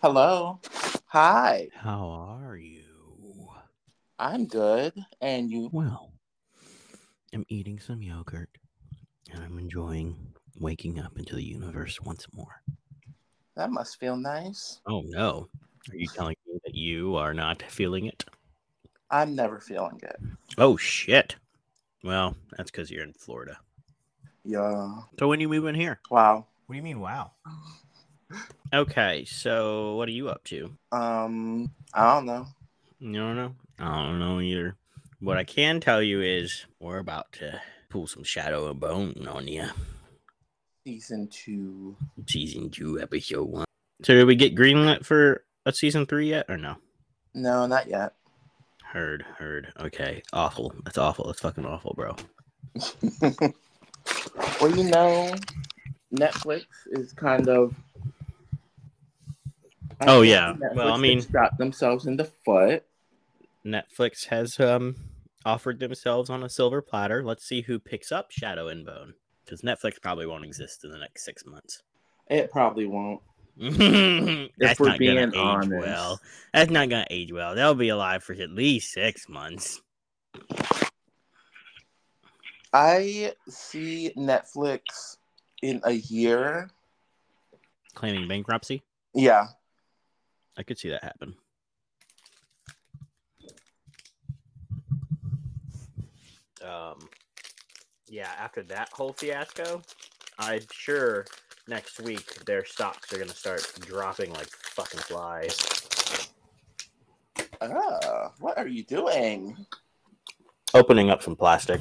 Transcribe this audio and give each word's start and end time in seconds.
Hello. 0.00 0.60
Hi. 1.06 1.70
How 1.74 2.08
are 2.08 2.56
you? 2.56 3.48
I'm 4.16 4.46
good. 4.46 4.92
And 5.20 5.50
you? 5.50 5.70
Well, 5.72 6.12
I'm 7.34 7.44
eating 7.48 7.80
some 7.80 8.00
yogurt 8.00 8.48
and 9.32 9.42
I'm 9.42 9.58
enjoying 9.58 10.16
waking 10.60 11.00
up 11.00 11.18
into 11.18 11.34
the 11.34 11.42
universe 11.42 12.00
once 12.00 12.28
more. 12.32 12.62
That 13.56 13.72
must 13.72 13.98
feel 13.98 14.16
nice. 14.16 14.80
Oh 14.86 15.02
no. 15.04 15.48
Are 15.90 15.96
you 15.96 16.06
telling 16.06 16.36
me 16.46 16.60
that 16.64 16.76
you 16.76 17.16
are 17.16 17.34
not 17.34 17.60
feeling 17.62 18.06
it? 18.06 18.24
I'm 19.10 19.34
never 19.34 19.58
feeling 19.58 19.98
it. 20.04 20.16
Oh 20.58 20.76
shit. 20.76 21.34
Well, 22.04 22.36
that's 22.56 22.70
because 22.70 22.88
you're 22.88 23.02
in 23.02 23.14
Florida. 23.14 23.58
Yeah. 24.44 24.94
So 25.18 25.26
when 25.26 25.40
you 25.40 25.48
move 25.48 25.66
in 25.66 25.74
here? 25.74 25.98
Wow. 26.08 26.46
What 26.66 26.74
do 26.74 26.76
you 26.76 26.84
mean, 26.84 27.00
wow? 27.00 27.32
Okay, 28.72 29.24
so 29.24 29.94
what 29.96 30.08
are 30.08 30.12
you 30.12 30.28
up 30.28 30.44
to? 30.44 30.70
Um, 30.92 31.70
I 31.94 32.14
don't 32.14 32.26
know. 32.26 32.46
You 33.00 33.12
don't 33.12 33.36
know? 33.36 33.54
I 33.78 34.04
don't 34.04 34.18
know 34.18 34.40
either. 34.40 34.76
What 35.20 35.38
I 35.38 35.44
can 35.44 35.80
tell 35.80 36.02
you 36.02 36.20
is 36.20 36.66
we're 36.80 36.98
about 36.98 37.32
to 37.32 37.60
pull 37.88 38.06
some 38.06 38.24
shadow 38.24 38.70
and 38.70 38.78
bone 38.78 39.26
on 39.28 39.48
you. 39.48 39.66
Season 40.84 41.28
two. 41.28 41.96
Season 42.26 42.70
two, 42.70 43.00
episode 43.00 43.48
one. 43.48 43.64
So 44.02 44.14
did 44.14 44.26
we 44.26 44.36
get 44.36 44.54
greenlit 44.54 45.04
for 45.04 45.44
a 45.66 45.72
season 45.72 46.06
three 46.06 46.28
yet 46.28 46.46
or 46.48 46.56
no? 46.56 46.76
No, 47.34 47.66
not 47.66 47.88
yet. 47.88 48.14
Heard, 48.84 49.22
heard. 49.38 49.72
Okay, 49.80 50.22
awful. 50.32 50.72
That's 50.84 50.98
awful. 50.98 51.26
That's 51.26 51.40
fucking 51.40 51.66
awful, 51.66 51.94
bro. 51.94 52.16
Well, 54.60 54.74
you 54.76 54.84
know, 54.90 55.34
Netflix 56.12 56.64
is 56.86 57.12
kind 57.12 57.48
of. 57.48 57.74
I 60.00 60.04
Oh, 60.06 60.20
think 60.22 60.30
yeah. 60.32 60.54
Well, 60.74 60.92
I 60.92 60.96
mean- 60.96 61.18
has 61.18 61.28
shot 61.30 61.58
themselves 61.58 62.06
in 62.06 62.16
the 62.16 62.24
foot. 62.24 62.84
Netflix 63.66 64.26
has 64.26 64.58
um 64.60 64.96
offered 65.44 65.78
themselves 65.80 66.30
on 66.30 66.42
a 66.42 66.48
silver 66.48 66.80
platter. 66.82 67.22
Let's 67.24 67.44
see 67.46 67.62
who 67.62 67.78
picks 67.78 68.12
up 68.12 68.30
Shadow 68.30 68.68
and 68.68 68.84
Bone. 68.86 69.14
Because 69.44 69.62
Netflix 69.62 70.00
probably 70.00 70.26
won't 70.26 70.44
exist 70.44 70.84
in 70.84 70.90
the 70.90 70.98
next 70.98 71.24
six 71.24 71.44
months. 71.46 71.82
It 72.28 72.50
probably 72.50 72.86
won't. 72.86 73.20
That's 73.58 74.78
we're 74.78 74.88
not 74.90 74.98
being 74.98 75.14
gonna 75.16 75.28
age 75.28 75.34
honest. 75.36 75.70
well. 75.70 76.20
That's 76.52 76.70
not 76.70 76.88
gonna 76.90 77.06
age 77.10 77.32
well. 77.32 77.54
They'll 77.54 77.74
be 77.74 77.88
alive 77.88 78.22
for 78.22 78.34
at 78.34 78.50
least 78.50 78.92
six 78.92 79.28
months. 79.28 79.80
I 82.72 83.32
see 83.48 84.12
Netflix 84.16 85.16
in 85.62 85.80
a 85.84 85.92
year. 85.92 86.70
Claiming 87.94 88.28
bankruptcy. 88.28 88.82
Yeah. 89.14 89.46
I 90.58 90.64
could 90.64 90.76
see 90.76 90.88
that 90.88 91.04
happen. 91.04 91.36
Um, 96.60 96.98
yeah. 98.08 98.32
After 98.36 98.64
that 98.64 98.88
whole 98.92 99.12
fiasco, 99.12 99.80
I'm 100.38 100.62
sure 100.72 101.26
next 101.68 102.00
week 102.00 102.44
their 102.44 102.64
stocks 102.64 103.12
are 103.12 103.18
gonna 103.18 103.30
start 103.30 103.72
dropping 103.82 104.32
like 104.32 104.48
fucking 104.48 105.00
flies. 105.00 105.56
Ah, 107.60 108.32
what 108.40 108.58
are 108.58 108.68
you 108.68 108.82
doing? 108.82 109.56
Opening 110.74 111.08
up 111.08 111.22
some 111.22 111.36
plastic. 111.36 111.80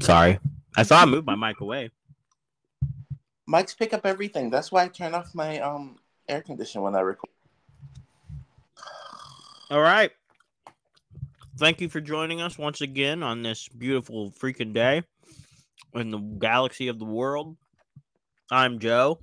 Sorry, 0.00 0.38
I 0.76 0.82
saw 0.82 1.02
I 1.02 1.04
moved 1.04 1.26
my 1.26 1.36
mic 1.36 1.60
away. 1.60 1.90
Mics 3.48 3.76
pick 3.76 3.94
up 3.94 4.04
everything. 4.04 4.50
That's 4.50 4.70
why 4.70 4.84
I 4.84 4.88
turn 4.88 5.14
off 5.14 5.34
my 5.34 5.58
um 5.60 5.96
air 6.28 6.42
conditioner 6.42 6.84
when 6.84 6.94
I 6.94 7.00
record. 7.00 7.30
All 9.70 9.80
right. 9.80 10.10
Thank 11.56 11.80
you 11.80 11.88
for 11.88 12.00
joining 12.00 12.40
us 12.40 12.56
once 12.58 12.82
again 12.82 13.22
on 13.22 13.42
this 13.42 13.68
beautiful 13.68 14.30
freaking 14.30 14.72
day 14.72 15.02
in 15.94 16.10
the 16.10 16.18
galaxy 16.18 16.88
of 16.88 16.98
the 16.98 17.04
world. 17.04 17.56
I'm 18.50 18.78
Joe. 18.78 19.18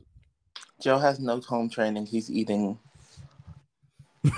Joe 0.81 0.97
has 0.97 1.19
no 1.19 1.39
tone 1.39 1.69
training. 1.69 2.07
He's 2.07 2.29
eating 2.29 2.77
with 4.23 4.35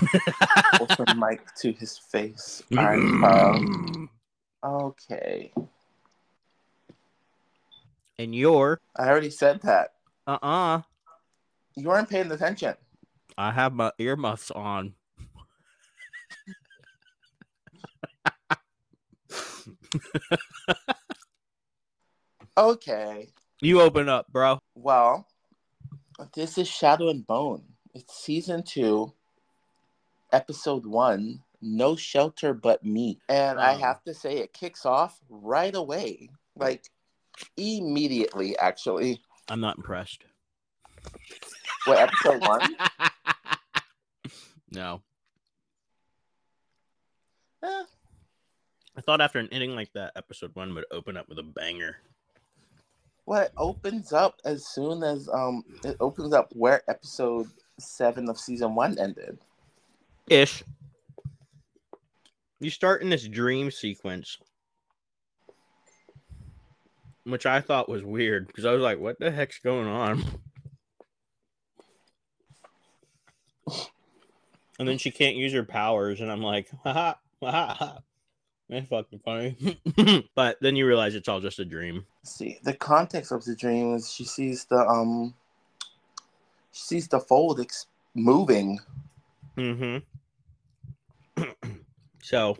the 0.96 1.14
mic 1.18 1.54
to 1.56 1.72
his 1.72 1.98
face. 1.98 2.62
All 2.78 2.84
right. 2.84 2.98
Um, 2.98 4.08
okay. 4.64 5.52
And 8.18 8.34
you're 8.34 8.80
I 8.96 9.08
already 9.08 9.30
said 9.30 9.60
that. 9.62 9.92
uh 10.26 10.38
uh 10.42 10.80
You 11.76 11.88
weren't 11.88 12.10
paying 12.10 12.30
attention. 12.30 12.74
I 13.36 13.52
have 13.52 13.72
my 13.72 13.92
earmuffs 13.98 14.50
on. 14.50 14.94
Okay. 22.56 23.28
You 23.60 23.80
open 23.80 24.08
up, 24.08 24.26
bro. 24.32 24.58
Well, 24.74 25.26
this 26.34 26.58
is 26.58 26.68
Shadow 26.68 27.08
and 27.08 27.26
Bone. 27.26 27.62
It's 27.94 28.16
season 28.18 28.62
two, 28.62 29.12
episode 30.32 30.86
one. 30.86 31.42
No 31.60 31.96
shelter 31.96 32.54
but 32.54 32.84
me. 32.84 33.18
And 33.28 33.58
I 33.58 33.74
Oh. 33.74 33.78
have 33.78 34.02
to 34.04 34.14
say, 34.14 34.38
it 34.38 34.52
kicks 34.52 34.86
off 34.86 35.20
right 35.28 35.74
away. 35.74 36.30
Like, 36.54 36.88
immediately, 37.56 38.56
actually. 38.58 39.20
I'm 39.48 39.60
not 39.60 39.76
impressed. 39.76 40.24
What, 41.84 41.98
episode 41.98 42.40
one? 42.42 42.76
no. 44.70 45.02
Eh, 47.62 47.84
I 48.96 49.00
thought 49.00 49.20
after 49.20 49.38
an 49.38 49.48
ending 49.52 49.74
like 49.74 49.92
that, 49.94 50.12
episode 50.16 50.54
one 50.54 50.74
would 50.74 50.84
open 50.90 51.16
up 51.16 51.28
with 51.28 51.38
a 51.38 51.42
banger. 51.42 51.96
well, 53.26 53.42
it 53.42 53.52
opens 53.56 54.12
up 54.12 54.40
as 54.44 54.66
soon 54.66 55.02
as 55.02 55.28
um 55.28 55.64
it 55.84 55.96
opens 56.00 56.32
up 56.32 56.50
where 56.52 56.82
episode 56.88 57.48
seven 57.78 58.28
of 58.28 58.38
season 58.38 58.74
one 58.74 58.98
ended. 58.98 59.38
Ish. 60.28 60.62
You 62.60 62.70
start 62.70 63.02
in 63.02 63.08
this 63.08 63.26
dream 63.28 63.70
sequence, 63.70 64.36
which 67.30 67.46
I 67.46 67.60
thought 67.60 67.88
was 67.88 68.02
weird 68.02 68.46
because 68.46 68.64
I 68.64 68.72
was 68.72 68.82
like, 68.82 68.98
what 68.98 69.18
the 69.18 69.30
heck's 69.30 69.58
going 69.58 69.86
on? 69.86 70.24
And 74.78 74.88
then 74.88 74.98
she 74.98 75.10
can't 75.10 75.36
use 75.36 75.52
her 75.52 75.64
powers, 75.64 76.20
and 76.20 76.30
I'm 76.30 76.42
like, 76.42 76.68
haha, 76.84 77.14
ha 77.42 77.74
ha. 77.78 77.98
That's 78.68 78.86
fucking 78.88 79.20
funny. 79.24 79.80
but 80.34 80.58
then 80.60 80.76
you 80.76 80.86
realize 80.86 81.14
it's 81.14 81.28
all 81.28 81.40
just 81.40 81.58
a 81.58 81.64
dream. 81.64 82.04
see 82.22 82.58
the 82.62 82.74
context 82.74 83.32
of 83.32 83.44
the 83.44 83.56
dream 83.56 83.94
is 83.94 84.12
she 84.12 84.24
sees 84.24 84.66
the 84.66 84.76
um 84.76 85.34
she 86.72 86.82
sees 86.82 87.08
the 87.08 87.18
fold 87.18 87.60
ex- 87.60 87.86
moving 88.14 88.78
Mm-hmm. 89.56 91.42
so 92.22 92.56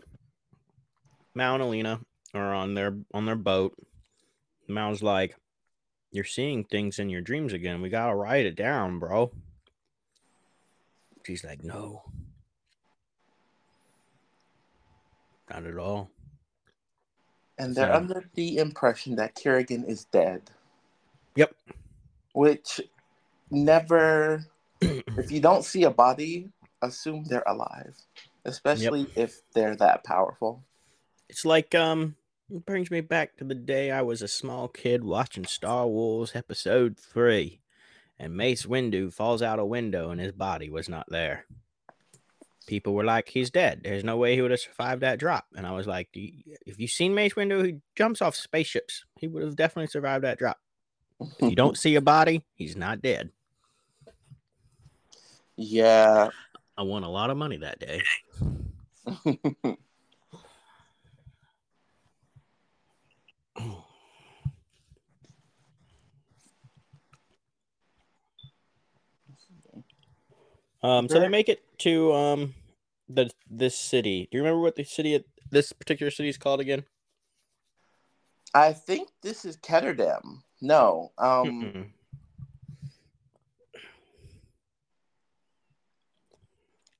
Mal 1.33 1.53
and 1.53 1.63
Alina 1.63 2.01
are 2.33 2.53
on 2.53 2.73
their 2.73 2.97
on 3.13 3.25
their 3.25 3.37
boat. 3.37 3.73
Mal's 4.69 5.01
like, 5.03 5.35
You're 6.11 6.23
seeing 6.23 6.63
things 6.63 6.99
in 6.99 7.09
your 7.09 7.21
dreams 7.21 7.53
again. 7.53 7.81
We 7.81 7.89
gotta 7.89 8.15
write 8.15 8.45
it 8.45 8.55
down, 8.55 8.99
bro. 8.99 9.31
She's 11.25 11.43
like, 11.43 11.63
No. 11.63 12.03
Not 15.49 15.65
at 15.65 15.77
all. 15.77 16.09
and 17.57 17.75
they're 17.75 17.87
So- 17.87 17.93
under 17.93 18.29
the 18.35 18.57
impression 18.57 19.15
that 19.17 19.35
Kirigan 19.35 19.85
is 19.87 20.05
dead. 20.05 20.49
Yep. 21.35 21.55
Which 22.33 22.79
never 23.51 24.45
if 24.81 25.29
you 25.31 25.41
don't 25.41 25.65
see 25.65 25.83
a 25.83 25.89
body, 25.89 26.51
assume 26.81 27.25
they're 27.25 27.43
alive. 27.47 27.95
Especially 28.45 29.07
if 29.15 29.41
they're 29.53 29.75
that 29.75 30.03
powerful. 30.05 30.63
It's 31.27 31.43
like 31.45 31.75
um 31.75 32.15
it 32.51 32.65
brings 32.65 32.89
me 32.89 33.01
back 33.01 33.37
to 33.37 33.43
the 33.43 33.55
day 33.55 33.91
I 33.91 34.01
was 34.01 34.21
a 34.21 34.27
small 34.27 34.67
kid 34.67 35.03
watching 35.03 35.45
Star 35.45 35.87
Wars 35.87 36.31
episode 36.33 36.97
three 36.97 37.61
and 38.17 38.35
Mace 38.35 38.65
Windu 38.65 39.13
falls 39.13 39.41
out 39.41 39.59
a 39.59 39.65
window 39.65 40.09
and 40.09 40.19
his 40.19 40.31
body 40.31 40.69
was 40.69 40.89
not 40.89 41.05
there. 41.09 41.45
People 42.67 42.93
were 42.93 43.05
like, 43.05 43.29
he's 43.29 43.49
dead. 43.49 43.81
There's 43.83 44.03
no 44.03 44.17
way 44.17 44.35
he 44.35 44.41
would 44.41 44.51
have 44.51 44.59
survived 44.59 45.01
that 45.01 45.19
drop. 45.19 45.45
And 45.55 45.65
I 45.65 45.71
was 45.71 45.87
like, 45.87 46.09
if 46.13 46.79
you've 46.79 46.91
seen 46.91 47.15
Mace 47.15 47.33
Windu, 47.33 47.65
he 47.65 47.77
jumps 47.95 48.21
off 48.21 48.35
spaceships. 48.35 49.05
He 49.17 49.27
would 49.27 49.43
have 49.43 49.55
definitely 49.55 49.87
survived 49.87 50.23
that 50.23 50.37
drop. 50.37 50.57
If 51.19 51.49
you 51.49 51.55
don't 51.55 51.77
see 51.79 51.95
a 51.95 52.01
body, 52.01 52.43
he's 52.55 52.75
not 52.75 53.01
dead. 53.01 53.31
yeah. 55.55 56.29
I 56.77 56.83
won 56.83 57.03
a 57.03 57.09
lot 57.09 57.29
of 57.29 57.35
money 57.35 57.57
that 57.57 57.79
day. 57.79 58.01
Um, 70.81 71.09
so 71.09 71.19
they 71.19 71.27
make 71.27 71.49
it 71.49 71.61
to 71.79 72.13
um 72.13 72.53
the 73.09 73.29
this 73.49 73.77
city. 73.77 74.27
Do 74.31 74.37
you 74.37 74.43
remember 74.43 74.61
what 74.61 74.75
the 74.75 74.83
city 74.83 75.23
this 75.51 75.73
particular 75.73 76.11
city 76.11 76.29
is 76.29 76.37
called 76.37 76.59
again? 76.59 76.85
I 78.53 78.73
think 78.73 79.09
this 79.21 79.45
is 79.45 79.57
Ketterdam. 79.57 80.41
No. 80.61 81.11
Um 81.17 81.93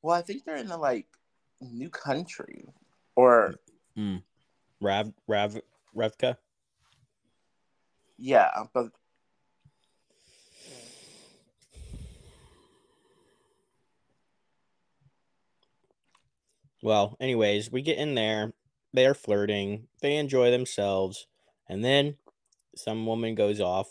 well 0.02 0.16
I 0.16 0.22
think 0.22 0.44
they're 0.44 0.58
in 0.58 0.72
a 0.72 0.78
like 0.78 1.08
new 1.62 1.90
country. 1.90 2.66
Or 3.16 3.56
mm. 3.98 4.22
Rav 4.82 5.14
Rav 5.28 5.60
Ravka. 5.96 6.38
yeah, 8.18 8.50
but 8.74 8.92
Well, 16.82 17.18
anyways, 17.20 17.72
we 17.72 17.82
get 17.82 17.98
in 17.98 18.16
there. 18.16 18.54
They're 18.94 19.14
flirting. 19.14 19.88
They 20.02 20.16
enjoy 20.16 20.52
themselves, 20.52 21.28
and 21.68 21.84
then 21.84 22.16
some 22.76 23.06
woman 23.06 23.36
goes 23.36 23.60
off, 23.60 23.88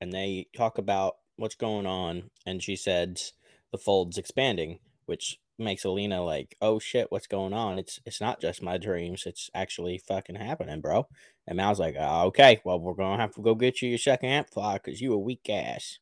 and 0.00 0.12
they 0.12 0.46
talk 0.56 0.78
about 0.78 1.16
what's 1.36 1.54
going 1.54 1.86
on. 1.86 2.30
And 2.46 2.62
she 2.62 2.76
says 2.76 3.32
the 3.72 3.78
fold's 3.78 4.18
expanding, 4.18 4.78
which 5.06 5.38
makes 5.58 5.84
Alina 5.84 6.22
like, 6.22 6.56
"Oh 6.60 6.78
shit, 6.78 7.10
what's 7.10 7.26
going 7.26 7.52
on? 7.52 7.78
It's 7.78 8.00
it's 8.06 8.20
not 8.20 8.40
just 8.40 8.62
my 8.62 8.78
dreams. 8.78 9.24
It's 9.26 9.50
actually 9.54 9.98
fucking 9.98 10.36
happening, 10.36 10.80
bro." 10.80 11.08
And 11.46 11.56
Mal's 11.56 11.80
like, 11.80 11.96
"Ah, 11.98 12.24
"Okay, 12.24 12.60
well, 12.64 12.78
we're 12.78 12.94
gonna 12.94 13.20
have 13.20 13.34
to 13.34 13.42
go 13.42 13.54
get 13.54 13.82
you 13.82 13.88
your 13.90 13.98
second 13.98 14.30
amplifier 14.30 14.78
because 14.82 15.00
you 15.00 15.12
a 15.12 15.18
weak 15.18 15.48
ass." 15.50 15.98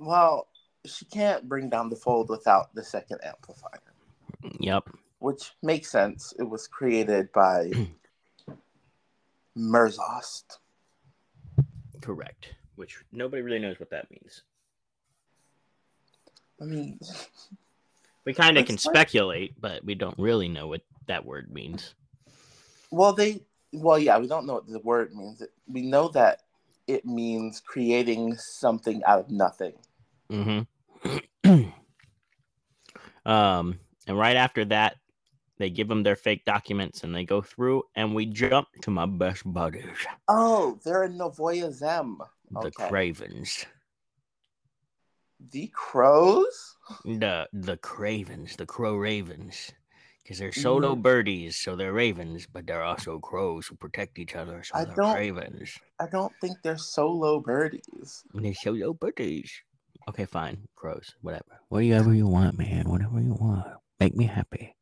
well, 0.00 0.48
she 0.84 1.04
can't 1.06 1.48
bring 1.48 1.68
down 1.68 1.90
the 1.90 1.96
fold 1.96 2.28
without 2.28 2.74
the 2.74 2.82
second 2.82 3.20
amplifier. 3.24 3.80
Yep. 4.58 4.88
Which 5.18 5.52
makes 5.62 5.90
sense. 5.90 6.32
It 6.38 6.44
was 6.44 6.66
created 6.66 7.30
by 7.32 7.70
Merzost. 9.56 10.58
Correct. 12.00 12.54
Which 12.76 13.04
nobody 13.12 13.42
really 13.42 13.58
knows 13.58 13.78
what 13.78 13.90
that 13.90 14.10
means. 14.10 14.42
I 16.60 16.64
mean 16.64 16.98
We 18.24 18.34
kind 18.34 18.58
of 18.58 18.66
can 18.66 18.74
like- 18.74 18.80
speculate, 18.80 19.60
but 19.60 19.84
we 19.84 19.94
don't 19.94 20.18
really 20.18 20.48
know 20.48 20.66
what 20.66 20.82
that 21.06 21.24
word 21.24 21.52
means. 21.52 21.94
Well, 22.90 23.12
they, 23.12 23.40
well, 23.72 23.98
yeah, 23.98 24.18
we 24.18 24.26
don't 24.26 24.46
know 24.46 24.54
what 24.54 24.66
the 24.66 24.78
word 24.80 25.14
means. 25.14 25.42
We 25.68 25.82
know 25.82 26.08
that 26.08 26.42
it 26.86 27.06
means 27.06 27.60
creating 27.60 28.36
something 28.36 29.02
out 29.04 29.20
of 29.20 29.30
nothing. 29.30 29.72
Mm-hmm. 30.30 31.68
um, 33.30 33.78
and 34.06 34.18
right 34.18 34.36
after 34.36 34.64
that, 34.66 34.96
they 35.58 35.68
give 35.70 35.88
them 35.88 36.02
their 36.02 36.16
fake 36.16 36.44
documents 36.46 37.04
and 37.04 37.14
they 37.14 37.24
go 37.24 37.42
through, 37.42 37.82
and 37.94 38.14
we 38.14 38.24
jump 38.26 38.68
to 38.82 38.90
my 38.90 39.04
best 39.06 39.42
buddies, 39.44 39.84
Oh, 40.28 40.78
they're 40.84 41.04
in 41.04 41.18
Novyi 41.18 41.70
Zem. 41.72 42.18
the 42.50 42.58
Okay. 42.68 42.88
Cravens. 42.88 43.66
The 45.52 45.68
crows? 45.74 46.76
The 47.04 47.48
the 47.52 47.76
Cravens, 47.78 48.56
the 48.56 48.66
Crow 48.66 48.96
Ravens. 48.96 49.70
Because 50.22 50.38
they're 50.38 50.52
solo 50.52 50.94
Mhm. 50.94 51.02
birdies, 51.02 51.56
so 51.56 51.74
they're 51.76 51.92
ravens, 51.94 52.46
but 52.46 52.66
they're 52.66 52.84
also 52.84 53.18
crows 53.18 53.66
who 53.66 53.74
protect 53.74 54.18
each 54.18 54.36
other, 54.36 54.62
so 54.62 54.76
I 54.76 54.84
they're 54.84 54.94
don't- 54.94 55.16
ravens. 55.16 55.76
I 55.98 56.06
don't 56.06 56.32
think 56.40 56.60
they're 56.62 56.76
solo 56.78 57.40
birdies. 57.40 58.22
They're 58.34 58.54
solo 58.54 58.92
birdies. 58.92 59.50
Okay, 60.10 60.24
fine. 60.24 60.58
Crows. 60.74 61.14
Whatever. 61.20 61.60
Whatever 61.68 62.12
you 62.12 62.26
want, 62.26 62.58
man. 62.58 62.88
Whatever 62.88 63.20
you 63.20 63.34
want. 63.34 63.64
Make 64.00 64.16
me 64.16 64.24
happy. 64.24 64.74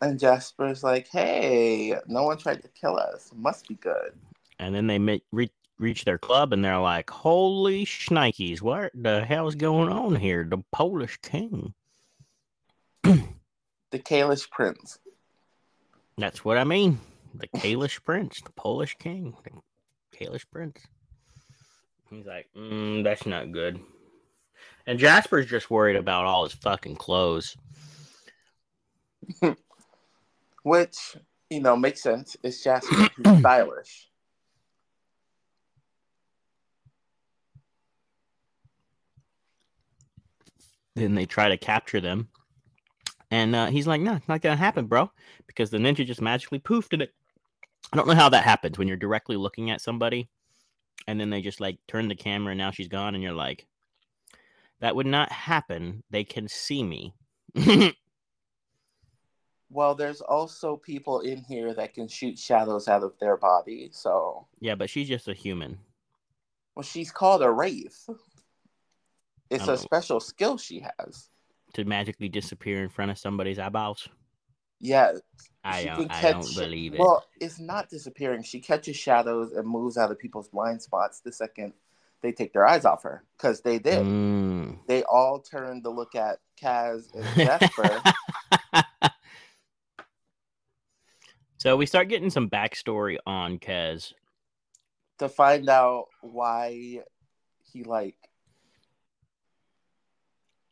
And 0.00 0.16
Jesper's 0.16 0.84
like, 0.84 1.08
hey, 1.08 1.96
no 2.06 2.22
one 2.22 2.38
tried 2.38 2.62
to 2.62 2.68
kill 2.68 2.96
us. 2.96 3.32
Must 3.34 3.66
be 3.66 3.74
good. 3.74 4.12
And 4.60 4.72
then 4.72 4.86
they 4.86 5.00
ma- 5.00 5.16
re- 5.32 5.50
reach 5.80 6.04
their 6.04 6.18
club 6.18 6.52
and 6.52 6.64
they're 6.64 6.78
like, 6.78 7.10
holy 7.10 7.84
shnikes, 7.84 8.62
what 8.62 8.92
the 8.94 9.24
hell's 9.24 9.56
going 9.56 9.88
on 9.88 10.14
here? 10.14 10.46
The 10.48 10.58
Polish 10.70 11.18
king. 11.20 11.74
The 13.90 13.98
Kalish 13.98 14.48
Prince. 14.50 14.98
That's 16.16 16.44
what 16.44 16.58
I 16.58 16.64
mean. 16.64 17.00
The 17.34 17.48
Kalish 17.48 18.04
prince, 18.04 18.42
the 18.42 18.52
Polish 18.52 18.94
king, 18.98 19.34
the 19.42 19.50
Kalish 20.16 20.44
prince. 20.52 20.86
He's 22.10 22.26
like, 22.26 22.48
mm, 22.56 23.04
that's 23.04 23.26
not 23.26 23.52
good. 23.52 23.80
And 24.86 24.98
Jesper's 24.98 25.46
just 25.46 25.70
worried 25.70 25.96
about 25.96 26.24
all 26.24 26.44
his 26.44 26.54
fucking 26.54 26.96
clothes. 26.96 27.56
Which, 30.62 31.16
you 31.50 31.60
know, 31.60 31.76
makes 31.76 32.02
sense. 32.02 32.36
It's 32.42 32.64
Jesper. 32.64 33.08
He's 33.22 33.38
stylish. 33.40 34.08
Then 40.96 41.14
they 41.14 41.26
try 41.26 41.50
to 41.50 41.58
capture 41.58 42.00
them. 42.00 42.28
And 43.30 43.54
uh, 43.54 43.66
he's 43.66 43.86
like, 43.86 44.00
no, 44.00 44.14
it's 44.14 44.26
not 44.28 44.40
going 44.40 44.56
to 44.56 44.62
happen, 44.62 44.86
bro. 44.86 45.10
Because 45.46 45.68
the 45.68 45.76
ninja 45.76 46.06
just 46.06 46.22
magically 46.22 46.58
poofed 46.58 46.94
in 46.94 47.02
it. 47.02 47.12
I 47.92 47.96
don't 47.96 48.08
know 48.08 48.14
how 48.14 48.30
that 48.30 48.44
happens 48.44 48.78
when 48.78 48.88
you're 48.88 48.96
directly 48.96 49.36
looking 49.36 49.70
at 49.70 49.82
somebody 49.82 50.30
and 51.08 51.18
then 51.18 51.30
they 51.30 51.40
just 51.40 51.58
like 51.58 51.78
turn 51.88 52.06
the 52.06 52.14
camera 52.14 52.52
and 52.52 52.58
now 52.58 52.70
she's 52.70 52.86
gone 52.86 53.14
and 53.14 53.24
you're 53.24 53.32
like, 53.32 53.66
that 54.80 54.94
would 54.94 55.06
not 55.06 55.32
happen. 55.32 56.04
They 56.10 56.22
can 56.22 56.46
see 56.46 56.84
me. 56.84 57.14
Well, 59.70 59.94
there's 59.94 60.22
also 60.22 60.76
people 60.76 61.20
in 61.20 61.42
here 61.42 61.74
that 61.74 61.92
can 61.92 62.08
shoot 62.08 62.38
shadows 62.38 62.88
out 62.88 63.02
of 63.02 63.12
their 63.20 63.36
body. 63.36 63.90
So, 63.92 64.46
yeah, 64.60 64.74
but 64.74 64.88
she's 64.88 65.08
just 65.08 65.28
a 65.28 65.34
human. 65.34 65.78
well, 66.74 66.82
she's 66.82 67.10
called 67.10 67.42
a 67.42 67.50
wraith. 67.50 68.08
It's 69.50 69.64
a 69.64 69.66
know. 69.66 69.76
special 69.76 70.20
skill 70.20 70.56
she 70.56 70.82
has. 70.98 71.28
To 71.74 71.84
magically 71.84 72.30
disappear 72.30 72.82
in 72.82 72.88
front 72.88 73.10
of 73.10 73.18
somebody's 73.18 73.58
eyeballs. 73.58 74.08
Yeah. 74.80 75.12
I 75.64 75.84
don't, 75.84 76.10
I 76.10 76.20
catch 76.20 76.32
don't 76.32 76.56
believe 76.56 76.94
it. 76.94 77.00
Well, 77.00 77.24
it's 77.40 77.58
not 77.58 77.90
disappearing. 77.90 78.42
She 78.42 78.60
catches 78.60 78.96
shadows 78.96 79.52
and 79.52 79.68
moves 79.68 79.98
out 79.98 80.10
of 80.10 80.18
people's 80.18 80.48
blind 80.48 80.80
spots 80.82 81.20
the 81.20 81.32
second 81.32 81.72
they 82.20 82.32
take 82.32 82.52
their 82.52 82.66
eyes 82.66 82.84
off 82.84 83.02
her. 83.02 83.22
Because 83.36 83.60
they 83.60 83.78
did. 83.78 84.04
Mm. 84.04 84.78
They 84.86 85.02
all 85.04 85.40
turned 85.40 85.84
to 85.84 85.90
look 85.90 86.14
at 86.14 86.38
Kaz 86.60 87.14
and 87.14 87.24
Jesper. 87.36 88.02
so 91.58 91.76
we 91.76 91.86
start 91.86 92.08
getting 92.08 92.30
some 92.30 92.48
backstory 92.48 93.18
on 93.26 93.58
Kaz. 93.58 94.12
to 95.18 95.28
find 95.28 95.68
out 95.68 96.06
why 96.22 97.02
he 97.72 97.84
like 97.84 98.16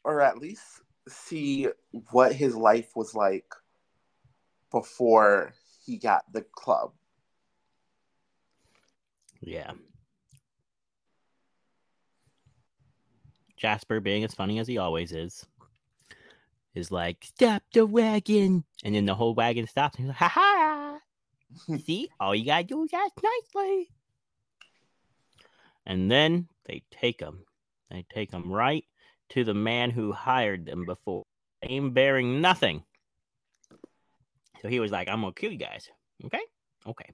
or 0.05 0.21
at 0.21 0.39
least 0.39 0.63
see 1.09 1.69
what 2.13 2.33
his 2.33 2.55
life 2.55 2.95
was 2.95 3.15
like 3.15 3.53
before 4.77 5.55
he 5.87 5.97
got 5.97 6.31
the 6.31 6.43
club. 6.43 6.93
Yeah. 9.41 9.73
Jesper, 13.57 14.01
being 14.01 14.23
as 14.23 14.35
funny 14.35 14.59
as 14.59 14.69
he 14.69 14.77
always 14.77 15.13
is, 15.13 15.47
is 16.75 16.91
like, 16.91 17.25
stop 17.25 17.63
the 17.73 17.87
wagon. 17.87 18.65
And 18.85 18.95
then 18.95 19.07
the 19.07 19.15
whole 19.15 19.35
wagon 19.35 19.67
stops. 19.67 19.97
And 19.97 20.05
he's 20.05 20.09
like, 20.09 20.17
ha 20.19 20.29
ha. 20.29 20.99
See, 21.87 22.11
all 22.21 22.35
you 22.35 22.45
gotta 22.45 22.65
do 22.65 22.85
is 22.85 22.91
ask 22.93 23.15
nicely. 23.23 23.89
And 25.87 26.11
then 26.11 26.49
they 26.67 26.83
take 26.91 27.21
him. 27.21 27.47
They 27.91 28.05
take 28.13 28.31
him 28.31 28.53
right 28.53 28.85
to 29.31 29.43
the 29.43 29.55
man 29.55 29.91
who 29.91 30.13
hired 30.13 30.67
them 30.67 30.85
before, 30.85 31.23
aim 31.63 31.93
bearing 31.93 32.43
nothing. 32.43 32.85
So 34.67 34.71
he 34.71 34.81
was 34.81 34.91
like, 34.91 35.09
I'm 35.09 35.21
gonna 35.21 35.33
kill 35.33 35.53
you 35.53 35.59
guys. 35.59 35.89
Okay? 36.25 36.41
Okay. 36.89 37.09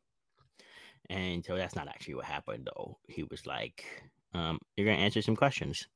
And 1.10 1.44
so 1.44 1.54
that's 1.54 1.76
not 1.76 1.86
actually 1.86 2.14
what 2.14 2.24
happened, 2.24 2.66
though. 2.66 2.96
He 3.08 3.24
was 3.24 3.44
like, 3.46 3.84
um, 4.32 4.58
You're 4.74 4.86
going 4.86 4.96
to 4.96 5.04
answer 5.04 5.20
some 5.20 5.36
questions. 5.36 5.86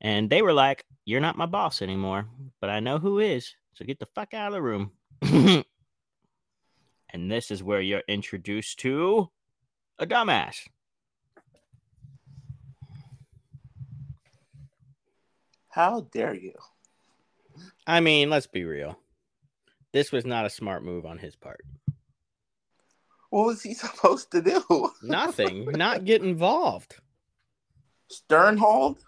And 0.00 0.30
they 0.30 0.42
were 0.42 0.52
like, 0.52 0.84
You're 1.04 1.20
not 1.20 1.36
my 1.36 1.46
boss 1.46 1.82
anymore, 1.82 2.28
but 2.60 2.70
I 2.70 2.78
know 2.78 2.98
who 2.98 3.18
is. 3.18 3.52
So 3.74 3.84
get 3.84 3.98
the 3.98 4.06
fuck 4.06 4.32
out 4.32 4.46
of 4.48 4.52
the 4.52 4.62
room. 4.62 4.92
and 7.10 7.32
this 7.32 7.50
is 7.50 7.64
where 7.64 7.80
you're 7.80 8.04
introduced 8.06 8.78
to 8.80 9.28
a 9.98 10.06
dumbass. 10.06 10.68
How 15.68 16.02
dare 16.12 16.34
you? 16.34 16.54
I 17.88 17.98
mean, 17.98 18.30
let's 18.30 18.46
be 18.46 18.62
real. 18.62 19.01
This 19.92 20.12
was 20.12 20.24
not 20.24 20.46
a 20.46 20.50
smart 20.50 20.84
move 20.84 21.04
on 21.04 21.18
his 21.18 21.36
part. 21.36 21.64
What 23.30 23.46
was 23.46 23.62
he 23.62 23.74
supposed 23.84 24.30
to 24.32 24.42
do? 24.42 24.90
Nothing. 25.02 25.66
not 25.72 26.04
get 26.04 26.22
involved. 26.22 26.96
Sternhold. 28.10 28.98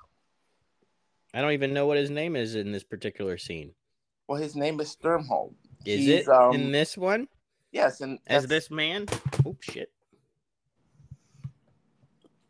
I 1.34 1.40
don't 1.40 1.52
even 1.52 1.74
know 1.74 1.86
what 1.86 1.98
his 1.98 2.10
name 2.10 2.36
is 2.36 2.54
in 2.54 2.72
this 2.72 2.84
particular 2.84 3.36
scene. 3.38 3.72
Well, 4.28 4.40
his 4.40 4.54
name 4.54 4.80
is 4.80 4.96
Sternhold. 4.96 5.54
Is 5.84 6.00
He's, 6.00 6.08
it 6.08 6.28
um, 6.28 6.54
in 6.54 6.72
this 6.72 6.96
one 6.96 7.28
Yes, 7.74 8.02
and 8.02 8.20
as 8.28 8.46
this 8.46 8.70
man? 8.70 9.06
Oh 9.44 9.56
shit. 9.60 9.90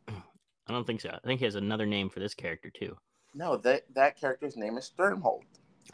I 0.07 0.13
don't 0.73 0.87
think 0.87 1.01
so. 1.01 1.09
I 1.09 1.27
think 1.27 1.41
he 1.41 1.47
has 1.47 1.55
another 1.55 1.87
name 1.87 2.11
for 2.11 2.21
this 2.21 2.35
character 2.35 2.69
too. 2.69 2.95
No, 3.35 3.57
that 3.57 3.85
that 3.95 4.21
character's 4.21 4.55
name 4.59 4.77
is 4.77 4.93
Sternhold. 4.95 5.41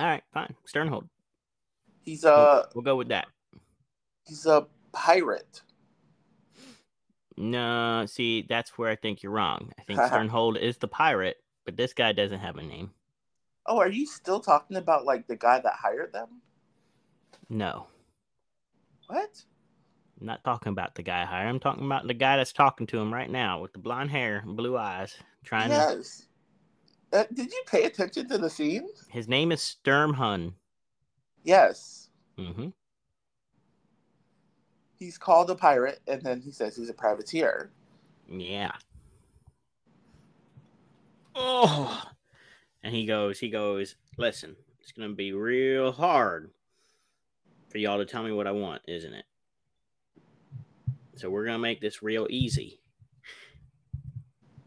All 0.01 0.07
right, 0.07 0.23
fine. 0.35 0.53
Sternhold. 0.69 1.09
He's 2.03 2.25
a 2.25 2.67
we'll 2.75 2.83
go 2.83 2.97
with 2.97 3.09
that. 3.09 3.29
he's 4.27 4.47
a 4.47 4.67
pirate. 4.93 5.63
No, 7.37 8.05
see, 8.07 8.43
that's 8.49 8.77
where 8.77 8.91
I 8.91 8.97
think 8.97 9.23
you're 9.23 9.33
wrong. 9.33 9.73
I 9.79 9.83
think 9.83 9.99
Sternhold 10.11 10.59
is 10.61 10.77
the 10.79 10.89
pirate, 10.89 11.37
but 11.65 11.77
this 11.77 11.93
guy 11.95 12.13
doesn't 12.13 12.41
have 12.41 12.57
a 12.57 12.63
name. 12.63 12.91
Oh, 13.67 13.79
are 13.79 13.89
you 13.89 14.07
still 14.07 14.41
talking 14.41 14.77
about 14.77 15.05
like 15.05 15.27
the 15.27 15.37
guy 15.37 15.61
that 15.61 15.75
hired 15.75 16.13
them? 16.13 16.41
No, 17.49 17.87
What? 19.09 19.43
I'm 20.21 20.27
not 20.27 20.45
talking 20.45 20.71
about 20.71 20.95
the 20.95 21.03
guy 21.03 21.25
hire. 21.25 21.49
I'm 21.49 21.59
talking 21.59 21.87
about 21.87 22.07
the 22.07 22.15
guy 22.15 22.37
that's 22.37 22.53
talking 22.53 22.87
to 22.89 22.99
him 22.99 23.13
right 23.13 23.31
now 23.31 23.61
with 23.61 23.73
the 23.73 23.79
blonde 23.79 24.11
hair 24.11 24.43
and 24.45 24.57
blue 24.57 24.77
eyes, 24.77 25.17
trying 25.45 25.71
to. 25.71 25.75
Yes. 25.75 26.27
Uh, 27.13 27.25
did 27.33 27.51
you 27.51 27.63
pay 27.67 27.85
attention 27.85 28.29
to 28.29 28.39
the 28.39 28.51
scene? 28.51 28.87
His 29.09 29.27
name 29.29 29.51
is 29.51 29.61
Sturmhond. 29.61 30.53
Yes. 31.45 32.09
Mm-hmm. 32.39 32.69
He's 34.99 35.19
called 35.19 35.51
a 35.51 35.55
pirate, 35.55 36.01
and 36.07 36.21
then 36.23 36.41
he 36.41 36.51
says 36.51 36.77
he's 36.77 36.91
a 36.91 36.95
privateer. 36.95 37.71
Yeah. 38.29 38.73
Oh. 41.35 42.03
And 42.83 42.95
he 42.95 43.07
goes, 43.07 43.39
he 43.39 43.49
goes, 43.49 43.97
listen, 44.19 44.57
it's 44.81 44.93
gonna 44.93 45.15
be 45.15 45.33
real 45.33 45.93
hard 45.93 46.51
for 47.69 47.79
y'all 47.79 47.99
to 47.99 48.05
tell 48.05 48.23
me 48.23 48.33
what 48.33 48.47
I 48.47 48.53
want, 48.53 48.83
isn't 48.87 49.13
it? 49.13 49.25
So 51.17 51.31
we're 51.31 51.47
gonna 51.47 51.59
make 51.59 51.81
this 51.81 52.03
real 52.03 52.27
easy. 52.31 52.81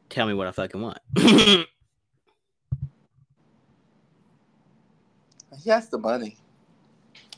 Tell 0.09 0.27
me 0.27 0.33
what 0.33 0.47
I 0.47 0.51
fucking 0.51 0.81
want. 0.81 0.99
He 5.63 5.69
has 5.69 5.87
the 5.87 5.97
money. 5.97 6.37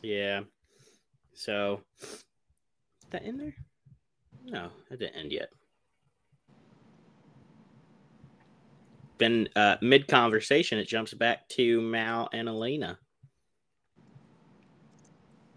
Yeah. 0.06 0.42
So 1.34 1.82
is 2.00 2.24
that 3.10 3.24
in 3.24 3.38
there? 3.38 3.56
No, 4.46 4.70
that 4.88 5.00
didn't 5.00 5.16
end 5.16 5.32
yet. 5.32 5.50
Been 9.18 9.50
uh 9.56 9.78
mid 9.82 10.08
conversation 10.08 10.78
it 10.78 10.88
jumps 10.88 11.16
back 11.16 11.50
to 11.50 11.82
Mal 11.82 12.30
and 12.34 12.48
Alina. 12.48 13.00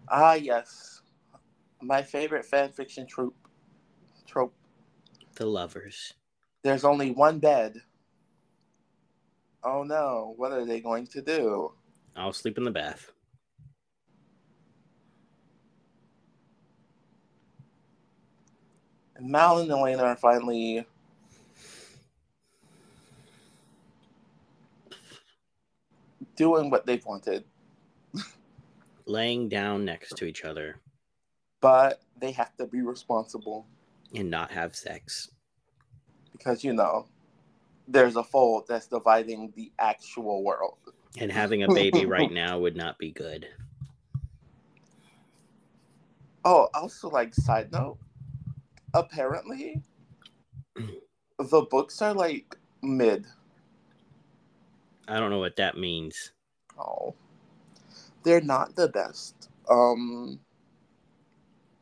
Ah, 0.07 0.33
yes. 0.33 1.01
My 1.79 2.01
favorite 2.01 2.43
fan 2.43 2.71
fiction 2.71 3.05
trope. 3.05 3.37
Trope. 4.25 4.55
The 5.35 5.45
lovers. 5.45 6.15
There's 6.63 6.83
only 6.83 7.11
one 7.11 7.37
bed. 7.37 7.83
Oh 9.63 9.83
no! 9.83 10.33
What 10.37 10.53
are 10.53 10.65
they 10.65 10.79
going 10.79 11.05
to 11.07 11.21
do? 11.21 11.71
I'll 12.15 12.33
sleep 12.33 12.57
in 12.57 12.63
the 12.63 12.71
bath. 12.71 13.11
And 19.19 19.29
Mal 19.29 19.59
and 19.59 19.69
Alina 19.69 20.03
are 20.03 20.15
finally 20.15 20.85
doing 26.35 26.69
what 26.69 26.85
they've 26.85 27.05
wanted, 27.05 27.43
Laying 29.05 29.49
down 29.49 29.83
next 29.83 30.15
to 30.17 30.25
each 30.25 30.45
other 30.45 30.77
but 31.61 32.01
they 32.19 32.31
have 32.31 32.55
to 32.57 32.65
be 32.65 32.81
responsible 32.81 33.67
and 34.15 34.29
not 34.29 34.51
have 34.51 34.75
sex. 34.75 35.29
because 36.31 36.63
you 36.63 36.73
know 36.73 37.05
there's 37.87 38.15
a 38.15 38.23
fold 38.23 38.65
that's 38.67 38.87
dividing 38.87 39.51
the 39.55 39.71
actual 39.79 40.43
world. 40.43 40.77
And 41.17 41.31
having 41.31 41.63
a 41.63 41.73
baby 41.73 42.05
right 42.05 42.31
now 42.31 42.59
would 42.59 42.75
not 42.75 42.99
be 42.99 43.11
good. 43.11 43.47
Oh, 46.45 46.69
also 46.73 47.09
like 47.09 47.33
side 47.33 47.71
note, 47.71 47.97
apparently 48.93 49.81
the 51.37 51.61
books 51.69 52.01
are 52.01 52.13
like 52.13 52.55
mid. 52.81 53.25
I 55.07 55.19
don't 55.19 55.29
know 55.29 55.39
what 55.39 55.55
that 55.57 55.77
means. 55.77 56.31
Oh. 56.77 57.15
They're 58.23 58.41
not 58.41 58.75
the 58.75 58.87
best. 58.87 59.49
Um 59.69 60.39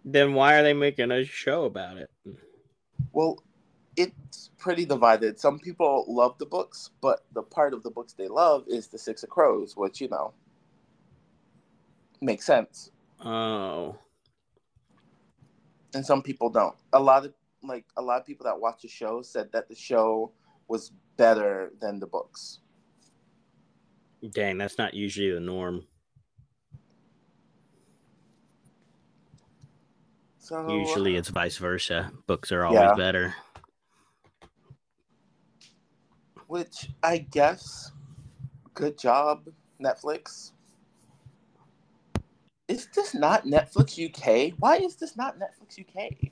Then 0.05 0.33
why 0.33 0.55
are 0.57 0.63
they 0.63 0.73
making 0.73 1.11
a 1.11 1.23
show 1.25 1.65
about 1.65 1.97
it? 1.97 2.09
well 3.13 3.43
it's 3.97 4.51
pretty 4.59 4.85
divided. 4.85 5.39
Some 5.39 5.59
people 5.59 6.05
love 6.07 6.37
the 6.37 6.45
books, 6.45 6.91
but 7.01 7.25
the 7.33 7.41
part 7.41 7.73
of 7.73 7.81
the 7.81 7.89
books 7.89 8.13
they 8.13 8.27
love 8.27 8.63
is 8.67 8.87
the 8.87 8.97
Six 8.99 9.23
of 9.23 9.29
Crows, 9.29 9.75
which, 9.75 9.99
you 9.99 10.07
know, 10.07 10.33
makes 12.21 12.45
sense. 12.45 12.91
Oh. 13.19 13.97
And 15.97 16.05
some 16.05 16.21
people 16.21 16.51
don't. 16.51 16.75
A 16.93 16.99
lot 16.99 17.25
of 17.25 17.33
like 17.63 17.85
a 17.97 18.01
lot 18.03 18.21
of 18.21 18.25
people 18.27 18.43
that 18.43 18.59
watch 18.59 18.83
the 18.83 18.87
show 18.87 19.23
said 19.23 19.51
that 19.51 19.67
the 19.67 19.73
show 19.73 20.31
was 20.67 20.91
better 21.17 21.71
than 21.81 21.99
the 21.99 22.05
books. 22.05 22.59
Dang, 24.29 24.59
that's 24.59 24.77
not 24.77 24.93
usually 24.93 25.31
the 25.31 25.39
norm. 25.39 25.87
So 30.37 30.69
Usually 30.69 31.15
uh, 31.15 31.19
it's 31.19 31.29
vice 31.29 31.57
versa. 31.57 32.11
Books 32.27 32.51
are 32.51 32.63
always 32.63 32.79
Yeah. 32.79 32.95
better. 32.95 33.33
which 36.45 36.89
I 37.01 37.17
guess 37.17 37.91
good 38.75 38.99
job, 38.99 39.49
Netflix. 39.83 40.51
Is 42.67 42.87
this 42.93 43.13
not 43.13 43.45
Netflix 43.45 43.97
UK? 43.97 44.53
Why 44.59 44.77
is 44.77 44.95
this 44.97 45.15
not 45.15 45.37
Netflix 45.39 45.79
UK? 45.79 46.31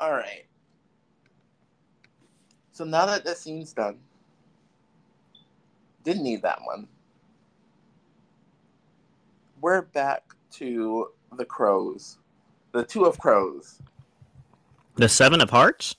All 0.00 0.12
right. 0.12 0.44
So 2.72 2.84
now 2.84 3.06
that 3.06 3.24
that 3.24 3.38
scene's 3.38 3.72
done, 3.72 3.98
didn't 6.02 6.24
need 6.24 6.42
that 6.42 6.60
one. 6.64 6.88
We're 9.60 9.82
back 9.82 10.24
to 10.52 11.08
the 11.36 11.44
crows, 11.46 12.18
the 12.72 12.84
two 12.84 13.06
of 13.06 13.18
crows. 13.18 13.80
The 14.96 15.08
Seven 15.08 15.40
of 15.40 15.50
Hearts? 15.50 15.96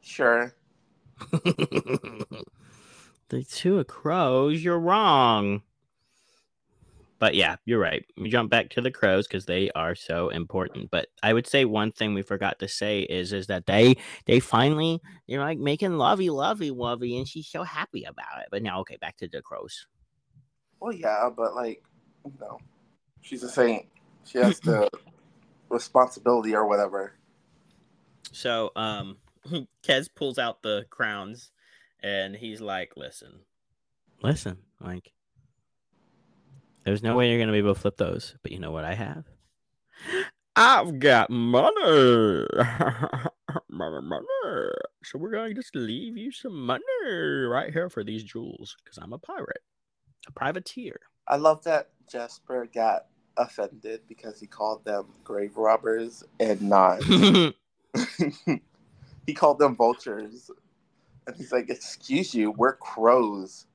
Sure. 0.00 0.54
the 1.30 2.44
two 3.50 3.78
of 3.78 3.86
crows, 3.86 4.64
you're 4.64 4.78
wrong. 4.78 5.62
But 7.18 7.34
yeah, 7.34 7.56
you're 7.66 7.80
right. 7.80 8.04
We 8.16 8.30
jump 8.30 8.50
back 8.50 8.70
to 8.70 8.80
the 8.80 8.90
crows 8.90 9.26
because 9.26 9.44
they 9.44 9.70
are 9.72 9.94
so 9.94 10.28
important. 10.28 10.90
But 10.90 11.08
I 11.22 11.32
would 11.32 11.46
say 11.46 11.64
one 11.64 11.92
thing 11.92 12.14
we 12.14 12.22
forgot 12.22 12.58
to 12.60 12.68
say 12.68 13.00
is 13.00 13.32
is 13.32 13.48
that 13.48 13.66
they 13.66 13.96
they 14.26 14.40
finally 14.40 15.02
they're 15.28 15.40
like 15.40 15.58
making 15.58 15.98
lovey 15.98 16.30
lovey 16.30 16.70
lovey, 16.70 17.18
and 17.18 17.26
she's 17.26 17.48
so 17.48 17.64
happy 17.64 18.04
about 18.04 18.40
it. 18.40 18.46
But 18.50 18.62
now, 18.62 18.80
okay, 18.80 18.96
back 18.96 19.16
to 19.18 19.28
the 19.28 19.42
crows. 19.42 19.86
Well, 20.80 20.92
yeah, 20.92 21.28
but 21.36 21.54
like, 21.56 21.82
you 22.24 22.32
know, 22.40 22.58
she's 23.20 23.42
a 23.42 23.50
saint. 23.50 23.86
She 24.24 24.38
has 24.38 24.60
the 24.60 24.88
responsibility 25.68 26.54
or 26.54 26.66
whatever. 26.66 27.14
So 28.32 28.72
um, 28.76 29.18
Kaz 29.82 30.08
pulls 30.14 30.38
out 30.38 30.62
the 30.62 30.86
crowns, 30.90 31.50
and 32.02 32.34
he's 32.34 32.60
like, 32.60 32.92
"Listen, 32.96 33.40
listen, 34.22 34.58
like." 34.80 35.12
There's 36.84 37.02
no 37.02 37.16
way 37.16 37.28
you're 37.28 37.38
gonna 37.38 37.52
be 37.52 37.58
able 37.58 37.74
to 37.74 37.80
flip 37.80 37.98
those, 37.98 38.34
but 38.42 38.50
you 38.50 38.58
know 38.58 38.70
what 38.70 38.84
I 38.84 38.94
have? 38.94 39.24
I've 40.60 40.98
got 40.98 41.30
money, 41.30 41.70
money, 43.70 44.00
money. 44.02 44.26
So 45.04 45.16
we're 45.16 45.30
going 45.30 45.50
to 45.50 45.54
just 45.54 45.76
leave 45.76 46.16
you 46.16 46.32
some 46.32 46.66
money 46.66 46.82
right 47.04 47.72
here 47.72 47.88
for 47.88 48.02
these 48.02 48.24
jewels, 48.24 48.76
because 48.82 48.98
I'm 48.98 49.12
a 49.12 49.18
pirate, 49.18 49.62
a 50.26 50.32
privateer. 50.32 50.98
I 51.28 51.36
love 51.36 51.62
that 51.62 51.90
Jesper 52.10 52.66
got 52.74 53.06
offended 53.38 54.00
because 54.08 54.40
he 54.40 54.46
called 54.46 54.84
them 54.84 55.06
grave 55.24 55.56
robbers 55.56 56.24
and 56.40 56.60
not. 56.60 57.02
he 59.26 59.34
called 59.34 59.58
them 59.58 59.76
vultures. 59.76 60.50
And 61.26 61.36
he's 61.36 61.52
like, 61.52 61.70
Excuse 61.70 62.34
you, 62.34 62.50
we're 62.50 62.76
crows. 62.76 63.66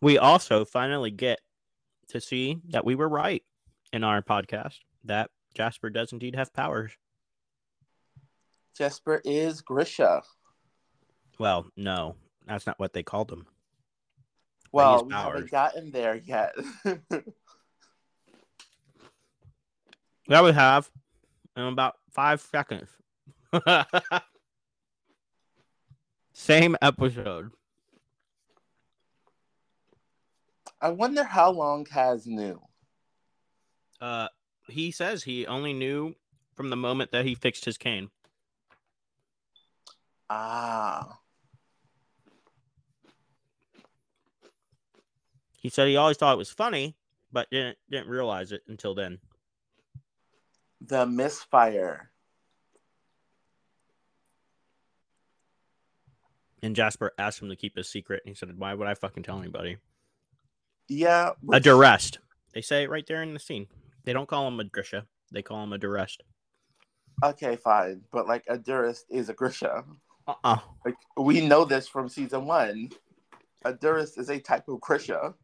We 0.00 0.18
also 0.18 0.64
finally 0.64 1.10
get 1.10 1.40
to 2.08 2.20
see 2.20 2.58
that 2.70 2.84
we 2.84 2.94
were 2.94 3.08
right 3.08 3.42
in 3.92 4.04
our 4.04 4.20
podcast 4.20 4.78
that 5.04 5.30
Jesper 5.54 5.90
does 5.90 6.12
indeed 6.12 6.34
have 6.34 6.52
powers. 6.52 6.92
Jesper 8.76 9.20
is 9.24 9.60
Grisha. 9.60 10.22
Well, 11.38 11.66
no, 11.76 12.16
that's 12.46 12.66
not 12.66 12.78
what 12.78 12.92
they 12.92 13.02
called 13.02 13.30
him. 13.30 13.46
Well, 14.72 15.04
we 15.04 15.12
haven't 15.12 15.50
gotten 15.50 15.90
there 15.90 16.16
yet. 16.16 16.54
That 20.28 20.44
we 20.44 20.52
have 20.52 20.88
in 21.56 21.64
about 21.64 21.96
five 22.12 22.40
seconds. 22.40 22.88
Same 26.32 26.76
episode. 26.80 27.50
I 30.80 30.88
wonder 30.90 31.22
how 31.22 31.50
long 31.50 31.84
Kaz 31.84 32.26
knew. 32.26 32.60
Uh, 34.00 34.28
he 34.68 34.90
says 34.90 35.22
he 35.22 35.46
only 35.46 35.72
knew 35.72 36.14
from 36.54 36.70
the 36.70 36.76
moment 36.76 37.12
that 37.12 37.24
he 37.24 37.34
fixed 37.34 37.64
his 37.64 37.76
cane. 37.76 38.10
Ah. 40.30 41.18
He 45.62 45.68
said 45.68 45.86
he 45.86 45.96
always 45.96 46.16
thought 46.16 46.34
it 46.34 46.38
was 46.38 46.50
funny, 46.50 46.96
but 47.32 47.48
didn't 47.50 47.78
didn't 47.88 48.08
realize 48.08 48.50
it 48.52 48.62
until 48.68 48.94
then. 48.94 49.20
The 50.80 51.06
misfire. 51.06 52.10
And 56.64 56.76
Jesper 56.76 57.12
asked 57.18 57.40
him 57.42 57.48
to 57.48 57.56
keep 57.56 57.76
his 57.76 57.88
secret, 57.88 58.22
and 58.24 58.30
he 58.30 58.38
said, 58.38 58.56
"Why 58.58 58.74
would 58.74 58.86
I 58.86 58.94
fucking 58.94 59.22
tell 59.22 59.38
anybody?" 59.38 59.78
Yeah. 60.88 61.30
A 61.30 61.34
which- 61.40 61.62
Durast. 61.64 62.18
They 62.54 62.60
say 62.60 62.82
it 62.82 62.90
right 62.90 63.06
there 63.06 63.22
in 63.22 63.32
the 63.32 63.40
scene. 63.40 63.68
They 64.04 64.12
don't 64.12 64.28
call 64.28 64.46
him 64.48 64.60
a 64.60 64.64
Grisha. 64.64 65.06
They 65.30 65.42
call 65.42 65.62
him 65.64 65.72
a 65.72 65.78
Durast. 65.78 66.22
Okay, 67.24 67.56
fine. 67.56 68.02
But 68.10 68.26
like 68.26 68.44
a 68.48 68.58
Durast 68.58 69.06
is 69.08 69.28
a 69.28 69.34
Grisha. 69.34 69.84
Uh 70.26 70.34
uh 70.44 70.58
Like 70.84 70.96
we 71.16 71.40
know 71.46 71.64
this 71.64 71.88
from 71.88 72.08
season 72.08 72.46
one. 72.46 72.90
A 73.64 73.72
Durast 73.72 74.18
is 74.18 74.30
a 74.30 74.38
type 74.40 74.68
of 74.68 74.80
Grisha. 74.80 75.34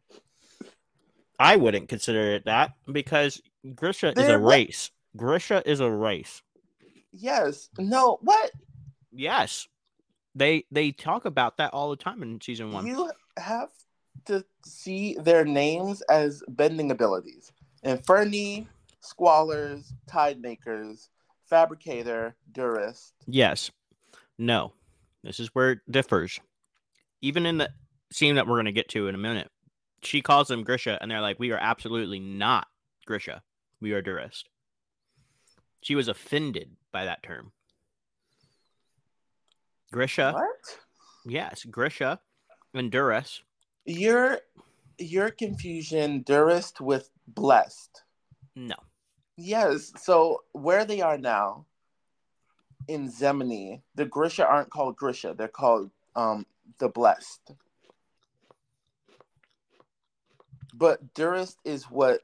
I 1.39 1.55
wouldn't 1.55 1.87
consider 1.87 2.35
it 2.35 2.45
that 2.45 2.73
because 2.91 3.41
Grisha 3.75 4.09
is 4.09 4.15
They're 4.15 4.37
a 4.37 4.41
what? 4.41 4.51
race. 4.51 4.91
Grisha 5.15 5.63
is 5.65 5.79
a 5.79 5.89
race. 5.89 6.41
Yes. 7.11 7.69
No, 7.77 8.19
what? 8.21 8.51
Yes. 9.11 9.67
They 10.35 10.65
they 10.71 10.91
talk 10.91 11.25
about 11.25 11.57
that 11.57 11.73
all 11.73 11.89
the 11.89 11.95
time 11.95 12.21
in 12.21 12.39
season 12.41 12.71
one. 12.71 12.85
You 12.85 13.11
have 13.37 13.69
to 14.25 14.45
see 14.65 15.15
their 15.19 15.45
names 15.45 16.01
as 16.03 16.43
bending 16.49 16.91
abilities. 16.91 17.51
Inferni, 17.85 18.67
Squallers, 19.01 19.91
Tide 20.07 20.41
Makers, 20.41 21.09
Fabricator, 21.45 22.35
Durast. 22.51 23.13
Yes. 23.25 23.71
No. 24.37 24.73
This 25.23 25.39
is 25.39 25.49
where 25.53 25.71
it 25.71 25.79
differs. 25.89 26.39
Even 27.21 27.45
in 27.45 27.57
the 27.57 27.69
scene 28.11 28.35
that 28.35 28.47
we're 28.47 28.55
going 28.55 28.65
to 28.65 28.71
get 28.71 28.89
to 28.89 29.07
in 29.07 29.15
a 29.15 29.19
minute, 29.19 29.49
she 30.01 30.21
calls 30.21 30.47
them 30.47 30.63
Grisha, 30.63 30.97
and 31.01 31.09
they're 31.11 31.21
like, 31.21 31.39
We 31.39 31.51
are 31.51 31.59
absolutely 31.59 32.19
not 32.19 32.67
Grisha. 33.05 33.41
We 33.81 33.93
are 33.93 34.01
Durast. 34.01 34.49
She 35.81 35.95
was 35.95 36.07
offended 36.07 36.71
by 36.91 37.05
that 37.05 37.23
term. 37.23 37.51
Grisha, 39.91 40.33
What? 40.33 40.77
yes, 41.25 41.65
Grisha 41.65 42.19
and 42.73 42.91
Durast. 42.91 43.41
Your 43.85 44.39
your 44.97 45.29
confusion 45.31 46.21
Durast 46.23 46.81
with 46.81 47.09
blessed. 47.27 48.03
No. 48.55 48.75
Yes. 49.37 49.93
So 50.01 50.43
where 50.51 50.83
they 50.85 51.01
are 51.01 51.17
now 51.17 51.65
in 52.87 53.09
Zemeni, 53.09 53.81
the 53.95 54.05
Grisha 54.05 54.45
aren't 54.45 54.69
called 54.69 54.97
Grisha. 54.97 55.33
They're 55.37 55.47
called 55.47 55.89
um 56.15 56.45
the 56.79 56.89
blessed. 56.89 57.51
But 60.79 61.13
Durast 61.13 61.59
is 61.65 61.83
what 61.83 62.21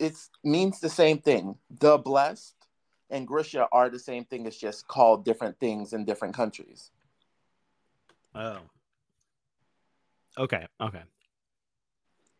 it 0.00 0.16
means 0.42 0.80
the 0.80 0.88
same 0.88 1.18
thing. 1.18 1.54
The 1.70 1.96
blessed 1.96 2.56
and 3.08 3.26
Grisha 3.26 3.68
are 3.70 3.88
the 3.88 4.00
same 4.00 4.24
thing. 4.24 4.46
It's 4.46 4.58
just 4.58 4.88
called 4.88 5.24
different 5.24 5.60
things 5.60 5.92
in 5.92 6.04
different 6.04 6.34
countries. 6.34 6.90
Oh. 8.34 8.58
Okay. 10.36 10.66
Okay. 10.80 11.02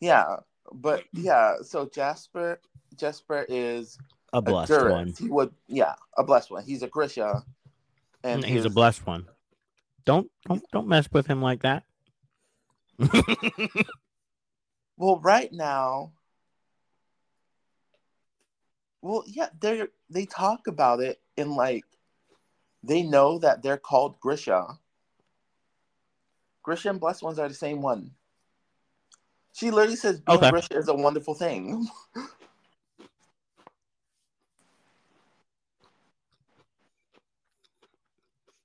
Yeah. 0.00 0.38
But 0.72 1.04
yeah, 1.12 1.58
so 1.62 1.86
Jesper 1.86 2.60
Jesper 2.96 3.46
is 3.48 3.96
A 4.32 4.38
a 4.38 4.42
blessed 4.42 4.72
Durast. 4.72 4.90
one. 4.90 5.14
He 5.18 5.28
would 5.28 5.54
yeah, 5.68 5.94
a 6.16 6.24
blessed 6.24 6.50
one. 6.50 6.64
He's 6.64 6.82
a 6.82 6.88
Grisha. 6.88 7.44
And 8.24 8.44
He's 8.44 8.64
a 8.64 8.70
blessed 8.70 9.06
one. 9.06 9.28
Don't 10.04 10.28
don't 10.46 10.62
don't 10.72 10.88
mess 10.88 11.08
with 11.12 11.28
him 11.28 11.40
like 11.40 11.62
that. 11.62 11.84
Well, 14.98 15.20
right 15.20 15.52
now, 15.52 16.12
well, 19.00 19.22
yeah, 19.28 19.48
they 19.60 19.84
they 20.10 20.26
talk 20.26 20.66
about 20.66 20.98
it 20.98 21.20
in 21.36 21.54
like 21.54 21.84
they 22.82 23.02
know 23.02 23.38
that 23.38 23.62
they're 23.62 23.78
called 23.78 24.18
Grisha. 24.18 24.76
Grisha 26.64 26.90
and 26.90 26.98
Blessed 26.98 27.22
Ones 27.22 27.38
are 27.38 27.48
the 27.48 27.54
same 27.54 27.80
one. 27.80 28.10
She 29.52 29.70
literally 29.70 29.96
says 29.96 30.20
being 30.20 30.38
Okay. 30.38 30.50
Grisha 30.50 30.76
is 30.76 30.88
a 30.88 30.94
wonderful 30.94 31.34
thing. 31.34 31.86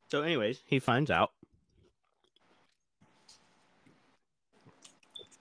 so, 0.10 0.24
anyways, 0.24 0.64
he 0.66 0.80
finds 0.80 1.12
out. 1.12 1.32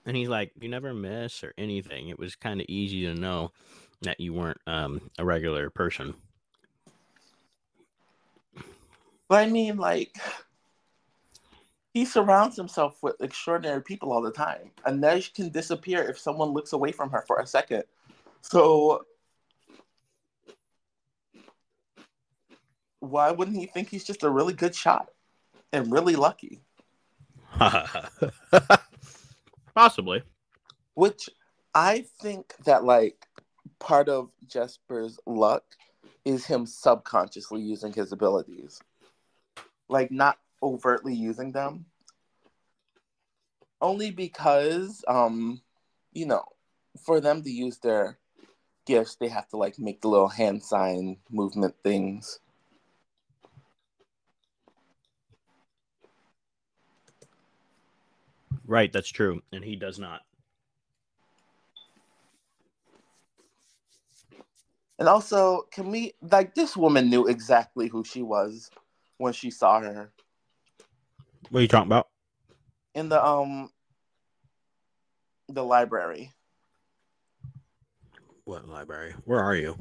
And 0.04 0.16
he's 0.16 0.28
like, 0.28 0.52
You 0.60 0.68
never 0.68 0.92
miss 0.92 1.44
or 1.44 1.54
anything. 1.56 2.08
It 2.08 2.18
was 2.18 2.34
kind 2.34 2.60
of 2.60 2.66
easy 2.68 3.02
to 3.06 3.14
know 3.14 3.52
that 4.02 4.20
you 4.20 4.32
weren't 4.34 4.60
um, 4.66 5.10
a 5.18 5.24
regular 5.24 5.70
person. 5.70 6.14
But 9.28 9.46
I 9.46 9.46
mean, 9.46 9.78
like, 9.78 10.16
he 11.94 12.04
surrounds 12.04 12.56
himself 12.56 13.02
with 13.02 13.20
extraordinary 13.20 13.82
people 13.82 14.12
all 14.12 14.22
the 14.22 14.32
time. 14.32 14.70
And 14.84 15.02
Inej 15.02 15.34
can 15.34 15.50
disappear 15.50 16.02
if 16.02 16.18
someone 16.18 16.50
looks 16.50 16.72
away 16.72 16.92
from 16.92 17.10
her 17.10 17.24
for 17.26 17.38
a 17.38 17.46
second. 17.46 17.84
So, 18.40 19.06
why 23.00 23.30
wouldn't 23.30 23.56
he 23.56 23.66
think 23.66 23.88
he's 23.88 24.04
just 24.04 24.22
a 24.22 24.30
really 24.30 24.54
good 24.54 24.74
shot 24.74 25.10
and 25.72 25.92
really 25.92 26.16
lucky? 26.16 26.60
Possibly. 29.74 30.22
Which 30.94 31.28
I 31.74 32.04
think 32.20 32.54
that, 32.64 32.84
like, 32.84 33.26
part 33.78 34.08
of 34.08 34.30
Jesper's 34.46 35.18
luck 35.26 35.64
is 36.24 36.46
him 36.46 36.66
subconsciously 36.66 37.62
using 37.62 37.92
his 37.92 38.12
abilities. 38.12 38.80
Like, 39.88 40.10
not 40.10 40.38
overtly 40.62 41.14
using 41.14 41.52
them. 41.52 41.86
Only 43.80 44.10
because, 44.10 45.04
um, 45.08 45.60
you 46.12 46.26
know, 46.26 46.44
for 47.04 47.20
them 47.20 47.42
to 47.42 47.50
use 47.50 47.78
their 47.78 48.18
gifts, 48.86 49.16
they 49.16 49.28
have 49.28 49.48
to, 49.48 49.56
like, 49.56 49.78
make 49.78 50.00
the 50.00 50.08
little 50.08 50.28
hand 50.28 50.62
sign 50.62 51.16
movement 51.30 51.74
things. 51.82 52.38
Right. 58.66 58.92
That's 58.92 59.10
true. 59.10 59.42
And 59.52 59.64
he 59.64 59.76
does 59.76 59.98
not. 59.98 60.22
And 64.98 65.08
also, 65.08 65.62
can 65.72 65.90
we, 65.90 66.12
like, 66.20 66.54
this 66.54 66.76
woman 66.76 67.10
knew 67.10 67.26
exactly 67.26 67.88
who 67.88 68.04
she 68.04 68.22
was 68.22 68.70
when 69.18 69.32
she 69.32 69.50
saw 69.50 69.80
her. 69.80 70.12
What 71.50 71.58
are 71.58 71.62
you 71.62 71.68
talking 71.68 71.88
about? 71.88 72.08
in 72.94 73.08
the 73.08 73.24
um 73.24 73.70
the 75.48 75.64
library. 75.64 76.32
What 78.44 78.68
library? 78.68 79.14
Where 79.24 79.40
are 79.40 79.54
you? 79.54 79.78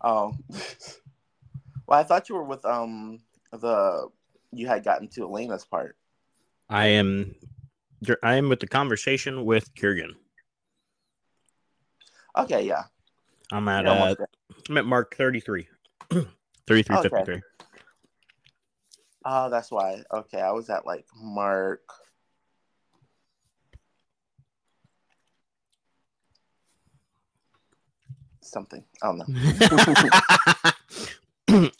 Oh, 0.00 0.34
well, 1.86 1.98
I 1.98 2.02
thought 2.04 2.28
you 2.28 2.34
were 2.34 2.44
with 2.44 2.64
um 2.64 3.20
the 3.52 4.08
you 4.52 4.66
had 4.66 4.84
gotten 4.84 5.08
to 5.08 5.24
Alina's 5.24 5.64
part. 5.64 5.96
I 6.68 6.86
am. 6.88 7.34
I 8.22 8.36
am 8.36 8.48
with 8.48 8.60
the 8.60 8.66
conversation 8.66 9.44
with 9.44 9.74
Kurgan. 9.74 10.14
Okay, 12.36 12.66
yeah, 12.66 12.84
I'm 13.52 13.68
at 13.68 13.86
uh. 13.86 14.14
I'm 14.68 14.78
at 14.78 14.86
mark 14.86 15.16
thirty 15.16 15.40
three. 15.40 15.68
Three 16.66 16.82
three 16.82 16.96
fifty 16.96 17.24
three. 17.24 17.40
Oh, 19.24 19.50
that's 19.50 19.70
why. 19.70 20.02
Okay, 20.12 20.40
I 20.40 20.50
was 20.50 20.68
at 20.70 20.86
like 20.86 21.06
Mark. 21.16 21.82
Something. 28.40 28.84
I 29.02 29.06
don't 29.06 29.18
know. 29.18 29.24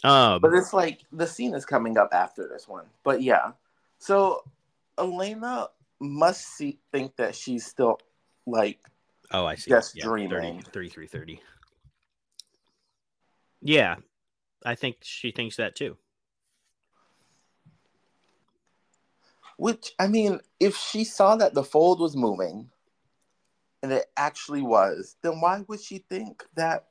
um, 0.04 0.38
But 0.40 0.54
it's 0.54 0.72
like 0.72 1.00
the 1.12 1.26
scene 1.26 1.54
is 1.54 1.64
coming 1.64 1.98
up 1.98 2.10
after 2.12 2.48
this 2.48 2.66
one. 2.66 2.86
But 3.04 3.22
yeah. 3.22 3.52
So 3.98 4.42
Alina 4.98 5.68
must 6.00 6.56
see, 6.56 6.78
think 6.92 7.16
that 7.16 7.34
she's 7.34 7.64
still 7.66 7.98
like 8.46 8.78
oh, 9.32 9.46
I 9.46 9.54
see. 9.54 9.70
just 9.70 9.94
30, 10.00 10.28
dreaming. 10.28 10.62
3330. 10.72 11.40
Yeah, 13.62 13.96
I 14.64 14.74
think 14.74 14.98
she 15.02 15.30
thinks 15.30 15.56
that 15.56 15.74
too. 15.74 15.96
Which 19.56 19.92
I 19.98 20.06
mean, 20.06 20.40
if 20.60 20.76
she 20.76 21.04
saw 21.04 21.36
that 21.36 21.54
the 21.54 21.64
fold 21.64 22.00
was 22.00 22.14
moving 22.14 22.70
and 23.82 23.90
it 23.90 24.06
actually 24.16 24.62
was, 24.62 25.16
then 25.22 25.40
why 25.40 25.64
would 25.66 25.80
she 25.80 25.98
think 25.98 26.44
that 26.56 26.86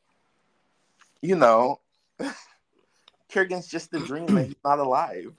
you 1.21 1.35
know 1.35 1.79
Kurgan's 3.31 3.67
just 3.67 3.93
a 3.93 3.99
dream 3.99 4.35
and 4.35 4.47
he's 4.47 4.55
not 4.63 4.79
alive? 4.79 5.33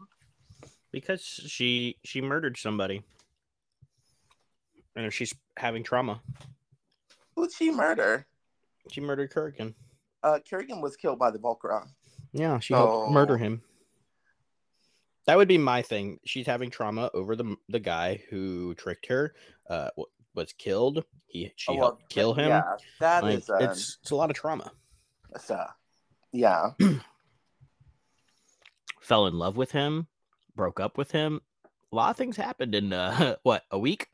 because 0.96 1.20
she 1.22 1.98
she 2.04 2.22
murdered 2.22 2.56
somebody 2.56 3.02
and 4.96 5.12
she's 5.12 5.32
having 5.56 5.82
trauma 5.84 6.20
Who'd 7.36 7.52
she 7.52 7.70
murder? 7.70 8.26
she 8.90 9.00
murdered 9.00 9.32
kurgan 9.32 9.74
Uh 10.22 10.38
Kurgan 10.50 10.80
was 10.80 10.96
killed 10.96 11.18
by 11.18 11.30
the 11.30 11.38
Volcra. 11.38 11.86
yeah 12.32 12.58
she 12.58 12.74
helped 12.74 13.10
murder 13.10 13.34
Oh. 13.34 13.38
him 13.38 13.62
that 15.26 15.36
would 15.36 15.48
be 15.48 15.58
my 15.58 15.82
thing 15.82 16.18
she's 16.24 16.46
having 16.46 16.70
trauma 16.70 17.10
over 17.14 17.36
the 17.36 17.56
the 17.68 17.80
guy 17.80 18.22
who 18.30 18.74
tricked 18.74 19.06
her 19.06 19.34
uh 19.68 19.90
was 20.34 20.52
killed 20.52 21.04
he 21.26 21.52
she 21.56 21.72
Oh, 21.72 21.74
well, 21.74 21.82
helped 21.88 22.08
kill 22.10 22.34
him 22.34 22.48
Yeah, 22.48 22.62
that 23.00 23.22
like, 23.24 23.38
is. 23.38 23.50
uh, 23.50 23.56
it's 23.60 23.98
it's 24.02 24.10
a 24.10 24.16
lot 24.16 24.30
of 24.30 24.36
trauma 24.36 24.70
it's, 25.34 25.50
uh, 25.50 25.66
yeah. 26.32 26.70
fell 29.00 29.26
in 29.26 29.38
love 29.38 29.56
with 29.56 29.72
him 29.72 30.06
broke 30.54 30.80
up 30.80 30.96
with 30.96 31.10
him 31.10 31.40
a 31.96 31.98
lot 31.98 32.10
of 32.10 32.16
things 32.16 32.36
happened 32.36 32.74
in 32.74 32.92
uh 32.92 33.36
what 33.42 33.64
a 33.70 33.78
week 33.78 34.06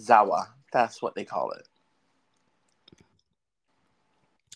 Zawa. 0.00 0.46
That's 0.72 1.00
what 1.00 1.14
they 1.14 1.24
call 1.24 1.52
it. 1.52 1.68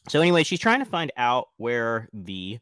so 0.08 0.20
anyway 0.20 0.42
she's 0.42 0.58
trying 0.58 0.80
to 0.80 0.84
find 0.84 1.12
out 1.16 1.48
where 1.56 2.08
the 2.12 2.58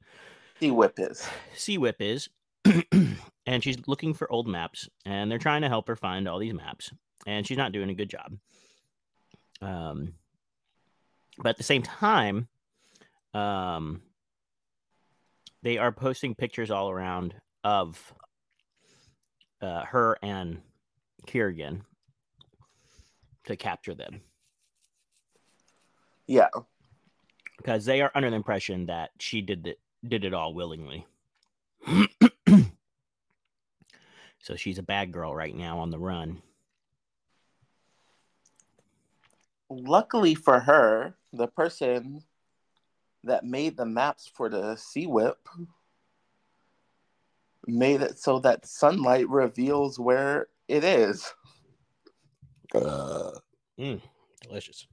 The 0.60 0.72
whip 0.72 0.94
is. 0.98 1.26
Sea 1.56 1.78
Whip 1.78 1.96
is, 2.00 2.28
and 3.46 3.64
she's 3.64 3.78
looking 3.86 4.12
for 4.12 4.30
old 4.30 4.46
maps, 4.46 4.88
and 5.06 5.30
they're 5.30 5.38
trying 5.38 5.62
to 5.62 5.68
help 5.68 5.88
her 5.88 5.96
find 5.96 6.28
all 6.28 6.38
these 6.38 6.54
maps, 6.54 6.92
and 7.26 7.46
she's 7.46 7.56
not 7.56 7.72
doing 7.72 7.88
a 7.88 7.94
good 7.94 8.10
job. 8.10 8.36
Um, 9.62 10.14
but 11.38 11.50
at 11.50 11.56
the 11.56 11.62
same 11.62 11.82
time, 11.82 12.48
um, 13.32 14.02
they 15.62 15.78
are 15.78 15.92
posting 15.92 16.34
pictures 16.34 16.70
all 16.70 16.90
around 16.90 17.34
of 17.64 18.14
uh, 19.60 19.84
her 19.84 20.18
and 20.22 20.60
Kirigan 21.26 21.82
to 23.44 23.56
capture 23.56 23.94
them 23.94 24.20
Yeah. 26.26 26.48
because 27.58 27.84
they 27.84 28.00
are 28.00 28.10
under 28.14 28.30
the 28.30 28.36
impression 28.36 28.86
that 28.86 29.10
she 29.18 29.40
did 29.40 29.66
it 29.66 29.78
did 30.06 30.24
it 30.24 30.34
all 30.34 30.52
willingly. 30.52 31.06
so 34.40 34.56
she's 34.56 34.78
a 34.78 34.82
bad 34.82 35.12
girl 35.12 35.32
right 35.34 35.54
now 35.54 35.78
on 35.78 35.90
the 35.90 35.98
run. 35.98 36.42
Luckily 39.70 40.34
for 40.34 40.58
her, 40.60 41.14
the 41.32 41.46
person 41.46 42.24
that 43.24 43.44
made 43.44 43.76
the 43.76 43.86
maps 43.86 44.30
for 44.32 44.48
the 44.48 44.76
Sea 44.76 45.06
Whip 45.06 45.48
made 47.66 48.02
it 48.02 48.18
so 48.18 48.38
that 48.40 48.66
sunlight 48.66 49.28
reveals 49.28 49.98
where 49.98 50.48
it 50.68 50.84
is. 50.84 51.32
Mm, 52.74 54.00
delicious. 54.42 54.86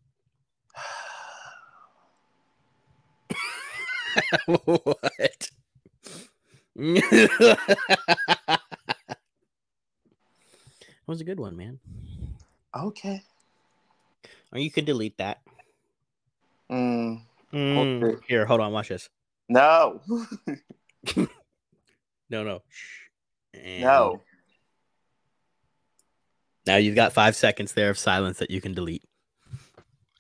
what? 4.46 5.50
that 6.80 8.60
was 11.08 11.22
a 11.22 11.24
good 11.24 11.40
one, 11.40 11.56
man. 11.58 11.80
Okay. 12.76 13.24
Or 14.52 14.60
you 14.60 14.72
could 14.72 14.86
delete 14.86 15.18
that. 15.18 15.42
Mm, 16.72 17.22
Mm, 17.54 18.04
Okay. 18.04 18.18
Here, 18.28 18.46
hold 18.46 18.62
on, 18.62 18.72
watch 18.72 18.90
this. 18.90 19.10
no. 19.48 20.02
No, 22.32 22.44
no. 22.44 22.62
And 23.56 23.82
no. 23.82 24.22
Now 26.68 26.76
you've 26.76 26.94
got 26.94 27.12
five 27.12 27.36
seconds 27.36 27.74
there 27.74 27.90
of 27.90 27.98
silence 27.98 28.38
that 28.38 28.52
you 28.52 28.62
can 28.62 28.76
delete. 28.76 29.02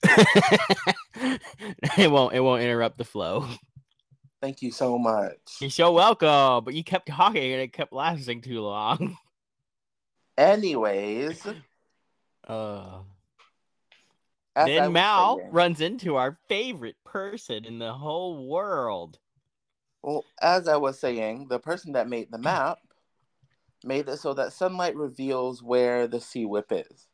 it 0.03 2.09
won't. 2.09 2.33
It 2.33 2.39
won't 2.39 2.63
interrupt 2.63 2.97
the 2.97 3.05
flow. 3.05 3.47
Thank 4.41 4.63
you 4.63 4.71
so 4.71 4.97
much. 4.97 5.37
You're 5.61 5.69
so 5.69 5.91
welcome. 5.91 6.63
But 6.63 6.73
you 6.73 6.83
kept 6.83 7.09
talking 7.09 7.51
and 7.51 7.61
it 7.61 7.73
kept 7.73 7.93
lasting 7.93 8.41
too 8.41 8.61
long. 8.61 9.15
Anyways, 10.37 11.45
Uh, 12.47 12.99
as 14.59 14.67
then 14.67 14.93
Mal 14.93 15.37
saying- 15.37 15.51
runs 15.51 15.81
into 15.81 16.15
our 16.15 16.37
favorite 16.47 16.97
person 17.05 17.65
in 17.65 17.79
the 17.79 17.93
whole 17.93 18.47
world. 18.47 19.17
Well, 20.01 20.25
as 20.41 20.67
I 20.67 20.77
was 20.77 20.99
saying, 20.99 21.47
the 21.49 21.59
person 21.59 21.93
that 21.93 22.09
made 22.09 22.31
the 22.31 22.37
map 22.49 22.79
made 23.83 24.09
it 24.09 24.17
so 24.17 24.33
that 24.33 24.53
sunlight 24.53 24.95
reveals 24.95 25.63
where 25.63 26.07
the 26.07 26.19
sea 26.19 26.45
whip 26.45 26.67
is. 26.71 27.07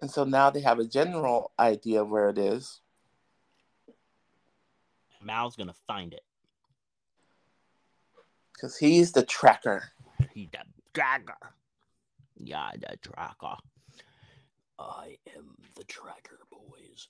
And 0.00 0.10
so 0.10 0.24
now 0.24 0.50
they 0.50 0.60
have 0.60 0.78
a 0.78 0.84
general 0.84 1.52
idea 1.58 2.02
of 2.02 2.10
where 2.10 2.28
it 2.28 2.38
is. 2.38 2.80
Mal's 5.22 5.56
gonna 5.56 5.74
find 5.86 6.12
it. 6.12 6.22
Because 8.52 8.76
he's 8.76 9.12
the 9.12 9.24
tracker. 9.24 9.90
He 10.32 10.46
the 10.46 10.75
tracker. 10.96 11.36
Yeah, 12.36 12.70
the 12.74 12.96
tracker. 12.96 13.56
I 14.78 15.16
am 15.36 15.56
the 15.74 15.84
tracker, 15.84 16.38
boys. 16.50 17.08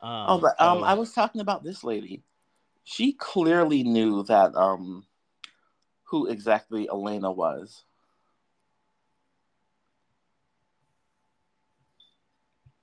Um, 0.00 0.26
oh, 0.28 0.38
but 0.38 0.60
um, 0.60 0.80
so- 0.80 0.84
I 0.84 0.94
was 0.94 1.12
talking 1.12 1.40
about 1.40 1.64
this 1.64 1.84
lady. 1.84 2.22
She 2.84 3.12
clearly 3.14 3.82
knew 3.82 4.24
that 4.24 4.54
um, 4.54 5.06
who 6.04 6.26
exactly 6.26 6.86
Alina 6.86 7.32
was. 7.32 7.84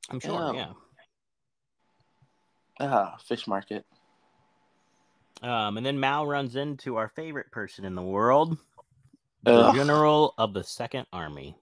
I'm 0.09 0.19
sure. 0.19 0.53
Yeah. 0.53 0.73
Yeah. 2.79 2.87
Ah, 2.87 3.17
fish 3.23 3.47
market. 3.47 3.85
Um, 5.43 5.77
and 5.77 5.85
then 5.85 5.99
Mal 5.99 6.25
runs 6.25 6.55
into 6.55 6.97
our 6.97 7.09
favorite 7.09 7.51
person 7.51 7.85
in 7.85 7.95
the 7.95 8.01
world, 8.01 8.57
the 9.43 9.71
general 9.73 10.33
of 10.37 10.53
the 10.53 10.63
Second 10.63 11.07
Army. 11.11 11.55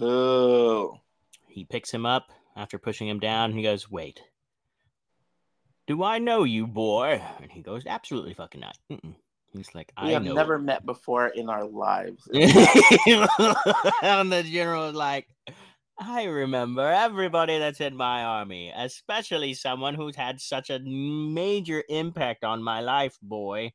Oh, 0.00 1.00
He 1.48 1.64
picks 1.64 1.90
him 1.90 2.06
up 2.06 2.30
after 2.56 2.78
pushing 2.78 3.08
him 3.08 3.18
down. 3.20 3.52
He 3.52 3.62
goes, 3.62 3.90
"Wait, 3.90 4.20
do 5.86 6.02
I 6.02 6.18
know 6.18 6.44
you, 6.44 6.66
boy?" 6.66 7.22
And 7.40 7.50
he 7.50 7.62
goes, 7.62 7.84
"Absolutely 7.86 8.34
fucking 8.34 8.60
not." 8.60 8.76
Mm-mm. 8.90 9.14
He's 9.52 9.74
like, 9.74 9.92
we 10.00 10.08
"I 10.08 10.12
have 10.12 10.24
know." 10.24 10.34
never 10.34 10.58
met 10.58 10.84
before 10.84 11.28
in 11.28 11.48
our 11.48 11.64
lives. 11.64 12.28
and 12.32 12.46
the 14.30 14.44
general 14.46 14.88
is 14.90 14.94
like, 14.94 15.26
I 15.98 16.24
remember 16.24 16.86
everybody 16.86 17.58
that's 17.58 17.80
in 17.80 17.96
my 17.96 18.22
army, 18.24 18.72
especially 18.76 19.54
someone 19.54 19.94
who's 19.94 20.14
had 20.16 20.40
such 20.40 20.70
a 20.70 20.78
major 20.78 21.82
impact 21.88 22.44
on 22.44 22.62
my 22.62 22.80
life, 22.80 23.16
boy. 23.22 23.72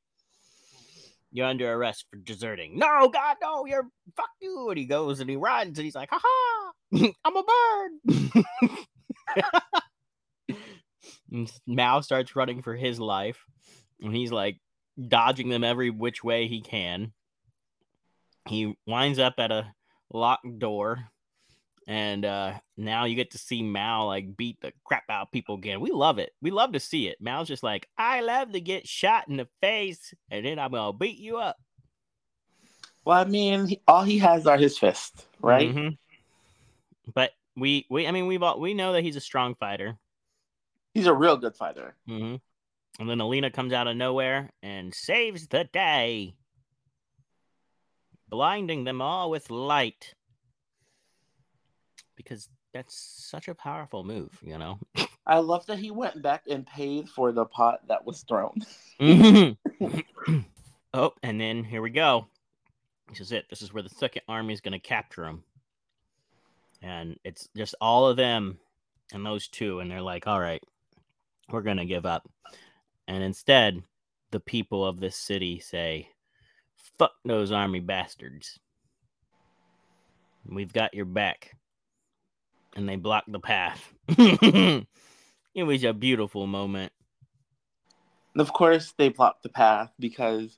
You're 1.36 1.48
under 1.48 1.74
arrest 1.74 2.06
for 2.12 2.18
deserting. 2.18 2.78
No, 2.78 3.10
God, 3.10 3.38
no, 3.42 3.66
you're 3.66 3.88
fuck 4.16 4.30
you. 4.40 4.70
And 4.70 4.78
he 4.78 4.86
goes 4.86 5.20
and 5.20 5.28
he 5.28 5.36
runs 5.36 5.80
and 5.80 5.84
he's 5.84 5.96
like, 5.96 6.10
haha, 6.12 6.72
I'm 7.26 7.36
a 7.36 7.44
bird. 7.44 8.92
and 11.32 11.52
Mal 11.66 12.04
starts 12.04 12.36
running 12.36 12.62
for 12.62 12.76
his 12.76 13.00
life. 13.00 13.44
And 14.00 14.16
he's 14.16 14.32
like 14.32 14.60
dodging 15.08 15.50
them 15.50 15.64
every 15.64 15.90
which 15.90 16.24
way 16.24 16.48
he 16.48 16.62
can. 16.62 17.14
he 18.48 18.78
winds 18.86 19.18
up 19.18 19.34
at 19.40 19.52
a 19.52 19.74
locked 20.12 20.60
door 20.60 21.00
and 21.88 22.24
uh 22.26 22.54
now 22.78 23.06
you 23.06 23.16
get 23.16 23.32
to 23.32 23.38
see 23.38 23.62
Mal 23.62 24.08
like 24.08 24.38
beat 24.38 24.60
the 24.62 24.72
crap 24.84 25.04
out 25.10 25.24
of 25.24 25.32
people 25.32 25.56
again. 25.56 25.82
We 25.82 25.92
love 25.92 26.20
it. 26.20 26.32
We 26.42 26.52
love 26.52 26.74
to 26.74 26.80
see 26.80 27.08
it. 27.08 27.18
Mal's 27.20 27.48
just 27.48 27.64
like, 27.64 27.88
I 27.98 28.22
love 28.22 28.52
to 28.54 28.62
get 28.62 28.88
shot 28.88 29.28
in 29.28 29.38
the 29.38 29.48
face, 29.62 30.14
and 30.32 30.46
then 30.46 30.60
I'm 30.60 30.72
gonna 30.72 30.94
beat 30.94 31.18
you 31.18 31.38
up. 31.38 31.58
Well, 33.06 33.20
I 33.20 33.26
mean, 33.26 33.68
he, 33.68 33.82
all 33.88 34.04
he 34.04 34.18
has 34.20 34.48
are 34.48 34.58
his 34.58 34.78
fists, 34.78 35.26
right? 35.42 35.74
Mhm. 35.74 35.98
But 37.14 37.32
we 37.56 37.86
we 37.90 38.08
I 38.08 38.12
mean 38.12 38.28
we've 38.28 38.44
all, 38.44 38.60
we 38.60 38.74
know 38.74 38.94
that 38.94 39.04
he's 39.04 39.16
a 39.16 39.22
strong 39.22 39.56
fighter. 39.56 39.98
He's 40.94 41.08
a 41.08 41.14
real 41.14 41.38
good 41.38 41.56
fighter. 41.56 41.96
hmm 42.08 42.36
And 43.00 43.10
then 43.10 43.20
Alina 43.20 43.50
comes 43.52 43.74
out 43.74 43.88
of 43.88 43.98
nowhere 43.98 44.52
and 44.62 44.94
saves 44.94 45.48
the 45.48 45.64
day, 45.66 46.36
blinding 48.30 48.84
them 48.84 49.02
all 49.02 49.30
with 49.30 49.50
light. 49.50 50.14
Because 52.16 52.50
that's 52.74 52.96
such 52.96 53.48
a 53.48 53.56
powerful 53.56 54.04
move, 54.04 54.38
you 54.42 54.58
know. 54.58 54.80
I 55.26 55.40
love 55.40 55.66
that 55.68 55.80
he 55.80 55.92
went 55.92 56.22
back 56.22 56.44
and 56.50 56.66
paid 56.66 57.08
for 57.10 57.32
the 57.32 57.46
pot 57.46 57.80
that 57.88 58.06
was 58.06 58.24
thrown. 58.24 58.62
oh, 60.94 61.14
and 61.24 61.40
then 61.40 61.64
here 61.64 61.82
we 61.82 61.90
go. 61.90 62.28
This 63.10 63.22
is 63.22 63.32
it. 63.32 63.46
This 63.50 63.62
is 63.62 63.74
where 63.74 63.84
the 63.84 63.90
second 63.90 64.24
army 64.28 64.54
is 64.54 64.62
going 64.62 64.74
to 64.74 64.80
capture 64.80 65.26
him. 65.26 65.44
And 66.82 67.18
it's 67.24 67.48
just 67.56 67.76
all 67.80 68.08
of 68.08 68.18
them 68.18 68.60
and 69.14 69.26
those 69.26 69.48
two. 69.48 69.80
And 69.80 69.90
they're 69.90 70.02
like, 70.02 70.28
all 70.28 70.40
right, 70.40 70.64
we're 71.50 71.62
going 71.62 71.78
to 71.78 71.86
give 71.86 72.06
up. 72.06 72.30
And 73.08 73.24
instead, 73.24 73.82
the 74.32 74.40
people 74.40 74.86
of 74.86 75.00
this 75.00 75.16
city 75.16 75.60
say, 75.60 76.10
fuck 76.98 77.14
those 77.24 77.52
army 77.52 77.80
bastards. 77.80 78.60
We've 80.46 80.74
got 80.74 80.94
your 80.94 81.06
back. 81.06 81.56
And 82.76 82.90
they 82.90 82.96
block 82.96 83.26
the 83.28 83.40
path. 83.40 83.94
it 84.08 84.86
was 85.56 85.84
a 85.84 85.94
beautiful 85.94 86.48
moment. 86.48 86.92
And 88.34 88.42
of 88.42 88.52
course, 88.52 88.94
they 88.98 89.10
blocked 89.10 89.44
the 89.44 89.50
path 89.50 89.92
because 90.00 90.58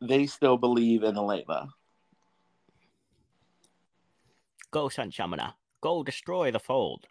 they 0.00 0.26
still 0.26 0.56
believe 0.56 1.04
in 1.04 1.16
Alina. 1.16 1.68
Go, 4.70 4.88
Sun 4.88 5.12
Summoner. 5.12 5.54
Go 5.80 6.02
destroy 6.02 6.50
the 6.50 6.58
fold. 6.58 7.06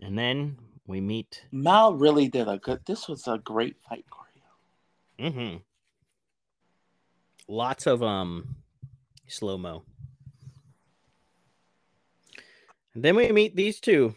And 0.00 0.18
then 0.18 0.58
we 0.86 1.00
meet. 1.00 1.42
Mal 1.50 1.94
really 1.94 2.28
did 2.28 2.48
a 2.48 2.58
good. 2.58 2.80
This 2.86 3.08
was 3.08 3.26
a 3.26 3.38
great 3.38 3.76
fight 3.88 4.04
choreo. 4.10 5.30
Mm-hmm. 5.30 5.56
Lots 7.48 7.86
of 7.86 8.02
um 8.02 8.56
slow 9.26 9.56
mo. 9.56 9.84
And 12.96 13.04
then 13.04 13.14
we 13.14 13.30
meet 13.30 13.54
these 13.54 13.78
two. 13.78 14.14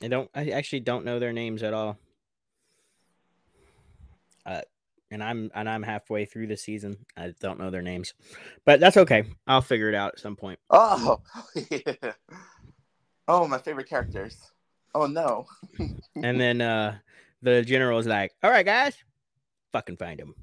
I 0.00 0.06
don't. 0.06 0.30
I 0.32 0.50
actually 0.50 0.78
don't 0.78 1.04
know 1.04 1.18
their 1.18 1.32
names 1.32 1.64
at 1.64 1.74
all. 1.74 1.98
Uh, 4.46 4.60
and 5.10 5.20
I'm 5.20 5.50
and 5.52 5.68
I'm 5.68 5.82
halfway 5.82 6.24
through 6.24 6.46
the 6.46 6.56
season. 6.56 6.96
I 7.16 7.34
don't 7.40 7.58
know 7.58 7.70
their 7.70 7.82
names, 7.82 8.14
but 8.64 8.78
that's 8.78 8.98
okay. 8.98 9.24
I'll 9.48 9.62
figure 9.62 9.88
it 9.88 9.96
out 9.96 10.12
at 10.14 10.20
some 10.20 10.36
point. 10.36 10.60
Oh, 10.70 11.20
yeah. 11.70 12.12
oh, 13.26 13.48
my 13.48 13.58
favorite 13.58 13.88
characters. 13.88 14.36
Oh 14.94 15.06
no. 15.06 15.46
and 16.14 16.40
then 16.40 16.60
uh 16.60 16.98
the 17.42 17.62
general 17.62 17.98
is 17.98 18.06
like, 18.06 18.30
"All 18.44 18.50
right, 18.50 18.64
guys, 18.64 18.94
fucking 19.72 19.96
find 19.96 20.20
him." 20.20 20.36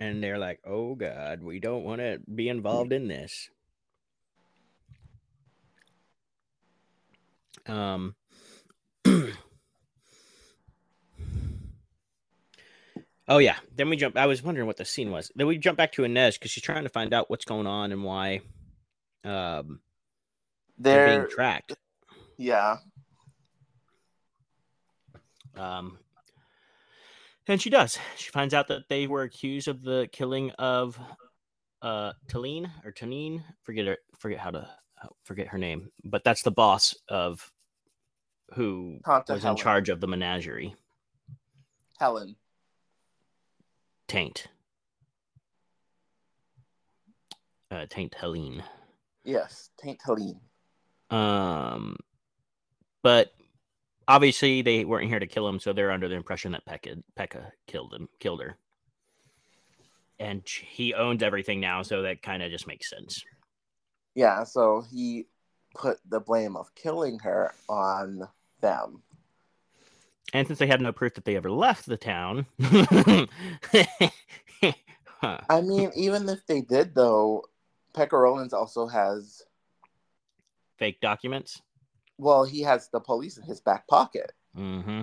And 0.00 0.20
they're 0.20 0.38
like, 0.38 0.58
"Oh 0.66 0.96
God, 0.96 1.44
we 1.44 1.60
don't 1.60 1.84
want 1.84 2.00
to 2.00 2.18
be 2.34 2.48
involved 2.48 2.92
in 2.92 3.06
this." 3.06 3.48
Um. 7.66 8.14
oh 13.28 13.38
yeah. 13.38 13.56
Then 13.74 13.88
we 13.90 13.96
jump. 13.96 14.16
I 14.16 14.26
was 14.26 14.42
wondering 14.42 14.66
what 14.66 14.76
the 14.76 14.84
scene 14.84 15.10
was. 15.10 15.30
Then 15.34 15.46
we 15.46 15.58
jump 15.58 15.78
back 15.78 15.92
to 15.92 16.02
Inej 16.02 16.34
because 16.34 16.50
she's 16.50 16.62
trying 16.64 16.82
to 16.84 16.88
find 16.88 17.12
out 17.14 17.30
what's 17.30 17.44
going 17.44 17.66
on 17.66 17.92
and 17.92 18.04
why 18.04 18.40
um 19.24 19.80
they're, 20.78 21.06
They're 21.06 21.18
being 21.20 21.30
tracked. 21.30 21.74
yeah. 22.38 22.78
Um, 25.56 25.98
and 27.46 27.60
she 27.60 27.68
does. 27.70 27.98
She 28.16 28.30
finds 28.30 28.54
out 28.54 28.68
that 28.68 28.88
they 28.88 29.06
were 29.06 29.22
accused 29.22 29.68
of 29.68 29.82
the 29.82 30.08
killing 30.12 30.50
of 30.52 30.98
uh 31.82 32.12
Talene 32.28 32.70
or 32.84 32.90
Tanine. 32.90 33.44
Forget 33.62 33.86
her. 33.86 33.98
Forget 34.18 34.38
how 34.38 34.50
to 34.52 34.68
forget 35.24 35.48
her 35.48 35.58
name. 35.58 35.90
But 36.04 36.24
that's 36.24 36.42
the 36.42 36.50
boss 36.50 36.94
of 37.08 37.50
who 38.54 38.98
Tanta 39.04 39.34
was 39.34 39.42
Helen. 39.42 39.56
in 39.56 39.62
charge 39.62 39.88
of 39.88 40.00
the 40.00 40.06
menagerie. 40.06 40.74
Helen. 41.98 42.36
Taint. 44.08 44.48
Uh, 47.70 47.86
Taint 47.88 48.14
Helene. 48.14 48.62
Yes, 49.24 49.70
Taint 49.80 50.00
Helene. 50.04 50.40
Um, 51.10 51.96
but 53.02 53.32
obviously 54.08 54.62
they 54.62 54.84
weren't 54.84 55.08
here 55.08 55.18
to 55.20 55.26
kill 55.26 55.48
him, 55.48 55.60
so 55.60 55.72
they're 55.72 55.90
under 55.90 56.08
the 56.08 56.16
impression 56.16 56.52
that 56.52 56.66
Pekka 56.66 57.02
Pekka 57.18 57.50
killed 57.66 57.94
him, 57.94 58.08
killed 58.18 58.42
her, 58.42 58.56
and 60.18 60.42
he 60.46 60.92
owns 60.92 61.22
everything 61.22 61.60
now, 61.60 61.82
so 61.82 62.02
that 62.02 62.22
kind 62.22 62.42
of 62.42 62.50
just 62.50 62.66
makes 62.66 62.90
sense. 62.90 63.24
Yeah, 64.14 64.44
so 64.44 64.84
he 64.90 65.26
put 65.74 65.98
the 66.08 66.20
blame 66.20 66.56
of 66.56 66.74
killing 66.74 67.18
her 67.20 67.52
on 67.68 68.28
them. 68.60 69.02
And 70.34 70.46
since 70.46 70.58
they 70.58 70.66
had 70.66 70.80
no 70.80 70.92
proof 70.92 71.14
that 71.14 71.24
they 71.24 71.36
ever 71.36 71.50
left 71.50 71.86
the 71.86 71.96
town, 71.96 72.46
huh, 72.60 73.26
I 75.48 75.60
mean, 75.60 75.90
even 75.94 76.28
if 76.28 76.46
they 76.46 76.62
did, 76.62 76.94
though, 76.94 77.44
Pekka 77.94 78.12
Rollins 78.12 78.54
also 78.54 78.86
has, 78.86 79.42
fake 80.78 81.00
documents. 81.00 81.60
well, 82.18 82.44
he 82.44 82.62
has 82.62 82.88
the 82.88 83.00
police 83.00 83.36
in 83.36 83.42
his 83.42 83.60
back 83.60 83.86
pocket. 83.88 84.32
Mm-hmm. 84.56 85.02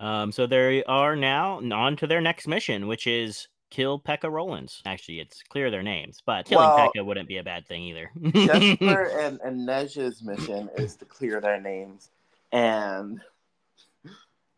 Um, 0.00 0.32
so 0.32 0.46
they 0.46 0.82
are 0.84 1.14
now 1.14 1.60
on 1.72 1.96
to 1.96 2.06
their 2.06 2.20
next 2.20 2.48
mission, 2.48 2.86
which 2.88 3.06
is 3.06 3.48
kill 3.74 3.98
Pekka 3.98 4.30
Rollins. 4.30 4.80
Actually, 4.86 5.20
it's 5.20 5.42
clear 5.42 5.70
their 5.70 5.82
names, 5.82 6.22
but 6.24 6.46
killing 6.46 6.68
Well- 6.68 6.90
Pekka 6.94 7.04
wouldn't 7.04 7.28
be 7.28 7.38
a 7.38 7.42
bad 7.42 7.66
thing 7.66 7.82
either. 7.82 8.10
Jesper 8.22 9.04
and, 9.20 9.40
and 9.42 9.68
Inej's 9.68 10.22
mission 10.22 10.70
is 10.76 10.94
to 10.96 11.04
clear 11.04 11.40
their 11.40 11.60
names, 11.60 12.10
and 12.52 13.20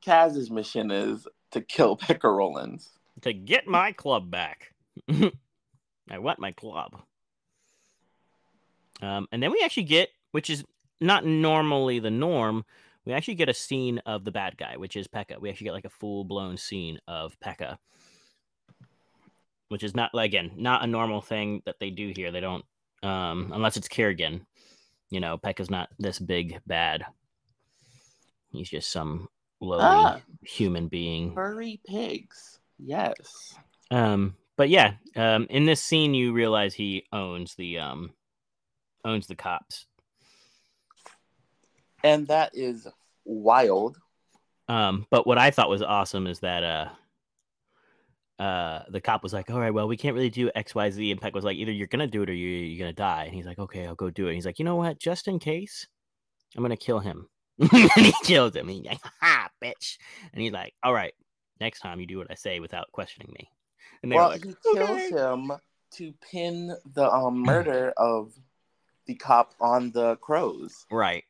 Kaz's 0.05 0.51
mission 0.51 0.91
is 0.91 1.27
to 1.53 1.61
kill 1.63 1.97
Pekka 1.97 2.25
Rollins. 2.37 2.91
to 3.23 3.33
get 3.33 3.67
my 3.67 3.93
club 3.93 4.31
back. 4.31 4.73
I 5.11 6.19
want 6.19 6.39
my 6.39 6.53
club. 6.53 7.01
Um, 9.03 9.27
and 9.33 9.43
then 9.43 9.51
we 9.51 9.63
actually 9.65 9.85
get, 9.85 10.11
which 10.33 10.49
is 10.51 10.65
not 11.01 11.25
normally 11.25 11.99
the 11.99 12.11
norm, 12.11 12.65
we 13.05 13.13
actually 13.13 13.35
get 13.35 13.49
a 13.49 13.55
scene 13.55 13.99
of 14.07 14.25
the 14.25 14.31
bad 14.33 14.57
guy, 14.57 14.77
which 14.77 14.97
is 14.97 15.07
Pekka. 15.09 15.41
We 15.41 15.51
actually 15.51 15.67
get 15.67 15.73
like 15.75 15.85
a 15.85 15.91
full 15.91 16.25
blown 16.25 16.57
scene 16.57 16.99
of 17.07 17.39
Pekka, 17.41 17.79
which 19.69 19.83
is 19.83 19.95
not 19.95 20.11
again 20.15 20.53
not 20.57 20.85
a 20.85 20.87
normal 20.87 21.21
thing 21.21 21.63
that 21.67 21.79
they 21.81 21.91
do 21.91 22.13
here. 22.15 22.31
They 22.31 22.41
don't, 22.41 22.65
um, 23.03 23.51
unless 23.55 23.77
it's 23.77 23.89
Kirigan. 23.89 24.43
You 25.11 25.21
know, 25.21 25.39
Peck 25.39 25.61
is 25.61 25.71
not 25.71 25.89
this 25.99 26.19
big 26.19 26.61
bad. 26.67 27.05
He's 28.53 28.71
just 28.71 28.91
some 28.91 29.29
lowly 29.61 29.83
Ah. 29.85 30.21
human 30.43 30.89
being. 30.89 31.35
Furry 31.35 31.81
pigs. 31.87 32.59
Yes. 32.79 33.55
Um, 33.91 34.37
but 34.57 34.69
yeah, 34.69 34.95
um, 35.15 35.47
in 35.51 35.65
this 35.67 35.83
scene, 35.83 36.15
you 36.15 36.33
realize 36.33 36.75
he 36.75 37.05
owns 37.13 37.55
the 37.55 37.79
um, 37.79 38.13
owns 39.05 39.27
the 39.27 39.35
cops. 39.37 39.87
And 42.03 42.27
that 42.29 42.51
is 42.55 42.87
wild. 43.25 43.99
Um, 44.69 45.07
but 45.11 45.27
what 45.27 45.39
I 45.39 45.51
thought 45.51 45.71
was 45.71 45.83
awesome 45.83 46.27
is 46.27 46.41
that 46.41 46.65
uh, 46.65 46.89
uh, 48.39 48.83
the 48.91 49.01
cop 49.01 49.23
was 49.23 49.33
like, 49.33 49.51
"All 49.51 49.59
right, 49.61 49.73
well, 49.73 49.89
we 49.89 49.97
can't 49.97 50.15
really 50.15 50.31
do 50.31 50.51
X, 50.55 50.75
Y, 50.75 50.91
Z." 50.91 51.11
And 51.11 51.21
Peck 51.21 51.35
was 51.35 51.45
like, 51.45 51.57
"Either 51.57 51.73
you're 51.73 51.87
gonna 51.87 52.07
do 52.07 52.23
it 52.23 52.31
or 52.31 52.35
you 52.35 52.49
you're 52.49 52.79
gonna 52.79 52.93
die." 52.93 53.25
And 53.25 53.35
he's 53.35 53.47
like, 53.47 53.59
"Okay, 53.59 53.87
I'll 53.87 53.95
go 53.95 54.11
do 54.11 54.27
it." 54.27 54.31
And 54.31 54.35
he's 54.35 54.47
like, 54.47 54.59
"You 54.59 54.65
know 54.65 54.77
what? 54.77 54.99
Just 54.99 55.27
in 55.29 55.39
case, 55.39 55.87
I'm 56.57 56.63
gonna 56.63 56.77
kill 56.77 57.01
him." 57.01 57.29
and 57.59 57.71
he 58.07 58.13
kills 58.25 58.55
him. 58.55 58.69
He's 58.69 58.85
like, 58.85 59.01
"Ha, 59.21 59.49
bitch!" 59.63 59.97
And 60.33 60.43
he's 60.43 60.53
like, 60.53 60.75
"All 60.83 60.93
right, 60.93 61.15
next 61.61 61.81
time 61.81 62.01
you 62.01 62.07
do 62.07 62.19
what 62.19 62.31
I 62.31 62.35
say 62.35 62.61
without 62.61 62.93
questioning 62.93 63.33
me." 63.33 63.49
And 64.03 64.13
they're 64.13 64.19
Well, 64.19 64.29
like, 64.31 64.45
he 64.45 64.55
kills 64.75 64.91
"Okay." 64.91 65.09
him 65.11 65.53
to 65.93 66.13
pin 66.31 66.77
the 66.95 67.11
um, 67.11 67.39
murder 67.47 67.95
of 67.97 68.33
the 69.07 69.15
cop 69.15 69.55
on 69.61 69.93
the 69.93 70.17
crows. 70.17 70.85
Right. 70.91 71.25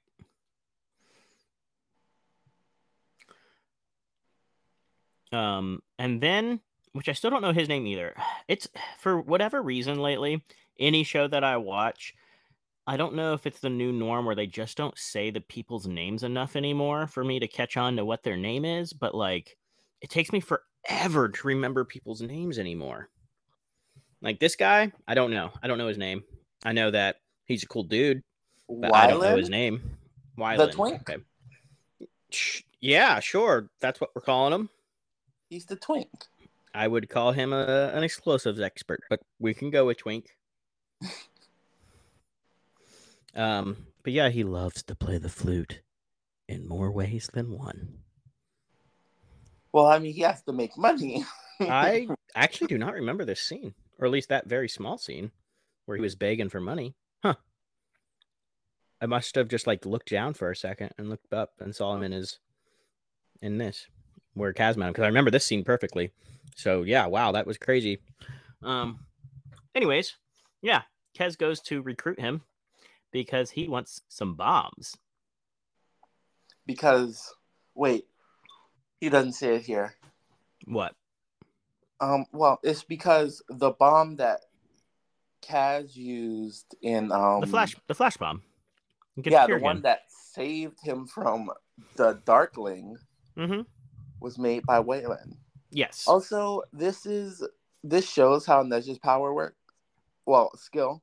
Um, 5.33 5.83
and 5.99 6.21
then, 6.21 6.61
which 6.97 7.09
I 7.09 7.13
still 7.13 7.31
don't 7.31 7.43
know 7.43 7.53
his 7.53 7.69
name 7.69 7.87
either. 7.87 8.15
It's 8.49 8.69
for 8.99 9.21
whatever 9.21 9.63
reason 9.63 9.99
lately, 9.99 10.43
any 10.79 11.05
show 11.05 11.29
that 11.29 11.45
I 11.45 11.57
watch, 11.57 12.15
I 12.87 12.97
don't 12.97 13.15
know 13.15 13.35
if 13.35 13.47
it's 13.47 13.59
the 13.61 13.69
new 13.71 13.93
norm 13.93 14.25
where 14.25 14.37
they 14.37 14.47
just 14.47 14.77
don't 14.77 14.97
say 14.97 15.31
the 15.31 15.41
people's 15.41 15.87
names 15.87 16.23
enough 16.23 16.55
anymore 16.55 17.07
for 17.09 17.25
me 17.25 17.41
to 17.41 17.49
catch 17.49 17.77
on 17.77 17.97
to 17.97 18.05
what 18.05 18.23
their 18.23 18.37
name 18.37 18.65
is, 18.65 18.93
but 18.93 19.15
like 19.15 19.57
it 20.01 20.11
takes 20.11 20.33
me 20.33 20.41
forever 20.41 21.29
to 21.29 21.47
remember 21.47 21.85
people's 21.85 22.23
names 22.23 22.59
anymore. 22.59 23.09
Like 24.23 24.39
this 24.39 24.55
guy, 24.57 24.93
I 25.09 25.15
don't 25.15 25.33
know. 25.33 25.51
I 25.63 25.67
don't 25.67 25.79
know 25.79 25.89
his 25.89 25.99
name. 25.99 26.23
I 26.65 26.73
know 26.73 26.91
that 26.91 27.17
he's 27.45 27.65
a 27.65 27.67
cool 27.67 27.83
dude, 27.83 28.23
but 28.69 28.95
I 28.95 29.09
don't 29.09 29.21
know 29.21 29.37
his 29.37 29.51
name. 29.51 29.99
Wylan? 30.39 30.57
The 30.57 30.67
Wylan. 30.69 30.73
twink. 30.73 31.11
Okay. 31.11 31.23
Yeah, 32.81 33.21
sure. 33.21 33.71
That's 33.81 34.01
what 34.01 34.11
we're 34.15 34.23
calling 34.23 34.53
him. 34.53 34.71
He's 35.49 35.65
the 35.65 35.77
twink. 35.77 36.11
I 36.77 36.87
would 36.87 37.09
call 37.09 37.33
him 37.33 37.55
a, 37.55 37.91
an 37.95 38.05
explosives 38.05 38.61
expert, 38.61 39.01
but 39.09 39.21
we 39.39 39.55
can 39.55 39.71
go 39.71 39.87
with 39.87 39.97
Twink. 39.97 40.37
um, 43.35 43.87
but 44.03 44.13
yeah, 44.13 44.29
he 44.29 44.45
loves 44.45 44.83
to 44.83 44.95
play 44.95 45.17
the 45.17 45.31
flute 45.31 45.81
in 46.47 46.69
more 46.69 46.91
ways 46.93 47.31
than 47.33 47.57
one. 47.57 48.01
Well, 49.73 49.87
I 49.87 49.99
mean, 49.99 50.13
he 50.13 50.21
has 50.21 50.43
to 50.43 50.53
make 50.53 50.77
money. 50.77 51.25
I 51.61 52.09
actually 52.35 52.67
do 52.67 52.79
not 52.79 52.93
remember 52.93 53.25
this 53.25 53.41
scene, 53.41 53.73
or 53.99 54.05
at 54.05 54.13
least 54.13 54.29
that 54.29 54.47
very 54.47 54.69
small 54.69 54.99
scene 54.99 55.31
where 55.87 55.97
he 55.97 56.03
was 56.03 56.15
begging 56.15 56.51
for 56.51 56.61
money. 56.61 56.95
Huh. 57.23 57.37
I 59.01 59.07
must 59.07 59.35
have 59.37 59.49
just 59.49 59.67
like 59.67 59.87
looked 59.87 60.11
down 60.11 60.35
for 60.35 60.51
a 60.51 60.57
second 60.57 60.91
and 60.99 61.09
looked 61.09 61.33
up 61.33 61.53
and 61.59 61.75
saw 61.75 61.95
him 61.97 62.03
in 62.03 62.13
his 62.13 62.39
in 63.41 63.57
this 63.57 63.87
where 64.37 64.53
Kaz 64.53 64.77
met 64.77 64.87
him 64.87 64.93
because 64.93 65.05
I 65.05 65.09
remember 65.09 65.31
this 65.31 65.45
scene 65.45 65.65
perfectly. 65.65 66.13
So 66.55 66.83
yeah, 66.83 67.07
wow, 67.07 67.33
that 67.33 67.47
was 67.47 67.59
crazy. 67.59 67.99
Um 68.63 69.01
anyways, 69.75 70.15
yeah, 70.63 70.83
Kaz 71.19 71.37
goes 71.37 71.61
to 71.63 71.83
recruit 71.83 72.21
him 72.21 72.43
because 73.13 73.51
he 73.51 73.67
wants 73.67 74.03
some 74.09 74.35
bombs. 74.35 74.97
because 76.67 77.33
wait, 77.75 78.05
he 79.01 79.09
doesn't 79.09 79.33
say 79.33 79.57
it 79.57 79.63
here. 79.63 79.95
What? 80.67 80.95
Um, 82.01 82.27
well, 82.33 82.59
it's 82.63 82.83
because 82.83 83.43
the 83.49 83.71
bomb 83.71 84.17
that 84.17 84.41
Kaz 85.43 85.95
used 85.97 86.75
in 86.83 87.13
um 87.13 87.41
the 87.41 87.47
flash 87.47 87.75
the 87.87 87.95
flash 87.95 88.17
bomb. 88.17 88.43
yeah, 89.17 89.47
the 89.47 89.59
one 89.59 89.83
that 89.83 90.01
saved 90.09 90.79
him 90.83 91.07
from 91.07 91.51
the 91.95 92.21
Darkling 92.27 92.97
mm-hmm. 93.37 93.63
Was 94.21 94.39
made 94.39 94.65
by 94.67 94.83
Wylan. 94.83 95.37
Yes. 95.71 96.05
Also, 96.07 96.63
this 96.73 97.07
is 97.07 97.47
this 97.85 98.09
shows 98.09 98.47
how 98.47 98.63
Inej's 98.63 98.99
power 98.99 99.35
works. 99.35 99.57
Well, 100.25 100.51
skill, 100.57 101.03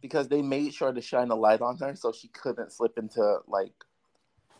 because 0.00 0.28
they 0.28 0.42
made 0.42 0.74
sure 0.74 0.92
to 0.92 1.00
shine 1.00 1.30
a 1.30 1.34
light 1.34 1.60
on 1.60 1.78
her 1.78 1.94
so 1.94 2.12
she 2.12 2.28
couldn't 2.28 2.72
slip 2.72 2.98
into 2.98 3.38
like 3.46 3.72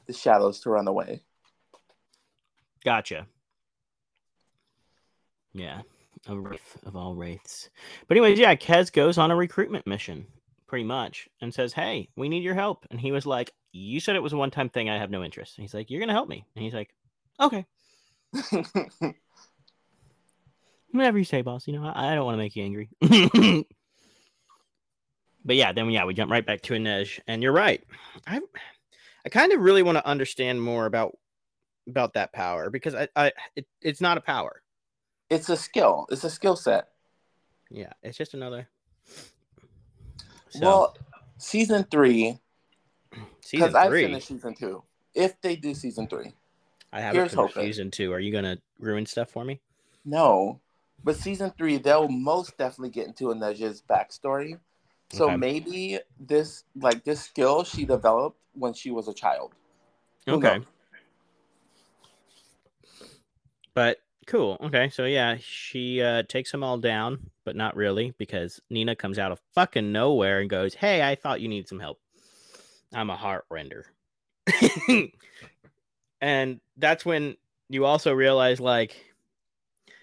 the 0.06 0.12
shadows 0.12 0.60
to 0.60 0.70
run 0.70 0.86
away. 0.86 1.22
Gotcha. 2.84 3.26
Yeah, 5.54 5.82
a 6.26 6.36
wraith 6.36 6.76
of 6.84 6.96
all 6.96 7.14
wraiths. 7.14 7.70
But 8.06 8.16
anyways, 8.16 8.38
yeah, 8.38 8.54
Kaz 8.54 8.92
goes 8.92 9.18
on 9.18 9.30
a 9.30 9.36
recruitment 9.36 9.86
mission, 9.86 10.26
pretty 10.66 10.84
much, 10.84 11.28
and 11.40 11.54
says, 11.54 11.72
"Hey, 11.72 12.08
we 12.16 12.28
need 12.28 12.42
your 12.42 12.54
help." 12.54 12.86
And 12.90 13.00
he 13.00 13.12
was 13.12 13.24
like, 13.24 13.52
"You 13.72 14.00
said 14.00 14.16
it 14.16 14.22
was 14.22 14.32
a 14.32 14.36
one-time 14.36 14.68
thing. 14.68 14.90
I 14.90 14.98
have 14.98 15.10
no 15.10 15.22
interest." 15.22 15.56
And 15.56 15.62
he's 15.62 15.74
like, 15.74 15.90
"You're 15.90 16.00
gonna 16.00 16.12
help 16.12 16.28
me." 16.28 16.44
And 16.54 16.64
he's 16.64 16.74
like, 16.74 16.94
"Okay, 17.40 17.64
whatever 20.90 21.18
you 21.18 21.24
say, 21.24 21.42
boss. 21.42 21.66
You 21.66 21.74
know, 21.74 21.84
I, 21.84 22.12
I 22.12 22.14
don't 22.14 22.24
want 22.24 22.34
to 22.34 22.38
make 22.38 22.56
you 22.56 22.64
angry." 22.64 22.88
but 25.44 25.56
yeah, 25.56 25.72
then 25.72 25.90
yeah, 25.90 26.04
we 26.04 26.14
jump 26.14 26.30
right 26.30 26.44
back 26.44 26.62
to 26.62 26.74
Inej, 26.74 27.20
and 27.26 27.42
you're 27.42 27.52
right. 27.52 27.82
I, 28.26 28.40
I 29.24 29.28
kind 29.28 29.52
of 29.52 29.60
really 29.60 29.82
want 29.82 29.98
to 29.98 30.06
understand 30.06 30.62
more 30.62 30.86
about 30.86 31.16
about 31.88 32.14
that 32.14 32.32
power 32.32 32.70
because 32.70 32.94
I, 32.94 33.08
I, 33.14 33.32
it, 33.56 33.66
it's 33.82 34.00
not 34.00 34.16
a 34.16 34.20
power. 34.20 34.62
it's 35.30 35.48
a 35.48 35.56
skill. 35.56 36.06
It's 36.10 36.24
a 36.24 36.30
skill 36.30 36.56
set. 36.56 36.88
Yeah, 37.70 37.92
it's 38.02 38.16
just 38.16 38.34
another. 38.34 38.68
So, 40.50 40.60
Well, 40.60 40.96
season 41.38 41.84
three, 41.90 42.38
season 43.40 43.68
because 43.68 43.74
I 43.74 43.90
finished 43.90 44.28
season 44.28 44.54
two. 44.54 44.82
If 45.14 45.40
they 45.40 45.56
do 45.56 45.74
season 45.74 46.06
three, 46.06 46.32
I 46.94 47.00
haven't 47.00 47.18
here's 47.22 47.34
hoping. 47.34 47.66
season 47.66 47.90
two. 47.90 48.12
Are 48.12 48.20
you 48.20 48.32
gonna 48.32 48.58
ruin 48.78 49.04
stuff 49.04 49.30
for 49.30 49.44
me? 49.44 49.60
no, 50.04 50.60
but 51.02 51.16
season 51.16 51.52
three, 51.58 51.76
they'll 51.78 52.08
most 52.08 52.56
definitely 52.56 52.90
get 52.90 53.08
into 53.08 53.24
Inej's 53.24 53.82
backstory. 53.82 54.58
So 55.10 55.28
Okay. 55.28 55.36
maybe 55.36 55.98
this, 56.18 56.64
like 56.76 57.04
this 57.04 57.20
skill, 57.22 57.64
she 57.64 57.84
developed 57.84 58.38
when 58.54 58.72
she 58.74 58.90
was 58.90 59.08
a 59.08 59.14
child. 59.14 59.52
Who 60.26 60.34
Okay. 60.34 60.58
knows? 60.58 60.64
But 63.74 63.98
cool. 64.26 64.56
Okay, 64.62 64.88
so 64.88 65.04
yeah, 65.04 65.36
she 65.40 66.00
uh, 66.00 66.22
takes 66.22 66.52
them 66.52 66.62
all 66.62 66.78
down, 66.78 67.30
but 67.44 67.56
not 67.56 67.76
really 67.76 68.14
because 68.18 68.60
Nina 68.70 68.94
comes 68.94 69.18
out 69.18 69.32
of 69.32 69.40
fucking 69.54 69.90
nowhere 69.92 70.40
and 70.40 70.48
goes, 70.48 70.74
"Hey, 70.74 71.02
I 71.02 71.16
thought 71.16 71.40
you 71.40 71.48
needed 71.48 71.68
some 71.68 71.80
help. 71.80 71.98
I'm 72.94 73.10
a 73.10 73.16
heart 73.16 73.44
render." 73.50 73.86
and 76.24 76.60
that's 76.78 77.04
when 77.04 77.36
you 77.68 77.84
also 77.84 78.14
realize, 78.14 78.58
like, 78.58 78.96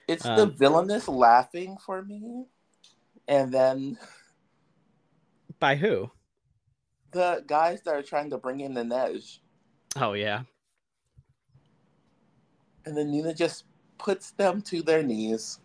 It's 0.07 0.23
the 0.23 0.45
Um, 0.45 0.53
villainous 0.53 1.07
laughing 1.07 1.77
for 1.77 2.03
me, 2.03 2.45
and 3.27 3.51
then 3.51 3.97
by 5.59 5.75
who? 5.75 6.11
the 7.11 7.43
guys 7.47 7.81
that 7.81 7.95
are 7.95 8.03
trying 8.03 8.29
to 8.29 8.37
bring 8.37 8.59
in 8.61 8.73
the 8.75 8.83
Nej, 8.83 9.39
Oh 9.97 10.13
yeah, 10.13 10.43
and 12.85 12.95
then 12.95 13.09
Nina 13.09 13.33
just 13.33 13.65
puts 13.97 14.31
them 14.31 14.61
to 14.69 14.83
their 14.83 15.01
knees. 15.01 15.59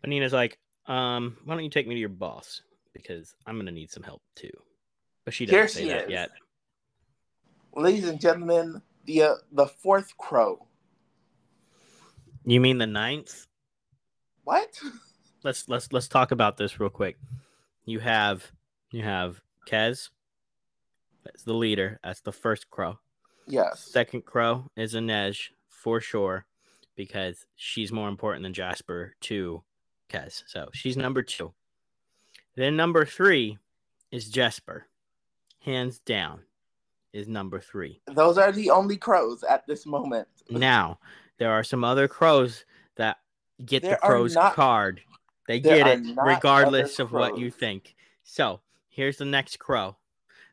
but 0.00 0.10
Nina's 0.10 0.32
like, 0.32 0.58
um, 0.86 1.36
why 1.44 1.54
don't 1.54 1.64
you 1.64 1.70
take 1.70 1.86
me 1.86 1.94
to 1.94 2.00
your 2.00 2.08
boss 2.08 2.62
because 2.92 3.34
I'm 3.46 3.56
gonna 3.58 3.70
need 3.70 3.90
some 3.90 4.02
help 4.02 4.22
too. 4.34 4.50
But 5.24 5.34
she 5.34 5.46
doesn't 5.46 5.58
Here 5.58 5.68
say 5.68 5.80
she 5.82 5.88
that 5.88 6.06
is. 6.06 6.10
yet. 6.10 6.30
Ladies 7.78 8.08
and 8.08 8.20
gentlemen, 8.20 8.82
the 9.04 9.22
uh, 9.22 9.34
the 9.52 9.66
fourth 9.68 10.16
crow. 10.18 10.66
You 12.44 12.60
mean 12.60 12.78
the 12.78 12.88
ninth? 12.88 13.46
What? 14.42 14.80
let's 15.44 15.68
let's 15.68 15.92
let's 15.92 16.08
talk 16.08 16.32
about 16.32 16.56
this 16.56 16.80
real 16.80 16.90
quick. 16.90 17.18
You 17.84 18.00
have 18.00 18.50
you 18.90 19.04
have 19.04 19.40
Kaz. 19.68 20.10
That's 21.22 21.44
the 21.44 21.54
leader. 21.54 22.00
That's 22.02 22.20
the 22.20 22.32
first 22.32 22.68
crow. 22.68 22.98
Yes. 23.46 23.88
Second 23.92 24.24
crow 24.24 24.64
is 24.76 24.94
Inej 24.94 25.50
for 25.68 26.00
sure, 26.00 26.46
because 26.96 27.46
she's 27.54 27.92
more 27.92 28.08
important 28.08 28.42
than 28.42 28.54
Jesper 28.54 29.14
to 29.20 29.62
Kaz. 30.10 30.42
So 30.48 30.68
she's 30.72 30.96
number 30.96 31.22
two. 31.22 31.52
Then 32.56 32.74
number 32.74 33.04
three 33.04 33.58
is 34.10 34.28
Jesper. 34.28 34.86
Hands 35.60 35.96
down 36.00 36.40
is 37.12 37.28
number 37.28 37.60
three. 37.60 38.00
Those 38.06 38.38
are 38.38 38.52
the 38.52 38.70
only 38.70 38.96
crows 38.96 39.42
at 39.42 39.66
this 39.66 39.86
moment. 39.86 40.28
Now, 40.50 40.98
there 41.38 41.52
are 41.52 41.64
some 41.64 41.84
other 41.84 42.08
crows 42.08 42.64
that 42.96 43.18
get 43.64 43.82
There 43.82 43.92
the 44.00 44.06
crows 44.06 44.34
not- 44.34 44.54
card. 44.54 45.00
They 45.46 45.60
get 45.60 45.86
it 45.86 46.16
regardless 46.22 46.98
of 46.98 47.10
what 47.12 47.38
you 47.38 47.50
think. 47.50 47.94
So, 48.22 48.60
here's 48.90 49.16
the 49.16 49.24
next 49.24 49.58
crow. 49.58 49.96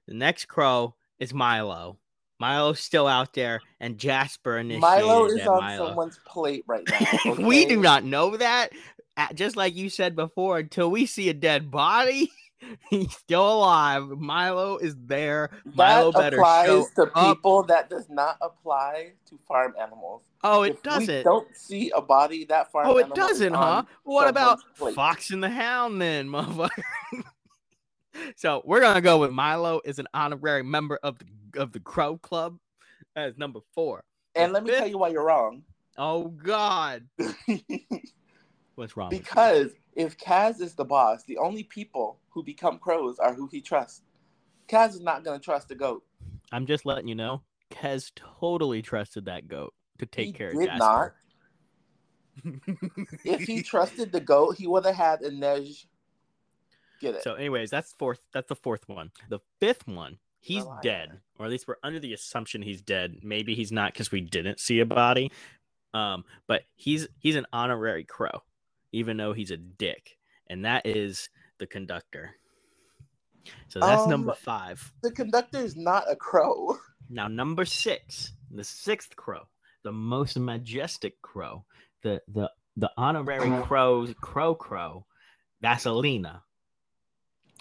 The 0.08 0.14
next 0.14 0.46
crow 0.46 0.96
is 1.20 1.34
Milo. 1.34 1.98
Milo's 2.40 2.80
still 2.80 3.08
out 3.08 3.34
there, 3.34 3.62
and 3.80 3.98
Jesper 3.98 4.58
initiated 4.58 4.82
Milo 4.82 5.26
is 5.26 5.46
on 5.48 5.62
Milo. 5.62 5.88
someone's 5.88 6.20
plate 6.26 6.64
right 6.68 6.84
now. 6.90 7.34
we 7.40 7.66
do 7.66 7.80
not 7.82 8.04
know 8.06 8.38
that. 8.38 8.70
Just 9.34 9.56
like 9.56 9.76
you 9.76 9.90
said 9.90 10.16
before, 10.16 10.60
until 10.60 10.92
we 10.92 11.06
see 11.06 11.30
a 11.30 11.34
dead 11.34 11.72
body, 11.72 12.32
he's 12.90 13.12
still 13.16 13.58
alive. 13.58 14.08
Milo 14.10 14.78
is 14.78 14.96
there. 15.06 15.50
Milo 15.74 16.12
That 16.12 16.20
better 16.20 16.38
applies 16.38 16.90
to 16.96 17.04
up. 17.16 17.36
people. 17.36 17.64
That 17.64 17.90
does 17.90 18.10
not 18.10 18.38
apply 18.42 19.14
to 19.30 19.40
farm 19.48 19.74
animals. 19.80 20.24
Oh, 20.44 20.64
it 20.64 20.74
if 20.74 20.84
doesn't. 20.84 21.24
don't 21.24 21.48
see 21.56 21.92
a 21.96 22.02
body, 22.02 22.46
that 22.46 22.72
farm. 22.72 22.88
Oh, 22.88 22.98
it 22.98 23.14
doesn't, 23.14 23.54
huh? 23.54 23.84
What 24.04 24.28
about 24.28 24.60
plate. 24.78 24.96
Fox 24.96 25.32
and 25.32 25.44
the 25.44 25.50
Hound 25.50 26.02
then, 26.02 26.28
motherfucker? 26.30 26.70
so 28.36 28.62
we're 28.66 28.82
gonna 28.82 29.02
go 29.02 29.18
with 29.18 29.32
Milo 29.32 29.82
is 29.86 30.00
an 30.00 30.08
honorary 30.14 30.64
member 30.64 31.00
of 31.04 31.18
the 31.20 31.26
of 31.62 31.72
the 31.72 31.80
Crow 31.80 32.18
Club. 32.18 32.58
as 33.16 33.38
number 33.38 33.60
four. 33.74 34.04
And 34.36 34.52
let 34.54 34.64
me 34.64 34.70
Fifth- 34.72 34.80
tell 34.80 34.88
you 34.90 34.98
why 34.98 35.10
you're 35.10 35.26
wrong. 35.26 35.64
Oh 35.98 36.28
God, 36.28 37.04
what's 38.76 38.98
wrong? 38.98 39.10
because 39.10 39.72
if 39.96 40.18
Kaz 40.18 40.60
is 40.62 40.74
the 40.76 40.84
boss, 40.84 41.24
the 41.24 41.38
only 41.38 41.64
people 41.64 42.20
who 42.36 42.44
become 42.44 42.78
crows 42.78 43.18
are 43.18 43.34
who 43.34 43.48
he 43.48 43.62
trusts. 43.62 44.04
Kaz 44.68 44.90
is 44.90 45.02
not 45.02 45.24
going 45.24 45.40
to 45.40 45.44
trust 45.44 45.72
a 45.72 45.76
goat. 45.76 46.04
I'm 46.52 46.68
just 46.68 46.86
letting 46.86 47.08
you 47.08 47.16
know, 47.16 47.42
Kaz 47.72 48.12
totally 48.16 48.84
trusted 48.84 49.26
that 49.26 49.48
goat. 49.48 49.74
to 49.98 50.06
take 50.06 50.28
he 50.28 50.34
care 50.34 50.50
of 50.50 50.56
it. 50.56 50.60
He 50.60 50.66
did 50.66 50.72
Jesper. 50.74 50.80
not. 50.80 51.14
If 53.24 53.42
he 53.42 53.62
trusted 53.64 54.12
the 54.12 54.20
goat, 54.20 54.58
he 54.58 54.68
would 54.68 54.86
have 54.86 54.96
had 54.96 55.22
Inej 55.22 55.86
get 57.00 57.16
it. 57.16 57.24
So, 57.24 57.36
anyways, 57.36 57.70
that's 57.70 57.94
fourth. 57.94 58.20
That's 58.34 58.50
the 58.50 58.56
fourth 58.56 58.88
one. 58.90 59.12
The 59.30 59.40
fifth 59.62 59.88
one, 59.88 60.18
he's 60.42 60.66
liar. 60.66 60.80
dead, 60.84 61.20
or 61.40 61.46
at 61.46 61.52
least 61.52 61.66
we're 61.66 61.78
under 61.82 62.00
the 62.00 62.14
assumption 62.14 62.62
he's 62.62 62.82
dead. 62.82 63.20
Maybe 63.24 63.56
he's 63.56 63.72
not 63.72 63.94
because 63.94 64.12
we 64.12 64.20
didn't 64.20 64.60
see 64.60 64.82
a 64.82 64.86
body. 64.86 65.32
Um, 65.94 66.26
but 66.46 66.64
he's 66.76 67.08
he's 67.20 67.38
an 67.38 67.46
honorary 67.54 68.04
crow, 68.04 68.44
even 68.92 69.16
though 69.16 69.32
he's 69.32 69.52
a 69.52 69.58
dick, 69.58 70.18
and 70.48 70.66
that 70.66 70.86
is 70.86 71.30
the 71.60 71.68
conductor. 71.68 72.36
So 73.68 73.80
that's 73.80 74.08
number 74.08 74.32
Um, 74.32 74.38
five. 74.42 74.94
the 75.04 75.12
conductor 75.12 75.60
is 75.60 75.76
not 75.76 76.10
a 76.10 76.16
crow. 76.16 76.78
Now, 77.10 77.28
number 77.28 77.66
six, 77.66 78.34
the 78.50 78.64
sixth 78.64 79.16
crow, 79.16 79.48
the 79.84 79.92
most 79.92 80.38
majestic 80.40 81.22
crow, 81.22 81.66
the 82.02 82.22
the 82.28 82.52
the 82.78 82.92
honorary 82.98 83.62
crow's 83.64 84.14
crow 84.20 84.56
crow. 84.56 85.06
That's 85.62 85.86
Alina. 85.86 86.44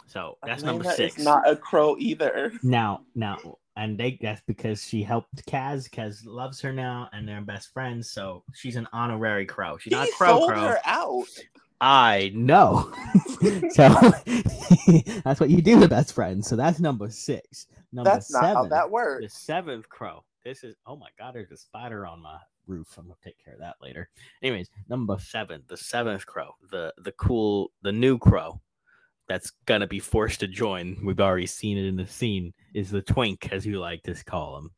So 0.06 0.38
that's 0.44 0.62
number 0.62 0.84
six. 0.84 1.18
Is 1.18 1.24
not 1.24 1.48
a 1.48 1.56
crow 1.56 1.96
either. 1.98 2.52
Now, 2.62 3.02
now, 3.14 3.58
and 3.76 3.98
they 3.98 4.18
that's 4.20 4.42
because 4.46 4.82
she 4.82 5.02
helped 5.02 5.44
Kaz. 5.46 5.88
Kaz 5.90 6.24
loves 6.24 6.60
her 6.62 6.72
now, 6.72 7.08
and 7.12 7.28
they're 7.28 7.40
best 7.42 7.72
friends. 7.72 8.10
So 8.10 8.42
she's 8.54 8.76
an 8.76 8.88
honorary 8.92 9.44
crow. 9.46 9.76
She's 9.78 9.92
not 9.92 10.06
he 10.06 10.10
a 10.12 10.14
crow 10.14 10.38
sold 10.38 10.50
crow. 10.52 10.60
her 10.68 10.78
out. 10.84 11.28
I 11.86 12.32
know. 12.34 12.90
so 13.72 13.88
that's 15.22 15.38
what 15.38 15.50
you 15.50 15.60
do 15.60 15.78
with 15.78 15.90
best 15.90 16.14
friends. 16.14 16.48
So 16.48 16.56
that's 16.56 16.80
number 16.80 17.10
six. 17.10 17.66
Number 17.92 18.10
That's 18.10 18.32
not 18.32 18.40
seven. 18.40 18.54
how 18.56 18.66
that 18.68 18.90
works. 18.90 19.22
the 19.22 19.28
seventh 19.28 19.86
crow. 19.90 20.24
This 20.46 20.64
is 20.64 20.74
oh 20.86 20.96
my 20.96 21.08
god, 21.18 21.34
there's 21.34 21.50
a 21.50 21.58
spider 21.58 22.06
on 22.06 22.22
my 22.22 22.38
roof. 22.66 22.88
I'm 22.96 23.04
gonna 23.04 23.16
take 23.22 23.36
care 23.44 23.52
of 23.52 23.60
that 23.60 23.76
later. 23.82 24.08
Anyways, 24.42 24.70
number 24.88 25.18
seven, 25.18 25.62
the 25.68 25.76
seventh 25.76 26.24
crow, 26.24 26.52
the 26.70 26.94
the 26.98 27.12
cool, 27.12 27.70
the 27.82 27.92
new 27.92 28.16
crow 28.16 28.62
that's 29.28 29.52
gonna 29.66 29.86
be 29.86 30.00
forced 30.00 30.40
to 30.40 30.48
join. 30.48 30.96
We've 31.04 31.20
already 31.20 31.46
seen 31.46 31.76
it 31.76 31.84
in 31.86 31.96
the 31.96 32.06
scene. 32.06 32.54
Is 32.72 32.90
the 32.90 33.02
twink, 33.02 33.50
as 33.52 33.66
you 33.66 33.78
like 33.78 34.02
to 34.04 34.14
call 34.24 34.56
him. 34.56 34.70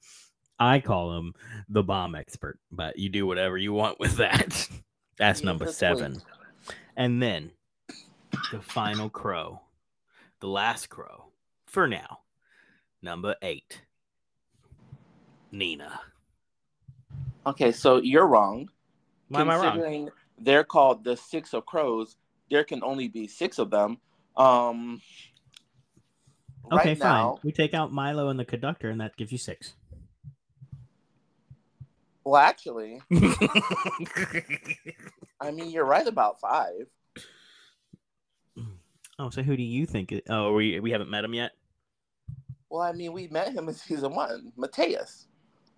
I 0.59 0.81
call 0.81 1.17
him 1.17 1.35
the 1.69 1.85
bomb 1.85 2.17
expert, 2.17 2.59
but 2.73 2.99
you 2.99 3.11
do 3.11 3.27
whatever 3.29 3.57
you 3.57 3.73
want 3.73 4.01
with 4.01 4.17
that. 4.17 4.69
That's 5.19 5.41
He 5.41 5.45
is 5.45 5.47
number 5.47 5.71
seven. 5.71 6.15
twink. 6.15 6.25
And 6.97 7.23
then 7.23 7.53
the 8.53 8.61
final 8.61 9.11
crow, 9.11 9.61
the 10.41 10.49
last 10.49 10.89
crow 10.89 11.27
for 11.67 11.87
now, 11.87 12.21
number 13.03 13.37
eight, 13.43 13.83
Nina. 15.53 16.01
Okay, 17.47 17.71
so 17.71 17.99
you're 17.99 18.27
wrong. 18.27 18.69
Why 19.29 19.43
am 19.43 19.51
I 19.51 19.57
wrong? 19.57 20.11
They're 20.39 20.65
called 20.65 21.05
the 21.05 21.17
six 21.17 21.55
of 21.55 21.67
crows, 21.67 22.17
there 22.51 22.65
can 22.65 22.83
only 22.83 23.09
be 23.09 23.27
six 23.27 23.59
of 23.59 23.71
them. 23.71 23.99
Um, 24.37 25.01
Okay, 26.73 26.91
right 26.91 26.99
fine. 26.99 27.09
now, 27.09 27.39
We 27.45 27.53
take 27.53 27.75
out 27.75 27.93
Milo 27.93 28.29
and 28.29 28.41
the 28.41 28.45
conductor, 28.45 28.91
and 28.91 29.01
that 29.01 29.17
gives 29.17 29.31
you 29.31 29.39
six. 29.39 29.76
Well, 32.27 32.43
actually, 32.43 33.01
I 35.41 35.53
mean, 35.53 35.71
you're 35.71 35.85
right 35.85 36.09
about 36.09 36.41
five. 36.41 36.73
oh, 39.21 39.31
so 39.31 39.43
who 39.45 39.57
do 39.57 39.63
you 39.63 39.87
think? 39.87 40.11
It, 40.11 40.25
oh, 40.29 40.53
we 40.53 40.81
we 40.81 40.91
haven't 40.91 41.09
met 41.09 41.23
him 41.23 41.35
yet. 41.35 41.53
Well, 42.69 42.83
I 42.83 42.91
mean, 42.91 43.13
we 43.13 43.29
met 43.29 43.53
him 43.53 43.69
in 43.69 43.75
season 43.75 44.13
one, 44.13 44.53
Matthias. 44.57 45.29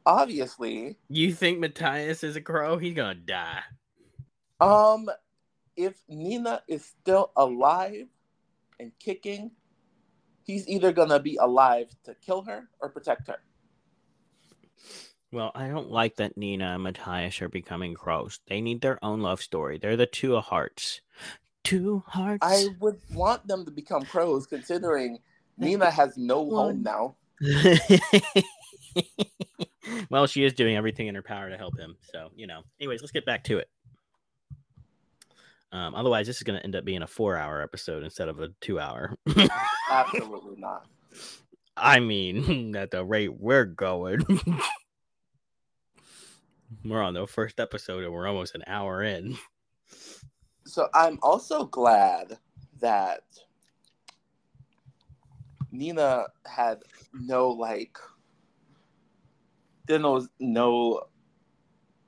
Obviously, 0.06 0.96
You 1.10 1.34
think 1.34 1.58
Matthias 1.58 2.24
is 2.24 2.34
a 2.34 2.40
crow? 2.40 2.78
He's 2.78 2.94
gonna 2.94 3.14
die. 3.14 3.60
um, 4.58 5.10
if 5.76 6.00
Nina 6.08 6.62
is 6.66 6.82
still 6.82 7.30
alive 7.36 8.06
and 8.80 8.90
kicking, 8.98 9.50
he's 10.44 10.66
either 10.66 10.92
gonna 10.92 11.20
be 11.20 11.36
alive 11.36 11.88
to 12.04 12.14
kill 12.24 12.40
her 12.44 12.70
or 12.80 12.88
protect 12.88 13.28
her. 13.28 13.36
Well, 15.30 15.52
I 15.54 15.68
don't 15.68 15.90
like 15.90 16.16
that 16.16 16.38
Nina 16.38 16.74
and 16.74 16.82
Matthias 16.82 17.42
are 17.42 17.50
becoming 17.50 17.94
crows. 17.94 18.40
They 18.46 18.60
need 18.60 18.80
their 18.80 19.02
own 19.04 19.20
love 19.20 19.42
story. 19.42 19.78
They're 19.78 19.96
the 19.96 20.06
two 20.06 20.36
of 20.36 20.44
hearts. 20.44 21.02
Two 21.64 22.02
hearts. 22.06 22.40
I 22.42 22.68
would 22.80 22.98
want 23.12 23.46
them 23.46 23.66
to 23.66 23.70
become 23.70 24.04
crows, 24.04 24.46
considering 24.46 25.18
Nina 25.58 25.90
has 25.90 26.16
no 26.16 26.48
home 26.50 26.82
now. 26.82 27.16
well, 30.10 30.26
she 30.26 30.44
is 30.44 30.54
doing 30.54 30.76
everything 30.76 31.08
in 31.08 31.14
her 31.14 31.22
power 31.22 31.50
to 31.50 31.58
help 31.58 31.78
him. 31.78 31.96
So, 32.12 32.30
you 32.34 32.46
know. 32.46 32.62
Anyways, 32.80 33.02
let's 33.02 33.12
get 33.12 33.26
back 33.26 33.44
to 33.44 33.58
it. 33.58 33.68
Um, 35.70 35.94
otherwise, 35.94 36.26
this 36.26 36.38
is 36.38 36.42
going 36.42 36.58
to 36.58 36.64
end 36.64 36.74
up 36.74 36.86
being 36.86 37.02
a 37.02 37.06
four-hour 37.06 37.60
episode 37.62 38.02
instead 38.02 38.28
of 38.28 38.40
a 38.40 38.48
two-hour. 38.62 39.14
Absolutely 39.90 40.56
not. 40.56 40.86
I 41.76 42.00
mean, 42.00 42.74
at 42.74 42.90
the 42.90 43.04
rate 43.04 43.38
we're 43.38 43.66
going, 43.66 44.24
we're 46.84 47.02
on 47.02 47.14
the 47.14 47.26
first 47.26 47.60
episode 47.60 48.04
and 48.04 48.12
we're 48.12 48.26
almost 48.26 48.54
an 48.54 48.62
hour 48.66 49.02
in. 49.02 49.36
So 50.66 50.88
I'm 50.94 51.18
also 51.22 51.64
glad 51.64 52.38
that 52.80 53.22
Nina 55.72 56.26
had 56.46 56.82
no 57.12 57.48
like 57.48 57.96
there 59.86 60.00
was 60.00 60.28
no 60.38 61.04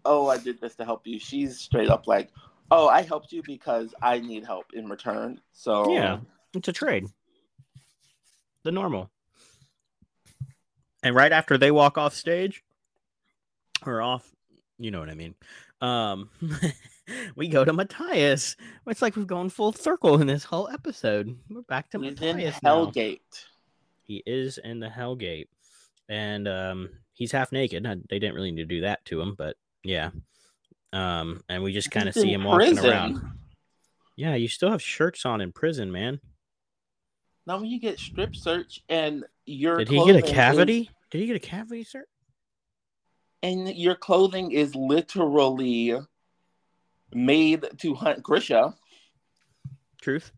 oh 0.04 0.28
I 0.28 0.36
did 0.38 0.60
this 0.60 0.76
to 0.76 0.84
help 0.84 1.06
you. 1.06 1.18
She's 1.18 1.58
straight 1.58 1.88
up 1.88 2.06
like, 2.06 2.30
Oh, 2.70 2.88
I 2.88 3.02
helped 3.02 3.32
you 3.32 3.42
because 3.44 3.94
I 4.00 4.20
need 4.20 4.44
help 4.44 4.66
in 4.74 4.88
return. 4.88 5.40
So 5.52 5.92
Yeah, 5.92 6.20
it's 6.54 6.68
a 6.68 6.72
trade. 6.72 7.06
The 8.62 8.72
normal. 8.72 9.10
And 11.02 11.14
right 11.14 11.32
after 11.32 11.56
they 11.56 11.70
walk 11.70 11.96
off 11.96 12.14
stage, 12.14 12.62
or 13.86 14.02
off, 14.02 14.34
you 14.80 14.90
know 14.90 14.98
what 14.98 15.10
I 15.10 15.14
mean. 15.14 15.34
Um, 15.80 16.30
we 17.36 17.48
go 17.48 17.64
to 17.64 17.72
Matthias. 17.72 18.56
It's 18.86 19.02
like 19.02 19.14
we've 19.14 19.26
gone 19.26 19.50
full 19.50 19.72
circle 19.72 20.20
in 20.20 20.26
this 20.26 20.44
whole 20.44 20.68
episode. 20.68 21.38
We're 21.48 21.62
back 21.62 21.90
to 21.90 22.00
he's 22.00 22.20
in 22.20 22.36
Matthias 22.36 22.62
now. 22.62 22.86
Hellgate. 22.86 23.20
He 24.06 24.22
is 24.26 24.58
in 24.58 24.80
the 24.80 24.88
Hellgate, 24.88 25.48
and 26.08 26.48
um, 26.48 26.88
he's 27.12 27.30
half 27.30 27.52
naked. 27.52 27.84
They 28.08 28.18
didn't 28.18 28.34
really 28.34 28.50
need 28.50 28.62
to 28.62 28.74
do 28.74 28.80
that 28.80 29.04
to 29.06 29.20
him, 29.20 29.34
but 29.36 29.56
yeah. 29.84 30.10
Um, 30.92 31.42
and 31.48 31.62
we 31.62 31.72
just 31.72 31.90
kind 31.90 32.08
of 32.08 32.14
see 32.14 32.32
in 32.32 32.40
him 32.40 32.44
walking 32.44 32.78
around. 32.78 33.20
Yeah, 34.16 34.34
you 34.34 34.48
still 34.48 34.70
have 34.70 34.82
shirts 34.82 35.24
on 35.24 35.40
in 35.40 35.52
prison, 35.52 35.92
man. 35.92 36.20
Now 37.46 37.58
when 37.58 37.66
you 37.70 37.80
get 37.80 37.98
strip 37.98 38.34
search 38.36 38.80
and 38.88 39.24
your 39.46 39.78
Did 39.78 39.88
he 39.88 39.96
get 39.96 40.00
a 40.00 40.04
clothing 40.04 40.24
is- 40.24 40.30
cavity? 40.30 40.90
Did 41.10 41.20
he 41.20 41.26
get 41.26 41.36
a 41.36 41.40
cavity, 41.40 41.84
sir? 41.84 42.04
And 43.42 43.68
your 43.74 43.94
clothing 43.94 44.52
is 44.52 44.74
literally 44.74 45.96
made 47.12 47.66
to 47.78 47.94
hunt 47.94 48.22
Grisha. 48.22 48.74
Truth. 50.00 50.32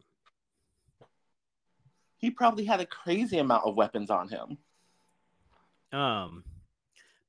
He 2.17 2.31
probably 2.31 2.65
had 2.65 2.81
a 2.81 2.87
crazy 2.87 3.39
amount 3.39 3.67
of 3.67 3.75
weapons 3.75 4.11
on 4.11 4.29
him. 4.29 4.59
Um, 5.93 6.45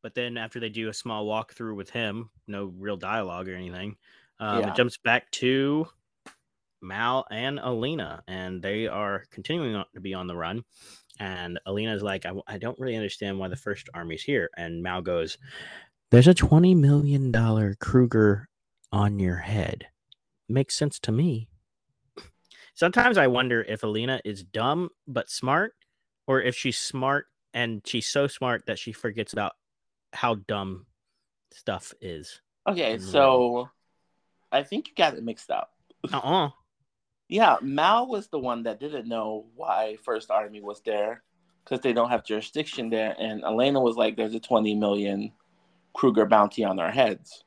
but 0.01 0.13
then 0.15 0.37
after 0.37 0.59
they 0.59 0.69
do 0.69 0.89
a 0.89 0.93
small 0.93 1.25
walkthrough 1.25 1.75
with 1.75 1.89
him, 1.89 2.29
no 2.47 2.65
real 2.65 2.97
dialogue 2.97 3.49
or 3.49 3.55
anything, 3.55 3.97
um, 4.39 4.59
Yeah. 4.59 4.69
it 4.69 4.75
jumps 4.75 4.97
back 4.97 5.31
to 5.31 5.87
Mal 6.81 7.25
and 7.31 7.59
Alina, 7.59 8.23
and 8.27 8.61
they 8.61 8.87
are 8.87 9.25
continuing 9.31 9.75
on- 9.75 9.85
to 9.93 10.01
be 10.01 10.13
on 10.13 10.27
the 10.27 10.35
run. 10.35 10.63
And 11.19 11.59
Alina's 11.65 12.01
like, 12.01 12.25
I 12.47 12.57
don't 12.57 12.79
really 12.79 12.95
understand 12.95 13.37
why 13.39 13.47
the 13.47 13.55
first 13.55 13.89
army's 13.93 14.23
here. 14.23 14.49
And 14.57 14.81
Mal 14.81 15.01
goes, 15.01 15.37
There's 16.11 16.27
a 16.27 16.33
$20 16.33 16.75
million 16.75 17.31
kruge 17.31 18.45
on 18.91 19.19
your 19.19 19.37
head. 19.37 19.87
Makes 20.49 20.75
sense 20.75 20.99
to 20.99 21.11
me. 21.11 21.49
Sometimes 22.75 23.17
I 23.17 23.27
wonder 23.27 23.61
if 23.61 23.83
Alina 23.83 24.19
is 24.25 24.43
dumb 24.43 24.89
but 25.07 25.29
smart, 25.29 25.73
or 26.27 26.41
if 26.41 26.55
she's 26.55 26.77
smart 26.77 27.27
and 27.53 27.81
she's 27.85 28.07
so 28.07 28.27
smart 28.27 28.65
that 28.65 28.79
she 28.79 28.91
forgets 28.91 29.33
about 29.33 29.53
how 30.11 30.35
dumb 30.35 30.87
stuff 31.51 31.93
is. 32.01 32.41
Okay, 32.67 32.97
so 32.97 33.69
I 34.51 34.63
think 34.63 34.87
you 34.87 34.93
got 34.95 35.15
it 35.15 35.23
mixed 35.23 35.51
up. 35.51 35.71
Uh 36.11 36.17
uh 36.17 36.49
Yeah, 37.29 37.57
Mal 37.61 38.07
was 38.07 38.27
the 38.27 38.39
one 38.39 38.63
that 38.63 38.79
didn't 38.79 39.07
know 39.07 39.45
why 39.55 39.97
First 40.03 40.29
Army 40.29 40.61
was 40.61 40.81
there 40.85 41.23
because 41.63 41.79
they 41.81 41.93
don't 41.93 42.09
have 42.09 42.25
jurisdiction 42.25 42.89
there, 42.89 43.15
and 43.17 43.43
Alina 43.43 43.79
was 43.79 43.95
like, 43.95 44.15
"There's 44.15 44.35
a 44.35 44.39
20 44.39 44.75
million 44.75 45.31
kruge 45.95 46.27
bounty 46.29 46.63
on 46.63 46.79
our 46.79 46.91
heads." 46.91 47.43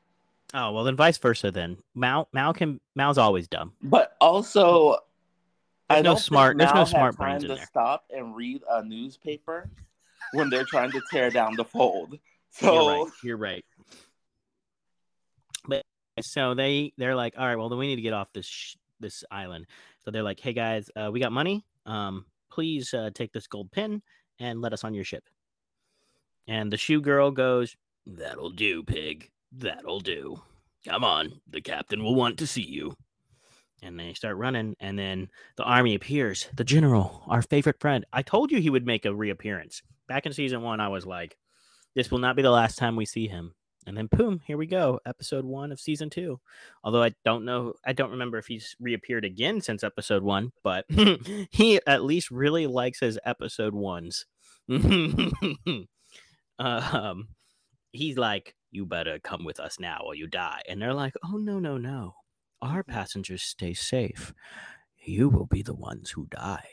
Oh 0.53 0.71
well, 0.71 0.83
then 0.83 0.95
vice 0.95 1.17
versa. 1.17 1.51
Then 1.51 1.77
Mal 1.93 2.27
Mal 2.33 2.53
can 2.53 2.79
Mal's 2.95 3.17
always 3.17 3.47
dumb. 3.47 3.73
But 3.81 4.15
also, 4.19 4.97
There's 5.89 5.99
I 5.99 6.01
no 6.01 6.15
smart- 6.15 6.57
there's 6.57 6.73
no 6.73 6.83
smart 6.85 7.15
brains 7.17 7.43
in 7.43 7.49
to 7.49 7.55
there. 7.55 7.65
stop 7.65 8.05
and 8.09 8.35
read 8.35 8.63
a 8.69 8.83
newspaper 8.83 9.69
when 10.33 10.49
they're 10.49 10.65
trying 10.65 10.91
to 10.91 11.01
tear 11.11 11.29
down 11.29 11.55
the 11.55 11.63
fold. 11.65 12.11
You're 12.11 12.19
So 12.71 13.03
right. 13.03 13.11
You're 13.23 13.37
right. 13.37 13.65
But 15.67 15.83
so 16.21 16.53
they 16.55 16.93
they're 16.97 17.15
like, 17.15 17.35
all 17.37 17.45
right, 17.45 17.55
well 17.57 17.69
then 17.69 17.77
we 17.77 17.87
need 17.87 17.97
to 17.97 18.01
get 18.01 18.13
off 18.13 18.33
this 18.33 18.45
sh- 18.45 18.75
this 18.99 19.23
island. 19.31 19.65
So 20.03 20.11
they're 20.11 20.23
like, 20.23 20.39
hey 20.39 20.53
guys, 20.53 20.89
uh, 20.95 21.09
we 21.11 21.19
got 21.19 21.31
money. 21.31 21.65
Um, 21.85 22.25
please 22.51 22.93
uh, 22.93 23.11
take 23.13 23.33
this 23.33 23.47
gold 23.47 23.71
pin 23.71 24.01
and 24.39 24.61
let 24.61 24.73
us 24.73 24.83
on 24.83 24.93
your 24.93 25.03
ship. 25.03 25.23
And 26.47 26.71
the 26.71 26.77
shoe 26.77 27.01
girl 27.01 27.31
goes, 27.31 27.75
that'll 28.05 28.51
do, 28.51 28.83
pig. 28.83 29.29
That'll 29.51 29.99
do. 29.99 30.41
Come 30.85 31.03
on, 31.03 31.41
the 31.49 31.61
captain 31.61 32.03
will 32.03 32.15
want 32.15 32.37
to 32.39 32.47
see 32.47 32.65
you. 32.65 32.95
And 33.83 33.99
they 33.99 34.13
start 34.13 34.37
running, 34.37 34.75
and 34.79 34.97
then 34.97 35.29
the 35.55 35.63
army 35.63 35.93
appears. 35.95 36.49
The 36.55 36.63
general, 36.63 37.23
our 37.27 37.41
favorite 37.41 37.79
friend. 37.79 38.05
I 38.11 38.21
told 38.23 38.51
you 38.51 38.59
he 38.59 38.69
would 38.69 38.85
make 38.85 39.05
a 39.05 39.13
reappearance. 39.13 39.83
Back 40.07 40.25
in 40.25 40.33
season 40.33 40.61
one, 40.61 40.79
I 40.79 40.87
was 40.87 41.05
like, 41.05 41.37
this 41.93 42.09
will 42.09 42.19
not 42.19 42.35
be 42.35 42.41
the 42.41 42.49
last 42.49 42.77
time 42.77 42.95
we 42.95 43.05
see 43.05 43.27
him. 43.27 43.53
And 43.87 43.95
then, 43.95 44.07
boom, 44.07 44.41
here 44.45 44.57
we 44.57 44.67
go. 44.67 44.99
Episode 45.05 45.45
one 45.45 45.71
of 45.71 45.79
season 45.79 46.09
two. 46.09 46.41
Although 46.83 47.03
I 47.03 47.13
don't 47.23 47.45
know, 47.45 47.73
I 47.85 47.93
don't 47.93 48.11
remember 48.11 48.37
if 48.37 48.47
he's 48.47 48.75
reappeared 48.81 49.23
again 49.23 49.61
since 49.61 49.81
episode 49.81 50.23
one, 50.23 50.51
but 50.61 50.83
he 51.51 51.79
at 51.87 52.03
least 52.03 52.29
really 52.29 52.67
likes 52.67 52.99
his 52.99 53.17
episode 53.25 53.73
ones. 53.73 54.25
um, 56.59 57.29
he's 57.93 58.17
like, 58.17 58.55
You 58.71 58.85
better 58.85 59.19
come 59.23 59.45
with 59.45 59.61
us 59.61 59.79
now 59.79 60.01
or 60.05 60.13
you 60.15 60.27
die. 60.27 60.63
And 60.67 60.81
they're 60.81 60.93
like, 60.93 61.13
Oh, 61.23 61.37
no, 61.37 61.57
no, 61.57 61.77
no. 61.77 62.15
Our 62.61 62.83
passengers 62.83 63.41
stay 63.43 63.73
safe. 63.73 64.33
You 64.97 65.29
will 65.29 65.45
be 65.45 65.61
the 65.61 65.75
ones 65.75 66.11
who 66.11 66.27
die. 66.29 66.67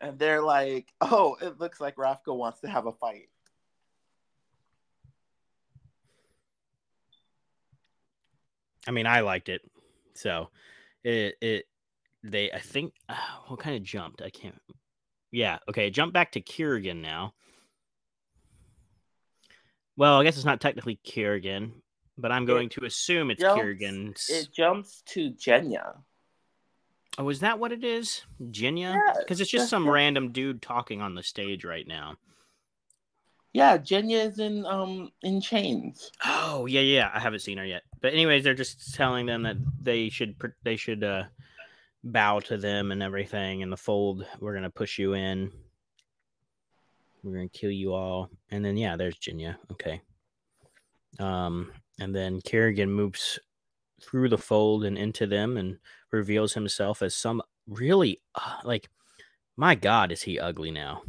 And 0.00 0.18
they're 0.18 0.42
like, 0.42 0.92
"Oh, 1.00 1.36
it 1.40 1.60
looks 1.60 1.80
like 1.80 1.94
Ravka 1.94 2.36
wants 2.36 2.60
to 2.60 2.68
have 2.68 2.86
a 2.86 2.92
fight." 2.92 3.28
I 8.86 8.90
mean, 8.90 9.06
I 9.06 9.20
liked 9.20 9.48
it. 9.48 9.62
So 10.14 10.48
it 11.04 11.36
it 11.40 11.66
they 12.22 12.50
I 12.52 12.58
think 12.60 12.94
uh, 13.08 13.14
what 13.48 13.60
kind 13.60 13.76
of 13.76 13.82
jumped? 13.82 14.22
I 14.22 14.30
can't. 14.30 14.60
Yeah, 15.30 15.58
okay. 15.68 15.90
Jump 15.90 16.12
back 16.12 16.32
to 16.32 16.40
Kirigan 16.40 17.00
now. 17.00 17.34
Well, 19.96 20.20
I 20.20 20.24
guess 20.24 20.36
it's 20.36 20.44
not 20.44 20.60
technically 20.60 20.98
Kirigan, 21.04 21.72
but 22.18 22.32
I'm 22.32 22.44
going 22.44 22.68
to 22.70 22.84
assume 22.84 23.30
it's 23.30 23.40
jumps- 23.40 23.60
Kirigan's. 23.62 24.28
It 24.30 24.48
jumps 24.52 25.02
to 25.08 25.30
Genya. 25.32 25.98
oh, 27.18 27.28
is 27.28 27.40
that 27.40 27.58
what 27.58 27.72
it 27.72 27.84
is? 27.84 28.22
Yeah, 28.38 28.98
Because 29.18 29.40
it's 29.40 29.50
just 29.50 29.68
some 29.68 29.88
random 29.88 30.32
dude 30.32 30.62
talking 30.62 31.02
on 31.02 31.14
the 31.14 31.22
stage 31.22 31.64
right 31.64 31.86
now. 31.86 32.16
Yeah, 33.52 33.76
Genya 33.76 34.30
is 34.30 34.38
in 34.38 34.64
um 34.64 35.10
in 35.22 35.40
chains. 35.40 36.10
Oh 36.24 36.66
yeah, 36.66 36.80
yeah. 36.80 37.10
I 37.12 37.20
haven't 37.20 37.40
seen 37.40 37.58
her 37.58 37.66
yet. 37.66 37.82
But 38.00 38.14
anyways, 38.14 38.44
they're 38.44 38.54
just 38.54 38.94
telling 38.94 39.26
them 39.26 39.42
that 39.42 39.56
they 39.82 40.08
should 40.08 40.36
they 40.62 40.76
should 40.76 41.04
uh, 41.04 41.24
bow 42.02 42.40
to 42.40 42.56
them 42.56 42.92
and 42.92 43.02
everything. 43.02 43.60
In 43.60 43.68
the 43.68 43.76
fold, 43.76 44.26
we're 44.40 44.54
gonna 44.54 44.70
push 44.70 44.98
you 44.98 45.12
in. 45.14 45.50
We're 47.22 47.34
gonna 47.34 47.48
kill 47.48 47.70
you 47.70 47.92
all, 47.92 48.30
and 48.50 48.64
then 48.64 48.76
yeah, 48.76 48.96
there's 48.96 49.18
Genya. 49.18 49.56
Okay. 49.70 50.00
Um, 51.18 51.72
and 52.00 52.14
then 52.14 52.40
Kirigan 52.40 52.88
moves 52.88 53.38
through 54.00 54.30
the 54.30 54.38
fold 54.38 54.84
and 54.84 54.96
into 54.96 55.26
them 55.26 55.56
and 55.56 55.78
reveals 56.10 56.54
himself 56.54 57.02
as 57.02 57.14
some 57.14 57.42
really 57.68 58.20
uh, 58.34 58.56
like, 58.64 58.88
my 59.56 59.74
God, 59.74 60.10
is 60.10 60.22
he 60.22 60.40
ugly 60.40 60.70
now? 60.70 61.02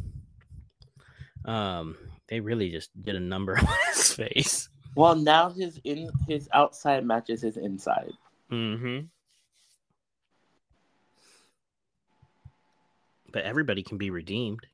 Um, 1.44 1.96
they 2.28 2.40
really 2.40 2.70
just 2.70 2.90
did 3.02 3.16
a 3.16 3.20
number 3.20 3.58
on 3.58 3.66
his 3.88 4.12
face. 4.12 4.68
Well, 4.96 5.16
now 5.16 5.50
his 5.50 5.80
in 5.84 6.10
his 6.28 6.48
outside 6.52 7.04
matches 7.04 7.42
his 7.42 7.56
inside. 7.56 8.12
Mm-hmm. 8.50 9.06
But 13.32 13.42
everybody 13.42 13.82
can 13.82 13.98
be 13.98 14.10
redeemed. 14.10 14.66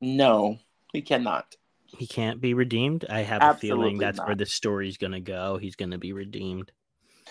No, 0.00 0.58
he 0.92 1.02
cannot. 1.02 1.56
He 1.86 2.06
can't 2.06 2.40
be 2.40 2.54
redeemed. 2.54 3.04
I 3.10 3.20
have 3.20 3.42
a 3.42 3.54
feeling 3.54 3.96
Absolutely 3.96 3.98
that's 3.98 4.18
where 4.20 4.34
the 4.34 4.46
story's 4.46 4.96
gonna 4.96 5.20
go. 5.20 5.58
He's 5.58 5.76
gonna 5.76 5.98
be 5.98 6.14
redeemed. 6.14 6.72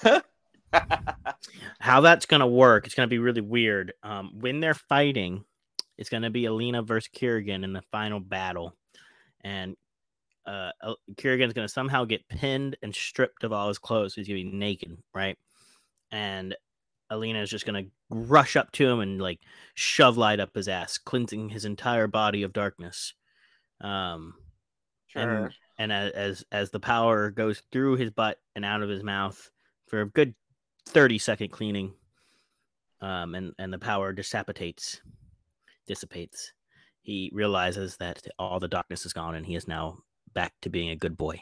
How 1.79 2.01
that's 2.01 2.27
gonna 2.27 2.47
work? 2.47 2.85
It's 2.85 2.93
gonna 2.93 3.07
be 3.07 3.17
really 3.17 3.41
weird. 3.41 3.93
Um, 4.03 4.39
when 4.39 4.59
they're 4.59 4.75
fighting, 4.75 5.43
it's 5.97 6.09
gonna 6.09 6.29
be 6.29 6.45
Alina 6.45 6.83
versus 6.83 7.09
Kirigan 7.13 7.63
in 7.63 7.73
the 7.73 7.81
final 7.91 8.19
battle, 8.19 8.75
and 9.43 9.75
uh, 10.45 10.71
Kirigan's 11.17 11.53
gonna 11.53 11.67
somehow 11.67 12.05
get 12.05 12.27
pinned 12.27 12.77
and 12.81 12.93
stripped 12.93 13.43
of 13.43 13.51
all 13.51 13.67
his 13.67 13.79
clothes. 13.79 14.15
He's 14.15 14.27
gonna 14.27 14.39
be 14.39 14.51
naked, 14.51 14.97
right? 15.13 15.37
And 16.11 16.55
Alina 17.09 17.41
is 17.41 17.49
just 17.49 17.65
gonna 17.65 17.85
rush 18.09 18.55
up 18.55 18.71
to 18.73 18.87
him 18.87 18.99
and 18.99 19.21
like 19.21 19.39
shove 19.75 20.17
light 20.17 20.39
up 20.39 20.55
his 20.55 20.67
ass, 20.67 20.97
cleansing 20.97 21.49
his 21.49 21.65
entire 21.65 22.07
body 22.07 22.43
of 22.43 22.53
darkness. 22.53 23.13
Um, 23.81 24.35
sure. 25.07 25.21
and 25.21 25.53
and 25.77 25.91
as 25.91 26.45
as 26.51 26.69
the 26.69 26.79
power 26.79 27.31
goes 27.31 27.63
through 27.71 27.97
his 27.97 28.11
butt 28.11 28.39
and 28.55 28.63
out 28.63 28.83
of 28.83 28.89
his 28.89 29.03
mouth 29.03 29.49
for 29.87 30.01
a 30.01 30.09
good 30.09 30.35
30 30.87 31.17
second 31.17 31.49
cleaning 31.49 31.93
um 33.01 33.35
and 33.35 33.53
and 33.57 33.73
the 33.73 33.79
power 33.79 34.13
dissipates 34.13 35.01
dissipates 35.87 36.53
he 37.03 37.29
realizes 37.33 37.97
that 37.97 38.25
all 38.37 38.59
the 38.59 38.67
darkness 38.67 39.05
is 39.05 39.13
gone 39.13 39.35
and 39.35 39.45
he 39.45 39.55
is 39.55 39.67
now 39.67 39.97
back 40.33 40.53
to 40.61 40.69
being 40.69 40.89
a 40.89 40.95
good 40.95 41.17
boy 41.17 41.41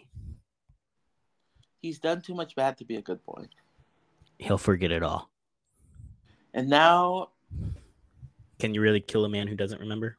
He's 1.82 1.99
done 1.99 2.22
too 2.22 2.34
much 2.36 2.55
bad 2.55 2.78
to 2.80 2.86
be 2.86 2.97
a 2.97 3.01
good 3.01 3.24
boy. 3.26 3.45
he'll 4.38 4.57
forget 4.57 4.91
it 4.91 5.03
all 5.03 5.30
And 6.53 6.68
now, 6.70 7.30
can 8.60 8.74
you 8.74 8.82
really 8.82 8.99
kill 8.99 9.24
a 9.26 9.30
man 9.30 9.47
who 9.47 9.55
doesn't 9.55 9.80
remember 9.82 10.18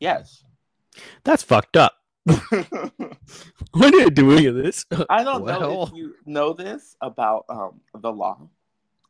yes. 0.00 0.44
that's 1.24 1.42
fucked 1.42 1.76
up 1.76 1.94
i 2.28 3.90
didn't 3.90 4.14
do 4.14 4.32
any 4.32 4.46
of 4.46 4.54
this 4.54 4.84
I 5.08 5.24
don't 5.24 5.46
know 5.46 5.84
if 5.84 5.92
you 5.94 6.14
know 6.26 6.52
this 6.52 6.94
about 7.00 7.44
um 7.48 7.80
the 7.94 8.12
law. 8.12 8.48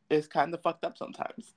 It's 0.08 0.26
kind 0.28 0.54
of 0.54 0.62
fucked 0.62 0.84
up 0.84 0.96
sometimes. 0.96 1.52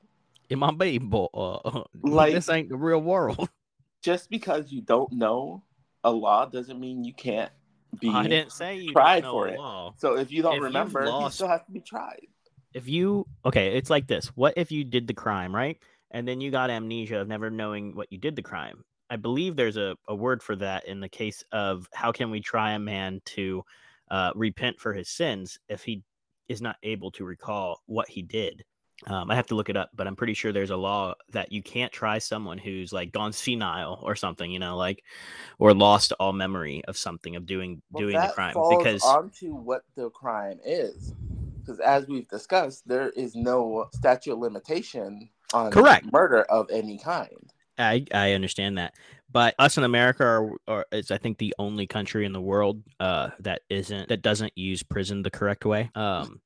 In 0.51 0.59
my 0.59 0.71
baby 0.71 1.03
boy 1.05 1.25
uh, 1.33 1.83
Like- 2.03 2.33
this 2.33 2.49
ain't 2.49 2.69
the 2.69 2.77
real 2.77 3.01
world 3.01 3.49
Just 4.03 4.29
because 4.31 4.71
you 4.71 4.81
don't 4.81 5.11
know 5.13 5.63
a 6.03 6.11
law 6.11 6.45
doesn't 6.45 6.79
mean 6.79 7.03
you 7.03 7.13
can't 7.13 7.51
be 7.99 8.09
i 8.09 8.23
didn't 8.23 8.51
say 8.51 8.77
you 8.77 8.93
tried 8.93 9.23
for 9.23 9.47
it. 9.47 9.59
law. 9.59 9.93
So 9.97 10.17
if 10.17 10.31
you 10.31 10.41
don't 10.41 10.55
If 10.57 10.63
remember, 10.63 11.05
lost- 11.05 11.35
still 11.35 11.47
have 11.47 11.65
to 11.65 11.71
be 11.71 11.81
tried. 11.81 12.25
if 12.73 12.87
you 12.87 13.25
okay 13.45 13.75
it's 13.77 13.89
like 13.89 14.07
this 14.07 14.27
what 14.29 14.53
if 14.57 14.71
you 14.71 14.83
did 14.83 15.07
the 15.07 15.13
crime 15.13 15.53
right 15.55 15.77
and 16.11 16.27
then 16.27 16.41
you 16.41 16.51
got 16.51 16.69
amnesia 16.69 17.19
of 17.19 17.27
never 17.27 17.49
knowing 17.49 17.95
what 17.95 18.11
you 18.11 18.17
did 18.17 18.35
the 18.35 18.41
crime 18.41 18.83
i 19.09 19.15
believe 19.17 19.55
there's 19.55 19.77
a, 19.77 19.95
a 20.07 20.15
word 20.15 20.41
for 20.41 20.55
that 20.55 20.85
in 20.87 20.99
the 21.01 21.09
case 21.09 21.43
of 21.51 21.87
how 21.93 22.11
can 22.11 22.31
we 22.31 22.39
try 22.41 22.71
a 22.73 22.79
man 22.79 23.21
to 23.25 23.61
uh, 24.09 24.31
repent 24.35 24.79
for 24.79 24.93
his 24.93 25.09
sins 25.09 25.59
if 25.69 25.83
he 25.83 26.01
is 26.49 26.61
not 26.61 26.75
able 26.83 27.11
to 27.11 27.23
recall 27.25 27.81
what 27.85 28.09
he 28.09 28.21
did 28.21 28.63
um, 29.07 29.31
i 29.31 29.35
have 29.35 29.47
to 29.47 29.55
look 29.55 29.69
it 29.69 29.77
up 29.77 29.89
but 29.95 30.07
i'm 30.07 30.15
pretty 30.15 30.33
sure 30.33 30.51
there's 30.51 30.69
a 30.69 30.77
law 30.77 31.13
that 31.31 31.51
you 31.51 31.61
can't 31.61 31.91
try 31.91 32.17
someone 32.17 32.57
who's 32.57 32.93
like 32.93 33.11
gone 33.11 33.33
senile 33.33 33.99
or 34.03 34.15
something 34.15 34.51
you 34.51 34.59
know 34.59 34.77
like 34.77 35.03
or 35.59 35.73
lost 35.73 36.13
all 36.19 36.33
memory 36.33 36.83
of 36.87 36.97
something 36.97 37.35
of 37.35 37.45
doing 37.45 37.81
Well, 37.91 38.01
doing 38.01 38.19
the 38.19 38.27
crime 38.29 38.55
because 38.69 39.03
onto 39.03 39.55
what 39.55 39.83
the 39.95 40.09
crime 40.09 40.59
is. 40.65 41.13
Because 41.59 41.79
as 41.79 42.07
we've 42.07 42.27
discussed, 42.27 42.87
there 42.87 43.09
is 43.09 43.35
no 43.35 43.87
statute 43.93 44.33
of 44.33 44.39
limitation 44.39 45.29
on 45.53 45.71
Correct. 45.71 46.11
murder 46.11 46.41
of 46.43 46.67
any 46.71 46.97
kind. 46.97 47.53
I 47.77 48.05
I 48.13 48.33
understand 48.33 48.77
that, 48.77 48.95
but 49.31 49.55
us 49.59 49.77
in 49.77 49.83
America 49.83 50.23
are, 50.23 50.51
are 50.67 50.85
is 50.91 51.11
I 51.11 51.17
think 51.17 51.37
the 51.37 51.53
only 51.59 51.87
country 51.87 52.25
in 52.25 52.33
the 52.33 52.41
world 52.41 52.81
uh 52.99 53.29
that 53.39 53.61
isn't 53.69 54.09
that 54.09 54.21
doesn't 54.21 54.57
use 54.57 54.83
prison 54.83 55.21
the 55.21 55.31
correct 55.31 55.65
way. 55.65 55.89
Um, 55.95 56.41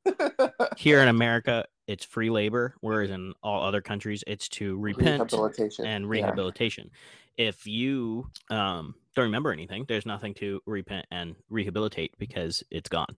here 0.78 1.02
in 1.02 1.08
America, 1.08 1.66
it's 1.88 2.06
free 2.06 2.30
labor, 2.30 2.76
whereas 2.82 3.12
in 3.12 3.34
all 3.44 3.64
other 3.64 3.82
countries, 3.82 4.24
it's 4.28 4.50
to 4.50 4.78
repent 4.78 5.22
Rehabilitation. 5.28 5.86
and 5.86 6.06
Yeah. 6.06 6.10
rehabilitation. 6.12 6.92
If 7.38 7.68
you 7.68 8.30
um 8.50 8.96
don't 9.16 9.26
remember 9.26 9.52
anything, 9.52 9.86
there's 9.88 10.06
nothing 10.06 10.34
to 10.36 10.62
repent 10.66 11.06
and 11.12 11.36
rehabilitate 11.50 12.12
because 12.18 12.64
it's 12.72 12.90
gone. 12.90 13.18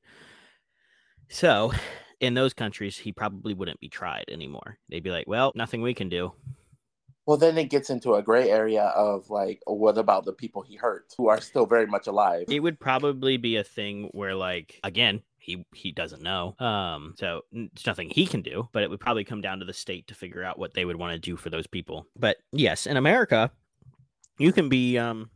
So, 1.30 1.72
in 2.20 2.34
those 2.34 2.54
countries, 2.54 2.98
he 2.98 3.12
probably 3.12 3.54
wouldn't 3.54 3.80
be 3.80 3.90
tried 3.90 4.26
anymore. 4.30 4.78
They'd 4.90 5.04
be 5.04 5.12
like, 5.12 5.28
"Well, 5.28 5.52
nothing 5.56 5.82
we 5.82 5.94
can 5.94 6.10
do." 6.10 6.34
Well, 7.28 7.38
then 7.38 7.58
it 7.60 7.66
gets 7.70 7.90
into 7.92 8.16
a 8.16 8.24
gray 8.24 8.50
area 8.50 8.86
of 8.86 9.30
like, 9.30 9.62
what 9.68 9.98
about 9.98 10.26
the 10.26 10.34
people 10.34 10.62
he 10.64 10.78
hurt 10.78 11.14
who 11.18 11.28
are 11.28 11.42
still 11.42 11.66
very 11.66 11.86
much 11.86 12.08
alive? 12.08 12.48
it 12.50 12.62
would 12.62 12.80
probably 12.80 13.38
be 13.38 13.58
a 13.58 13.64
thing 13.64 14.10
where 14.14 14.36
like 14.36 14.80
again 14.84 15.22
he 15.48 15.66
he 15.74 15.92
doesn't 15.92 16.22
know 16.22 16.56
um 16.60 17.16
so 17.18 17.42
it's 17.52 17.86
nothing 17.86 18.10
he 18.10 18.28
can 18.28 18.42
do 18.42 18.68
but 18.72 18.84
it 18.84 18.90
would 18.90 19.00
probably 19.00 19.24
come 19.24 19.42
down 19.42 19.60
to 19.60 19.66
the 19.66 19.74
state 19.74 20.08
to 20.08 20.14
figure 20.14 20.44
out 20.44 20.60
what 20.60 20.74
they 20.76 20.86
would 20.86 20.98
want 20.98 21.14
to 21.14 21.20
do 21.20 21.36
for 21.36 21.50
those 21.50 21.66
people 21.66 22.06
but 22.16 22.38
yes 22.52 22.86
in 22.86 22.98
america 22.98 23.50
you 24.38 24.52
can 24.52 24.70
be 24.70 24.98
um 24.98 25.30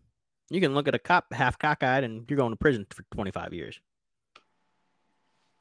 you 0.49 0.62
can 0.62 0.76
look 0.76 0.88
at 0.88 0.93
a 0.93 0.99
cop 0.99 1.34
half 1.34 1.57
cockeyed 1.57 2.03
and 2.03 2.30
you're 2.30 2.38
going 2.38 2.51
to 2.51 2.57
prison 2.57 2.86
for 2.91 3.03
25 3.12 3.53
years 3.53 3.80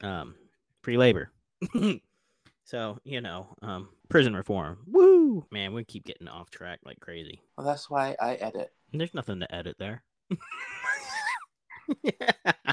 um, 0.03 0.35
free 0.83 0.97
labor. 0.97 1.31
so 2.65 2.99
you 3.05 3.21
know, 3.21 3.49
um, 3.63 3.89
prison 4.09 4.35
reform. 4.35 4.79
Woo, 4.87 5.47
man, 5.51 5.73
we 5.73 5.85
keep 5.85 6.05
getting 6.05 6.29
off 6.29 6.51
track 6.51 6.81
like 6.85 7.01
crazy. 7.01 7.43
Well, 7.57 7.67
that's 7.67 7.91
why 7.91 8.17
I 8.21 8.35
edit. 8.35 8.73
There's 8.93 9.15
nothing 9.15 9.41
to 9.41 9.55
edit 9.55 9.77
there. 9.79 10.03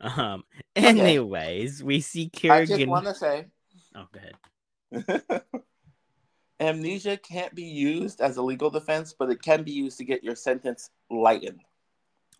um. 0.00 0.44
Anyways, 0.76 1.82
we 1.82 2.00
see 2.00 2.30
I 2.50 2.64
just 2.64 2.86
want 2.86 3.06
to 3.06 3.14
say 3.14 3.46
Oh, 3.94 4.06
go 4.12 4.20
ahead. 4.20 5.42
amnesia 6.60 7.16
can't 7.16 7.54
be 7.54 7.64
used 7.64 8.20
as 8.20 8.36
a 8.36 8.42
legal 8.42 8.70
defense, 8.70 9.14
but 9.18 9.30
it 9.30 9.42
can 9.42 9.62
be 9.62 9.72
used 9.72 9.98
to 9.98 10.04
get 10.04 10.22
your 10.22 10.34
sentence 10.34 10.90
lightened. 11.10 11.60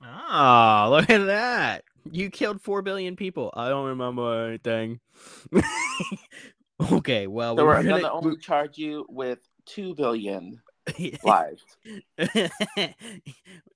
Oh, 0.04 0.88
look 0.90 1.10
at 1.10 1.24
that! 1.26 1.84
You 2.10 2.30
killed 2.30 2.60
four 2.60 2.82
billion 2.82 3.16
people. 3.16 3.52
I 3.54 3.68
don't 3.68 3.86
remember 3.86 4.46
anything. 4.48 5.00
okay, 6.92 7.26
well, 7.26 7.56
So 7.56 7.64
we're 7.64 7.76
we're 7.76 7.82
gonna, 7.82 8.02
gonna 8.02 8.14
only 8.14 8.36
charge 8.36 8.78
you 8.78 9.04
with 9.08 9.40
two 9.66 9.94
billion 9.94 10.60
lives. 11.24 11.64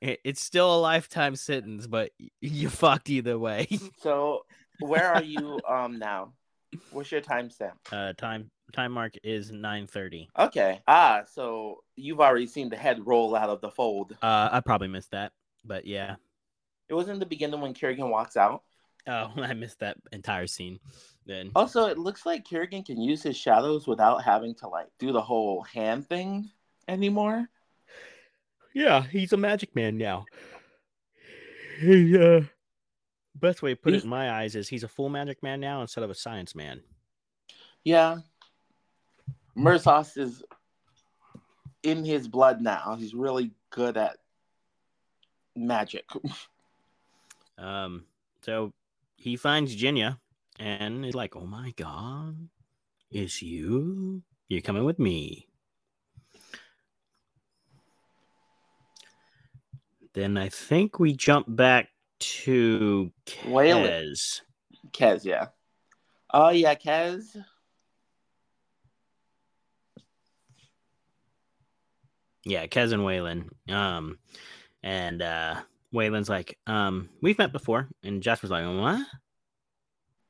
It's 0.00 0.42
still 0.42 0.74
a 0.74 0.80
lifetime 0.80 1.36
sentence, 1.36 1.86
but 1.86 2.10
you 2.40 2.68
fucked 2.68 3.08
either 3.10 3.38
way. 3.38 3.68
So 3.98 4.44
where 4.80 5.12
are 5.12 5.22
you 5.22 5.60
um 5.68 5.98
now? 5.98 6.32
What's 6.90 7.12
your 7.12 7.20
timestamp? 7.20 7.74
Uh, 7.90 8.12
time 8.14 8.50
time 8.72 8.92
mark 8.92 9.14
is 9.22 9.52
nine 9.52 9.86
thirty. 9.86 10.28
Okay. 10.38 10.80
Ah, 10.88 11.22
so 11.30 11.84
you've 11.96 12.20
already 12.20 12.46
seen 12.46 12.68
the 12.68 12.76
head 12.76 13.06
roll 13.06 13.36
out 13.36 13.48
of 13.48 13.60
the 13.60 13.70
fold. 13.70 14.16
Uh, 14.22 14.48
I 14.50 14.60
probably 14.60 14.88
missed 14.88 15.12
that, 15.12 15.32
but 15.64 15.86
yeah. 15.86 16.16
It 16.88 16.94
was 16.94 17.08
in 17.08 17.18
the 17.18 17.26
beginning 17.26 17.60
when 17.60 17.74
Kirigan 17.74 18.10
walks 18.10 18.36
out. 18.36 18.62
Oh, 19.06 19.32
I 19.36 19.54
missed 19.54 19.80
that 19.80 19.96
entire 20.12 20.46
scene. 20.46 20.78
Then 21.26 21.50
Also, 21.54 21.86
it 21.86 21.98
looks 21.98 22.26
like 22.26 22.44
Kirigan 22.44 22.84
can 22.84 23.00
use 23.00 23.22
his 23.22 23.36
shadows 23.36 23.86
without 23.86 24.22
having 24.24 24.54
to 24.56 24.68
like 24.68 24.88
do 24.98 25.12
the 25.12 25.22
whole 25.22 25.62
hand 25.62 26.08
thing 26.08 26.50
anymore. 26.88 27.48
yeah, 28.74 29.02
he's 29.02 29.32
a 29.32 29.36
magic 29.36 29.74
man 29.74 29.98
now. 29.98 30.24
He 31.80 32.16
uh, 32.16 32.42
best 33.34 33.62
way 33.62 33.74
to 33.74 33.76
put 33.80 33.94
it 33.94 34.04
in 34.04 34.08
my 34.08 34.30
eyes 34.30 34.54
is 34.54 34.68
he's 34.68 34.84
a 34.84 34.88
full 34.88 35.08
magic 35.08 35.42
man 35.42 35.60
now 35.60 35.80
instead 35.80 36.04
of 36.04 36.10
a 36.10 36.14
science 36.14 36.54
man. 36.54 36.80
Yeah. 37.84 38.18
Merzost 39.56 40.16
is 40.16 40.42
in 41.82 42.04
his 42.04 42.28
blood 42.28 42.60
now. 42.62 42.96
He's 42.98 43.14
really 43.14 43.50
good 43.70 43.96
at 43.96 44.18
magic. 45.56 46.06
Um, 47.58 48.06
so 48.40 48.72
he 49.16 49.36
finds 49.36 49.76
Genya 49.76 50.18
and 50.58 51.04
is 51.04 51.14
like, 51.14 51.36
"Oh 51.36 51.46
my 51.46 51.72
god, 51.76 52.48
it's 53.10 53.42
you? 53.42 54.22
You're 54.48 54.62
coming 54.62 54.84
with 54.84 54.98
me." 54.98 55.46
Then 60.14 60.36
I 60.36 60.48
think 60.48 60.98
we 60.98 61.14
jump 61.14 61.46
back 61.48 61.88
to 62.18 63.10
Wylan. 63.44 64.12
Kaz. 64.12 64.40
Kaz, 64.92 65.24
yeah. 65.24 65.46
Oh 66.32 66.50
yeah, 66.50 66.74
Kaz. 66.74 67.36
Yeah, 72.44 72.66
Kaz 72.66 72.92
and 72.92 73.02
Wylan. 73.02 73.48
Um, 73.72 74.18
and 74.82 75.22
uh, 75.22 75.56
Wylan's 75.94 76.28
like, 76.28 76.58
um, 76.66 77.08
we've 77.20 77.38
met 77.38 77.52
before, 77.52 77.88
and 78.02 78.22
Jesper's 78.22 78.50
like, 78.50 78.66
what? 78.66 79.06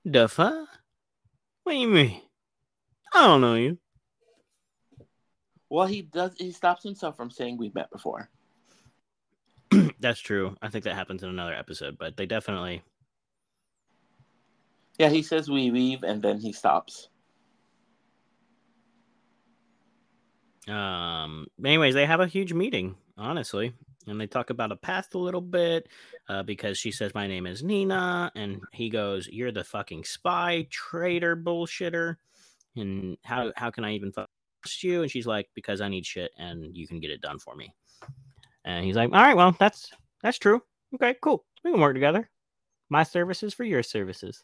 The 0.05 0.29
fuck? 0.29 0.69
What 1.63 1.73
do 1.73 1.79
you 1.79 1.89
mean? 1.89 2.21
I 3.15 3.27
don't 3.27 3.41
know 3.41 3.55
you. 3.55 3.79
Well, 5.71 5.87
he 5.87 6.03
does. 6.03 6.33
He 6.37 6.53
stops 6.53 6.83
himself 6.83 7.17
from 7.17 7.31
saying 7.31 7.57
we've 7.57 7.75
met 7.75 7.91
before. 7.91 8.29
That's 10.03 10.21
true. 10.21 10.57
I 10.61 10.69
think 10.69 10.83
that 10.85 10.97
happens 10.97 11.23
in 11.23 11.29
another 11.29 11.55
episode, 11.55 11.97
but 11.97 12.17
they 12.17 12.27
definitely. 12.27 12.83
Yeah, 14.99 15.11
he 15.11 15.23
says 15.23 15.49
we 15.49 15.71
leave, 15.71 16.03
and 16.03 16.21
then 16.21 16.41
he 16.41 16.53
stops. 16.53 17.09
Um. 20.69 21.47
Anyways, 21.65 21.95
they 21.95 22.05
have 22.05 22.21
a 22.21 22.27
huge 22.27 22.53
meeting, 22.53 22.97
honestly, 23.17 23.75
and 24.09 24.21
they 24.21 24.27
talk 24.27 24.51
about 24.51 24.73
a 24.73 24.77
past 24.77 25.15
a 25.15 25.19
little 25.19 25.41
bit, 25.41 25.89
uh, 26.29 26.43
because 26.43 26.79
she 26.79 26.91
says 26.91 27.15
my 27.15 27.29
name 27.29 27.47
is 27.47 27.63
Nina, 27.63 28.33
and 28.35 28.61
he 28.73 28.91
goes, 28.91 29.29
"You're 29.29 29.53
the 29.53 29.65
fucking 29.65 30.03
spy, 30.03 30.67
traitor, 30.69 31.37
bullshitter, 31.37 32.17
and 32.77 33.17
how 33.25 33.53
how 33.57 33.71
can 33.71 33.85
I 33.85 33.95
even 33.95 34.13
trust 34.13 34.83
you?" 34.83 35.03
And 35.03 35.11
she's 35.11 35.27
like, 35.29 35.49
"Because 35.55 35.81
I 35.81 35.89
need 35.89 36.07
shit, 36.07 36.33
and 36.37 36.77
you 36.77 36.89
can 36.89 36.99
get 36.99 37.11
it 37.11 37.21
done 37.21 37.39
for 37.39 37.55
me." 37.55 37.73
And 38.65 38.85
he's 38.85 38.97
like, 38.97 39.11
"All 39.13 39.21
right, 39.23 39.37
well, 39.37 39.57
that's 39.59 39.91
that's 40.23 40.39
true. 40.39 40.63
Okay, 40.95 41.17
cool. 41.23 41.45
We 41.65 41.73
can 41.73 41.81
work 41.81 41.95
together. 41.95 42.29
My 42.89 43.03
services 43.03 43.55
for 43.55 43.65
your 43.65 43.83
services." 43.83 44.43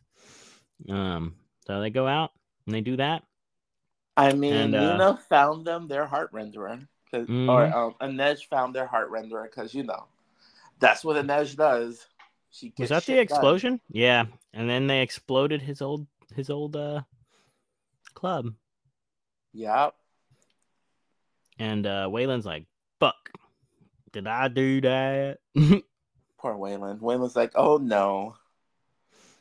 Um. 0.89 1.37
So 1.67 1.81
they 1.81 1.91
go 1.91 2.07
out 2.07 2.31
and 2.67 2.75
they 2.75 2.81
do 2.81 2.97
that. 2.97 3.23
I 4.17 4.33
mean, 4.33 4.55
And, 4.55 4.75
uh, 4.75 4.93
Nina 4.93 5.17
found 5.29 5.65
them 5.67 5.87
their 5.87 6.07
heart 6.07 6.33
renderer, 6.33 6.89
Mhm. 7.13 7.49
or 7.49 7.67
um, 7.67 7.95
Inej 8.01 8.47
found 8.47 8.75
their 8.75 8.87
heart 8.87 9.11
renderer 9.13 9.45
because 9.45 9.75
you 9.75 9.83
know 9.85 10.07
that's 10.81 11.05
what 11.05 11.17
Inej 11.25 11.57
does. 11.57 12.07
She 12.51 12.73
Was 12.79 12.89
that 12.89 13.05
the 13.05 13.13
shit 13.13 13.29
done. 13.29 13.39
explosion? 13.39 13.81
Yeah, 13.91 14.25
and 14.55 14.69
then 14.69 14.87
they 14.87 15.03
exploded 15.03 15.63
his 15.63 15.83
old 15.83 16.07
his 16.35 16.51
old 16.51 16.75
uh 16.75 17.03
club, 18.15 18.55
Yep. 19.53 19.95
and 21.59 21.87
uh 21.87 22.09
Wylan's 22.11 22.47
like, 22.47 22.67
"Fuck, 23.01 23.31
did 24.13 24.27
I 24.27 24.49
do 24.49 24.81
that?" 24.83 25.39
Poor 26.39 26.55
Wylan. 26.55 27.01
Wylan's 27.01 27.35
like, 27.37 27.53
oh 27.57 27.79
no. 27.79 28.37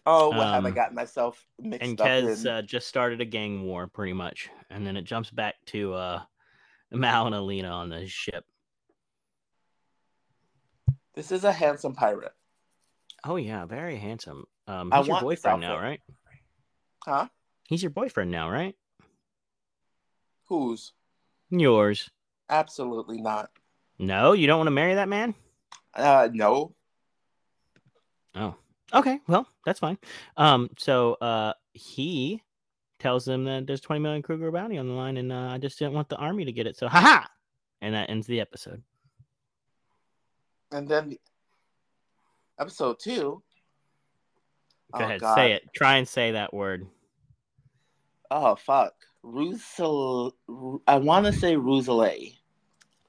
Oh, 0.06 0.30
what 0.30 0.48
have 0.48 0.66
I 0.66 0.70
Um, 0.70 0.74
gotten 0.74 0.96
myself 0.96 1.46
mixed 1.60 1.90
and 1.90 2.00
up 2.02 2.08
Kaz 2.08 2.44
in? 2.46 2.52
uh, 2.52 2.62
just 2.62 2.88
started 2.88 3.22
a 3.22 3.26
gang 3.26 3.64
war, 3.64 3.88
pretty 3.88 4.14
much, 4.14 4.50
and 4.70 4.88
then 4.88 4.98
it 4.98 5.04
jumps 5.04 5.30
back 5.30 5.56
to 5.68 5.94
uh 5.94 6.22
Mal 6.92 7.26
and 7.28 7.36
Alina 7.36 7.68
on 7.70 7.90
the 7.90 8.08
ship. 8.08 8.46
This 11.14 11.32
is 11.32 11.44
a 11.44 11.52
handsome 11.52 11.94
pirate. 11.94 12.34
Oh 13.24 13.36
yeah, 13.36 13.66
very 13.66 13.98
handsome. 13.98 14.46
Um, 14.68 14.94
I 14.94 15.02
your 15.02 15.20
boyfriend 15.20 15.62
now, 15.62 15.80
right? 15.80 16.02
Huh? 17.04 17.28
He's 17.68 17.84
your 17.84 17.90
boyfriend 17.90 18.32
now, 18.32 18.50
right? 18.50 18.76
Whose? 20.46 20.94
Yours. 21.50 22.10
Absolutely 22.50 23.22
not. 23.22 23.50
No, 24.00 24.34
you 24.34 24.48
don't 24.48 24.58
want 24.58 24.68
to 24.68 24.72
marry 24.72 24.96
that 24.96 25.10
man. 25.10 25.34
Uh, 25.94 26.30
no. 26.32 26.74
Oh, 28.36 28.56
okay. 28.94 29.20
Well, 29.28 29.48
that's 29.66 29.80
fine. 29.80 29.98
Um, 30.36 30.70
so 30.78 31.14
uh, 31.16 31.54
he 31.74 32.44
tells 33.00 33.26
them 33.26 33.46
that 33.46 33.66
there's 33.66 33.82
20 33.82 34.02
million 34.02 34.22
kruge 34.22 34.52
bounty 34.54 34.78
on 34.78 34.88
the 34.88 34.94
line, 34.94 35.18
and 35.18 35.32
uh, 35.32 35.50
I 35.52 35.58
just 35.58 35.80
didn't 35.80 35.94
want 35.94 36.10
the 36.10 36.18
army 36.18 36.46
to 36.46 36.52
get 36.52 36.68
it. 36.68 36.78
So, 36.78 36.88
haha! 36.88 37.26
And 37.82 37.96
that 37.96 38.10
ends 38.10 38.28
the 38.28 38.42
episode. 38.42 38.82
And 40.72 40.88
then 40.88 41.18
episode 42.60 43.00
two. 43.00 43.42
Go 44.94 45.00
oh, 45.00 45.04
ahead, 45.04 45.22
God. 45.22 45.36
say 45.36 45.54
it. 45.54 45.64
Try 45.76 45.98
and 45.98 46.08
say 46.08 46.32
that 46.32 46.54
word. 46.54 46.88
Oh 48.32 48.56
fuck. 48.56 48.94
Rusel. 49.24 50.32
I 50.88 50.96
want 50.98 51.26
to 51.26 51.34
say 51.34 51.56
Rousselet. 51.56 52.36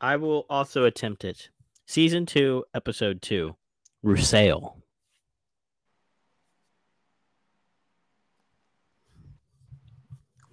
I 0.00 0.16
will 0.16 0.46
also 0.48 0.84
attempt 0.84 1.24
it. 1.24 1.50
Season 1.86 2.26
two, 2.26 2.64
episode 2.74 3.22
two, 3.22 3.56
Rusail. 4.02 4.76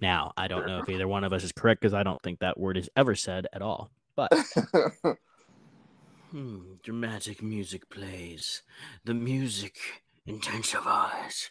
Now, 0.00 0.32
I 0.36 0.46
don't 0.48 0.66
know 0.66 0.80
if 0.80 0.88
either 0.88 1.08
one 1.08 1.24
of 1.24 1.32
us 1.32 1.42
is 1.42 1.52
correct 1.52 1.80
because 1.80 1.94
I 1.94 2.02
don't 2.02 2.22
think 2.22 2.40
that 2.40 2.58
word 2.58 2.76
is 2.76 2.90
ever 2.96 3.14
said 3.14 3.46
at 3.52 3.62
all. 3.62 3.90
But 4.14 4.30
Hmm, 6.30 6.74
dramatic 6.82 7.42
music 7.42 7.88
plays. 7.88 8.62
The 9.04 9.14
music 9.14 9.78
intensifies. 10.26 11.50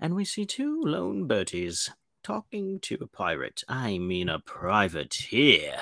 And 0.00 0.14
we 0.14 0.24
see 0.24 0.44
two 0.44 0.82
lone 0.82 1.26
Berties 1.26 1.90
talking 2.22 2.80
to 2.80 2.98
a 3.00 3.06
pirate. 3.06 3.62
I 3.68 3.98
mean, 3.98 4.28
a 4.28 4.40
privateer. 4.40 5.78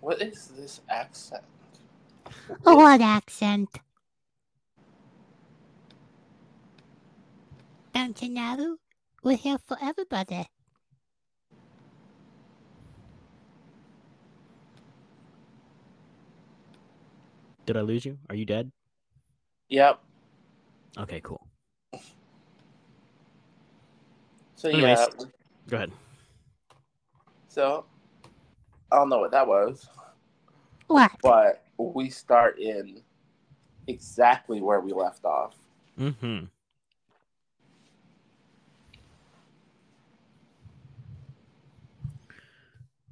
What 0.00 0.22
is 0.22 0.48
this 0.56 0.80
accent? 0.88 1.44
What 2.62 3.00
accent? 3.00 3.70
Don't 7.94 8.20
you 8.22 8.30
know? 8.30 8.76
We're 9.24 9.36
here 9.36 9.58
for 9.58 9.76
everybody. 9.82 10.46
Did 17.66 17.76
I 17.76 17.80
lose 17.82 18.04
you? 18.04 18.18
Are 18.30 18.36
you 18.36 18.44
dead? 18.44 18.70
Yep. 19.70 20.00
Okay, 20.98 21.20
cool. 21.22 21.46
So 24.56 24.68
Anyways. 24.72 25.08
yeah, 25.08 25.08
Go 25.68 25.76
ahead. 25.76 25.92
so 27.48 27.84
I 28.90 28.96
don't 28.96 29.08
know 29.08 29.18
what 29.18 29.32
that 29.32 29.46
was, 29.46 29.88
What? 30.86 31.10
but 31.22 31.64
we 31.76 32.08
start 32.10 32.58
in 32.58 33.02
exactly 33.88 34.60
where 34.60 34.80
we 34.80 34.92
left 34.92 35.24
off. 35.24 35.54
Mm-hmm. 35.98 36.44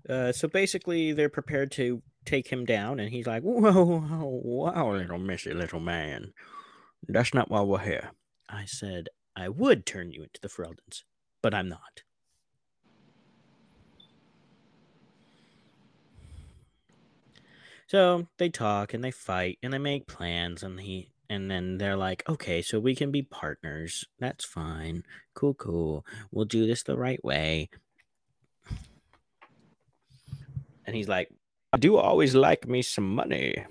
Uh, 0.08 0.32
so 0.32 0.48
basically, 0.48 1.12
they're 1.12 1.28
prepared 1.28 1.70
to 1.72 2.02
take 2.26 2.48
him 2.48 2.64
down, 2.64 3.00
and 3.00 3.10
he's 3.10 3.26
like, 3.26 3.42
"Whoa, 3.42 3.72
whoa, 3.72 4.40
wow, 4.44 4.92
little 4.92 5.18
missy, 5.18 5.52
little 5.52 5.80
man, 5.80 6.32
that's 7.08 7.34
not 7.34 7.50
why 7.50 7.62
we're 7.62 7.78
here." 7.78 8.10
I 8.48 8.66
said 8.66 9.08
I 9.34 9.48
would 9.48 9.86
turn 9.86 10.12
you 10.12 10.22
into 10.22 10.40
the 10.40 10.48
Fjerdans, 10.48 11.02
but 11.42 11.54
I'm 11.54 11.68
not. 11.68 12.03
So 17.86 18.26
they 18.38 18.48
talk 18.48 18.94
and 18.94 19.04
they 19.04 19.10
fight 19.10 19.58
and 19.62 19.72
they 19.72 19.78
make 19.78 20.06
plans, 20.06 20.62
and 20.62 20.80
he 20.80 21.10
and 21.28 21.50
then 21.50 21.78
they're 21.78 21.96
like, 21.96 22.22
"Okay, 22.28 22.62
so 22.62 22.78
we 22.80 22.94
can 22.94 23.10
be 23.10 23.22
partners. 23.22 24.04
That's 24.18 24.44
fine. 24.44 25.04
Cool, 25.34 25.54
cool. 25.54 26.06
We'll 26.30 26.44
do 26.46 26.66
this 26.66 26.82
the 26.82 26.96
right 26.96 27.22
way." 27.24 27.68
And 30.86 30.94
he's 30.94 31.08
like, 31.08 31.30
I 31.72 31.76
do 31.76 31.96
always 31.96 32.34
like 32.34 32.68
me 32.68 32.82
some 32.82 33.14
money. 33.14 33.64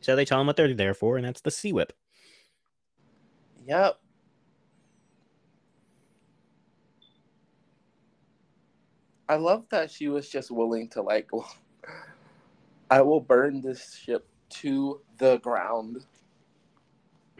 So 0.00 0.14
they 0.14 0.24
tell 0.24 0.40
him 0.40 0.46
what 0.46 0.56
they're 0.56 0.74
there 0.74 0.94
for, 0.94 1.16
and 1.16 1.26
that's 1.26 1.40
the 1.40 1.50
Sea 1.50 1.72
Whip. 1.72 1.92
Yep. 3.66 3.98
I 9.28 9.36
love 9.36 9.64
that 9.70 9.90
she 9.90 10.08
was 10.08 10.28
just 10.28 10.50
willing 10.50 10.88
to 10.90 11.02
like 11.02 11.30
I 12.90 13.00
will 13.00 13.20
burn 13.20 13.60
this 13.60 13.96
ship 13.96 14.26
to 14.50 15.00
the 15.18 15.38
ground. 15.38 16.04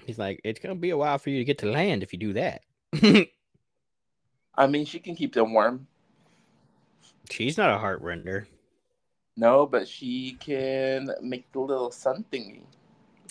He's 0.05 0.19
like, 0.19 0.41
it's 0.45 0.61
gonna 0.61 0.75
be 0.75 0.91
a 0.91 0.97
while 0.97 1.19
for 1.19 1.31
you 1.31 1.39
to 1.39 1.45
get 1.45 1.59
to 1.59 1.71
land 1.71 2.03
if 2.03 2.13
you 2.13 2.19
do 2.19 2.33
that. 2.35 2.63
I 4.57 4.67
mean, 4.67 4.85
she 4.85 4.99
can 5.01 5.17
keep 5.17 5.35
them 5.35 5.53
warm. 5.53 5.87
She's 7.31 7.57
not 7.57 7.71
a 7.71 7.79
heart 7.79 8.01
render. 8.03 8.47
No, 9.37 9.67
but 9.67 9.89
she 9.89 10.37
can 10.39 11.11
make 11.23 11.51
the 11.53 11.61
little 11.61 11.91
sun 11.91 12.25
thingy. 12.33 12.63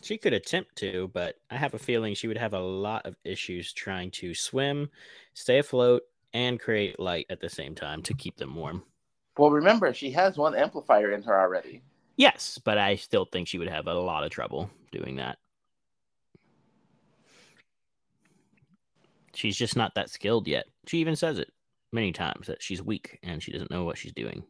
She 0.01 0.17
could 0.17 0.33
attempt 0.33 0.75
to, 0.77 1.09
but 1.13 1.37
I 1.49 1.55
have 1.55 1.75
a 1.75 1.79
feeling 1.79 2.13
she 2.13 2.27
would 2.27 2.37
have 2.37 2.53
a 2.53 2.59
lot 2.59 3.05
of 3.05 3.15
issues 3.23 3.71
trying 3.71 4.11
to 4.11 4.33
swim, 4.33 4.89
stay 5.33 5.59
afloat, 5.59 6.03
and 6.33 6.59
create 6.59 6.99
light 6.99 7.25
at 7.29 7.39
the 7.39 7.49
same 7.49 7.75
time 7.75 8.01
to 8.03 8.13
keep 8.13 8.37
them 8.37 8.55
warm. 8.55 8.83
Well, 9.37 9.51
remember, 9.51 9.93
she 9.93 10.11
has 10.11 10.37
one 10.37 10.55
amplifier 10.55 11.11
in 11.11 11.23
her 11.23 11.39
already. 11.39 11.81
Yes, 12.15 12.59
but 12.63 12.77
I 12.77 12.95
still 12.95 13.25
think 13.25 13.47
she 13.47 13.57
would 13.57 13.69
have 13.69 13.87
a 13.87 13.93
lot 13.93 14.23
of 14.23 14.31
trouble 14.31 14.69
doing 14.91 15.15
that. 15.15 15.37
She's 19.35 19.57
just 19.57 19.75
not 19.75 19.95
that 19.95 20.11
skilled 20.11 20.47
yet. 20.47 20.65
She 20.87 20.99
even 20.99 21.15
says 21.15 21.39
it 21.39 21.51
many 21.91 22.11
times 22.11 22.47
that 22.47 22.61
she's 22.61 22.83
weak 22.83 23.19
and 23.23 23.41
she 23.41 23.51
doesn't 23.51 23.71
know 23.71 23.83
what 23.83 23.97
she's 23.97 24.13
doing. 24.13 24.43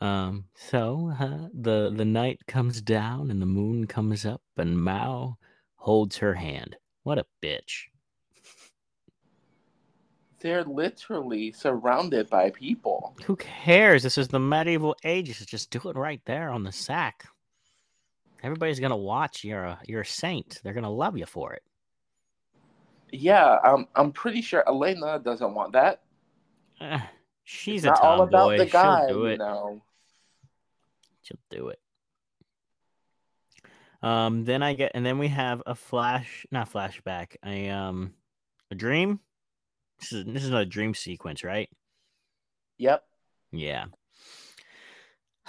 Um, 0.00 0.44
so 0.54 1.12
uh, 1.18 1.48
the 1.52 1.92
the 1.94 2.04
night 2.04 2.46
comes 2.46 2.80
down 2.80 3.30
and 3.30 3.42
the 3.42 3.46
moon 3.46 3.86
comes 3.86 4.24
up 4.24 4.42
and 4.56 4.78
Mal 4.78 5.38
holds 5.74 6.18
her 6.18 6.34
hand. 6.34 6.76
What 7.02 7.18
a 7.18 7.26
bitch. 7.42 7.86
They're 10.40 10.64
literally 10.64 11.50
surrounded 11.52 12.30
by 12.30 12.50
people. 12.50 13.16
Who 13.24 13.36
cares? 13.36 14.02
This 14.04 14.16
is 14.18 14.28
the 14.28 14.38
medieval 14.38 14.94
ages. 15.04 15.44
Just 15.44 15.70
do 15.70 15.88
it 15.88 15.96
right 15.96 16.20
there 16.26 16.50
on 16.50 16.62
the 16.62 16.72
sack. 16.72 17.26
Everybody's 18.42 18.78
gonna 18.78 18.96
watch. 18.96 19.42
You're 19.42 19.64
a 19.64 19.80
you're 19.86 20.02
a 20.02 20.06
saint. 20.06 20.60
They're 20.62 20.74
gonna 20.74 20.90
love 20.90 21.18
you 21.18 21.26
for 21.26 21.54
it. 21.54 21.62
Yeah, 23.10 23.58
I'm 23.64 23.88
I'm 23.96 24.12
pretty 24.12 24.42
sure 24.42 24.62
Alina 24.66 25.18
doesn't 25.18 25.54
want 25.54 25.72
that. 25.72 26.02
Eh, 26.80 27.00
she's 27.42 27.82
not 27.82 28.00
all 28.00 28.22
about 28.22 28.50
tomboy. 28.50 28.58
the 28.58 28.66
guy, 28.66 29.06
She'll 29.08 29.16
do 29.16 29.20
you 29.22 29.26
it. 29.26 29.38
know. 29.38 29.82
She'll 31.22 31.38
do 31.50 31.68
it. 31.68 31.80
Um, 34.00 34.44
then 34.44 34.62
I 34.62 34.74
get, 34.74 34.92
and 34.94 35.04
then 35.04 35.18
we 35.18 35.26
have 35.28 35.60
a 35.66 35.74
flash, 35.74 36.46
not 36.52 36.70
flashback, 36.72 37.34
a 37.44 37.68
um, 37.70 38.14
a 38.70 38.76
dream. 38.76 39.18
This 40.00 40.12
is 40.12 40.24
this 40.26 40.44
is 40.44 40.52
a 40.52 40.64
dream 40.64 40.94
sequence, 40.94 41.42
right? 41.44 41.68
Yep. 42.78 43.04
Yeah. 43.52 43.86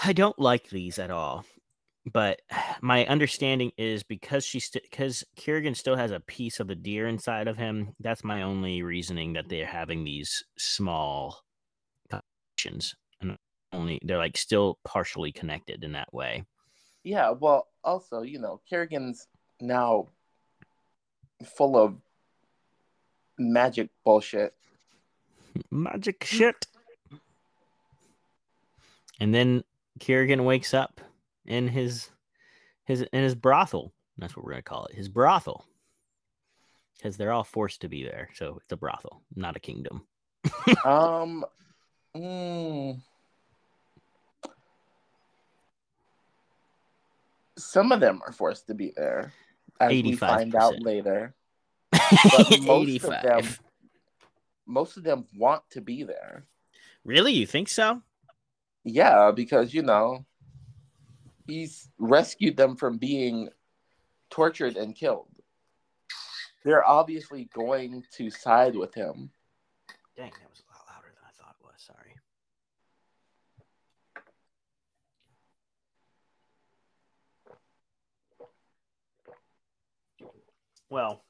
I 0.03 0.13
don't 0.13 0.39
like 0.39 0.69
these 0.69 0.97
at 0.99 1.11
all. 1.11 1.45
But 2.11 2.41
my 2.81 3.05
understanding 3.05 3.71
is 3.77 4.03
because 4.03 4.43
she's 4.45 4.69
because 4.69 5.23
Kirigan 5.37 5.75
still 5.75 5.95
has 5.95 6.11
a 6.11 6.19
piece 6.21 6.59
of 6.59 6.67
the 6.67 6.75
deer 6.75 7.07
inside 7.07 7.47
of 7.47 7.57
him. 7.57 7.93
That's 7.99 8.23
my 8.23 8.41
only 8.41 8.81
reasoning 8.81 9.33
that 9.33 9.49
they're 9.49 9.65
having 9.65 10.03
these 10.03 10.43
small 10.57 11.43
connections, 12.09 12.95
and 13.21 13.37
only 13.73 13.99
they're 14.03 14.17
like 14.17 14.37
still 14.37 14.79
partially 14.83 15.31
connected 15.31 15.83
in 15.83 15.91
that 15.93 16.13
way. 16.13 16.45
Yeah, 17.03 17.31
well, 17.31 17.67
also, 17.83 18.21
you 18.21 18.39
know, 18.39 18.61
Kirigan's 18.69 19.27
now 19.61 20.07
full 21.45 21.77
of 21.77 21.95
magic 23.39 23.89
bullshit. 24.03 24.53
Magic 25.71 26.23
shit. 26.23 26.67
And 29.19 29.33
then 29.33 29.63
Kirigan 29.99 30.45
wakes 30.45 30.73
up 30.73 31.01
in 31.45 31.67
his 31.67 32.09
his 32.85 33.01
in 33.01 33.23
his 33.23 33.35
brothel. 33.35 33.93
That's 34.17 34.35
what 34.35 34.45
we're 34.45 34.51
gonna 34.51 34.61
call 34.61 34.85
it. 34.85 34.95
His 34.95 35.09
brothel. 35.09 35.65
Because 36.97 37.15
they're 37.15 37.31
all 37.31 37.45
forced 37.45 37.81
to 37.81 37.89
be 37.89 38.03
there. 38.03 38.29
So 38.35 38.59
it's 38.61 38.71
a 38.73 38.77
brothel, 38.77 39.21
not 39.35 39.55
a 39.55 39.59
kingdom. 39.59 40.05
um, 40.85 41.45
mm, 42.15 42.99
some 47.57 47.91
of 47.91 47.99
them 47.99 48.21
are 48.25 48.33
forced 48.33 48.67
to 48.67 48.73
be 48.73 48.91
there, 48.95 49.33
as 49.79 49.91
we 49.91 50.15
find 50.15 50.55
out 50.55 50.81
later. 50.81 51.33
But 52.11 52.61
most 52.61 53.03
of 53.03 53.21
them, 53.21 53.43
most 54.65 54.97
of 54.97 55.03
them 55.03 55.25
want 55.35 55.63
to 55.71 55.81
be 55.81 56.03
there. 56.03 56.45
Really? 57.05 57.33
You 57.33 57.45
think 57.45 57.69
so? 57.69 58.01
Yeah, 58.83 59.31
because 59.31 59.73
you 59.73 59.81
know, 59.81 60.25
he's 61.47 61.89
rescued 61.97 62.57
them 62.57 62.75
from 62.75 62.97
being 62.97 63.49
tortured 64.29 64.77
and 64.77 64.95
killed. 64.95 65.27
They're 66.63 66.87
obviously 66.87 67.49
going 67.53 68.03
to 68.17 68.29
side 68.29 68.75
with 68.75 68.93
him. 68.93 69.31
Dang, 70.17 70.31
that 70.31 70.49
was 70.49 70.61
a 70.61 70.71
lot 70.71 70.85
louder 70.87 71.07
than 71.13 71.23
I 71.25 71.31
thought 71.31 71.55
it 71.59 71.65
was. 71.65 71.75
Sorry. 71.77 72.15
Well, 80.89 81.23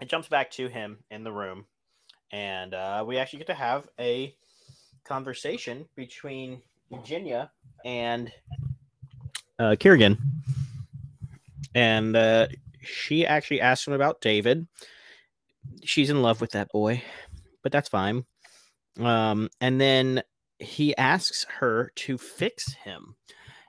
it 0.00 0.08
jumps 0.08 0.28
back 0.28 0.50
to 0.52 0.68
him 0.68 0.98
in 1.10 1.24
the 1.24 1.32
room, 1.32 1.66
and 2.32 2.74
uh, 2.74 3.04
we 3.06 3.18
actually 3.18 3.38
get 3.38 3.48
to 3.48 3.54
have 3.54 3.88
a 3.98 4.34
conversation 5.04 5.86
between 5.96 6.60
Virginia 6.90 7.50
and 7.84 8.32
uh, 9.58 9.76
Kirigan. 9.78 10.18
And 11.74 12.16
uh, 12.16 12.46
she 12.80 13.26
actually 13.26 13.60
asks 13.60 13.86
him 13.86 13.94
about 13.94 14.20
David. 14.20 14.66
She's 15.82 16.10
in 16.10 16.22
love 16.22 16.40
with 16.40 16.52
that 16.52 16.70
boy 16.70 17.02
but 17.64 17.72
that's 17.72 17.88
fine. 17.88 18.24
Um, 19.00 19.50
and 19.60 19.80
then 19.80 20.22
he 20.60 20.96
asks 20.96 21.44
her 21.58 21.90
to 21.96 22.16
fix 22.16 22.72
him. 22.74 23.16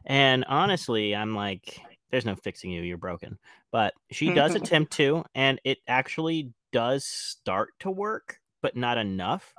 And 0.05 0.45
honestly, 0.47 1.15
I'm 1.15 1.33
like, 1.33 1.81
there's 2.11 2.25
no 2.25 2.35
fixing 2.35 2.69
you, 2.69 2.83
you're 2.83 2.97
broken. 2.97 3.39
But 3.75 3.93
she 4.09 4.33
does 4.33 4.55
attempt 4.55 4.93
to, 4.93 5.25
and 5.35 5.59
it 5.65 5.79
actually 5.85 6.53
does 6.71 7.03
start 7.03 7.73
to 7.81 7.91
work, 7.91 8.39
but 8.61 8.77
not 8.77 8.97
enough. 8.97 9.53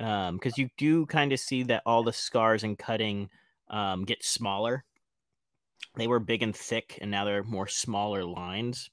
Um, 0.00 0.34
because 0.34 0.58
you 0.58 0.70
do 0.76 1.06
kind 1.06 1.32
of 1.32 1.38
see 1.38 1.62
that 1.62 1.84
all 1.86 2.02
the 2.02 2.12
scars 2.12 2.64
and 2.64 2.76
cutting 2.76 3.30
um 3.70 4.06
get 4.06 4.24
smaller. 4.24 4.82
They 5.94 6.08
were 6.08 6.18
big 6.18 6.42
and 6.42 6.54
thick, 6.54 6.98
and 7.00 7.08
now 7.12 7.24
they're 7.24 7.44
more 7.44 7.68
smaller 7.68 8.24
lines. 8.24 8.90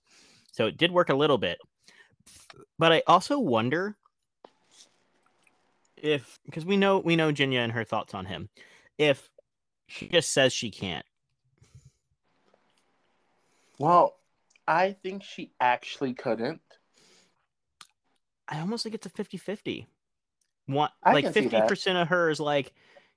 So 0.51 0.67
it 0.67 0.77
did 0.77 0.91
work 0.91 1.09
a 1.09 1.15
little 1.15 1.39
bit. 1.39 1.57
But 2.77 2.91
I 2.91 3.01
also 3.07 3.39
wonder 3.39 3.97
if 5.97 6.37
because 6.45 6.65
we 6.65 6.77
know 6.77 6.99
we 6.99 7.15
know 7.15 7.31
Genya 7.31 7.63
and 7.63 7.71
her 7.71 7.83
thoughts 7.83 8.13
on 8.13 8.27
him. 8.27 8.49
If 8.99 9.31
She 9.87 10.07
just 10.07 10.31
says 10.31 10.53
she 10.53 10.69
can't. 10.69 11.03
Well, 13.83 14.15
I 14.65 14.93
think 14.93 15.23
she 15.23 15.51
actually 15.59 16.13
couldn't. 16.13 16.61
I 18.47 18.61
almost 18.61 18.83
think 18.83 18.95
it's 18.95 19.05
a 19.05 19.09
50 19.09 19.35
50. 19.35 19.87
One, 20.67 20.89
I 21.03 21.11
like 21.11 21.25
can 21.25 21.33
see 21.33 21.47
that. 21.47 21.69
50% 21.69 22.01
of 22.01 22.07
her 22.07 22.29
is 22.29 22.39
like, 22.39 22.73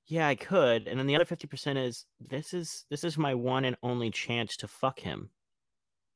yeah, 0.07 0.27
I 0.27 0.35
could. 0.35 0.89
And 0.89 0.99
then 0.99 1.07
the 1.07 1.15
other 1.15 1.25
50% 1.25 1.77
is 1.77 2.07
this 2.19 2.53
is 2.53 2.85
this 2.91 3.05
is 3.05 3.17
my 3.17 3.33
one 3.33 3.65
and 3.65 3.77
only 3.85 4.11
chance 4.11 4.57
to 4.57 4.67
fuck 4.67 4.99
him. 4.99 5.31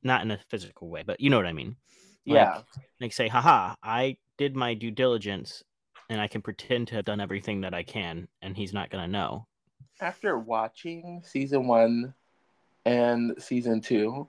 Not 0.02 0.22
in 0.22 0.32
a 0.32 0.38
physical 0.48 0.88
way, 0.88 1.04
but 1.06 1.20
you 1.20 1.30
know 1.30 1.36
what 1.36 1.46
I 1.46 1.52
mean. 1.52 1.76
Like, 2.26 2.34
Yeah. 2.34 2.62
Like 3.00 3.12
say, 3.12 3.28
haha, 3.28 3.76
I 3.84 4.16
did 4.36 4.56
my 4.56 4.74
due 4.74 4.90
diligence 4.90 5.62
and 6.08 6.20
I 6.20 6.26
can 6.26 6.42
pretend 6.42 6.88
to 6.88 6.96
have 6.96 7.04
done 7.04 7.20
everything 7.20 7.60
that 7.60 7.72
I 7.72 7.84
can, 7.84 8.26
and 8.42 8.56
he's 8.56 8.72
not 8.72 8.90
gonna 8.90 9.06
know. 9.06 9.46
After 10.00 10.36
watching 10.40 11.22
season 11.24 11.68
one 11.68 12.14
and 12.84 13.34
season 13.38 13.80
two, 13.80 14.26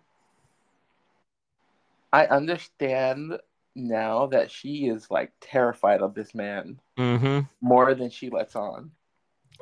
I 2.14 2.26
understand 2.28 3.38
now 3.76 4.28
that 4.28 4.52
she 4.52 4.88
is 4.88 5.10
like 5.10 5.32
terrified 5.40 6.02
of 6.02 6.14
this 6.14 6.36
man 6.36 6.80
Mm-hmm. 6.98 7.42
more 7.62 7.96
than 7.96 8.10
she 8.10 8.30
lets 8.30 8.56
on. 8.56 8.92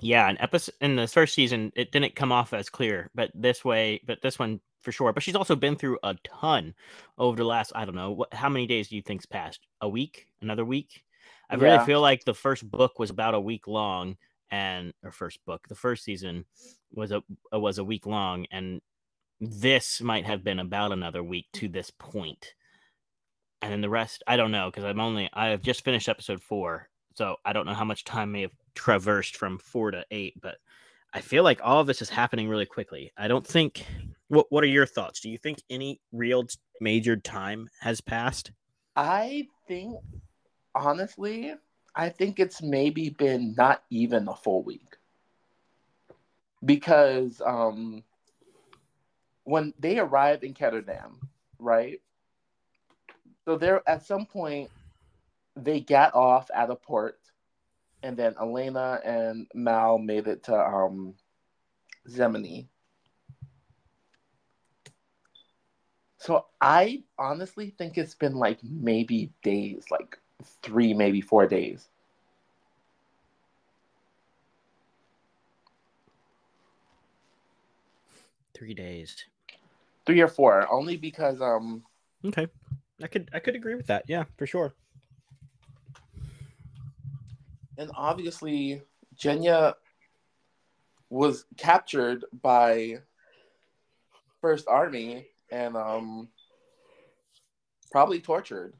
Yeah, 0.01 0.29
an 0.29 0.37
episode 0.39 0.75
in 0.81 0.95
the 0.95 1.07
first 1.07 1.33
season, 1.33 1.71
it 1.75 1.91
didn't 1.91 2.15
come 2.15 2.31
off 2.31 2.53
as 2.53 2.69
clear, 2.69 3.09
but 3.13 3.31
this 3.35 3.65
way, 3.65 4.01
but 4.05 4.21
this 4.21 4.39
one 4.39 4.61
for 4.81 4.91
sure. 4.91 5.11
But 5.11 5.23
she's 5.23 5.35
also 5.35 5.55
been 5.55 5.75
through 5.75 5.99
a 6.03 6.15
ton 6.23 6.73
over 7.17 7.37
the 7.37 7.43
last, 7.43 7.73
I 7.75 7.85
don't 7.85 7.95
know, 7.95 8.11
what, 8.11 8.33
how 8.33 8.49
many 8.49 8.65
days 8.65 8.87
do 8.87 8.95
you 8.95 9.01
think's 9.01 9.25
passed? 9.25 9.67
A 9.81 9.89
week? 9.89 10.27
Another 10.41 10.63
week? 10.65 11.03
I 11.49 11.55
really 11.55 11.83
feel 11.85 11.99
like 11.99 12.23
the 12.23 12.33
first 12.33 12.69
book 12.69 12.99
was 12.99 13.09
about 13.09 13.33
a 13.33 13.39
week 13.39 13.67
long, 13.67 14.17
and 14.51 14.93
her 15.03 15.11
first 15.11 15.43
book, 15.45 15.67
the 15.67 15.75
first 15.75 16.03
season 16.03 16.45
was 16.93 17.11
a 17.11 17.23
was 17.51 17.79
a 17.79 17.83
week 17.83 18.05
long, 18.05 18.45
and 18.51 18.81
this 19.39 20.01
might 20.01 20.25
have 20.25 20.43
been 20.43 20.59
about 20.59 20.91
another 20.91 21.23
week 21.23 21.47
to 21.53 21.67
this 21.67 21.91
point. 21.91 22.53
And 23.61 23.71
then 23.71 23.81
the 23.81 23.89
rest, 23.89 24.23
I 24.27 24.37
don't 24.37 24.51
know, 24.51 24.69
because 24.69 24.85
I'm 24.85 24.99
only 24.99 25.29
I 25.33 25.49
have 25.49 25.61
just 25.61 25.83
finished 25.83 26.09
episode 26.09 26.41
four, 26.41 26.89
so 27.15 27.35
I 27.45 27.53
don't 27.53 27.65
know 27.65 27.73
how 27.73 27.85
much 27.85 28.05
time 28.05 28.31
may 28.31 28.41
have 28.41 28.55
traversed 28.75 29.35
from 29.35 29.57
four 29.57 29.91
to 29.91 30.05
eight, 30.11 30.35
but 30.41 30.57
I 31.13 31.21
feel 31.21 31.43
like 31.43 31.59
all 31.63 31.79
of 31.81 31.87
this 31.87 32.01
is 32.01 32.09
happening 32.09 32.47
really 32.47 32.65
quickly. 32.65 33.11
I 33.17 33.27
don't 33.27 33.45
think. 33.45 33.85
What 34.27 34.45
What 34.49 34.63
are 34.63 34.67
your 34.67 34.85
thoughts? 34.85 35.19
Do 35.21 35.29
you 35.29 35.37
think 35.37 35.61
any 35.69 35.99
real 36.11 36.45
major 36.79 37.17
time 37.17 37.67
has 37.79 37.99
passed? 37.99 38.51
I 38.95 39.47
think, 39.67 39.97
honestly, 40.75 41.55
I 41.95 42.09
think 42.09 42.39
it's 42.39 42.61
maybe 42.61 43.09
been 43.09 43.55
not 43.57 43.83
even 43.89 44.27
a 44.27 44.35
full 44.35 44.63
week. 44.63 44.97
Because 46.63 47.41
um, 47.45 48.03
when 49.49 49.73
they 49.79 49.97
arrived 49.97 50.43
in 50.43 50.53
Ketterdam, 50.53 51.13
right? 51.57 51.99
So 53.45 53.57
there, 53.57 53.81
at 53.89 54.05
some 54.05 54.27
point, 54.27 54.69
they 55.55 55.79
got 55.79 56.13
off 56.13 56.51
at 56.53 56.69
a 56.69 56.75
port, 56.75 57.19
and 58.03 58.15
then 58.15 58.35
Alina 58.37 59.01
and 59.03 59.47
Mal 59.55 59.97
made 59.97 60.27
it 60.27 60.43
to 60.43 60.55
um, 60.55 61.15
Zemeni. 62.07 62.67
So 66.19 66.45
I 66.61 67.01
honestly 67.17 67.73
think 67.75 67.97
it's 67.97 68.13
been 68.13 68.35
like 68.35 68.59
maybe 68.61 69.31
days, 69.41 69.85
like 69.89 70.19
three, 70.61 70.93
maybe 70.93 71.21
four 71.21 71.47
days. 71.47 71.87
Three 78.53 78.75
days. 78.75 79.25
Three 80.05 80.21
or 80.21 80.27
four, 80.27 80.71
only 80.71 80.97
because 80.97 81.41
um 81.41 81.83
Okay, 82.25 82.47
I 83.01 83.07
could 83.07 83.29
I 83.33 83.39
could 83.39 83.55
agree 83.55 83.75
with 83.75 83.87
that. 83.87 84.05
Yeah, 84.07 84.25
for 84.37 84.45
sure. 84.47 84.73
and 87.79 87.89
obviously 87.95 88.81
Genya 89.17 89.73
was 91.09 91.45
captured 91.57 92.25
by 92.43 92.97
First 94.41 94.67
Army 94.67 95.27
and 95.49 95.75
um 95.77 96.27
probably 97.89 98.19
tortured. 98.19 98.73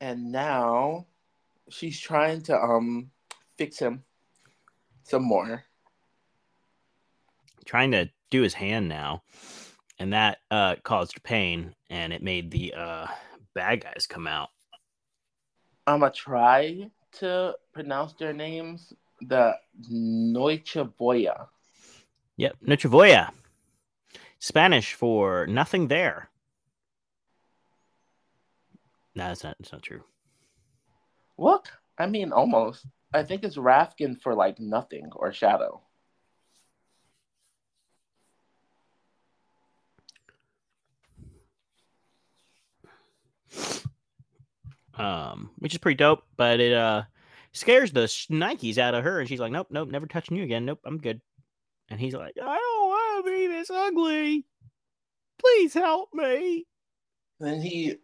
And 0.00 0.32
now 0.32 1.06
she's 1.70 2.00
trying 2.00 2.40
to 2.44 2.56
um 2.56 3.10
fix 3.56 3.78
him 3.78 4.04
some 5.04 5.22
more. 5.22 5.64
Trying 7.64 7.92
to 7.92 8.10
do 8.30 8.42
his 8.42 8.54
hand 8.54 8.88
now, 8.88 9.22
and 9.98 10.12
that 10.12 10.38
uh 10.50 10.76
caused 10.82 11.22
pain, 11.22 11.74
and 11.90 12.12
it 12.12 12.22
made 12.22 12.50
the 12.50 12.74
uh 12.74 13.06
bad 13.54 13.82
guys 13.82 14.06
come 14.08 14.26
out. 14.26 14.48
I'm 15.86 16.00
gonna 16.00 16.12
try 16.12 16.90
to 17.18 17.54
pronounce 17.72 18.14
their 18.14 18.32
names. 18.32 18.92
The 19.20 19.54
Noche 19.88 20.76
Boya. 20.98 21.46
Yep, 22.36 22.56
Noche 22.62 22.84
Voya. 22.84 23.30
Spanish 24.40 24.94
for 24.94 25.46
nothing 25.46 25.86
there. 25.86 26.28
No, 29.14 29.28
that's 29.28 29.44
not. 29.44 29.56
That's 29.60 29.72
not 29.72 29.82
true. 29.82 30.02
Look, 31.38 31.68
I 31.98 32.06
mean, 32.06 32.32
almost. 32.32 32.86
I 33.14 33.22
think 33.22 33.44
it's 33.44 33.56
Ravkan 33.56 34.20
for 34.20 34.34
like 34.34 34.58
nothing 34.58 35.10
or 35.14 35.32
shadow. 35.32 35.82
um, 44.94 45.50
which 45.58 45.74
is 45.74 45.78
pretty 45.78 45.96
dope. 45.96 46.24
But 46.36 46.60
it 46.60 46.72
uh 46.72 47.02
scares 47.52 47.92
the 47.92 48.02
Nikes 48.02 48.78
out 48.78 48.94
of 48.94 49.04
her, 49.04 49.20
and 49.20 49.28
she's 49.28 49.40
like, 49.40 49.52
"Nope, 49.52 49.68
nope, 49.70 49.90
never 49.90 50.06
touching 50.06 50.36
you 50.36 50.44
again. 50.44 50.64
Nope, 50.64 50.80
I'm 50.84 50.98
good." 50.98 51.20
And 51.90 52.00
he's 52.00 52.14
like, 52.14 52.34
"I 52.40 52.56
don't 52.58 52.88
want 52.88 53.26
to 53.26 53.30
be 53.30 53.46
this 53.48 53.70
ugly. 53.70 54.46
Please 55.38 55.74
help 55.74 56.10
me." 56.14 56.66
Then 57.40 57.60
he 57.60 57.96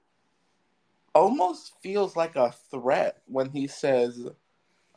almost 1.14 1.72
feels 1.82 2.16
like 2.16 2.36
a 2.36 2.54
threat 2.70 3.22
when 3.26 3.50
he 3.50 3.66
says, 3.66 4.20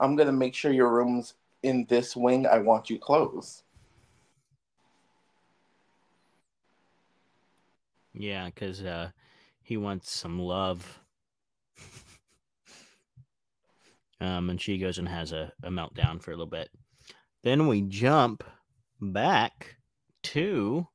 I'm 0.01 0.15
gonna 0.15 0.31
make 0.33 0.55
sure 0.55 0.73
your 0.73 0.89
room's 0.89 1.35
in 1.61 1.85
this 1.87 2.15
wing. 2.15 2.47
I 2.47 2.57
want 2.57 2.89
you 2.89 2.97
closed. 2.97 3.63
Yeah, 8.13 8.45
because 8.45 8.83
uh, 8.83 9.11
he 9.61 9.77
wants 9.77 10.11
some 10.11 10.39
love. 10.39 10.99
um, 14.19 14.49
and 14.49 14.59
she 14.59 14.79
goes 14.79 14.97
and 14.97 15.07
has 15.07 15.31
a, 15.31 15.53
a 15.63 15.69
meltdown 15.69 16.21
for 16.21 16.31
a 16.31 16.33
little 16.33 16.47
bit. 16.47 16.69
Then 17.43 17.67
we 17.67 17.83
jump 17.83 18.43
back 18.99 19.77
to 20.23 20.87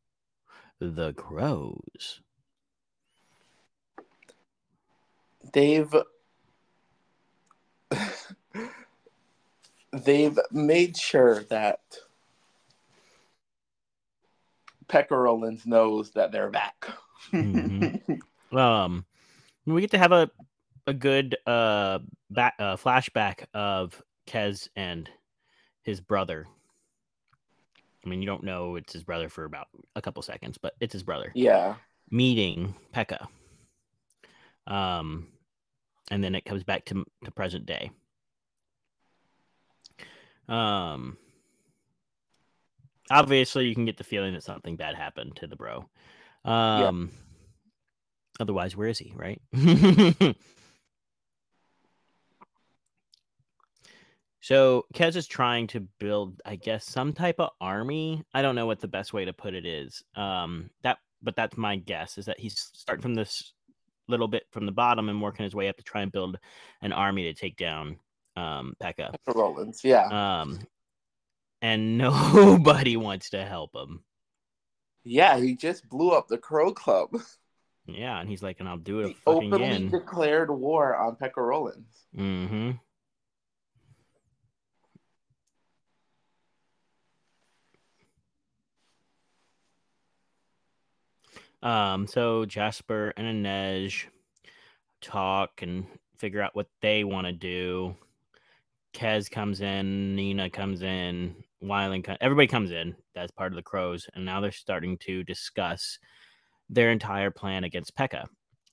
the 0.80 1.12
crows. 1.14 2.20
They've 5.52 5.94
they've 9.92 10.38
made 10.52 10.96
sure 10.96 11.42
that 11.44 11.80
Pekka 14.88 15.10
Rollins 15.10 15.66
knows 15.66 16.12
that 16.12 16.32
they're 16.32 16.50
back. 16.50 16.86
Mhm. 17.32 18.20
Um, 18.52 19.04
we 19.66 19.80
get 19.80 19.90
to 19.90 19.98
have 19.98 20.12
a 20.12 20.30
a 20.86 20.94
good 20.94 21.36
uh 21.46 21.98
back 22.30 22.54
uh, 22.60 22.76
flashback 22.76 23.44
of 23.52 24.00
Kaz 24.26 24.68
and 24.76 25.10
his 25.82 26.00
brother. 26.00 26.46
I 28.04 28.08
mean, 28.08 28.22
you 28.22 28.26
don't 28.26 28.44
know 28.44 28.76
it's 28.76 28.92
his 28.92 29.02
brother 29.02 29.28
for 29.28 29.44
about 29.44 29.66
a 29.96 30.02
couple 30.02 30.22
seconds, 30.22 30.58
but 30.58 30.74
it's 30.80 30.92
his 30.92 31.02
brother 31.02 31.32
yeah. 31.34 31.74
meeting 32.10 32.76
Pekka. 32.94 33.26
Um, 34.68 35.26
and 36.10 36.22
then 36.22 36.36
it 36.36 36.44
comes 36.44 36.62
back 36.62 36.84
to 36.86 37.04
to 37.24 37.30
present 37.32 37.66
day. 37.66 37.90
Um, 40.48 41.16
obviously, 43.10 43.66
you 43.66 43.74
can 43.74 43.84
get 43.84 43.96
the 43.96 44.04
feeling 44.04 44.34
that 44.34 44.42
something 44.42 44.76
bad 44.76 44.94
happened 44.94 45.36
to 45.36 45.46
the 45.46 45.56
bro. 45.56 45.88
Um, 46.44 47.10
otherwise, 48.38 48.76
where 48.76 48.88
is 48.88 48.98
he? 48.98 49.12
Right. 49.14 49.40
so 54.40 54.86
Kaz 54.94 55.16
is 55.16 55.26
trying 55.26 55.66
to 55.68 55.80
build, 55.98 56.40
I 56.44 56.56
guess, 56.56 56.84
some 56.86 57.12
type 57.12 57.40
of 57.40 57.50
army. 57.60 58.24
I 58.32 58.42
don't 58.42 58.54
know 58.54 58.66
what 58.66 58.80
the 58.80 58.88
best 58.88 59.12
way 59.12 59.24
to 59.24 59.32
put 59.32 59.54
it 59.54 59.66
is. 59.66 60.02
Um, 60.14 60.70
that, 60.82 60.98
but 61.22 61.34
that's 61.34 61.56
my 61.56 61.76
guess 61.76 62.18
is 62.18 62.26
that 62.26 62.38
he's 62.38 62.70
starting 62.74 63.02
from 63.02 63.14
this 63.14 63.52
little 64.08 64.28
bit 64.28 64.44
from 64.52 64.66
the 64.66 64.72
bottom 64.72 65.08
and 65.08 65.20
working 65.20 65.42
his 65.44 65.54
way 65.54 65.68
up 65.68 65.76
to 65.76 65.82
try 65.82 66.02
and 66.02 66.12
build 66.12 66.38
an 66.82 66.92
army 66.92 67.24
to 67.24 67.34
take 67.34 67.56
down 67.56 67.98
um 68.36 68.74
Pekka. 68.82 69.14
Rollins, 69.26 69.80
yeah. 69.84 70.40
Um 70.40 70.58
and 71.62 71.98
nobody 71.98 72.96
wants 72.96 73.30
to 73.30 73.44
help 73.44 73.74
him. 73.74 74.02
Yeah, 75.04 75.38
he 75.38 75.54
just 75.56 75.88
blew 75.88 76.10
up 76.10 76.28
the 76.28 76.38
Crow 76.38 76.72
Club. 76.72 77.10
Yeah, 77.86 78.18
and 78.20 78.28
he's 78.28 78.42
like, 78.42 78.58
and 78.58 78.68
I'll 78.68 78.76
do 78.76 79.00
it 79.00 79.08
He 79.08 79.14
fucking 79.24 79.52
openly 79.54 79.66
again. 79.66 79.88
declared 79.88 80.50
war 80.50 80.96
on 80.96 81.14
Pekka 81.16 81.36
Rollins. 81.36 81.86
Mm-hmm. 82.16 82.72
Um, 91.62 92.06
so 92.06 92.44
Jesper 92.44 93.12
and 93.16 93.44
Inej 93.44 94.04
talk 95.00 95.62
and 95.62 95.86
figure 96.18 96.40
out 96.42 96.54
what 96.54 96.68
they 96.80 97.04
want 97.04 97.26
to 97.26 97.32
do. 97.32 97.96
Kaz 98.96 99.30
comes 99.30 99.60
in, 99.60 100.16
Nina 100.16 100.48
comes 100.48 100.80
in, 100.82 101.36
Wylan, 101.62 102.02
co- 102.02 102.16
everybody 102.22 102.46
comes 102.46 102.70
in. 102.70 102.96
That's 103.14 103.30
part 103.30 103.52
of 103.52 103.56
the 103.56 103.62
crows, 103.62 104.08
and 104.14 104.24
now 104.24 104.40
they're 104.40 104.50
starting 104.50 104.96
to 104.98 105.22
discuss 105.22 105.98
their 106.70 106.90
entire 106.90 107.30
plan 107.30 107.64
against 107.64 107.94
Pekka. 107.94 108.24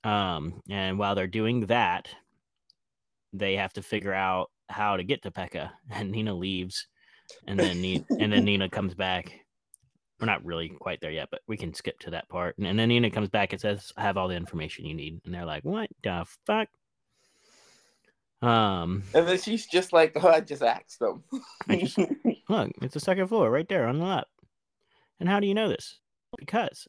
Um, 0.02 0.62
and 0.70 0.98
while 0.98 1.14
they're 1.14 1.26
doing 1.26 1.66
that, 1.66 2.08
they 3.34 3.56
have 3.56 3.74
to 3.74 3.82
figure 3.82 4.14
out 4.14 4.50
how 4.70 4.96
to 4.96 5.04
get 5.04 5.22
to 5.22 5.30
Pekka, 5.30 5.70
and 5.90 6.10
Nina 6.10 6.32
leaves, 6.34 6.86
and 7.46 7.60
then 7.60 7.82
Ni- 7.82 8.04
and 8.18 8.32
then 8.32 8.44
Nina 8.46 8.70
comes 8.70 8.94
back. 8.94 9.30
We're 10.20 10.26
not 10.26 10.44
really 10.44 10.70
quite 10.70 11.02
there 11.02 11.10
yet, 11.10 11.28
but 11.30 11.42
we 11.48 11.58
can 11.58 11.74
skip 11.74 11.98
to 12.00 12.10
that 12.10 12.30
part. 12.30 12.56
And, 12.56 12.66
and 12.66 12.78
then 12.78 12.88
Nina 12.88 13.10
comes 13.10 13.28
back 13.28 13.52
and 13.52 13.60
says, 13.60 13.92
"I 13.96 14.02
have 14.02 14.16
all 14.16 14.28
the 14.28 14.36
information 14.36 14.86
you 14.86 14.94
need," 14.94 15.20
and 15.26 15.34
they're 15.34 15.44
like, 15.44 15.64
"What 15.64 15.90
the 16.02 16.24
fuck?" 16.46 16.68
Um, 18.44 19.04
And 19.14 19.26
then 19.26 19.38
she's 19.38 19.66
just 19.66 19.92
like, 19.92 20.12
oh, 20.16 20.28
I 20.28 20.40
just 20.40 20.62
asked 20.62 20.98
them. 20.98 21.22
I 21.68 21.76
just- 21.76 21.98
look, 22.48 22.70
it's 22.82 22.94
the 22.94 23.00
second 23.00 23.28
floor 23.28 23.50
right 23.50 23.68
there 23.68 23.86
on 23.86 23.98
the 23.98 24.04
left. 24.04 24.28
And 25.20 25.28
how 25.28 25.40
do 25.40 25.46
you 25.46 25.54
know 25.54 25.68
this? 25.68 25.98
Because 26.36 26.86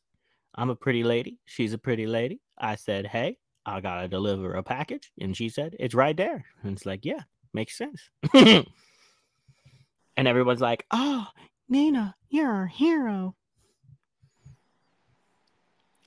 I'm 0.56 0.70
a 0.70 0.76
pretty 0.76 1.04
lady. 1.04 1.40
She's 1.46 1.74
a 1.74 1.78
pretty 1.78 2.08
lady. 2.08 2.42
I 2.58 2.76
said, 2.76 3.06
hey, 3.08 3.38
I 3.66 3.80
gotta 3.82 4.08
deliver 4.08 4.54
a 4.54 4.64
package, 4.64 5.12
and 5.20 5.36
she 5.36 5.50
said, 5.50 5.76
it's 5.80 5.96
right 5.96 6.16
there. 6.18 6.46
And 6.64 6.74
it's 6.76 6.86
like, 6.86 7.06
yeah, 7.06 7.22
makes 7.54 7.78
sense. 7.78 8.02
and 8.34 8.66
everyone's 10.18 10.62
like, 10.62 10.86
oh, 10.92 11.28
Nina, 11.70 12.16
you're 12.30 12.52
our 12.52 12.68
hero. 12.68 13.36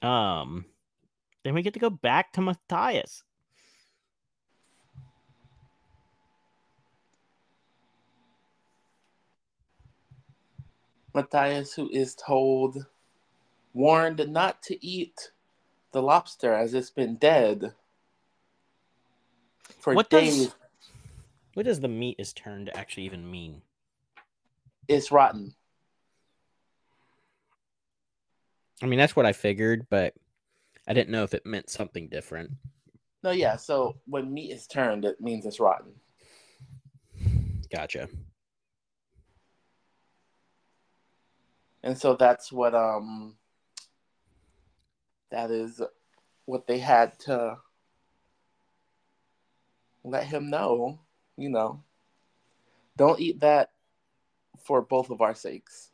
Um, 0.02 0.64
then 1.44 1.54
we 1.54 1.62
get 1.62 1.74
to 1.74 1.80
go 1.80 1.90
back 1.90 2.32
to 2.34 2.40
Matthias. 2.40 3.22
Matthias, 11.14 11.74
who 11.74 11.88
is 11.90 12.14
told, 12.14 12.86
warned 13.72 14.26
not 14.28 14.62
to 14.64 14.86
eat 14.86 15.32
the 15.92 16.02
lobster 16.02 16.52
as 16.52 16.74
it's 16.74 16.90
been 16.90 17.16
dead 17.16 17.72
for 19.80 19.94
What 19.94 20.10
days. 20.10 20.46
does 20.46 20.54
what 21.54 21.66
does 21.66 21.80
the 21.80 21.88
meat 21.88 22.16
is 22.18 22.32
turned 22.32 22.70
actually 22.76 23.04
even 23.04 23.28
mean? 23.28 23.62
It's 24.86 25.10
rotten. 25.10 25.54
I 28.82 28.86
mean, 28.86 28.98
that's 28.98 29.16
what 29.16 29.26
I 29.26 29.32
figured, 29.32 29.86
but 29.90 30.14
I 30.86 30.94
didn't 30.94 31.10
know 31.10 31.24
if 31.24 31.34
it 31.34 31.44
meant 31.44 31.68
something 31.68 32.08
different. 32.08 32.52
No, 33.24 33.32
yeah. 33.32 33.56
So 33.56 33.96
when 34.06 34.32
meat 34.32 34.52
is 34.52 34.66
turned, 34.66 35.04
it 35.04 35.20
means 35.20 35.46
it's 35.46 35.58
rotten. 35.58 35.92
Gotcha. 37.72 38.08
And 41.82 41.96
so 41.96 42.14
that's 42.14 42.52
what 42.52 42.74
um 42.74 43.36
that 45.30 45.50
is 45.50 45.80
what 46.46 46.66
they 46.66 46.78
had 46.78 47.18
to 47.18 47.58
let 50.04 50.24
him 50.24 50.50
know 50.50 50.98
you 51.36 51.48
know 51.48 51.82
don't 52.96 53.20
eat 53.20 53.40
that 53.40 53.70
for 54.64 54.82
both 54.82 55.10
of 55.10 55.20
our 55.20 55.34
sakes 55.34 55.90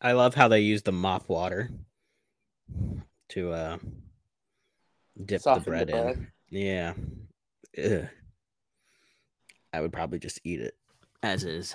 I 0.00 0.12
love 0.12 0.34
how 0.34 0.48
they 0.48 0.60
use 0.60 0.82
the 0.82 0.92
mop 0.92 1.28
water 1.28 1.70
to 3.30 3.52
uh 3.52 3.78
dip 5.24 5.40
Soften 5.40 5.78
the 5.78 5.86
bread, 5.86 5.90
in. 5.90 6.28
Yeah. 6.50 6.92
Ugh. 7.82 8.08
I 9.74 9.80
would 9.80 9.92
probably 9.92 10.18
just 10.18 10.40
eat 10.44 10.60
it 10.60 10.74
as 11.22 11.44
is. 11.44 11.74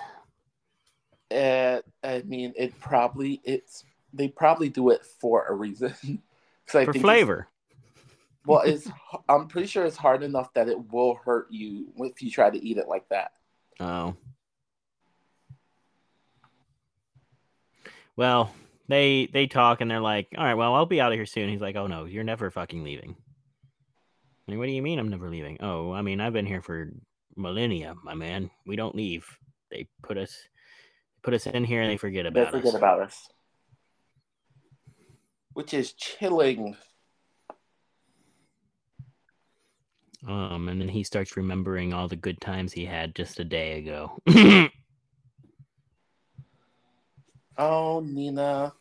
Uh, 1.30 1.80
i 2.02 2.22
mean 2.22 2.52
it 2.56 2.76
probably 2.80 3.40
it's 3.44 3.84
they 4.12 4.26
probably 4.26 4.68
do 4.68 4.90
it 4.90 5.04
for 5.04 5.44
a 5.46 5.54
reason 5.54 5.92
'Cause 6.66 6.74
I 6.74 6.84
For 6.86 6.92
think 6.92 6.96
it's- 6.96 7.02
flavor. 7.02 7.46
well 8.46 8.62
it's 8.62 8.88
i'm 9.28 9.46
pretty 9.46 9.68
sure 9.68 9.84
it's 9.84 9.96
hard 9.96 10.22
enough 10.24 10.52
that 10.54 10.68
it 10.68 10.90
will 10.92 11.14
hurt 11.24 11.46
you 11.50 11.92
if 11.98 12.20
you 12.22 12.30
try 12.32 12.50
to 12.50 12.58
eat 12.66 12.78
it 12.78 12.88
like 12.88 13.08
that 13.10 13.32
Oh. 13.78 14.14
Well, 18.16 18.52
they 18.88 19.26
they 19.32 19.46
talk 19.46 19.80
and 19.80 19.90
they're 19.90 20.00
like, 20.00 20.28
"All 20.36 20.44
right, 20.44 20.54
well, 20.54 20.74
I'll 20.74 20.84
be 20.84 21.00
out 21.00 21.12
of 21.12 21.16
here 21.16 21.24
soon." 21.26 21.48
He's 21.48 21.60
like, 21.62 21.76
"Oh 21.76 21.86
no, 21.86 22.04
you're 22.04 22.24
never 22.24 22.50
fucking 22.50 22.82
leaving." 22.84 23.16
I 24.46 24.50
mean, 24.50 24.58
what 24.58 24.66
do 24.66 24.72
you 24.72 24.82
mean 24.82 24.98
I'm 24.98 25.08
never 25.08 25.30
leaving? 25.30 25.58
Oh, 25.60 25.92
I 25.92 26.02
mean, 26.02 26.20
I've 26.20 26.32
been 26.34 26.44
here 26.46 26.60
for 26.60 26.90
millennia, 27.36 27.94
my 28.02 28.14
man. 28.14 28.50
We 28.66 28.76
don't 28.76 28.94
leave. 28.94 29.26
They 29.70 29.88
put 30.02 30.18
us 30.18 30.36
put 31.22 31.34
us 31.34 31.46
in 31.46 31.64
here 31.64 31.82
and 31.82 31.90
they 31.90 31.96
forget 31.98 32.24
about 32.26 32.46
us. 32.46 32.52
they 32.52 32.58
forget 32.58 32.74
us. 32.74 32.78
about 32.78 33.00
us 33.02 33.28
which 35.52 35.74
is 35.74 35.92
chilling 35.92 36.76
Um, 40.28 40.68
and 40.68 40.80
then 40.80 40.88
he 40.88 41.02
starts 41.02 41.36
remembering 41.36 41.92
all 41.94 42.06
the 42.08 42.16
good 42.16 42.40
times 42.40 42.72
he 42.72 42.84
had 42.84 43.14
just 43.14 43.40
a 43.40 43.44
day 43.44 43.78
ago. 43.78 44.18
Oh, 47.58 48.00
Nina. 48.00 48.72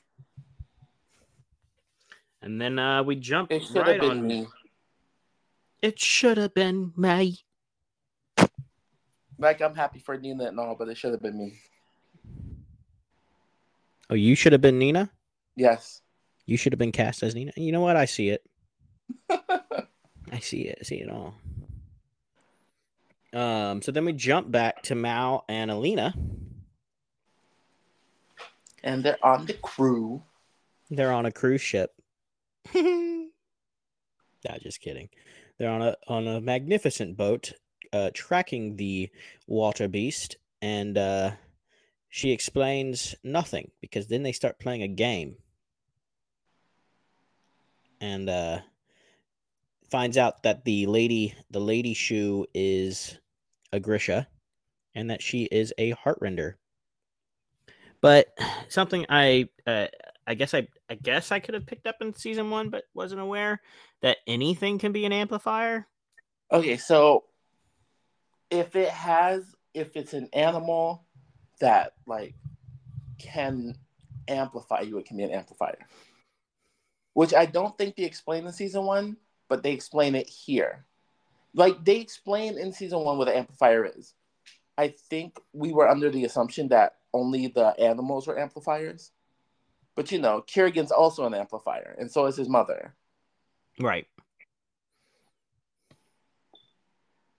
and 2.41 2.61
then 2.61 2.79
uh, 2.79 3.03
we 3.03 3.15
jump 3.17 3.51
It 3.51 3.63
should 3.63 3.75
right 3.75 4.01
have 4.01 4.01
been 4.01 4.19
on. 4.19 4.27
me. 4.27 4.47
It 5.81 5.99
should 5.99 6.37
have 6.37 6.53
been 6.53 6.93
me. 6.95 7.39
Like, 9.39 9.61
I'm 9.61 9.73
happy 9.73 9.99
for 9.99 10.17
Nina 10.17 10.45
and 10.45 10.59
all, 10.59 10.75
but 10.75 10.89
it 10.89 10.97
should 10.97 11.13
have 11.13 11.21
been 11.21 11.37
me. 11.37 11.53
Oh, 14.09 14.15
you 14.15 14.35
should 14.35 14.51
have 14.51 14.61
been 14.61 14.77
Nina. 14.77 15.09
Yes. 15.55 16.01
You 16.45 16.57
should 16.57 16.73
have 16.73 16.79
been 16.79 16.91
cast 16.91 17.23
as 17.23 17.33
Nina. 17.33 17.53
You 17.55 17.71
know 17.71 17.81
what? 17.81 17.95
I 17.95 18.05
see 18.05 18.29
it. 18.29 18.43
I 19.29 20.39
see 20.41 20.61
it. 20.61 20.77
I 20.81 20.83
see 20.83 20.97
it 20.97 21.09
all. 21.09 21.35
Um. 23.31 23.81
So 23.81 23.91
then 23.91 24.05
we 24.05 24.13
jump 24.13 24.51
back 24.51 24.81
to 24.83 24.95
Mal 24.95 25.45
and 25.47 25.69
Alina. 25.69 26.13
and 28.83 29.03
they're 29.03 29.23
on 29.23 29.45
the 29.45 29.53
crew. 29.53 30.23
They're 30.89 31.11
on 31.11 31.25
a 31.25 31.31
cruise 31.31 31.61
ship. 31.61 31.93
nah, 32.73 33.27
just 34.61 34.81
kidding. 34.81 35.09
They're 35.57 35.69
on 35.69 35.81
a 35.81 35.95
on 36.07 36.27
a 36.27 36.41
magnificent 36.41 37.17
boat, 37.17 37.53
uh, 37.93 38.11
tracking 38.13 38.75
the 38.75 39.09
water 39.47 39.87
beast, 39.87 40.37
and 40.61 40.97
uh, 40.97 41.31
she 42.09 42.31
explains 42.31 43.15
nothing 43.23 43.71
because 43.81 44.07
then 44.07 44.23
they 44.23 44.31
start 44.31 44.59
playing 44.59 44.83
a 44.83 44.87
game, 44.87 45.35
and 48.01 48.29
uh, 48.29 48.59
finds 49.89 50.17
out 50.17 50.43
that 50.43 50.65
the 50.65 50.85
lady 50.85 51.33
the 51.49 51.59
lady 51.59 51.93
shoe 51.93 52.45
is 52.53 53.17
a 53.71 53.79
Grisha, 53.79 54.27
and 54.95 55.09
that 55.09 55.21
she 55.21 55.43
is 55.43 55.73
a 55.77 55.93
heartrender. 55.93 56.55
But 58.01 58.27
something 58.69 59.05
I 59.09 59.49
uh, 59.67 59.87
I 60.25 60.35
guess 60.35 60.53
I 60.53 60.67
I 60.89 60.95
guess 60.95 61.31
I 61.31 61.39
could 61.39 61.55
have 61.55 61.65
picked 61.65 61.87
up 61.87 61.97
in 62.01 62.13
season 62.13 62.49
one, 62.49 62.69
but 62.69 62.83
wasn't 62.93 63.21
aware 63.21 63.61
that 64.01 64.17
anything 64.27 64.77
can 64.77 64.91
be 64.91 65.05
an 65.05 65.11
amplifier. 65.11 65.87
Okay, 66.51 66.77
so 66.77 67.25
if 68.49 68.75
it 68.75 68.89
has, 68.89 69.55
if 69.73 69.95
it's 69.95 70.13
an 70.13 70.29
animal 70.33 71.05
that 71.59 71.93
like 72.05 72.35
can 73.17 73.75
amplify 74.27 74.81
you, 74.81 74.97
it 74.97 75.05
can 75.05 75.17
be 75.17 75.23
an 75.23 75.31
amplifier. 75.31 75.79
Which 77.13 77.33
I 77.33 77.45
don't 77.45 77.77
think 77.77 77.95
they 77.95 78.03
explain 78.03 78.45
in 78.45 78.53
season 78.53 78.85
one, 78.85 79.17
but 79.47 79.63
they 79.63 79.71
explain 79.71 80.15
it 80.15 80.29
here. 80.29 80.85
Like 81.53 81.83
they 81.83 81.97
explain 81.97 82.57
in 82.57 82.71
season 82.71 82.99
one 82.99 83.17
what 83.17 83.27
an 83.27 83.35
amplifier 83.35 83.85
is. 83.85 84.13
I 84.77 84.89
think 85.09 85.37
we 85.51 85.73
were 85.73 85.89
under 85.89 86.09
the 86.09 86.25
assumption 86.25 86.69
that 86.69 86.95
only 87.13 87.47
the 87.47 87.77
animals 87.79 88.27
were 88.27 88.39
amplifiers. 88.39 89.11
But 89.95 90.11
you 90.11 90.19
know, 90.19 90.41
Kirigan's 90.41 90.91
also 90.91 91.25
an 91.25 91.33
amplifier, 91.33 91.95
and 91.99 92.09
so 92.09 92.25
is 92.27 92.37
his 92.37 92.47
mother. 92.47 92.95
Right. 93.79 94.07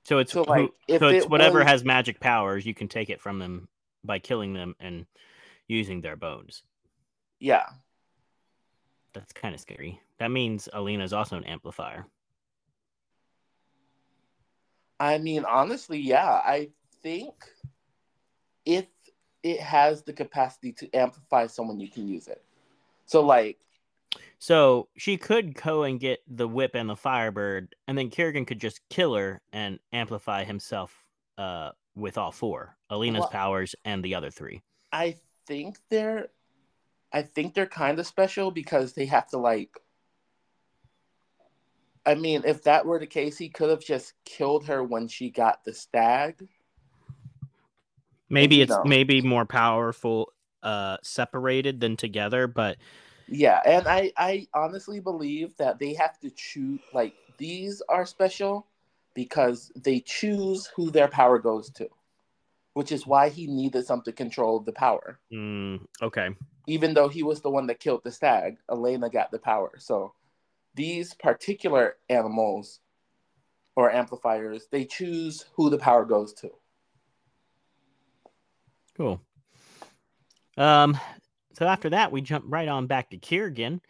So 0.05 0.19
it's 0.19 0.33
So, 0.33 0.43
like, 0.43 0.71
if 0.89 1.01
so 1.01 1.09
it's 1.09 1.25
it 1.27 1.31
whatever 1.31 1.59
was- 1.61 1.69
has 1.69 1.85
magic 1.85 2.21
powers, 2.21 2.65
you 2.67 2.75
can 2.75 2.89
take 2.89 3.11
it 3.11 3.21
from 3.21 3.39
them 3.39 3.69
by 4.03 4.19
killing 4.19 4.55
them 4.55 4.75
and 4.81 5.07
using 5.69 6.01
their 6.01 6.17
bones. 6.17 6.63
Yeah. 7.39 7.67
That's 9.13 9.33
kind 9.33 9.55
of 9.55 9.61
scary. 9.61 10.01
That 10.19 10.31
means 10.31 10.69
Alina 10.73 11.05
is 11.05 11.13
also 11.13 11.37
an 11.37 11.45
amplifier. 11.45 12.07
I 14.99 15.19
mean, 15.19 15.45
honestly, 15.45 15.99
yeah. 15.99 16.29
I 16.45 16.71
think 17.03 17.35
if 18.67 18.87
it 19.43 19.61
has 19.61 20.03
the 20.03 20.13
capacity 20.13 20.73
to 20.73 20.91
amplify 20.95 21.47
someone, 21.47 21.81
you 21.81 21.89
can 21.89 22.07
use 22.07 22.29
it. 22.29 22.45
So, 23.07 23.25
like, 23.25 23.59
So 24.39 24.89
she 24.97 25.17
could 25.17 25.55
go 25.55 25.83
and 25.83 26.01
get 26.01 26.21
the 26.27 26.49
whip 26.49 26.75
and 26.75 26.89
the 26.89 26.97
firebird, 26.97 27.75
and 27.87 27.97
then 27.97 28.11
Kirigan 28.11 28.47
could 28.47 28.61
just 28.61 28.81
kill 28.89 29.15
her 29.15 29.43
and 29.53 29.79
amplify 29.93 30.45
himself 30.45 31.05
uh, 31.37 31.71
with 31.95 32.17
all 32.17 32.33
four 32.33 32.77
Alina's 32.89 33.21
Well- 33.21 33.29
powers 33.29 33.75
and 33.85 34.03
the 34.03 34.15
other 34.15 34.31
three. 34.31 34.63
I 34.93 35.17
think 35.47 35.77
they're, 35.89 36.29
I 37.13 37.23
think 37.23 37.55
they're 37.55 37.67
kind 37.67 37.99
of 37.99 38.07
special 38.07 38.51
because 38.51 38.95
they 38.95 39.07
have 39.07 39.29
to 39.29 39.39
like. 39.39 39.79
I 42.07 42.15
mean, 42.15 42.43
if 42.47 42.63
that 42.65 42.87
were 42.87 42.99
the 42.99 43.07
case, 43.07 43.37
he 43.37 43.51
could 43.51 43.69
have 43.69 43.85
just 43.85 44.15
killed 44.25 44.67
her 44.67 44.83
when 44.83 45.07
she 45.07 45.31
got 45.31 45.63
the 45.65 45.75
stag. 45.75 46.49
Maybe 48.31 48.63
it's 48.63 48.71
know. 48.71 48.85
maybe 48.85 49.21
more 49.21 49.45
powerful 49.45 50.33
uh, 50.63 50.97
separated 51.03 51.79
than 51.79 51.97
together, 51.97 52.47
but 52.47 52.79
Yeah, 53.31 53.61
and 53.65 53.87
I 53.87 54.13
I 54.17 54.49
honestly 54.53 54.99
believe 54.99 55.57
that 55.57 55.79
they 55.79 55.95
have 55.95 56.19
to 56.21 56.31
choose 56.31 56.81
like 56.93 57.15
these 57.39 57.81
are 57.89 58.05
special 58.05 58.67
because 59.15 59.71
they 59.77 60.01
choose 60.01 60.67
who 60.75 60.91
their 60.91 61.09
power 61.09 61.39
goes 61.39 61.71
to, 61.71 61.89
which 62.75 62.91
is 62.91 63.07
why 63.07 63.29
he 63.29 63.47
needed 63.47 63.87
some 63.87 64.03
to 64.03 64.13
control 64.13 64.59
the 64.61 64.73
power. 64.73 65.21
mm, 65.33 65.81
okay. 66.03 66.31
Even 66.67 66.93
though 66.95 67.09
he 67.09 67.23
was 67.23 67.41
the 67.41 67.51
one 67.51 67.67
that 67.69 67.81
killed 67.81 68.03
the 68.05 68.11
stag, 68.11 68.59
Alina 68.69 69.09
got 69.09 69.31
the 69.31 69.39
power. 69.39 69.73
So 69.79 70.13
these 70.75 71.15
particular 71.15 71.97
animals 72.09 72.81
or 73.77 73.93
amplifiers, 73.93 74.67
they 74.71 74.85
choose 74.85 75.47
who 75.55 75.71
the 75.71 75.79
power 75.79 76.05
goes 76.05 76.33
to. 76.35 76.51
Cool. 78.97 79.21
Um, 80.57 80.99
so 81.61 81.67
after 81.67 81.91
that, 81.91 82.11
we 82.11 82.23
jump 82.23 82.47
right 82.49 82.69
on 82.69 82.87
back 82.87 83.11
to 83.11 83.19
Kirigan, 83.19 83.81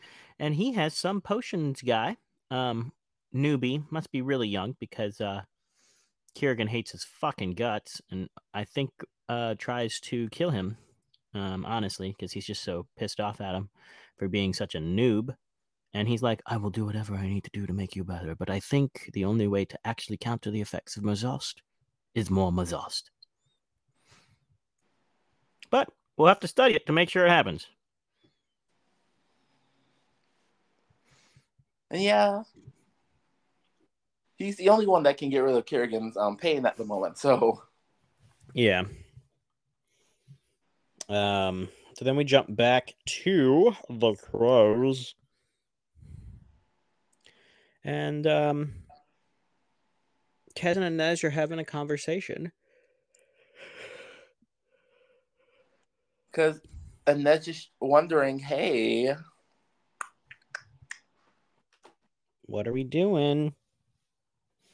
and 0.41 0.57
he 0.57 0.73
has 0.73 0.93
some 0.93 1.21
potions 1.21 1.83
guy. 1.83 2.17
Um, 2.51 2.91
newbie 3.33 3.85
must 3.93 4.11
be 4.11 4.23
really 4.23 4.49
young 4.49 4.75
because 4.81 5.21
uh, 5.21 5.43
Kirigan 6.37 6.69
hates 6.69 6.91
his 6.91 7.05
fucking 7.05 7.53
guts, 7.53 8.03
and 8.11 8.29
I 8.53 8.65
think 8.65 8.91
uh 9.29 9.55
tries 9.57 10.01
to 10.01 10.29
kill 10.31 10.51
him. 10.51 10.79
Um, 11.33 11.65
honestly, 11.65 12.09
because 12.09 12.33
he's 12.33 12.45
just 12.45 12.65
so 12.65 12.89
pissed 12.99 13.21
off 13.21 13.41
at 13.41 13.55
him 13.55 13.69
for 14.19 14.27
being 14.27 14.53
such 14.53 14.75
a 14.75 14.81
noob. 14.81 15.33
And 15.95 16.09
he's 16.09 16.23
like, 16.25 16.43
I 16.47 16.57
will 16.57 16.71
do 16.71 16.85
whatever 16.85 17.15
I 17.15 17.29
need 17.29 17.45
to 17.45 17.51
do 17.53 17.69
to 17.69 17.73
make 17.73 17.95
you 17.95 18.03
better, 18.03 18.35
but 18.35 18.51
I 18.51 18.59
think 18.59 19.11
the 19.13 19.25
only 19.25 19.47
way 19.47 19.65
to 19.65 19.79
actually 19.85 20.17
counter 20.17 20.51
the 20.51 20.61
effects 20.61 20.97
of 20.97 21.05
Merzost 21.05 21.55
is 22.17 22.31
more 22.31 22.51
Merzost. 22.51 23.11
But 25.71 25.89
we'll 26.21 26.29
have 26.29 26.41
to 26.41 26.49
study 26.49 26.75
it 26.75 26.85
to 26.85 26.93
make 26.93 27.09
sure 27.09 27.25
it 27.25 27.31
happens. 27.31 27.67
Yeah, 31.91 32.43
he's 34.37 34.57
the 34.57 34.69
only 34.69 34.87
one 34.87 35.03
that 35.05 35.17
can 35.17 35.31
get 35.31 35.39
rid 35.39 35.57
of 35.57 35.65
Kirigan's 35.65 36.17
um, 36.19 36.37
pain 36.37 36.67
at 36.67 36.77
the 36.77 36.85
moment. 36.85 37.17
So 37.17 37.63
Yeah. 38.53 38.85
Um. 41.09 41.71
So 41.95 42.05
then 42.05 42.17
we 42.17 42.25
jump 42.25 42.55
back 42.55 42.95
to 43.25 43.75
the 43.89 44.15
crows, 44.15 45.15
and 47.83 48.27
um, 48.27 48.75
Kaz 50.55 50.77
and 50.77 51.01
Inej 51.01 51.25
are 51.25 51.31
having 51.31 51.59
a 51.59 51.65
conversation. 51.65 52.53
Because 56.31 56.61
Inej's 57.07 57.45
just 57.45 57.71
wondering, 57.81 58.39
hey, 58.39 59.15
What 62.47 62.67
are 62.67 62.73
we 62.73 62.83
doing? 62.83 63.55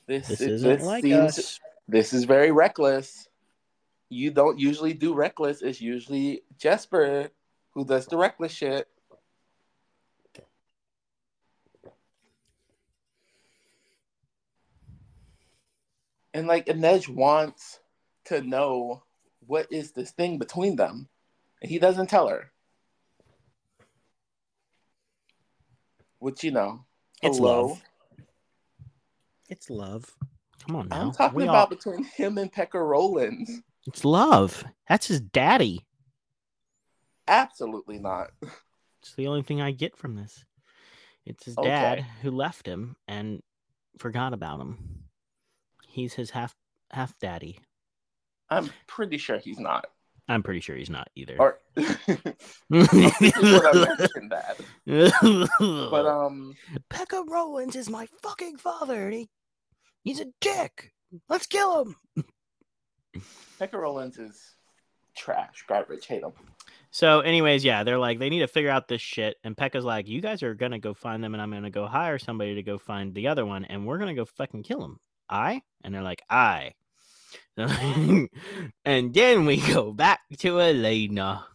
this, 0.07 0.29
This 0.29 0.41
is- 0.41 0.49
isn't 0.49 0.69
this 0.79 0.83
like 0.83 1.03
seems 1.03 1.39
us. 1.39 1.61
this 1.89 2.13
is 2.15 2.25
very 2.25 2.51
reckless. 2.51 3.29
You 4.09 4.31
don't 4.31 4.59
usually 4.59 4.95
do 4.95 5.13
reckless. 5.15 5.61
It's 5.63 5.81
usually 5.81 6.43
Jesper 6.59 7.31
who 7.73 7.85
does 7.85 8.07
the 8.07 8.17
reckless 8.17 8.53
shit. 8.53 8.89
And 16.35 16.47
like 16.47 16.67
Inej 16.67 17.09
wants 17.09 17.81
to 18.27 18.43
know 18.43 19.03
what 19.47 19.71
is 19.73 19.93
this 19.93 20.11
thing 20.11 20.39
between 20.39 20.77
them. 20.77 21.09
He 21.67 21.79
doesn't 21.79 22.09
tell 22.09 22.29
her. 22.29 22.51
Which 26.19 26.43
you 26.45 26.51
know. 26.51 26.85
It's 27.23 27.39
hello. 27.39 27.67
love. 27.69 27.83
It's 29.49 29.71
love. 29.71 30.15
Come 30.67 30.77
on 30.77 30.89
now. 30.89 31.01
I'm 31.03 31.13
talking 31.13 31.37
We 31.37 31.45
about 31.45 31.57
all- 31.57 31.67
between 31.67 32.05
him 32.05 32.39
and 32.39 32.53
Pekka 32.53 32.75
Rollins. 32.75 33.61
It's 33.87 34.05
love. 34.05 34.65
That's 34.89 35.07
his 35.07 35.21
daddy. 35.21 35.87
Absolutely 37.29 37.99
not. 37.99 38.31
It's 39.01 39.15
the 39.15 39.29
only 39.29 39.43
thing 39.43 39.61
I 39.61 39.71
get 39.71 39.97
from 39.97 40.17
this. 40.17 40.45
It's 41.25 41.45
his 41.45 41.57
Okay. 41.59 41.69
dad 41.69 42.01
who 42.23 42.31
left 42.33 42.67
him 42.67 42.97
and 43.07 43.43
forgot 43.99 44.33
about 44.33 44.61
him. 44.61 45.05
He's 45.87 46.15
his 46.15 46.31
half 46.31 46.57
half 46.91 47.17
daddy. 47.19 47.59
I'm 48.51 48.71
pretty 48.87 49.19
sure 49.19 49.39
he's 49.39 49.59
not. 49.59 49.87
I'm 50.29 50.43
pretty 50.43 50.61
sure 50.61 50.77
he's 50.77 50.91
not 50.91 51.09
either. 51.15 51.37
Or 51.39 51.61
would 51.77 51.87
that. 54.31 54.57
But 55.59 56.07
um 56.07 56.55
Pekka 56.91 57.29
Rollins 57.29 57.77
is 57.77 57.89
my 57.89 58.07
fucking 58.23 58.57
father, 58.57 59.05
and 59.05 59.15
he, 59.15 59.29
he's 60.03 60.21
a 60.21 60.27
dick. 60.41 60.93
Let's 61.29 61.47
kill 61.47 61.85
him. 61.85 61.97
Pekka 63.61 63.75
Rollins 63.75 64.19
is 64.19 64.57
trash, 65.17 65.65
garbage, 65.69 66.07
hate 66.07 66.23
him. 66.23 66.33
So, 66.91 67.21
anyways, 67.21 67.65
yeah, 67.65 67.85
they're 67.85 67.99
like 67.99 68.19
they 68.19 68.31
need 68.31 68.41
to 68.41 68.49
figure 68.49 68.71
out 68.71 68.89
this 68.89 69.03
shit, 69.03 69.37
and 69.45 69.57
Pekka's 69.57 69.85
like, 69.85 70.09
you 70.09 70.21
guys 70.21 70.43
are 70.43 70.55
gonna 70.55 70.79
go 70.79 70.95
find 70.95 71.23
them, 71.23 71.35
and 71.35 71.43
I'm 71.43 71.53
gonna 71.53 71.71
go 71.71 71.87
hire 71.87 72.19
somebody 72.19 72.55
to 72.57 72.63
go 72.63 72.79
find 72.79 73.15
the 73.15 73.29
other 73.29 73.47
one, 73.47 73.65
and 73.65 73.87
we're 73.87 73.99
gonna 73.99 74.15
go 74.15 74.25
fucking 74.25 74.63
kill 74.63 74.85
him. 74.85 74.99
I? 75.29 75.63
And 75.85 75.95
they're 75.95 76.03
like, 76.03 76.23
I. 76.31 76.73
and 77.57 79.15
then 79.15 79.47
we 79.47 79.57
go 79.57 79.93
back 79.93 80.21
to 80.39 80.61
Alina. 80.61 81.47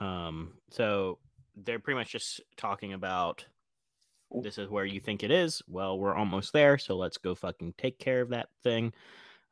Um, 0.00 0.54
so 0.70 1.18
they're 1.56 1.78
pretty 1.78 1.98
much 1.98 2.10
just 2.10 2.40
talking 2.56 2.92
about 2.92 3.46
this 4.40 4.58
is 4.58 4.68
where 4.68 4.84
you 4.84 5.00
think 5.00 5.22
it 5.22 5.30
is. 5.30 5.62
Well, 5.68 5.98
we're 5.98 6.14
almost 6.14 6.52
there, 6.52 6.78
so 6.78 6.96
let's 6.96 7.18
go 7.18 7.34
fucking 7.34 7.74
take 7.78 7.98
care 7.98 8.20
of 8.20 8.30
that 8.30 8.48
thing. 8.62 8.92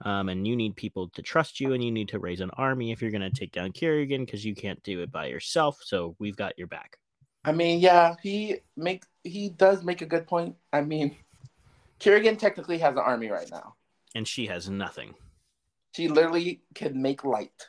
Um, 0.02 0.30
and 0.30 0.46
you 0.46 0.56
need 0.56 0.76
people 0.76 1.08
to 1.10 1.22
trust 1.22 1.60
you, 1.60 1.74
and 1.74 1.84
you 1.84 1.92
need 1.92 2.08
to 2.08 2.18
raise 2.18 2.40
an 2.40 2.50
army 2.54 2.90
if 2.90 3.02
you're 3.02 3.10
gonna 3.10 3.30
take 3.30 3.52
down 3.52 3.72
Kirigan 3.72 4.24
because 4.24 4.44
you 4.44 4.54
can't 4.54 4.82
do 4.82 5.02
it 5.02 5.12
by 5.12 5.26
yourself. 5.26 5.78
So 5.84 6.16
we've 6.18 6.36
got 6.36 6.56
your 6.58 6.68
back. 6.68 6.98
I 7.44 7.52
mean, 7.52 7.80
yeah, 7.80 8.14
he 8.22 8.56
make 8.76 9.04
he 9.22 9.50
does 9.50 9.84
make 9.84 10.00
a 10.00 10.06
good 10.06 10.26
point. 10.26 10.56
I 10.72 10.80
mean, 10.80 11.16
Kirigan 12.00 12.38
technically 12.38 12.78
has 12.78 12.92
an 12.94 12.98
army 12.98 13.28
right 13.28 13.50
now. 13.50 13.74
And 14.14 14.26
she 14.26 14.46
has 14.46 14.68
nothing. 14.68 15.14
She 15.94 16.08
literally 16.08 16.62
can 16.74 17.00
make 17.00 17.24
light. 17.24 17.68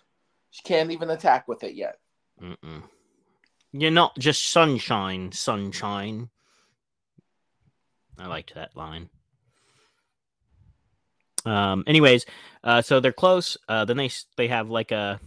She 0.49 0.63
can't 0.63 0.91
even 0.91 1.09
attack 1.09 1.47
with 1.47 1.63
it 1.63 1.75
yet. 1.75 1.97
Mm-mm. 2.41 2.83
You're 3.71 3.91
not 3.91 4.17
just 4.17 4.49
sunshine, 4.49 5.31
sunshine. 5.31 6.29
I 8.17 8.27
liked 8.27 8.55
that 8.55 8.75
line. 8.75 9.09
Um. 11.45 11.83
Anyways, 11.87 12.25
uh, 12.63 12.81
so 12.81 12.99
they're 12.99 13.11
close. 13.11 13.57
Uh, 13.67 13.85
then 13.85 13.97
they 13.97 14.11
they 14.37 14.47
have 14.47 14.69
like 14.69 14.91
a 14.91 15.19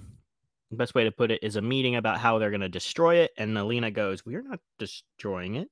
best 0.70 0.94
way 0.94 1.05
to 1.05 1.10
put 1.10 1.31
it 1.31 1.43
is 1.43 1.56
a 1.56 1.62
meeting 1.62 1.97
about 1.97 2.18
how 2.18 2.39
they're 2.39 2.51
gonna 2.52 2.68
destroy 2.68 3.16
it, 3.16 3.32
and 3.36 3.56
Alina 3.59 3.90
goes, 3.90 4.24
"We're 4.24 4.43
not 4.43 4.60
destroying 4.78 5.56
it. 5.56 5.70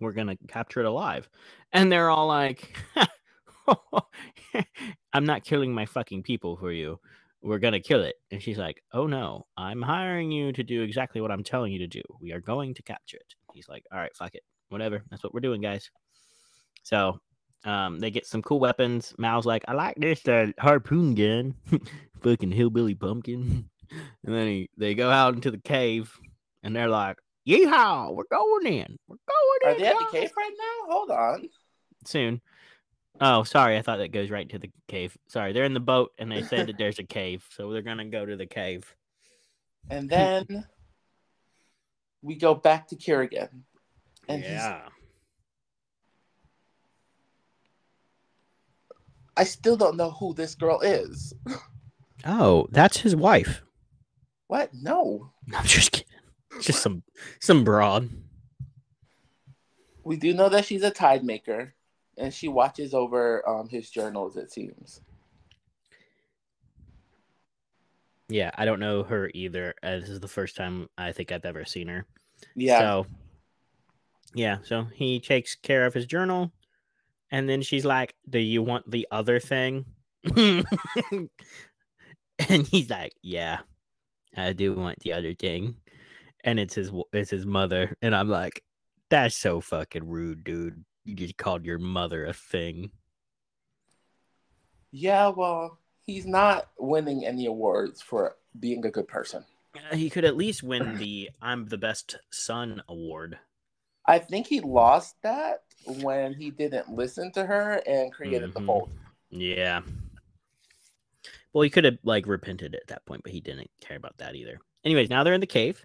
We're 0.00 0.12
gonna 0.12 0.36
capture 0.48 0.80
it 0.80 0.86
alive." 0.86 1.28
And 1.72 1.90
they're 1.90 2.10
all 2.10 2.26
like, 2.26 2.76
I'm 5.12 5.24
not 5.24 5.44
killing 5.44 5.72
my 5.72 5.86
fucking 5.86 6.22
people 6.22 6.56
for 6.56 6.72
you. 6.72 6.98
We're 7.42 7.58
gonna 7.58 7.80
kill 7.80 8.02
it. 8.02 8.16
And 8.30 8.42
she's 8.42 8.58
like, 8.58 8.82
Oh 8.92 9.06
no, 9.06 9.46
I'm 9.56 9.82
hiring 9.82 10.30
you 10.30 10.52
to 10.52 10.62
do 10.62 10.82
exactly 10.82 11.20
what 11.20 11.30
I'm 11.30 11.44
telling 11.44 11.72
you 11.72 11.78
to 11.80 11.86
do. 11.86 12.02
We 12.20 12.32
are 12.32 12.40
going 12.40 12.74
to 12.74 12.82
capture 12.82 13.18
it. 13.18 13.34
He's 13.54 13.68
like, 13.68 13.84
All 13.92 13.98
right, 13.98 14.14
fuck 14.16 14.34
it. 14.34 14.42
Whatever. 14.68 15.02
That's 15.10 15.22
what 15.22 15.32
we're 15.32 15.40
doing, 15.40 15.60
guys. 15.60 15.90
So 16.82 17.20
um, 17.64 17.98
they 17.98 18.10
get 18.10 18.26
some 18.26 18.42
cool 18.42 18.60
weapons. 18.60 19.14
Mal's 19.18 19.46
like, 19.46 19.64
I 19.68 19.72
like 19.72 19.96
this 19.96 20.26
uh, 20.28 20.52
harpoon 20.58 21.14
gun. 21.14 21.54
Fucking 22.22 22.52
hillbilly 22.52 22.94
pumpkin. 22.94 23.68
And 24.24 24.34
then 24.34 24.48
he, 24.48 24.70
they 24.76 24.96
go 24.96 25.10
out 25.10 25.36
into 25.36 25.52
the 25.52 25.58
cave 25.58 26.12
and 26.64 26.74
they're 26.74 26.88
like, 26.88 27.18
Yeehaw, 27.46 28.14
we're 28.14 28.24
going 28.30 28.66
in. 28.66 28.98
We're 29.06 29.16
going 29.16 29.60
Are 29.64 29.70
in. 29.70 29.76
Are 29.76 29.78
they 29.78 29.86
at 29.86 29.98
the 29.98 30.18
cave 30.18 30.30
right 30.36 30.52
now? 30.58 30.92
Hold 30.92 31.10
on. 31.10 31.48
soon. 32.04 32.40
Oh, 33.20 33.44
sorry. 33.44 33.78
I 33.78 33.82
thought 33.82 33.98
that 33.98 34.12
goes 34.12 34.30
right 34.30 34.48
to 34.50 34.58
the 34.58 34.70
cave. 34.88 35.16
Sorry, 35.28 35.52
they're 35.52 35.64
in 35.64 35.74
the 35.74 35.80
boat 35.80 36.12
and 36.18 36.30
they 36.30 36.42
said 36.42 36.66
that 36.66 36.76
there's 36.76 36.98
a 36.98 37.04
cave, 37.04 37.46
so 37.50 37.72
they're 37.72 37.82
gonna 37.82 38.04
go 38.04 38.26
to 38.26 38.36
the 38.36 38.46
cave. 38.46 38.94
And 39.88 40.10
then 40.10 40.66
we 42.22 42.34
go 42.34 42.54
back 42.54 42.88
to 42.88 42.96
Kirigan. 42.96 43.48
And 44.28 44.42
he's 44.42 44.50
yeah. 44.50 44.88
I 49.36 49.44
still 49.44 49.76
don't 49.76 49.96
know 49.96 50.10
who 50.10 50.34
this 50.34 50.54
girl 50.54 50.80
is. 50.80 51.32
Oh, 52.24 52.66
that's 52.72 52.96
his 52.98 53.14
wife. 53.14 53.62
What? 54.48 54.70
No. 54.74 55.30
I'm 55.54 55.64
just 55.64 55.92
kidding. 55.92 56.05
Just 56.60 56.82
some 56.82 57.02
some 57.40 57.64
broad. 57.64 58.08
We 60.04 60.16
do 60.16 60.32
know 60.34 60.48
that 60.48 60.64
she's 60.64 60.82
a 60.82 60.90
tide 60.90 61.24
maker, 61.24 61.74
and 62.16 62.32
she 62.32 62.48
watches 62.48 62.94
over 62.94 63.46
um, 63.48 63.68
his 63.68 63.90
journals. 63.90 64.36
It 64.36 64.52
seems. 64.52 65.00
Yeah, 68.28 68.50
I 68.54 68.64
don't 68.64 68.80
know 68.80 69.02
her 69.04 69.30
either. 69.34 69.74
Uh, 69.82 69.98
this 70.00 70.08
is 70.08 70.20
the 70.20 70.28
first 70.28 70.56
time 70.56 70.88
I 70.98 71.12
think 71.12 71.30
I've 71.30 71.44
ever 71.44 71.64
seen 71.64 71.88
her. 71.88 72.06
Yeah. 72.54 72.78
So, 72.78 73.06
yeah, 74.34 74.58
so 74.64 74.86
he 74.94 75.20
takes 75.20 75.54
care 75.54 75.86
of 75.86 75.94
his 75.94 76.06
journal, 76.06 76.52
and 77.30 77.48
then 77.48 77.62
she's 77.62 77.84
like, 77.84 78.14
"Do 78.28 78.38
you 78.38 78.62
want 78.62 78.90
the 78.90 79.06
other 79.10 79.38
thing?" 79.38 79.84
and 80.36 80.66
he's 82.38 82.90
like, 82.90 83.12
"Yeah, 83.22 83.60
I 84.36 84.52
do 84.52 84.74
want 84.74 85.00
the 85.00 85.12
other 85.12 85.34
thing." 85.34 85.76
And 86.46 86.58
it's 86.60 86.74
his 86.76 86.90
it's 87.12 87.30
his 87.30 87.44
mother, 87.44 87.96
and 88.00 88.14
I'm 88.14 88.28
like, 88.28 88.62
"That's 89.10 89.36
so 89.36 89.60
fucking 89.60 90.08
rude, 90.08 90.44
dude. 90.44 90.84
You 91.04 91.14
just 91.14 91.36
called 91.36 91.64
your 91.66 91.78
mother 91.78 92.24
a 92.24 92.32
thing." 92.32 92.92
yeah. 94.92 95.28
Well, 95.28 95.78
he's 96.06 96.24
not 96.24 96.68
winning 96.78 97.26
any 97.26 97.46
awards 97.46 98.00
for 98.00 98.36
being 98.58 98.86
a 98.86 98.90
good 98.90 99.08
person. 99.08 99.44
Uh, 99.74 99.96
He 99.96 100.08
could 100.08 100.24
at 100.24 100.36
least 100.36 100.62
win 100.62 100.96
the 100.96 101.30
"I'm 101.42 101.66
the 101.66 101.76
best 101.78 102.16
son" 102.30 102.80
award. 102.88 103.38
I 104.06 104.20
think 104.20 104.46
he 104.46 104.60
lost 104.60 105.20
that 105.22 105.64
when 105.84 106.32
he 106.32 106.50
didn't 106.52 106.88
listen 106.88 107.32
to 107.32 107.44
her 107.44 107.82
and 107.86 108.12
created 108.12 108.54
the 108.54 108.60
Mhm. 108.60 108.66
fold. 108.66 108.90
Yeah. 109.30 109.82
Well, 111.52 111.62
he 111.62 111.70
could 111.70 111.84
have 111.84 111.98
like 112.04 112.26
repented 112.26 112.74
at 112.76 112.86
that 112.86 113.04
point, 113.04 113.22
but 113.24 113.32
he 113.32 113.40
didn't 113.40 113.70
care 113.80 113.96
about 113.96 114.16
that 114.18 114.36
either. 114.36 114.60
Anyways, 114.84 115.10
now 115.10 115.24
they're 115.24 115.34
in 115.34 115.40
the 115.40 115.46
cave, 115.46 115.84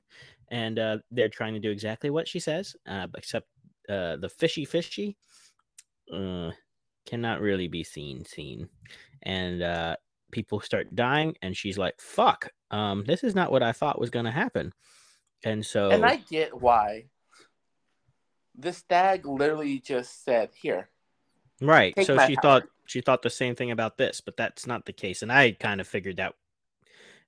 and 0.51 0.77
uh, 0.77 0.97
they're 1.09 1.29
trying 1.29 1.53
to 1.53 1.59
do 1.59 1.71
exactly 1.71 2.09
what 2.11 2.27
she 2.27 2.39
says, 2.39 2.75
uh, 2.87 3.07
except 3.17 3.47
uh, 3.89 4.17
the 4.17 4.29
fishy 4.29 4.65
fishy 4.65 5.17
uh, 6.13 6.51
cannot 7.07 7.41
really 7.41 7.67
be 7.67 7.83
seen 7.83 8.23
seen, 8.25 8.69
and 9.23 9.63
uh, 9.63 9.95
people 10.31 10.59
start 10.59 10.93
dying, 10.93 11.35
and 11.41 11.57
she's 11.57 11.77
like, 11.77 11.95
"Fuck, 11.99 12.49
um, 12.69 13.03
this 13.05 13.23
is 13.23 13.33
not 13.33 13.51
what 13.51 13.63
I 13.63 13.71
thought 13.71 13.99
was 13.99 14.11
going 14.11 14.25
to 14.25 14.31
happen," 14.31 14.73
and 15.43 15.65
so 15.65 15.89
And 15.89 16.05
I 16.05 16.17
get 16.17 16.61
why. 16.61 17.05
The 18.59 18.73
stag 18.73 19.25
literally 19.25 19.79
just 19.79 20.23
said, 20.23 20.49
"Here, 20.53 20.89
Right. 21.61 21.95
Take 21.95 22.07
so 22.07 22.17
she 22.17 22.35
power. 22.35 22.41
thought 22.41 22.63
she 22.87 23.01
thought 23.01 23.21
the 23.21 23.29
same 23.29 23.55
thing 23.55 23.71
about 23.71 23.97
this, 23.97 24.19
but 24.19 24.35
that's 24.35 24.67
not 24.67 24.85
the 24.85 24.93
case. 24.93 25.21
And 25.21 25.31
I 25.31 25.51
kind 25.51 25.79
of 25.79 25.87
figured 25.87 26.17
that 26.17 26.33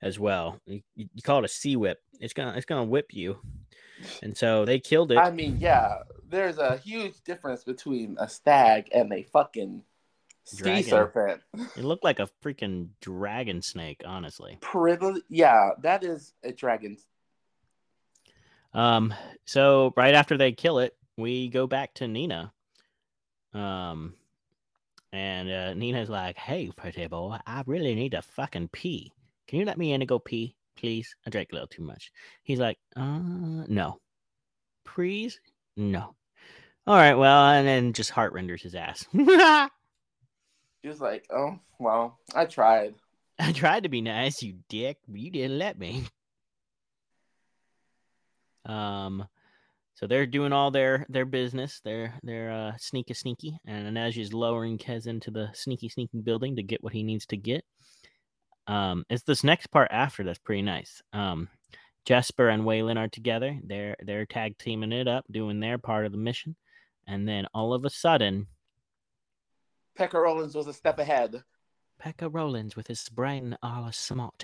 as 0.04 0.20
well. 0.20 0.60
You, 0.66 0.82
you 0.96 1.22
call 1.24 1.40
it 1.40 1.46
a 1.46 1.48
sea 1.48 1.76
whip. 1.76 2.00
It's 2.20 2.34
gonna 2.34 2.54
it's 2.56 2.66
gonna 2.66 2.84
whip 2.84 3.14
you. 3.14 3.38
And 4.22 4.36
so 4.36 4.66
they 4.66 4.80
killed 4.80 5.14
it. 5.14 5.18
I 5.18 5.32
mean, 5.32 5.60
yeah, 5.62 6.00
there's 6.28 6.58
a 6.58 6.76
huge 6.76 7.24
difference 7.24 7.64
between 7.64 8.18
a 8.20 8.28
stag 8.28 8.90
and 8.94 9.14
a 9.14 9.24
fucking 9.24 9.82
sea 10.44 10.64
Dragon. 10.64 10.90
serpent. 10.90 11.42
It 11.78 11.86
looked 11.86 12.04
like 12.04 12.20
a 12.20 12.28
freaking 12.44 12.90
dragon 13.00 13.62
snake, 13.62 14.02
honestly. 14.06 14.58
Pretty, 14.60 15.22
yeah, 15.30 15.70
that 15.84 16.04
is 16.04 16.34
a 16.44 16.52
dragon. 16.52 16.98
Um, 18.74 19.14
so 19.46 19.94
right 19.96 20.16
after 20.16 20.38
they 20.38 20.52
kill 20.52 20.80
it, 20.80 20.98
we 21.16 21.48
go 21.48 21.66
back 21.66 21.94
to 21.96 22.08
Nina. 22.08 22.52
Um, 23.54 24.16
and 25.14 25.50
uh, 25.50 25.74
Nina's 25.76 26.10
like, 26.10 26.38
"Hey, 26.38 26.72
pretty 26.76 27.08
boy, 27.08 27.38
I 27.46 27.64
really 27.68 27.96
need 27.96 28.12
to 28.14 28.22
fucking 28.22 28.70
pee. 28.70 29.14
Can 29.54 29.60
you 29.60 29.68
let 29.68 29.78
me 29.78 29.94
in 29.94 30.00
to 30.00 30.08
go 30.08 30.18
pee, 30.18 30.56
please? 30.76 31.16
I 31.28 31.30
drank 31.30 31.52
a 31.52 31.54
little 31.54 31.68
too 31.68 31.84
much." 31.84 32.12
He's 32.42 32.58
like, 32.58 32.80
"Uh, 32.96 33.20
no, 33.68 34.00
please, 34.84 35.40
no." 35.78 36.16
All 36.88 36.96
right, 36.96 37.14
well, 37.14 37.46
and 37.50 37.68
then 37.68 37.94
just 37.94 38.10
heart 38.10 38.34
renders 38.34 38.64
his 38.64 38.74
ass. 38.74 39.06
She 40.82 40.90
was 40.90 41.00
like, 41.00 41.28
"Oh, 41.30 41.60
well, 41.78 42.18
I 42.34 42.46
tried." 42.46 42.96
I 43.38 43.52
tried 43.52 43.84
to 43.84 43.90
be 43.90 44.02
nice, 44.02 44.42
you 44.42 44.56
dick, 44.70 44.98
but 45.08 45.20
you 45.20 45.30
didn't 45.30 45.60
let 45.60 45.78
me. 45.78 46.04
Um, 48.66 49.28
so 49.94 50.08
they're 50.08 50.26
doing 50.26 50.52
all 50.52 50.72
their 50.72 51.06
their 51.10 51.26
business. 51.26 51.80
They're 51.84 52.16
they're 52.24 52.52
uh, 52.52 52.72
sneaky 52.78 53.14
sneaky, 53.14 53.60
and 53.68 53.96
Inej 53.96 54.18
is 54.18 54.34
lowering 54.34 54.80
Kaz 54.80 55.06
into 55.06 55.30
the 55.30 55.52
sneaky 55.54 55.90
sneaky 55.90 56.22
building 56.22 56.56
to 56.56 56.64
get 56.64 56.84
what 56.84 56.94
he 56.94 57.04
needs 57.04 57.28
to 57.28 57.38
get. 57.38 57.64
Um, 58.68 59.06
it's 59.10 59.24
this 59.24 59.44
next 59.44 59.68
part 59.68 59.90
after 59.92 60.24
that's 60.24 60.40
pretty 60.40 60.62
nice. 60.62 61.02
Um, 61.12 61.50
Jesper 62.06 62.50
and 62.50 62.64
Wylan 62.64 62.98
are 62.98 63.08
together. 63.08 63.58
They're 63.64 63.96
they're 64.04 64.26
tag 64.26 64.58
teaming 64.58 64.92
it 64.92 65.08
up, 65.08 65.26
doing 65.32 65.60
their 65.60 65.78
part 65.78 66.06
of 66.06 66.12
the 66.12 66.18
mission, 66.18 66.56
and 67.08 67.28
then 67.28 67.48
all 67.54 67.74
of 67.74 67.86
a 67.86 67.90
sudden, 67.90 68.48
Pekka 69.98 70.22
Rollins 70.22 70.56
was 70.56 70.68
a 70.68 70.74
step 70.74 71.00
ahead. 71.00 71.44
Pekka 72.04 72.30
Rollins 72.34 72.76
with 72.76 72.88
his 72.88 73.08
brain 73.10 73.56
a 73.62 73.68
la 73.68 73.92
smart 73.92 74.44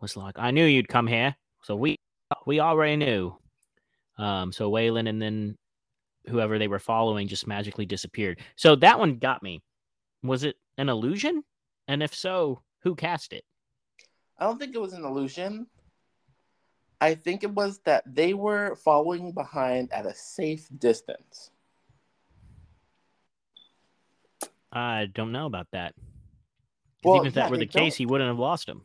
was 0.00 0.16
like, 0.16 0.38
I 0.38 0.50
knew 0.50 0.64
you'd 0.64 0.88
come 0.88 1.06
here. 1.06 1.36
So 1.62 1.76
we 1.76 1.96
we 2.46 2.60
already 2.60 2.96
knew. 2.96 3.36
Um, 4.18 4.52
so 4.52 4.70
Wylan 4.70 5.08
and 5.08 5.20
then 5.20 5.56
whoever 6.28 6.58
they 6.58 6.68
were 6.68 6.78
following 6.78 7.28
just 7.28 7.46
magically 7.46 7.86
disappeared. 7.86 8.40
So 8.56 8.76
that 8.76 8.98
one 8.98 9.18
got 9.18 9.42
me. 9.42 9.62
Was 10.22 10.42
it 10.42 10.56
an 10.78 10.88
illusion? 10.88 11.44
And 11.86 12.02
if 12.02 12.14
so, 12.14 12.62
who 12.86 12.94
cast 12.94 13.32
it? 13.32 13.42
I 14.38 14.44
don't 14.44 14.58
think 14.60 14.72
it 14.76 14.80
was 14.80 14.92
an 14.92 15.04
illusion. 15.04 15.66
I 17.00 17.16
think 17.16 17.42
it 17.42 17.50
was 17.50 17.80
that 17.80 18.04
they 18.06 18.32
were 18.32 18.76
following 18.76 19.32
behind 19.32 19.92
at 19.92 20.06
a 20.06 20.14
safe 20.14 20.68
distance. 20.78 21.50
I 24.72 25.06
don't 25.12 25.32
know 25.32 25.46
about 25.46 25.66
that. 25.72 25.94
Well, 27.02 27.16
even 27.16 27.26
if 27.26 27.34
that 27.34 27.50
were 27.50 27.58
the 27.58 27.66
case, 27.66 27.96
he 27.96 28.06
wouldn't 28.06 28.28
have 28.28 28.38
lost 28.38 28.68
him. 28.68 28.82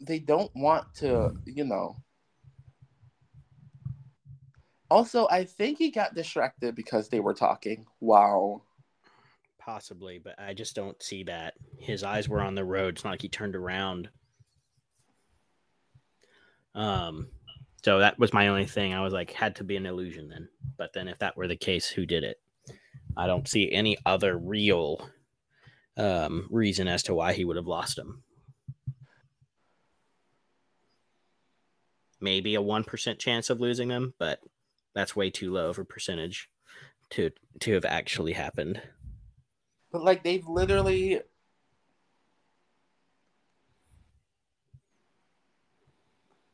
They 0.00 0.18
don't 0.18 0.50
want 0.56 0.92
to, 0.96 1.34
you 1.46 1.64
know. 1.64 2.02
Also, 4.90 5.28
I 5.30 5.44
think 5.44 5.78
he 5.78 5.92
got 5.92 6.16
distracted 6.16 6.74
because 6.74 7.08
they 7.08 7.20
were 7.20 7.34
talking. 7.34 7.86
Wow. 8.00 8.62
Possibly, 9.64 10.18
but 10.18 10.34
I 10.38 10.52
just 10.52 10.74
don't 10.74 11.02
see 11.02 11.24
that. 11.24 11.54
His 11.78 12.04
eyes 12.04 12.28
were 12.28 12.42
on 12.42 12.54
the 12.54 12.64
road. 12.64 12.94
It's 12.94 13.04
not 13.04 13.12
like 13.12 13.22
he 13.22 13.28
turned 13.28 13.56
around. 13.56 14.10
Um, 16.74 17.28
so 17.82 18.00
that 18.00 18.18
was 18.18 18.34
my 18.34 18.48
only 18.48 18.66
thing. 18.66 18.92
I 18.92 19.00
was 19.00 19.14
like, 19.14 19.32
had 19.32 19.56
to 19.56 19.64
be 19.64 19.76
an 19.76 19.86
illusion 19.86 20.28
then. 20.28 20.48
But 20.76 20.92
then, 20.92 21.08
if 21.08 21.18
that 21.20 21.36
were 21.36 21.48
the 21.48 21.56
case, 21.56 21.88
who 21.88 22.04
did 22.04 22.24
it? 22.24 22.40
I 23.16 23.26
don't 23.26 23.48
see 23.48 23.72
any 23.72 23.96
other 24.04 24.36
real 24.36 25.08
um, 25.96 26.46
reason 26.50 26.88
as 26.88 27.02
to 27.04 27.14
why 27.14 27.32
he 27.32 27.44
would 27.44 27.56
have 27.56 27.66
lost 27.66 27.98
him. 27.98 28.22
Maybe 32.20 32.54
a 32.54 32.62
one 32.62 32.84
percent 32.84 33.18
chance 33.18 33.48
of 33.48 33.60
losing 33.60 33.88
them, 33.88 34.14
but 34.18 34.40
that's 34.94 35.16
way 35.16 35.30
too 35.30 35.52
low 35.52 35.70
of 35.70 35.78
a 35.78 35.84
percentage 35.84 36.50
to 37.10 37.30
to 37.60 37.72
have 37.74 37.84
actually 37.84 38.32
happened. 38.32 38.82
But 39.94 40.02
like 40.02 40.24
they've 40.24 40.44
literally 40.48 41.20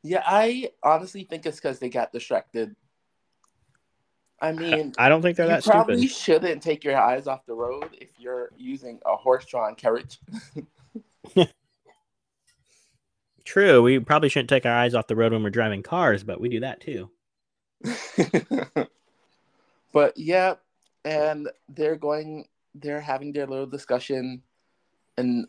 Yeah, 0.02 0.22
I 0.26 0.72
honestly 0.82 1.24
think 1.24 1.46
it's 1.46 1.56
because 1.56 1.78
they 1.78 1.88
got 1.88 2.12
distracted. 2.12 2.76
I 4.42 4.52
mean, 4.52 4.92
I 4.98 5.08
don't 5.08 5.22
think 5.22 5.38
they're 5.38 5.46
you 5.46 5.52
that 5.52 5.64
probably 5.64 6.06
stupid. 6.06 6.16
shouldn't 6.16 6.62
take 6.62 6.84
your 6.84 6.98
eyes 6.98 7.26
off 7.26 7.46
the 7.46 7.54
road 7.54 7.96
if 7.98 8.10
you're 8.18 8.50
using 8.58 9.00
a 9.06 9.16
horse-drawn 9.16 9.74
carriage. 9.74 10.20
True, 13.46 13.80
we 13.80 14.00
probably 14.00 14.28
shouldn't 14.28 14.50
take 14.50 14.66
our 14.66 14.76
eyes 14.76 14.94
off 14.94 15.06
the 15.06 15.16
road 15.16 15.32
when 15.32 15.42
we're 15.42 15.48
driving 15.48 15.82
cars, 15.82 16.24
but 16.24 16.42
we 16.42 16.50
do 16.50 16.60
that 16.60 16.82
too. 16.82 17.10
but 19.94 20.18
yeah, 20.18 20.56
and 21.06 21.48
they're 21.70 21.96
going, 21.96 22.46
they're 22.74 23.00
having 23.00 23.32
their 23.32 23.46
little 23.46 23.66
discussion, 23.66 24.42
and 25.16 25.46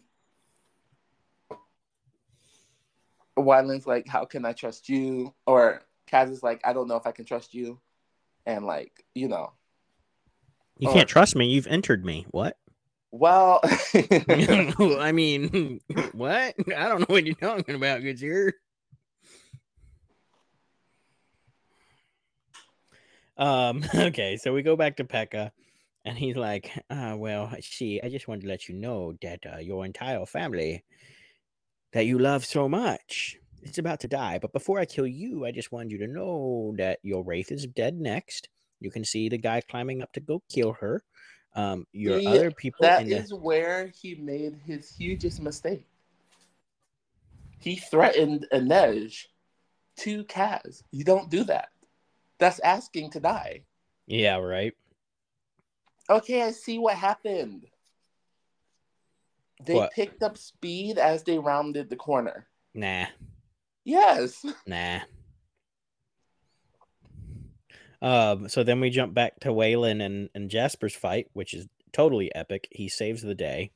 Wylan's 3.38 3.88
like, 3.88 4.08
"How 4.08 4.26
can 4.26 4.46
I 4.46 4.54
trust 4.54 4.90
you?" 4.90 5.34
Or 5.46 5.82
Kaz 6.12 6.30
is 6.32 6.44
like, 6.44 6.62
"I 6.66 6.74
don't 6.74 6.88
know 6.88 6.98
if 6.98 7.08
I 7.08 7.12
can 7.12 7.26
trust 7.26 7.54
you," 7.54 7.80
and 8.46 8.66
like, 8.66 9.06
you 9.14 9.28
know, 9.28 9.54
You 10.78 10.90
Or- 10.90 10.94
can't 10.94 11.08
trust 11.10 11.36
me. 11.36 11.46
You've 11.48 11.68
entered 11.68 12.04
me. 12.04 12.26
What? 12.32 12.58
well, 13.12 13.60
I 13.94 15.12
mean, 15.14 15.80
what? 16.14 16.56
I 16.76 16.88
don't 16.90 17.02
know 17.02 17.06
what 17.14 17.26
you're 17.26 17.36
talking 17.36 17.76
about, 17.76 18.02
good 18.02 18.18
sir. 18.20 18.52
Um, 23.38 23.84
okay, 23.96 24.38
so 24.38 24.54
we 24.54 24.62
go 24.62 24.76
back 24.76 24.98
to 24.98 25.04
Pekka, 25.04 25.52
and 26.06 26.18
he's 26.18 26.36
like, 26.36 26.72
uh, 26.90 27.16
well, 27.18 27.52
see, 27.62 28.00
I 28.04 28.10
just 28.10 28.28
wanted 28.28 28.42
to 28.42 28.48
let 28.48 28.68
you 28.68 28.76
know 28.76 29.14
that 29.22 29.40
uh, 29.52 29.60
your 29.60 29.86
entire 29.86 30.26
family 30.26 30.84
that 31.94 32.06
you 32.06 32.18
love 32.18 32.46
so 32.46 32.70
much 32.70 33.38
it's 33.62 33.78
about 33.78 34.00
to 34.02 34.08
die. 34.08 34.40
But 34.40 34.54
before 34.54 34.80
I 34.80 34.86
kill 34.86 35.08
you, 35.08 35.46
I 35.46 35.52
just 35.52 35.72
wanted 35.72 35.92
you 35.92 36.00
to 36.00 36.08
know 36.08 36.74
that 36.78 37.00
your 37.04 37.24
wraith 37.24 37.52
is 37.52 37.68
dead 37.68 38.00
next. 38.00 38.50
You 38.80 38.92
can 38.92 39.06
see 39.06 39.30
the 39.30 39.38
guy 39.38 39.62
climbing 39.62 40.02
up 40.02 40.12
to 40.14 40.20
go 40.20 40.42
kill 40.50 40.74
her. 40.74 41.04
Um, 41.56 41.86
your 41.92 42.20
See, 42.20 42.28
other 42.28 42.52
people 42.52 42.84
that 42.84 43.02
in 43.02 43.10
the 43.10 43.18
is 43.18 43.34
where 43.34 43.88
he 43.88 44.16
made 44.16 44.60
his 44.66 44.96
hugest 44.96 45.42
mistake. 45.42 45.86
He 47.60 47.76
threatened 47.76 48.48
Inej 48.54 49.26
to 49.98 50.24
Kaz. 50.24 50.84
You 50.92 51.04
don't 51.04 51.30
do 51.30 51.44
that. 51.44 51.70
That's 52.40 52.60
asking 52.60 53.12
to 53.12 53.20
die. 53.20 53.64
Yeah, 54.08 54.38
right. 54.38 54.74
Okay, 56.12 56.42
I 56.44 56.52
see 56.52 56.78
what 56.78 56.96
happened. 56.98 57.68
They 59.66 59.76
What? 59.76 59.94
picked 59.94 60.24
up 60.24 60.38
speed 60.38 60.98
as 60.98 61.24
they 61.24 61.40
rounded 61.40 61.90
the 61.90 61.96
corner. 61.96 62.48
Nah, 62.74 63.06
Yes. 63.86 64.46
nah. 64.68 65.00
Um, 68.02 68.50
so 68.50 68.64
then 68.64 68.82
we 68.82 68.90
jump 68.90 69.14
back 69.14 69.40
to 69.42 69.50
Wylan 69.50 70.04
and, 70.04 70.30
and 70.36 70.50
Jesper's 70.50 70.96
fight, 70.96 71.28
which 71.34 71.54
is 71.54 71.68
totally 71.94 72.34
epic. 72.36 72.68
He 72.72 72.90
saves 72.90 73.22
the 73.22 73.36
day. 73.36 73.72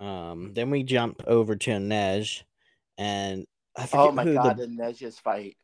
Um, 0.00 0.52
then 0.52 0.68
we 0.70 0.82
jump 0.82 1.22
over 1.26 1.56
to 1.56 1.70
Inej, 1.70 2.42
and 2.98 3.46
I 3.74 3.86
forget 3.86 4.06
Oh 4.06 4.12
my 4.12 4.24
who 4.24 4.34
god, 4.34 4.58
the 4.58 4.66
the 4.66 4.72
Nej's 4.74 5.18
fight. 5.18 5.56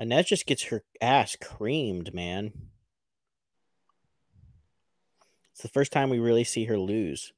Inej 0.00 0.26
just 0.26 0.46
gets 0.46 0.64
her 0.64 0.82
ass 1.00 1.36
creamed, 1.40 2.12
man. 2.12 2.52
It's 5.62 5.70
the 5.70 5.78
first 5.78 5.92
time 5.92 6.10
we 6.10 6.18
really 6.18 6.42
see 6.42 6.64
her 6.64 6.76
lose. 6.76 7.32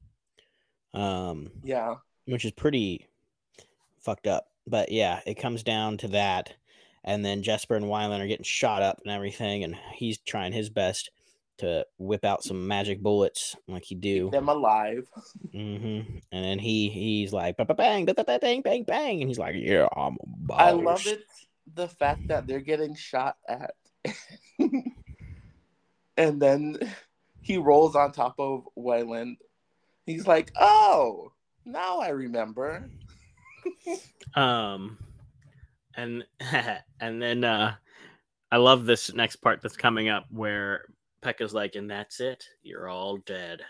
Um, 0.95 1.51
Yeah. 1.63 1.97
which 2.25 2.43
is 2.43 2.51
pretty 2.53 3.05
fucked 3.99 4.25
up. 4.25 4.47
But 4.65 4.91
yeah, 4.91 5.19
it 5.27 5.35
comes 5.35 5.61
down 5.61 5.97
to 5.97 6.07
that. 6.07 6.55
And 7.03 7.23
then 7.23 7.43
Jesper 7.43 7.75
and 7.75 7.85
Wylan 7.85 8.21
are 8.21 8.27
getting 8.27 8.43
shot 8.43 8.81
up 8.81 8.99
and 9.05 9.11
everything, 9.13 9.63
and 9.63 9.75
he's 9.93 10.17
trying 10.17 10.53
his 10.53 10.71
best 10.71 11.11
to 11.59 11.85
whip 11.99 12.25
out 12.25 12.43
some 12.43 12.67
magic 12.67 12.99
bullets 12.99 13.55
like 13.67 13.83
he 13.83 13.93
do. 13.93 14.23
Keep 14.23 14.31
them 14.31 14.49
alive. 14.49 15.07
hmm 15.51 15.99
And 16.31 16.43
then 16.43 16.57
he 16.57 16.89
he's 16.89 17.31
like 17.31 17.57
ba 17.57 17.65
ba 17.65 17.75
bang, 17.75 18.05
ba 18.05 18.15
ba 18.15 18.23
ba 18.23 18.39
bang, 18.41 18.63
bang, 18.63 18.85
bang, 18.85 19.21
and 19.21 19.29
he's 19.29 19.37
like, 19.37 19.53
yeah, 19.55 19.87
I'm 19.95 20.17
a 20.49 20.53
I 20.53 20.71
love 20.71 21.05
it 21.05 21.21
the 21.75 21.87
fact 21.87 22.27
that 22.29 22.47
they're 22.47 22.59
getting 22.59 22.95
shot 22.95 23.37
at. 23.47 23.75
and 26.17 26.41
then 26.41 26.79
he 27.45 27.57
rolls 27.57 27.95
on 27.95 28.11
top 28.11 28.33
of 28.39 28.67
Wylan. 28.75 29.37
He's 30.07 30.25
like, 30.25 30.51
"Oh, 30.59 31.31
now 31.63 31.99
I 31.99 32.09
remember." 32.09 32.89
Um, 34.35 34.97
and 35.95 36.25
and 36.99 37.21
then 37.21 37.45
uh, 37.45 37.75
I 38.51 38.57
love 38.57 38.85
this 38.85 39.13
next 39.13 39.37
part 39.37 39.61
that's 39.61 39.77
coming 39.77 40.09
up 40.09 40.25
where 40.29 40.85
Pekka's 41.21 41.53
like, 41.53 41.75
and 41.75 41.89
that's 41.89 42.19
it, 42.19 42.43
you're 42.63 42.89
all 42.89 43.17
dead. 43.17 43.61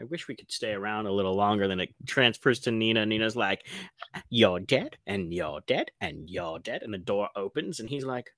I 0.00 0.04
wish 0.04 0.26
we 0.26 0.34
could 0.34 0.50
stay 0.50 0.72
around 0.72 1.06
a 1.06 1.12
little 1.12 1.36
longer. 1.36 1.68
Then 1.68 1.78
it 1.80 1.94
transfers 2.04 2.58
to 2.60 2.72
Nina. 2.72 3.06
Nina's 3.06 3.36
like, 3.36 3.64
"You're 4.28 4.60
dead, 4.60 4.96
and 5.06 5.32
you're 5.32 5.60
dead, 5.68 5.92
and 6.00 6.28
you're 6.28 6.58
dead." 6.58 6.82
And 6.82 6.92
the 6.92 6.98
door 6.98 7.28
opens, 7.36 7.78
and 7.78 7.88
he's 7.88 8.04
like, 8.04 8.28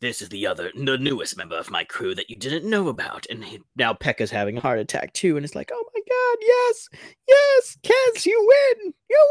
"This 0.00 0.20
is 0.22 0.28
the 0.28 0.46
other, 0.46 0.70
the 0.74 0.98
newest 0.98 1.36
member 1.36 1.56
of 1.56 1.70
my 1.70 1.84
crew 1.84 2.14
that 2.14 2.28
you 2.30 2.36
didn't 2.36 2.68
know 2.68 2.88
about." 2.88 3.26
And 3.30 3.44
he, 3.44 3.60
now 3.76 3.94
Pekka's 3.94 4.30
having 4.30 4.56
a 4.58 4.60
heart 4.60 4.78
attack 4.78 5.12
too, 5.12 5.36
and 5.36 5.44
it's 5.44 5.54
like, 5.54 5.70
"Oh 5.72 5.84
my 5.94 6.00
god, 6.08 6.38
yes, 6.40 6.88
yes, 7.28 7.78
Kaz, 7.82 8.26
you 8.26 8.38
win, 8.82 8.94
you 9.08 9.28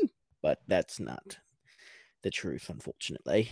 win!" 0.00 0.10
But 0.42 0.60
that's 0.66 0.98
not 1.00 1.38
the 2.22 2.30
truth, 2.30 2.68
unfortunately. 2.68 3.50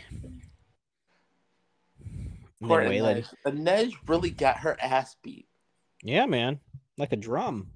Poor 2.63 2.83
then 2.83 2.93
Wylan- 2.93 3.29
Inej. 3.47 3.55
Inej 3.93 3.95
really 4.09 4.31
got 4.31 4.59
her 4.59 4.77
ass 4.81 5.17
beat, 5.23 5.47
yeah, 6.03 6.27
man, 6.27 6.61
like 6.97 7.13
a 7.13 7.17
drum. 7.17 7.71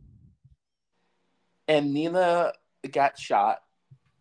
and 1.66 1.92
Nina 1.92 2.52
got 2.92 3.18
shot, 3.18 3.58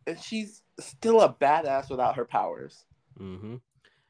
and 0.06 0.20
she's 0.20 0.62
still 0.80 1.22
a 1.22 1.34
badass 1.34 1.90
without 1.90 2.18
her 2.18 2.26
powers. 2.26 2.86
Mm-hmm. 3.18 3.56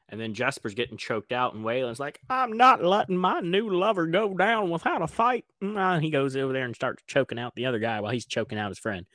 And 0.08 0.18
then 0.18 0.32
Jesper's 0.32 0.74
getting 0.74 0.96
choked 0.96 1.32
out, 1.32 1.54
and 1.54 1.62
Wylan's 1.62 2.00
like, 2.00 2.20
"I'm 2.30 2.56
not 2.56 2.82
letting 2.82 3.16
my 3.16 3.40
new 3.40 3.68
lover 3.68 4.06
go 4.06 4.32
down 4.32 4.70
without 4.70 5.02
a 5.02 5.06
fight." 5.06 5.44
And 5.60 6.02
he 6.02 6.10
goes 6.10 6.34
over 6.34 6.52
there 6.52 6.64
and 6.64 6.74
starts 6.74 7.02
choking 7.06 7.38
out 7.38 7.54
the 7.54 7.66
other 7.66 7.78
guy 7.78 8.00
while 8.00 8.12
he's 8.12 8.26
choking 8.26 8.58
out 8.58 8.70
his 8.70 8.78
friend. 8.78 9.06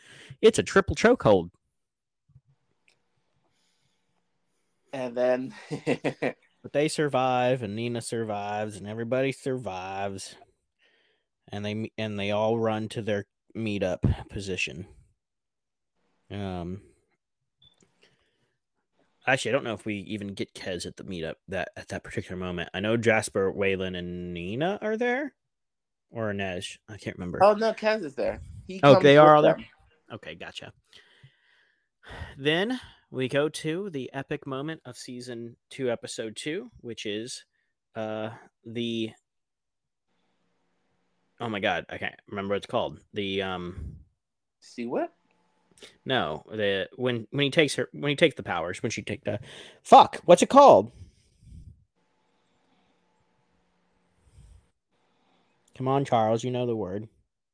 It's 0.41 0.59
a 0.59 0.63
triple 0.63 0.95
chokehold. 0.95 1.49
And 4.91 5.17
then 5.17 5.55
But 6.63 6.71
they 6.71 6.87
survive, 6.87 7.61
and 7.61 7.75
Nina 7.75 8.01
survives, 8.01 8.77
and 8.77 8.87
everybody 8.87 9.33
survives, 9.33 10.37
and 11.51 11.65
they 11.65 11.91
and 11.97 12.17
they 12.17 12.31
all 12.31 12.57
run 12.57 12.87
to 12.89 13.01
their 13.01 13.25
meetup 13.55 14.29
position. 14.29 14.87
Um, 16.31 16.81
actually, 19.27 19.51
I 19.51 19.53
don't 19.53 19.63
know 19.63 19.73
if 19.73 19.85
we 19.85 19.95
even 19.95 20.29
get 20.29 20.53
Kaz 20.53 20.85
at 20.85 20.97
the 20.97 21.03
meetup 21.03 21.35
that 21.47 21.69
at 21.77 21.89
that 21.89 22.03
particular 22.03 22.37
moment. 22.37 22.69
I 22.73 22.79
know 22.79 22.97
Jesper, 22.97 23.51
Wylan, 23.53 23.97
and 23.97 24.33
Nina 24.33 24.79
are 24.81 24.97
there, 24.97 25.33
or 26.11 26.31
Inej. 26.31 26.77
I 26.89 26.97
can't 26.97 27.17
remember. 27.17 27.39
oh 27.43 27.53
no, 27.53 27.73
Kaz 27.73 28.03
is 28.03 28.15
there. 28.15 28.41
He 28.67 28.79
Oh, 28.83 28.99
they 28.99 29.17
are 29.17 29.35
all 29.35 29.41
there? 29.41 29.53
them. 29.53 29.65
Okay, 30.13 30.35
gotcha. 30.35 30.71
Then 32.37 32.79
we 33.11 33.27
go 33.27 33.47
to 33.49 33.89
the 33.89 34.09
epic 34.13 34.45
moment 34.45 34.81
of 34.85 34.97
season 34.97 35.55
two, 35.69 35.89
episode 35.91 36.35
two, 36.35 36.69
which 36.81 37.05
is 37.05 37.45
uh 37.95 38.29
the 38.65 39.11
oh 41.39 41.49
my 41.49 41.59
god, 41.59 41.85
I 41.89 41.97
can't 41.97 42.15
remember 42.29 42.53
what 42.53 42.57
it's 42.57 42.65
called. 42.67 42.99
The 43.13 43.41
um 43.41 43.97
See 44.59 44.85
what? 44.85 45.13
No, 46.05 46.43
the 46.51 46.89
when 46.95 47.27
when 47.31 47.43
he 47.45 47.49
takes 47.49 47.75
her 47.75 47.89
when 47.93 48.09
he 48.09 48.15
takes 48.15 48.35
the 48.35 48.43
powers, 48.43 48.81
when 48.83 48.89
she 48.91 49.01
take 49.01 49.23
the 49.23 49.39
fuck, 49.83 50.21
what's 50.25 50.41
it 50.41 50.49
called? 50.49 50.91
Come 55.77 55.87
on, 55.87 56.05
Charles, 56.05 56.43
you 56.43 56.51
know 56.51 56.65
the 56.65 56.75
word. 56.75 57.07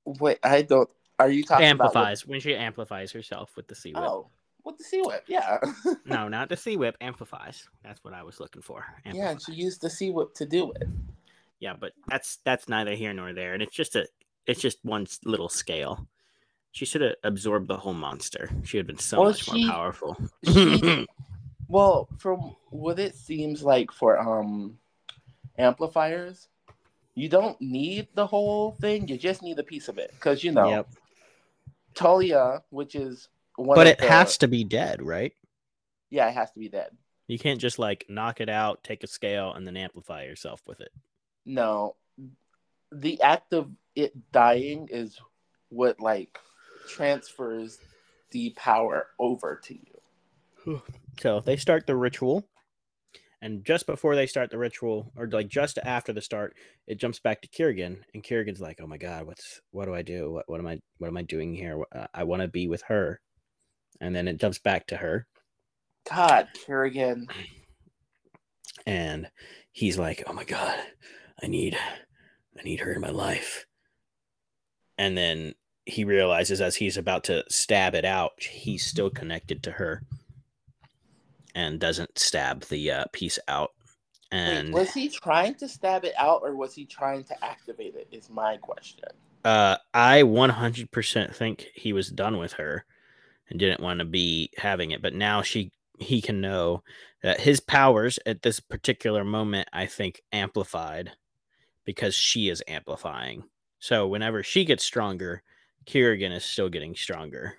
Wait, 0.06 0.40
I 0.44 0.62
don't. 0.64 0.90
Are 1.20 1.30
you 1.30 1.44
talking 1.44 1.70
about? 1.70 1.88
Amplifies 1.88 2.26
when 2.28 2.40
she 2.40 2.56
amplifies 2.56 3.12
herself 3.12 3.52
with 3.56 3.68
the 3.68 3.76
sea 3.76 3.94
What, 3.94 4.02
whip. 4.04 4.12
oh, 4.12 4.28
what 4.64 4.78
the 4.78 4.84
sea 4.84 5.02
whip? 5.04 5.24
Yeah. 5.28 5.58
No, 6.06 6.28
not 6.28 6.50
the 6.50 6.58
sea 6.58 6.76
whip. 6.78 6.96
Amplifies. 7.02 7.68
That's 7.84 8.04
what 8.04 8.14
I 8.14 8.24
was 8.24 8.40
looking 8.40 8.62
for. 8.62 8.86
yeah, 9.06 9.32
and 9.32 9.42
she 9.42 9.54
used 9.54 9.82
the 9.82 9.90
sea 9.90 10.12
whip 10.12 10.34
to 10.36 10.46
do 10.46 10.72
it. 10.74 10.88
yeah, 11.60 11.74
but 11.80 11.94
that's 12.08 12.38
that's 12.44 12.68
neither 12.68 12.94
here 12.96 13.14
nor 13.14 13.34
there, 13.34 13.54
and 13.54 13.62
it's 13.64 13.76
just 13.76 13.96
a 13.96 14.08
it's 14.48 14.62
just 14.62 14.80
one 14.84 15.08
little 15.26 15.50
scale. 15.50 16.08
She 16.72 16.86
should 16.86 17.02
have 17.02 17.16
absorbed 17.24 17.68
the 17.68 17.78
whole 17.78 17.94
monster. 17.94 18.50
She 18.64 18.78
had 18.78 18.88
been 18.88 18.98
so 19.00 19.20
Well, 19.22 19.30
much 19.32 19.44
she- 19.44 19.66
more 19.66 19.72
powerful. 19.74 20.18
she- 20.46 21.08
Well, 21.68 22.10
from 22.18 22.56
what 22.72 22.98
it 22.98 23.16
seems 23.16 23.62
like 23.62 23.92
for 23.92 24.18
um 24.20 24.80
amplifiers, 25.58 26.48
you 27.14 27.30
don't 27.30 27.60
need 27.62 28.08
the 28.16 28.26
whole 28.26 28.72
thing. 28.72 29.08
You 29.08 29.18
just 29.18 29.44
need 29.44 29.60
a 29.60 29.64
piece 29.64 29.88
of 29.88 29.98
it 30.00 30.10
because 30.16 30.44
you 30.44 30.52
know 30.52 30.70
Yep. 30.70 30.90
Talia, 31.94 32.64
which 32.70 32.96
is 32.96 33.30
one. 33.56 33.76
But 33.76 33.88
it 33.88 34.00
the- 34.00 34.08
has 34.08 34.38
to 34.40 34.48
be 34.48 34.64
dead, 34.64 35.02
right? 35.02 35.34
Yeah, 36.10 36.28
it 36.28 36.34
has 36.34 36.52
to 36.54 36.60
be 36.60 36.70
dead. 36.70 36.90
You 37.28 37.38
can't 37.38 37.62
just 37.62 37.78
like 37.78 38.06
knock 38.10 38.42
it 38.42 38.50
out, 38.50 38.84
take 38.84 39.04
a 39.04 39.08
scale, 39.08 39.54
and 39.54 39.68
then 39.68 39.78
amplify 39.78 40.24
yourself 40.24 40.62
with 40.66 40.82
it. 40.82 40.92
No, 41.46 41.96
the 42.92 43.22
act 43.22 43.54
of 43.54 43.70
it 43.96 44.14
dying 44.32 44.88
is 44.92 45.20
what 45.70 46.00
like 46.00 46.40
transfers 46.90 47.80
the 48.32 48.52
power 48.52 49.08
over 49.20 49.60
to 49.64 49.74
you. 49.74 50.82
So 51.22 51.40
they 51.40 51.58
start 51.58 51.88
the 51.88 51.96
ritual, 51.96 52.48
and 53.42 53.64
just 53.66 53.86
before 53.88 54.16
they 54.16 54.28
start 54.28 54.52
the 54.52 54.58
ritual, 54.58 55.12
or 55.16 55.28
like 55.28 55.48
just 55.48 55.80
after 55.84 56.14
the 56.14 56.22
start, 56.22 56.56
it 56.88 57.00
jumps 57.00 57.20
back 57.20 57.42
to 57.42 57.48
Kirigan, 57.48 58.02
and 58.14 58.24
Kirigan's 58.24 58.60
like, 58.62 58.80
"Oh 58.82 58.88
my 58.88 58.98
god, 58.98 59.26
what's 59.26 59.62
what 59.72 59.86
do 59.86 59.96
I 59.96 60.02
do? 60.02 60.32
What 60.32 60.50
what 60.50 60.60
am 60.60 60.68
I 60.68 60.80
what 60.98 61.08
am 61.08 61.18
I 61.18 61.24
doing 61.24 61.54
here? 61.56 61.82
Uh, 61.96 62.08
I 62.14 62.24
want 62.26 62.42
to 62.42 62.48
be 62.48 62.68
with 62.68 62.84
her," 62.88 63.22
and 64.02 64.16
then 64.16 64.28
it 64.28 64.40
jumps 64.40 64.60
back 64.60 64.88
to 64.88 64.98
her, 64.98 65.28
God, 66.10 66.50
Kirigan. 66.68 67.30
and 68.86 69.30
he's 69.72 69.98
like, 69.98 70.24
"Oh 70.28 70.34
my 70.34 70.44
god, 70.44 70.78
I 71.42 71.48
need 71.48 71.78
I 72.58 72.64
need 72.64 72.82
her 72.82 72.92
in 72.92 73.02
my 73.02 73.12
life," 73.12 73.66
and 74.98 75.18
then 75.18 75.56
he 75.86 76.04
realizes 76.04 76.62
as 76.62 76.76
he's 76.76 76.98
about 76.98 77.24
to 77.26 77.44
stab 77.50 77.96
it 77.96 78.06
out, 78.06 78.32
he's 78.42 78.86
still 78.86 79.10
connected 79.10 79.64
to 79.64 79.72
her, 79.72 80.04
and 81.56 81.80
doesn't 81.80 82.18
stab 82.18 82.64
the 82.66 82.92
uh, 82.92 83.06
piece 83.12 83.40
out. 83.48 83.72
And 84.32 84.74
Wait, 84.74 84.82
was 84.82 84.94
he 84.94 85.10
trying 85.10 85.56
to 85.56 85.68
stab 85.68 86.06
it 86.06 86.14
out 86.18 86.42
or 86.44 86.56
was 86.56 86.76
he 86.76 86.86
trying 86.86 87.24
to 87.26 87.44
activate 87.44 87.96
it? 87.96 88.08
Is 88.12 88.30
my 88.30 88.58
question. 88.58 89.10
Uh, 89.44 89.78
I 89.94 90.22
100% 90.24 91.36
think 91.36 91.68
he 91.74 91.94
was 91.94 92.10
done 92.10 92.38
with 92.38 92.54
her 92.54 92.86
and 93.50 93.58
didn't 93.58 93.80
want 93.80 94.00
to 94.00 94.06
be 94.06 94.52
having 94.58 94.92
it, 94.92 95.02
but 95.02 95.14
now 95.14 95.42
she 95.42 95.72
he 95.98 96.22
can 96.22 96.40
know 96.40 96.82
that 97.24 97.42
his 97.42 97.60
powers 97.60 98.20
at 98.26 98.42
this 98.42 98.62
particular 98.62 99.26
moment 99.26 99.68
I 99.74 99.86
think 99.86 100.22
amplified 100.32 101.12
because 101.84 102.16
she 102.16 102.50
is 102.50 102.64
amplifying. 102.68 103.44
So 103.80 104.08
whenever 104.08 104.44
she 104.44 104.64
gets 104.64 104.86
stronger, 104.86 105.42
Kirigan 105.94 106.32
is 106.36 106.46
still 106.46 106.70
getting 106.70 106.96
stronger. 106.96 107.58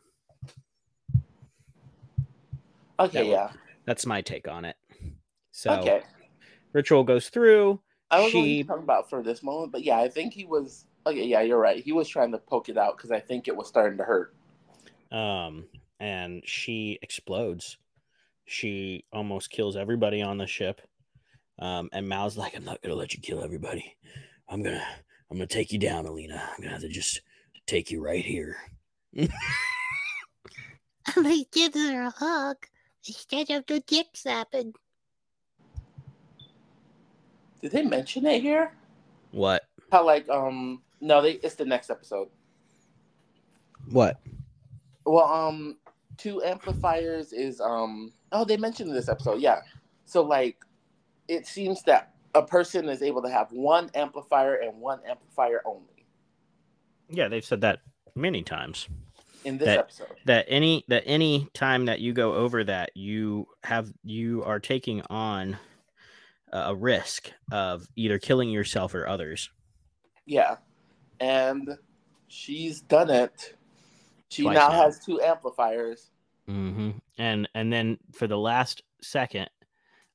Okay, 3.01 3.19
That 3.25 3.27
yeah. 3.27 3.51
That's 3.87 4.07
my 4.07 4.21
take 4.23 4.47
on 4.47 4.65
it. 4.65 4.77
So 5.51 5.73
Okay. 5.73 6.03
ritual 6.73 7.03
goes 7.03 7.29
through. 7.29 7.81
I 8.11 8.21
was 8.21 8.31
she- 8.31 8.39
only 8.39 8.65
talking 8.65 8.85
about 8.85 9.11
for 9.11 9.23
this 9.23 9.43
moment, 9.43 9.73
but 9.73 9.83
yeah, 9.83 9.99
I 9.99 10.09
think 10.09 10.33
he 10.33 10.45
was. 10.45 10.87
Okay, 11.07 11.25
yeah, 11.25 11.41
you're 11.41 11.59
right. 11.59 11.83
He 11.83 11.93
was 11.93 12.09
trying 12.09 12.31
to 12.33 12.39
poke 12.39 12.69
it 12.69 12.77
out 12.79 12.97
because 12.97 13.11
I 13.11 13.19
think 13.21 13.49
it 13.49 13.57
was 13.57 13.67
starting 13.67 13.99
to 13.99 14.05
hurt. 14.05 14.35
um, 15.11 15.67
and 15.99 16.43
she 16.47 16.99
explodes. 17.03 17.79
She 18.45 19.05
almost 19.13 19.51
kills 19.51 19.77
everybody 19.77 20.23
on 20.23 20.39
the 20.39 20.47
ship. 20.47 20.81
Um, 21.59 21.89
and 21.93 22.09
Mal's 22.09 22.37
like, 22.37 22.55
"I'm 22.57 22.65
not 22.65 22.81
gonna 22.81 22.95
let 22.95 23.13
you 23.13 23.21
kill 23.21 23.43
everybody. 23.43 23.97
I'm 24.49 24.63
gonna, 24.63 24.87
I'm 25.31 25.37
gonna 25.37 25.47
take 25.49 25.73
you 25.73 25.79
down, 25.81 26.07
Alina. 26.07 26.49
I'm 26.53 26.61
gonna 26.63 26.73
have 26.75 26.83
to 26.83 26.89
just 26.89 27.23
take 27.71 27.91
you 27.91 28.03
right 28.03 28.25
here." 28.25 28.57
I'm 29.19 29.29
gonna 31.15 31.45
give 31.53 31.75
her 31.75 32.03
a 32.03 32.11
hug 32.11 32.57
instead 33.07 33.51
of 33.51 33.67
the 33.67 33.81
dick 33.81 34.09
slapping. 34.15 34.75
Did 37.63 37.73
they 37.73 37.83
mention 37.83 38.27
it 38.27 38.43
here? 38.43 38.73
What? 39.33 39.65
How 39.91 40.05
like 40.05 40.29
um 40.29 40.83
no, 41.01 41.23
they 41.23 41.33
it's 41.33 41.55
the 41.55 41.65
next 41.65 41.91
episode. 41.91 42.29
What? 43.89 44.21
Well, 45.07 45.27
um, 45.27 45.79
two 46.17 46.43
amplifiers 46.43 47.33
is 47.33 47.61
um. 47.61 48.13
Oh, 48.33 48.45
they 48.45 48.57
mentioned 48.57 48.95
this 48.95 49.09
episode. 49.09 49.41
Yeah. 49.41 49.61
So 50.05 50.23
like, 50.23 50.57
it 51.29 51.47
seems 51.47 51.83
that 51.85 52.15
a 52.35 52.43
person 52.43 52.89
is 52.89 53.03
able 53.03 53.23
to 53.23 53.31
have 53.31 53.51
one 53.51 53.91
amplifier 53.95 54.57
and 54.57 54.79
one 54.79 55.01
amplifier 55.09 55.63
only 55.65 55.90
Yeah, 57.11 57.29
they've 57.29 57.45
said 57.45 57.61
that 57.63 57.81
many 58.15 58.43
times. 58.43 58.89
in 59.45 59.57
this 59.57 59.67
That- 59.67 59.79
episode. 59.79 60.17
That 60.27 60.45
any 60.49 60.85
that 60.89 61.03
any 61.07 61.49
time 61.55 61.87
that 61.87 62.01
you 62.01 62.13
go 62.13 62.35
over 62.35 62.63
that, 62.65 62.91
you 62.95 63.47
have 63.65 63.91
you 64.05 64.43
are 64.45 64.61
taking 64.61 65.01
on 65.09 65.57
a 66.53 66.75
risk 66.75 67.31
of 67.51 67.87
either 67.97 68.19
killing 68.19 68.51
yourself 68.51 68.95
or 68.95 69.07
others. 69.09 69.49
Yeah, 70.27 70.57
and 71.21 71.79
she's 72.29 72.83
done 72.83 73.09
it. 73.09 73.57
She 74.29 74.43
Twice 74.43 74.57
now 74.57 74.69
now. 74.69 74.83
has 74.83 74.99
two 74.99 75.21
amplifiers. 75.23 76.11
hmm 76.47 76.91
And 77.17 77.49
and 77.55 77.73
then 77.73 77.99
for 78.13 78.27
the 78.27 78.37
last 78.39 78.83
second, 79.01 79.49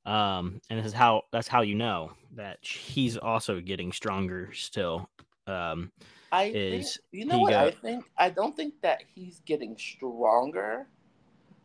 um, 0.04 0.60
and 0.70 0.78
this 0.78 0.86
is 0.86 0.92
how 0.92 1.22
that's 1.32 1.48
how 1.48 1.62
you 1.62 1.74
know 1.74 2.12
that 2.36 2.58
he's 2.64 3.16
also 3.16 3.60
getting 3.60 3.92
stronger 3.92 4.52
still. 4.54 5.08
Um, 5.48 5.90
I 6.36 6.52
Is 6.52 6.98
think, 7.12 7.20
you 7.20 7.24
know 7.24 7.38
what 7.38 7.54
I 7.54 7.70
think? 7.70 8.04
I 8.18 8.28
don't 8.28 8.54
think 8.54 8.74
that 8.82 9.02
he's 9.14 9.40
getting 9.46 9.74
stronger. 9.78 10.86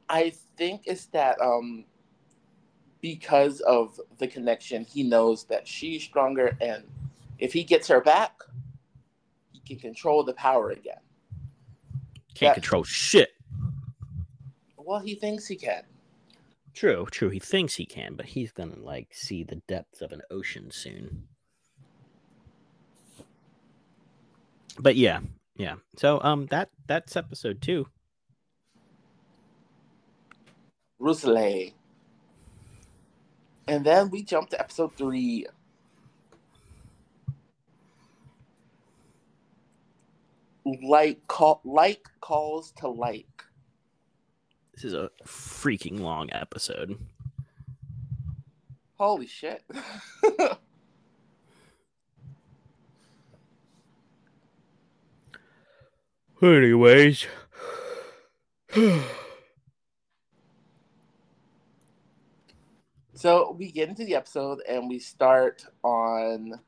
I 0.07 0.30
think 0.56 0.84
it's 0.85 1.07
that 1.07 1.41
um 1.41 1.84
because 3.02 3.60
of 3.61 3.99
the 4.19 4.27
connection, 4.27 4.85
he 4.85 5.03
knows 5.03 5.43
that 5.45 5.68
she's 5.68 6.03
stronger, 6.03 6.56
and 6.61 6.84
if 7.38 7.52
he 7.52 7.64
gets 7.64 7.88
her 7.89 7.99
back, 7.99 8.39
he 9.52 9.60
can 9.60 9.77
control 9.77 10.23
the 10.23 10.34
power 10.34 10.69
again. 10.69 11.02
can't 12.34 12.52
Yeah. 12.52 12.53
control 12.53 12.84
shit. 12.85 13.31
Well, 14.77 14.99
he 14.99 15.15
thinks 15.15 15.48
he 15.48 15.57
can. 15.57 15.84
True, 16.73 17.07
true. 17.11 17.30
He 17.30 17.39
thinks 17.39 17.76
he 17.76 17.85
can, 17.85 18.15
but 18.15 18.27
he's 18.27 18.53
gonna 18.53 18.80
like 18.80 19.10
see 19.14 19.43
the 19.43 19.61
depths 19.68 20.02
of 20.02 20.14
an 20.14 20.22
ocean 20.31 20.72
soon. 20.72 21.27
But 24.80 24.95
yeah, 24.95 25.19
yeah. 25.56 25.76
So 25.98 26.19
um, 26.23 26.48
that 26.48 26.69
that's 26.88 27.15
episode 27.15 27.61
two. 27.61 27.88
Rosalie. 30.99 31.73
And 33.68 33.85
then 33.85 34.10
we 34.10 34.23
jump 34.23 34.49
to 34.49 34.60
episode 34.60 34.95
three. 34.95 35.48
Like 40.65 41.26
call 41.27 41.61
like 41.64 42.07
calls 42.22 42.72
to 42.77 42.88
like. 42.88 43.43
This 44.76 44.85
is 44.85 44.93
a 44.93 45.10
freaking 45.26 45.99
long 45.99 46.30
episode. 46.31 46.98
Holy 48.98 49.27
shit. 49.27 49.64
Anyways. 56.44 57.28
so 63.14 63.56
we 63.60 63.72
get 63.72 63.90
into 63.90 64.06
the 64.06 64.16
episode 64.16 64.60
and 64.68 64.90
we 64.90 64.98
start 64.98 65.64
on 65.84 66.60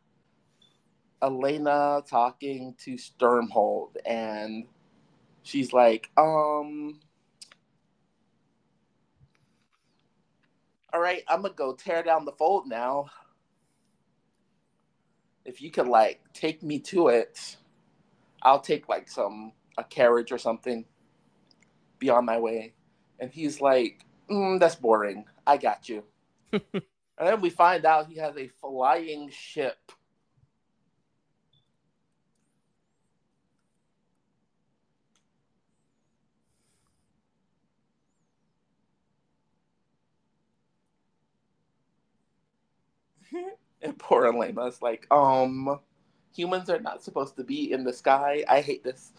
Alina 1.23 2.03
talking 2.07 2.75
to 2.83 2.97
Sturmhond 2.97 3.95
and 4.05 4.67
she's 5.41 5.73
like, 5.73 6.11
um 6.17 6.99
all 10.93 11.01
right, 11.01 11.23
I'm 11.27 11.41
gonna 11.41 11.55
go 11.55 11.73
tear 11.73 12.03
down 12.03 12.25
the 12.25 12.33
fold 12.33 12.67
now. 12.67 13.07
If 15.45 15.63
you 15.63 15.71
could 15.71 15.87
like 15.87 16.21
take 16.31 16.61
me 16.61 16.77
to 16.81 17.07
it, 17.07 17.57
I'll 18.43 18.59
take 18.59 18.87
like 18.87 19.09
some 19.09 19.51
a 19.77 19.83
carriage 19.83 20.31
or 20.31 20.37
something. 20.37 20.85
Be 21.99 22.09
on 22.09 22.25
my 22.25 22.39
way. 22.39 22.73
And 23.19 23.31
he's 23.31 23.61
like, 23.61 24.05
mm, 24.29 24.59
that's 24.59 24.75
boring. 24.75 25.25
I 25.45 25.57
got 25.57 25.89
you. 25.89 26.03
and 26.51 26.61
then 27.17 27.41
we 27.41 27.49
find 27.49 27.85
out 27.85 28.07
he 28.07 28.17
has 28.17 28.35
a 28.37 28.47
flying 28.47 29.29
ship. 29.29 29.91
and 43.81 43.97
poor 43.97 44.25
Alina's 44.25 44.81
like, 44.81 45.07
um, 45.11 45.79
humans 46.35 46.69
are 46.69 46.79
not 46.79 47.03
supposed 47.03 47.35
to 47.37 47.43
be 47.43 47.71
in 47.71 47.83
the 47.83 47.93
sky. 47.93 48.43
I 48.47 48.61
hate 48.61 48.83
this. 48.83 49.13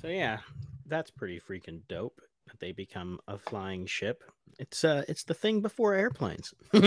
So 0.00 0.08
yeah, 0.08 0.38
that's 0.86 1.10
pretty 1.10 1.40
freaking 1.40 1.80
dope 1.88 2.20
that 2.46 2.60
they 2.60 2.72
become 2.72 3.18
a 3.26 3.38
flying 3.38 3.86
ship. 3.86 4.22
It's 4.58 4.84
uh 4.84 5.04
it's 5.08 5.24
the 5.24 5.34
thing 5.34 5.60
before 5.60 5.94
airplanes. 5.94 6.54
I 6.72 6.72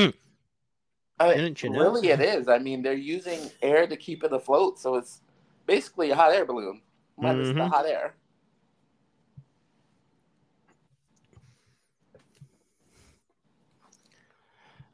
mean, 1.19 1.37
Didn't 1.37 1.63
you 1.63 1.69
know? 1.71 1.79
really, 1.79 2.09
it 2.09 2.21
is. 2.21 2.47
I 2.47 2.59
mean, 2.59 2.81
they're 2.81 2.93
using 2.93 3.39
air 3.61 3.87
to 3.87 3.97
keep 3.97 4.23
it 4.23 4.31
afloat, 4.31 4.79
so 4.79 4.95
it's 4.95 5.21
basically 5.65 6.11
a 6.11 6.15
hot 6.15 6.31
air 6.33 6.45
balloon 6.45 6.81
minus 7.17 7.49
the 7.49 7.65
Mhm. 7.65 7.69
hot 7.69 7.85
air. 7.85 8.15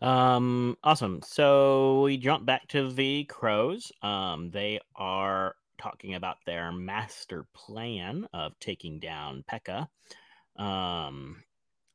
Um, 0.06 0.77
awesome. 0.84 1.22
So 1.23 2.02
we 2.03 2.18
jump 2.18 2.45
back 2.45 2.68
to 2.68 2.91
the 2.91 3.23
crows. 3.23 3.91
Um, 4.03 4.52
they 4.52 4.80
are 4.95 5.56
talking 5.82 6.14
about 6.14 6.38
their 6.45 6.72
master 6.72 7.48
plan 7.56 8.27
of 8.32 8.53
taking 8.60 8.99
down 8.99 9.44
Pekka. 9.52 9.88
Um, 10.57 11.44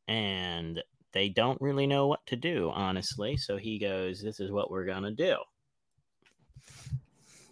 and 0.08 0.82
they 1.12 1.28
don't 1.28 1.60
really 1.60 1.86
know 1.86 2.08
what 2.08 2.26
to 2.26 2.36
do, 2.36 2.72
honestly. 2.74 3.36
So 3.36 3.56
he 3.56 3.78
goes, 3.78 4.20
This 4.20 4.40
is 4.40 4.50
what 4.50 4.72
we're 4.72 4.86
gonna 4.86 5.12
do. 5.12 5.36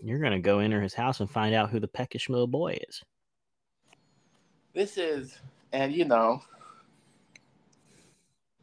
You're 0.03 0.19
gonna 0.19 0.41
go 0.41 0.59
enter 0.59 0.83
his 0.83 0.95
house 0.95 1.21
and 1.21 1.31
find 1.31 1.55
out 1.55 1.71
who 1.71 1.79
the 1.79 1.87
peckish 1.87 2.29
little 2.29 2.49
boy 2.49 2.81
is. 2.89 3.01
This 4.75 4.99
is, 4.99 5.39
and 5.73 5.93
you 5.93 6.05
know, 6.05 6.43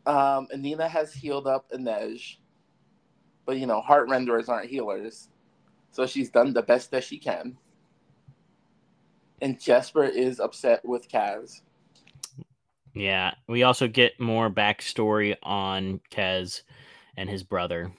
um, 0.05 0.47
Anina 0.53 0.87
has 0.87 1.13
healed 1.13 1.47
up 1.47 1.69
Inej, 1.71 2.37
but 3.45 3.57
you 3.57 3.65
know, 3.65 3.81
heart 3.81 4.09
renderers 4.09 4.49
aren't 4.49 4.69
healers, 4.69 5.29
so 5.91 6.05
she's 6.05 6.29
done 6.29 6.53
the 6.53 6.61
best 6.61 6.91
that 6.91 7.03
she 7.03 7.17
can. 7.17 7.57
And 9.41 9.59
Jesper 9.59 10.03
is 10.03 10.39
upset 10.39 10.85
with 10.85 11.09
Kaz. 11.09 11.61
Yeah, 12.93 13.33
we 13.47 13.63
also 13.63 13.87
get 13.87 14.19
more 14.19 14.49
backstory 14.49 15.35
on 15.43 15.99
Kaz 16.09 16.61
and 17.17 17.29
his 17.29 17.43
brother, 17.43 17.91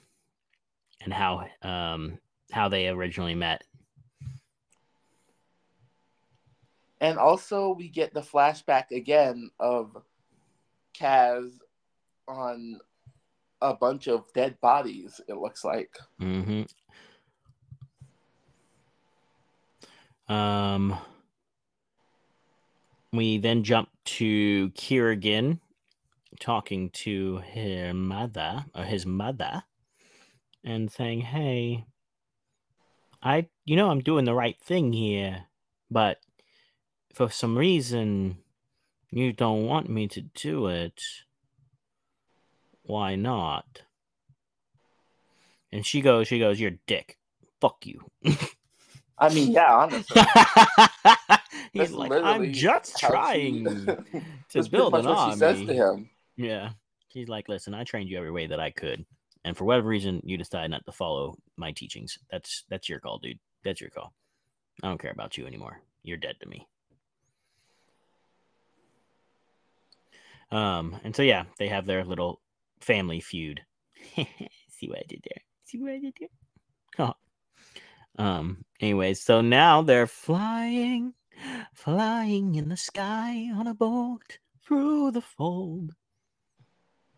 and 1.01 1.13
how 1.13 1.47
um 1.61 2.19
how 2.51 2.69
they 2.69 2.87
originally 2.87 3.35
met. 3.35 3.63
And 6.99 7.19
also, 7.19 7.75
we 7.77 7.89
get 7.89 8.13
the 8.13 8.21
flashback 8.21 8.89
again 8.91 9.51
of 9.59 9.95
Kaz 10.99 11.51
on 12.27 12.79
a 13.61 13.73
bunch 13.73 14.07
of 14.07 14.25
dead 14.33 14.59
bodies, 14.61 15.21
it 15.27 15.37
looks 15.37 15.63
like. 15.63 15.97
Mm-hmm. 16.21 16.63
Um, 20.33 20.97
we 23.13 23.37
then 23.37 23.63
jump 23.63 23.89
to 24.05 24.69
Kirigan 24.71 25.59
talking 26.39 26.89
to 26.91 27.41
her 27.53 27.93
mother 27.93 28.65
or 28.75 28.83
his 28.83 29.05
mother 29.05 29.63
and 30.63 30.91
saying, 30.91 31.21
Hey, 31.21 31.85
I 33.23 33.47
you 33.65 33.75
know 33.75 33.89
I'm 33.89 34.01
doing 34.01 34.25
the 34.25 34.35
right 34.35 34.59
thing 34.59 34.93
here, 34.93 35.45
but 35.89 36.19
for 37.13 37.29
some 37.29 37.57
reason 37.57 38.37
you 39.09 39.33
don't 39.33 39.65
want 39.65 39.89
me 39.89 40.07
to 40.09 40.21
do 40.21 40.67
it. 40.67 41.01
Why 42.87 43.15
not? 43.15 43.83
And 45.71 45.85
she 45.85 46.01
goes, 46.01 46.27
she 46.27 46.39
goes, 46.39 46.59
You're 46.59 46.71
a 46.71 46.79
dick. 46.87 47.17
Fuck 47.61 47.85
you. 47.85 47.99
I 49.19 49.33
mean, 49.33 49.51
yeah, 49.51 49.73
honestly. 49.73 50.21
He's 51.73 51.89
That's 51.89 51.91
like, 51.93 52.11
I'm 52.11 52.53
just 52.53 53.01
how 53.01 53.07
she- 53.09 53.13
trying 53.13 53.63
to 54.49 54.69
build 54.69 54.93
an 54.95 55.05
what 55.05 55.33
she 55.33 55.37
says 55.39 55.57
to 55.57 55.61
army. 55.63 55.73
him. 55.75 56.09
Yeah. 56.37 56.69
She's 57.11 57.27
like, 57.27 57.49
listen, 57.49 57.73
I 57.73 57.83
trained 57.83 58.09
you 58.09 58.17
every 58.17 58.31
way 58.31 58.47
that 58.47 58.59
I 58.59 58.69
could. 58.69 59.05
And 59.43 59.57
for 59.57 59.65
whatever 59.65 59.87
reason, 59.87 60.21
you 60.23 60.37
decide 60.37 60.69
not 60.69 60.85
to 60.85 60.91
follow 60.91 61.35
my 61.57 61.71
teachings. 61.71 62.17
That's 62.31 62.63
that's 62.69 62.87
your 62.89 62.99
call, 62.99 63.17
dude. 63.19 63.39
That's 63.63 63.81
your 63.81 63.89
call. 63.89 64.13
I 64.83 64.87
don't 64.87 65.01
care 65.01 65.11
about 65.11 65.37
you 65.37 65.45
anymore. 65.47 65.81
You're 66.03 66.17
dead 66.17 66.35
to 66.41 66.47
me. 66.47 66.67
Um, 70.51 70.95
and 71.03 71.15
so 71.15 71.23
yeah, 71.23 71.45
they 71.57 71.67
have 71.69 71.85
their 71.85 72.03
little 72.05 72.39
family 72.79 73.19
feud. 73.19 73.61
See 74.15 74.87
what 74.87 74.99
I 74.99 75.03
did 75.07 75.23
there? 75.23 75.41
See 75.65 75.77
what 75.79 75.91
I 75.91 75.99
did 75.99 76.13
there? 76.19 76.29
Oh. 76.99 77.13
Um, 78.17 78.65
anyways, 78.79 79.21
so 79.21 79.41
now 79.41 79.83
they're 79.83 80.07
flying, 80.07 81.13
flying 81.75 82.55
in 82.55 82.69
the 82.69 82.77
sky 82.77 83.51
on 83.55 83.67
a 83.67 83.75
boat 83.75 84.39
through 84.65 85.11
the 85.11 85.21
fold. 85.21 85.93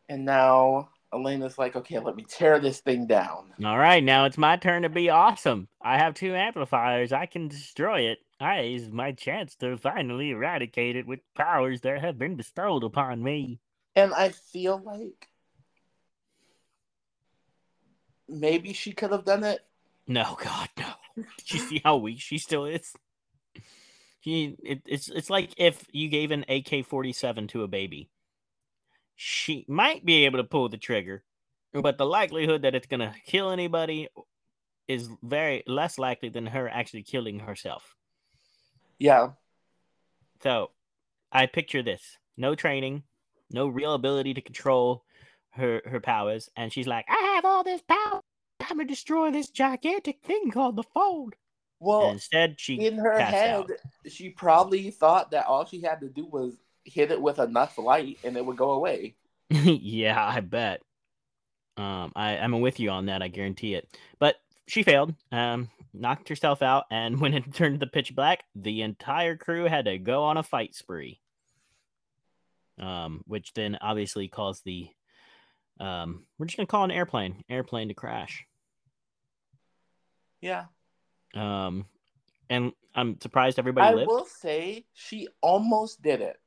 And 0.10 0.26
now 0.26 0.90
Alina's 1.12 1.58
like, 1.58 1.76
okay, 1.76 2.00
let 2.00 2.16
me 2.16 2.26
tear 2.28 2.60
this 2.60 2.80
thing 2.82 3.08
down. 3.08 3.54
All 3.64 3.78
right, 3.78 4.04
now 4.04 4.26
it's 4.26 4.38
my 4.38 4.58
turn 4.58 4.84
to 4.84 4.90
be 4.90 5.10
awesome. 5.10 5.68
I 5.82 5.98
have 5.98 6.14
two 6.14 6.36
amplifiers. 6.36 7.14
I 7.14 7.26
can 7.26 7.48
destroy 7.48 8.02
it. 8.02 8.20
I 8.40 8.62
is 8.62 8.92
my 8.92 9.12
chance 9.12 9.56
to 9.56 9.78
finally 9.78 10.32
eradicate 10.32 10.96
it 10.96 11.08
with 11.08 11.20
powers 11.36 11.82
that 11.82 12.02
have 12.02 12.18
been 12.18 12.36
bestowed 12.36 12.84
upon 12.84 13.24
me. 13.24 13.60
And 13.96 14.14
I 14.14 14.30
feel 14.30 14.82
like 14.84 15.28
maybe 18.30 18.74
she 18.74 18.92
could 18.92 19.12
have 19.12 19.26
done 19.26 19.44
it. 19.44 19.66
No, 20.08 20.38
God, 20.42 20.70
no. 20.78 20.92
You 21.46 21.60
see 21.60 21.82
how 21.84 21.98
weak 21.98 22.20
she 22.20 22.38
still 22.38 22.66
is? 22.66 22.94
She, 24.22 24.56
it, 24.64 24.82
it's 24.86 25.10
it's 25.10 25.30
like 25.30 25.52
if 25.58 25.86
you 25.92 26.10
gave 26.10 26.32
an 26.32 26.46
AK 26.50 26.86
forty 26.86 27.14
seven 27.14 27.48
to 27.50 27.64
a 27.64 27.68
baby. 27.68 28.10
She 29.16 29.66
might 29.68 30.06
be 30.06 30.26
able 30.26 30.40
to 30.40 30.46
pull 30.46 30.70
the 30.70 30.78
trigger, 30.78 31.24
but 31.74 31.98
the 31.98 32.06
likelihood 32.06 32.62
that 32.62 32.74
it's 32.76 32.88
gonna 32.88 33.14
kill 33.26 33.50
anybody 33.50 34.08
is 34.88 35.10
very 35.22 35.64
less 35.68 35.98
likely 35.98 36.30
than 36.30 36.48
her 36.48 36.70
actually 36.70 37.04
killing 37.04 37.40
herself. 37.40 37.96
Yeah. 38.98 39.32
So 40.42 40.72
I 41.32 41.46
picture 41.46 41.84
this: 41.84 42.18
no 42.38 42.56
training, 42.56 43.04
no 43.52 43.68
real 43.68 43.94
ability 43.94 44.34
to 44.36 44.42
control 44.42 45.04
her 45.52 45.82
her 45.86 46.00
powers, 46.00 46.50
and 46.56 46.72
she's 46.72 46.88
like, 46.88 47.06
"I 47.10 47.19
have 47.40 47.46
all 47.46 47.64
this 47.64 47.82
power. 47.82 48.22
I'm 48.62 48.78
gonna 48.78 48.86
destroy 48.86 49.32
this 49.32 49.50
gigantic 49.50 50.22
thing 50.22 50.52
called 50.52 50.76
the 50.76 50.84
fold." 50.84 51.36
Well, 51.80 52.04
and 52.04 52.14
instead, 52.14 52.60
she 52.60 52.76
in 52.76 52.98
her 52.98 53.18
head, 53.18 53.56
out. 53.56 53.72
she 54.08 54.30
probably 54.30 54.92
thought 54.92 55.32
that 55.32 55.46
all 55.46 55.66
she 55.66 55.82
had 55.82 56.02
to 56.02 56.10
do 56.10 56.26
was 56.26 56.60
hit 56.84 57.12
it 57.12 57.22
with 57.22 57.40
enough 57.40 57.78
light 57.78 58.18
and 58.24 58.36
it 58.36 58.46
would 58.46 58.58
go 58.58 58.72
away. 58.72 59.16
yeah, 59.50 60.22
I 60.22 60.42
bet. 60.42 60.82
Um, 61.78 62.12
I, 62.16 62.38
I'm 62.38 62.60
with 62.60 62.80
you 62.80 62.90
on 62.90 63.06
that. 63.06 63.22
I 63.22 63.30
guarantee 63.30 63.76
it. 63.76 63.88
But 64.20 64.36
she 64.68 64.84
failed. 64.84 65.14
Um, 65.32 65.70
knocked 65.94 66.28
herself 66.28 66.62
out, 66.62 66.86
and 66.92 67.20
when 67.22 67.34
it 67.34 67.54
turned 67.54 67.80
to 67.80 67.88
pitch 67.88 68.14
black, 68.14 68.44
the 68.56 68.82
entire 68.82 69.38
crew 69.38 69.64
had 69.64 69.86
to 69.86 69.98
go 69.98 70.24
on 70.24 70.36
a 70.36 70.44
fight 70.44 70.76
spree. 70.76 71.22
Um, 72.78 73.24
which 73.26 73.54
then 73.54 73.78
obviously 73.82 74.30
caused 74.30 74.64
the 74.64 74.90
um, 75.80 76.26
we're 76.38 76.46
just 76.46 76.58
gonna 76.58 76.68
call 76.68 76.84
an 76.84 76.92
airplane, 76.92 77.44
airplane 77.50 77.88
to 77.90 77.94
crash. 77.94 78.46
Yeah. 80.42 80.66
Um, 81.36 81.86
and 82.50 82.72
I'm 82.96 83.20
surprised 83.22 83.60
everybody 83.60 83.88
I 83.88 83.94
lived. 83.94 84.08
will 84.08 84.26
say 84.26 84.86
she 84.94 85.28
almost 85.42 86.02
did 86.02 86.22
it. 86.22 86.38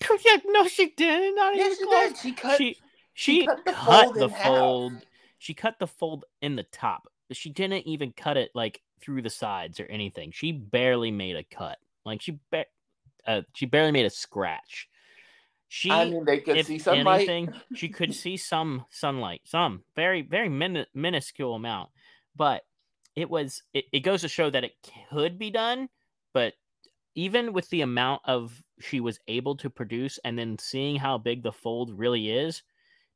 yeah, 0.24 0.36
no, 0.46 0.66
she 0.68 0.90
didn't. 0.96 1.34
Not 1.36 1.56
even 1.56 1.74
she 1.74 1.84
close. 1.84 2.08
did. 2.08 2.16
She 2.18 2.32
cut. 2.32 2.58
she 2.58 2.76
she 3.14 3.40
she 3.40 3.46
cut 3.46 3.64
the 3.64 3.72
cut 3.72 4.04
fold 4.04 4.14
the 4.16 4.24
in 4.24 4.30
half. 4.30 4.46
fold. 4.46 4.92
She 5.38 5.54
cut 5.54 5.78
the 5.78 5.86
fold 5.86 6.24
in 6.42 6.56
the 6.56 6.64
top. 6.64 7.08
She 7.32 7.50
didn't 7.50 7.86
even 7.86 8.12
cut 8.12 8.36
it 8.36 8.50
like 8.54 8.82
through 9.00 9.22
the 9.22 9.30
sides 9.30 9.80
or 9.80 9.86
anything. 9.86 10.32
She 10.32 10.52
barely 10.52 11.10
made 11.10 11.36
a 11.36 11.44
cut. 11.44 11.78
Like 12.04 12.20
she 12.22 12.38
ba- 12.50 12.66
uh, 13.26 13.42
she 13.54 13.66
barely 13.66 13.92
made 13.92 14.06
a 14.06 14.10
scratch. 14.10 14.88
She 15.68 15.90
I 15.90 16.04
mean, 16.04 16.24
they 16.24 16.38
could 16.38 16.64
see 16.64 16.78
sunlight. 16.78 17.28
anything, 17.28 17.52
she 17.74 17.88
could 17.88 18.14
see 18.14 18.36
some 18.36 18.84
sunlight, 18.90 19.42
some 19.44 19.82
very, 19.96 20.22
very 20.22 20.48
min- 20.48 20.86
minuscule 20.94 21.54
amount. 21.54 21.90
But 22.36 22.62
it 23.16 23.28
was, 23.28 23.62
it, 23.74 23.86
it 23.92 24.00
goes 24.00 24.20
to 24.20 24.28
show 24.28 24.48
that 24.50 24.64
it 24.64 24.74
could 25.10 25.38
be 25.38 25.50
done. 25.50 25.88
But 26.32 26.54
even 27.14 27.52
with 27.52 27.68
the 27.70 27.80
amount 27.80 28.22
of 28.26 28.62
she 28.78 29.00
was 29.00 29.18
able 29.26 29.56
to 29.56 29.70
produce 29.70 30.18
and 30.24 30.38
then 30.38 30.58
seeing 30.58 30.96
how 30.96 31.18
big 31.18 31.42
the 31.42 31.52
fold 31.52 31.98
really 31.98 32.30
is, 32.30 32.62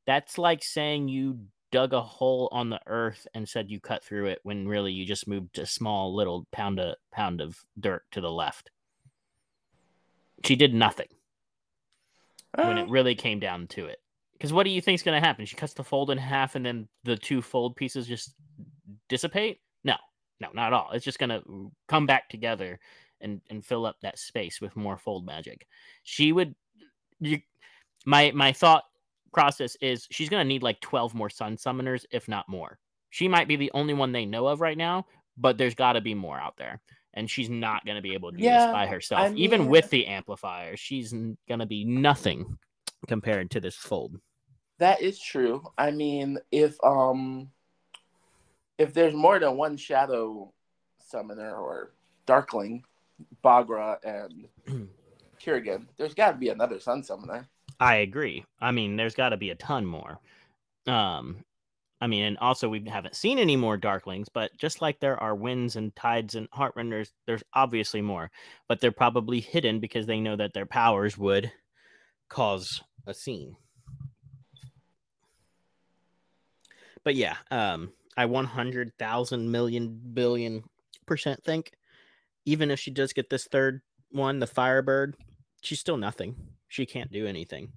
that's 0.07 0.39
like 0.39 0.65
saying 0.65 1.09
you 1.09 1.39
dug 1.71 1.93
a 1.93 2.01
hole 2.01 2.49
on 2.51 2.69
the 2.69 2.81
earth 2.87 3.29
and 3.35 3.49
said 3.49 3.71
you 3.71 3.79
cut 3.79 4.03
through 4.03 4.27
it 4.27 4.41
when 4.43 4.67
really 4.67 4.93
you 4.93 5.07
just 5.07 5.29
moved 5.29 5.57
a 5.59 5.67
small 5.67 6.17
little 6.17 6.47
pound 6.51 6.81
of 6.81 6.97
pound 7.13 7.41
of 7.41 7.63
dirt 7.79 8.03
to 8.11 8.21
the 8.21 8.31
left. 8.31 8.71
She 10.45 10.57
did 10.57 10.75
nothing 10.75 11.07
when 12.57 12.79
it 12.79 12.89
really 12.91 13.15
came 13.15 13.41
down 13.41 13.67
to 13.69 13.87
it. 13.87 13.99
Because 14.33 14.53
what 14.53 14.65
do 14.65 14.71
you 14.71 14.81
think's 14.81 15.03
going 15.03 15.21
to 15.21 15.27
happen? 15.27 15.45
She 15.45 15.57
cuts 15.57 15.75
the 15.75 15.85
fold 15.85 16.11
in 16.11 16.19
half 16.19 16.55
and 16.55 16.65
then 16.65 16.89
the 17.05 17.17
two 17.17 17.43
fold 17.43 17.77
pieces 17.77 18.07
just 18.07 18.35
dissipate? 19.09 19.61
No, 19.85 19.97
no, 20.41 20.49
not 20.55 20.69
at 20.69 20.73
all. 20.73 20.91
It's 20.93 21.05
just 21.05 21.19
going 21.19 21.31
to 21.31 21.71
come 21.89 22.07
back 22.07 22.29
together 22.31 22.81
and, 23.21 23.41
and 23.51 23.65
fill 23.65 23.85
up 23.85 23.97
that 24.01 24.19
space 24.19 24.61
with 24.61 24.77
more 24.77 24.97
fold 24.97 25.27
magic. 25.27 25.67
She 26.05 26.33
would. 26.33 26.55
You, 27.19 27.41
my 28.07 28.33
my 28.35 28.53
thought 28.53 28.85
process 29.35 29.77
is 29.83 30.07
she's 30.11 30.31
going 30.31 30.43
to 30.43 30.49
need 30.49 30.63
like 30.63 30.81
12 30.81 31.15
more 31.15 31.29
sun 31.29 31.57
summoners, 31.57 32.05
if 32.11 32.29
not 32.29 32.49
more. 32.49 32.79
She 33.11 33.29
might 33.29 33.49
be 33.49 33.57
the 33.57 33.71
only 33.75 33.93
one 33.93 34.13
they 34.13 34.25
know 34.25 34.47
of 34.47 34.61
right 34.61 34.79
now, 34.79 35.07
but 35.37 35.59
there's 35.59 35.75
got 35.75 35.95
to 35.95 36.01
be 36.01 36.15
more 36.15 36.39
out 36.39 36.57
there. 36.57 36.81
And 37.15 37.29
she's 37.29 37.51
not 37.51 37.85
going 37.85 37.97
to 37.97 38.03
be 38.03 38.15
able 38.15 38.31
to 38.31 38.39
do 38.39 38.45
Yeah, 38.45 38.67
this 38.67 38.73
by 38.73 38.87
herself. 38.87 39.21
I 39.21 39.35
Even 39.35 39.67
with 39.67 39.91
the 39.91 40.07
amplifier, 40.07 40.77
she's 40.77 41.13
going 41.13 41.59
to 41.59 41.67
be 41.67 41.85
nothing 41.85 42.57
compared 43.09 43.51
to 43.53 43.61
this 43.61 43.75
fold. 43.75 44.21
That 44.79 45.03
is 45.03 45.19
true. 45.21 45.63
I 45.77 45.91
mean, 45.91 46.39
if 46.51 46.83
um 46.83 47.51
if 48.79 48.95
there's 48.95 49.13
more 49.13 49.39
than 49.39 49.57
one 49.57 49.77
shadow 49.77 50.53
summoner 50.99 51.55
or 51.55 51.93
darkling, 52.25 52.83
Baghra 53.45 53.99
and 54.05 54.49
Kirigan, 55.43 55.87
there's 55.99 56.15
got 56.15 56.33
to 56.33 56.39
be 56.39 56.49
another 56.49 56.81
sun 56.81 57.03
summoner. 57.03 57.47
I 57.79 57.97
agree. 57.97 58.45
I 58.61 58.71
mean, 58.73 58.97
there's 58.97 59.15
got 59.15 59.31
to 59.31 59.37
be 59.37 59.51
a 59.51 59.55
ton 59.55 59.85
more. 59.85 60.19
Um, 60.87 61.45
I 62.01 62.07
mean, 62.07 62.25
and 62.25 62.39
also 62.39 62.69
we 62.69 62.83
haven't 62.89 63.15
seen 63.15 63.39
any 63.39 63.57
more 63.57 63.77
Darklings, 63.77 64.29
but 64.33 64.57
just 64.57 64.81
like 64.81 65.01
there 65.01 65.23
are 65.23 65.35
winds 65.35 65.77
and 65.77 65.95
tides 65.95 66.35
and 66.35 66.49
Heartrenders, 66.51 67.13
there's 67.27 67.43
obviously 67.53 68.01
more, 68.01 68.31
but 68.69 68.81
they're 68.81 68.91
probably 68.91 69.41
hidden 69.41 69.81
because 69.81 70.07
they 70.07 70.19
know 70.19 70.37
that 70.37 70.55
their 70.55 70.67
powers 70.67 71.19
would 71.19 71.53
cause 72.29 72.83
a 73.07 73.13
scene. 73.13 73.55
But 77.05 77.17
yeah, 77.17 77.37
um, 77.51 77.93
I 78.17 78.25
100,000 78.27 79.51
million 79.51 80.01
billion 80.15 80.65
percent 81.07 81.43
think 81.45 81.73
even 82.45 82.71
if 82.71 82.81
she 82.81 82.91
does 82.91 83.13
get 83.13 83.29
this 83.31 83.47
third 83.47 83.83
one, 84.11 84.39
the 84.39 84.47
Firebird, 84.47 85.17
she's 85.63 85.81
still 85.81 85.97
nothing. 85.97 86.35
She 86.69 86.87
can't 86.87 87.13
do 87.13 87.27
anything. 87.27 87.73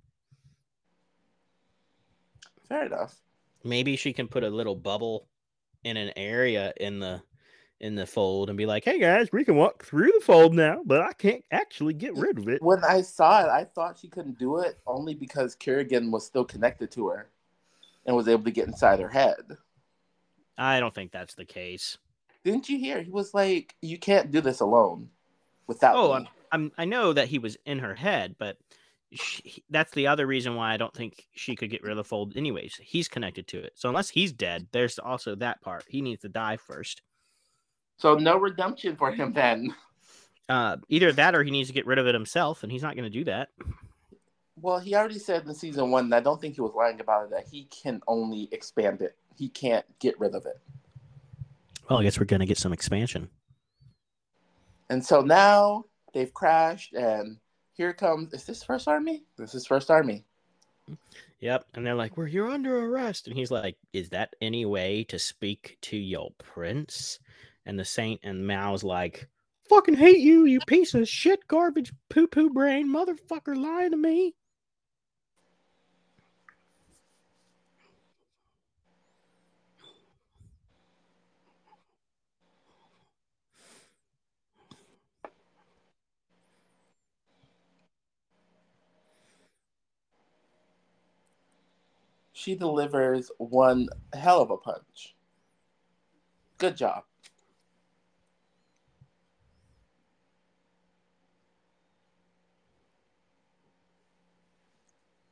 Fair 2.68 2.86
enough. 2.86 3.16
Maybe 3.64 3.96
she 3.96 4.14
can 4.14 4.28
put 4.28 4.44
a 4.44 4.50
little 4.50 4.76
bubble 4.76 5.28
in 5.84 5.98
an 5.98 6.12
area 6.16 6.74
in 6.78 7.00
the 7.00 7.22
in 7.80 7.96
the 7.96 8.06
fold 8.06 8.50
and 8.50 8.58
be 8.58 8.66
like, 8.66 8.86
"Hey 8.86 9.00
guys, 9.00 9.28
we 9.32 9.44
can 9.44 9.56
walk 9.56 9.84
through 9.84 10.12
the 10.14 10.24
fold 10.24 10.54
now, 10.54 10.82
but 10.86 11.02
I 11.02 11.12
can't 11.14 11.44
actually 11.52 11.94
get 11.94 12.16
rid 12.16 12.38
of 12.38 12.48
it." 12.48 12.62
When 12.62 12.84
I 12.84 13.02
saw 13.02 13.44
it, 13.44 13.50
I 13.50 13.66
thought 13.66 14.00
she 14.00 14.08
couldn't 14.08 14.40
do 14.40 14.60
it 14.60 14.80
only 14.88 15.14
because 15.14 15.56
Kirigan 15.56 16.10
was 16.10 16.26
still 16.26 16.46
connected 16.46 16.92
to 16.92 17.08
her 17.10 17.30
and 18.06 18.16
was 18.16 18.28
able 18.28 18.44
to 18.46 18.52
get 18.52 18.68
inside 18.68 19.00
her 19.00 19.10
head. 19.10 19.58
I 20.58 20.80
don't 20.80 20.94
think 20.94 21.12
that's 21.12 21.36
the 21.36 21.46
case. 21.46 21.98
Didn't 22.44 22.70
you 22.70 22.78
hear? 22.78 23.02
He 23.02 23.12
was 23.12 23.34
like, 23.34 23.76
"You 23.82 23.98
can't 23.98 24.32
do 24.32 24.40
this 24.40 24.62
alone 24.62 25.10
without." 25.68 25.96
Oh, 25.96 26.10
me." 26.10 26.14
I'm, 26.16 26.28
I'm 26.52 26.72
I 26.78 26.86
know 26.86 27.12
that 27.14 27.28
he 27.28 27.40
was 27.40 27.58
in 27.66 27.80
her 27.80 27.96
head, 27.96 28.36
but 28.38 28.58
she, 29.14 29.64
that's 29.70 29.92
the 29.92 30.08
other 30.08 30.26
reason 30.28 30.56
why 30.56 30.74
I 30.74 30.78
don't 30.78 30.94
think 30.94 31.26
she 31.34 31.56
could 31.56 31.70
get 31.70 31.84
rid 31.84 31.92
of 31.92 31.98
the 31.98 32.04
fold. 32.04 32.36
Anyways, 32.36 32.76
he's 32.82 33.08
connected 33.08 33.48
to 33.50 33.60
it, 33.60 33.74
so 33.76 33.90
unless 33.90 34.10
he's 34.10 34.32
dead, 34.34 34.68
there's 34.72 35.00
also 35.00 35.36
that 35.36 35.62
part. 35.62 35.84
He 35.88 36.02
needs 36.02 36.22
to 36.22 36.30
die 36.30 36.58
first. 36.58 37.02
so 37.98 38.16
no 38.16 38.38
redemption 38.38 38.96
for 38.96 39.12
him 39.12 39.34
then. 39.34 39.74
Uh, 40.50 40.78
either 40.90 41.12
that 41.14 41.36
or 41.36 41.44
he 41.44 41.52
needs 41.52 41.70
to 41.70 41.74
get 41.74 41.86
rid 41.86 41.98
of 42.00 42.06
it 42.08 42.14
himself, 42.14 42.64
and 42.64 42.72
he's 42.72 42.82
not 42.84 42.96
going 42.96 43.10
to 43.10 43.18
do 43.18 43.24
that. 43.24 43.50
Well, 44.62 44.78
he 44.80 44.94
already 44.96 45.20
said 45.20 45.46
in 45.46 45.54
season 45.54 45.90
one, 45.90 46.06
and 46.06 46.16
I 46.16 46.20
don't 46.20 46.40
think 46.40 46.56
he 46.56 46.62
was 46.62 46.74
lying 46.76 47.00
about 47.00 47.26
it, 47.26 47.30
that 47.32 47.48
he 47.50 47.66
can 47.66 48.02
only 48.08 48.50
expand 48.52 49.02
it. 49.02 49.16
He 49.36 49.50
can't 49.50 49.86
get 50.00 50.20
rid 50.20 50.36
of 50.36 50.46
it. 50.46 50.60
Well, 51.90 52.00
I 52.00 52.04
guess 52.04 52.20
we're 52.20 52.26
going 52.26 52.42
to 52.42 52.46
get 52.46 52.58
some 52.58 52.74
expansion. 52.74 53.30
And 54.90 55.04
so 55.04 55.22
now 55.22 55.86
they've 56.14 56.34
crashed, 56.34 56.94
and 56.94 57.38
here 57.74 57.94
comes. 57.94 58.34
Is 58.34 58.46
this 58.46 58.64
First 58.64 58.88
Army? 58.88 59.24
This 59.38 59.56
is 59.56 59.66
First 59.66 59.92
Army. 59.92 60.26
Yep. 61.40 61.66
And 61.74 61.86
they're 61.86 61.96
like, 61.96 62.18
Well, 62.18 62.28
you're 62.28 62.50
under 62.50 62.86
arrest. 62.86 63.28
And 63.28 63.36
he's 63.36 63.52
like, 63.52 63.76
Is 63.92 64.10
that 64.10 64.36
any 64.42 64.66
way 64.66 65.04
to 65.06 65.20
speak 65.20 65.78
to 65.82 65.98
your 65.98 66.30
prince? 66.38 67.20
And 67.66 67.78
the 67.80 67.86
saint 67.86 68.20
and 68.24 68.46
Mal's 68.46 68.84
like, 68.84 69.28
Fucking 69.70 69.96
hate 69.96 70.20
you, 70.20 70.46
you 70.46 70.60
piece 70.68 70.94
of 70.94 71.08
shit, 71.08 71.48
garbage, 71.48 71.92
poo 72.10 72.28
poo 72.28 72.50
brain, 72.50 72.88
motherfucker 72.88 73.56
lying 73.56 73.92
to 73.92 73.98
me. 73.98 74.36
She 92.44 92.56
delivers 92.56 93.32
one 93.38 93.88
hell 94.12 94.42
of 94.42 94.52
a 94.52 94.58
punch. 94.58 95.16
Good 96.58 96.76
job. 96.76 97.06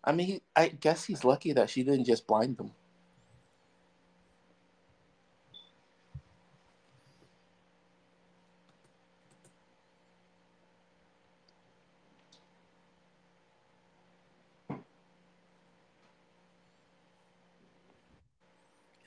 I 0.05 0.13
mean, 0.13 0.27
he- 0.27 0.41
I 0.55 0.69
guess 0.69 1.03
he's 1.03 1.25
lucky 1.25 1.51
that 1.51 1.69
she 1.69 1.83
didn't 1.83 2.05
just 2.05 2.27
blind 2.27 2.57
him. 2.57 2.71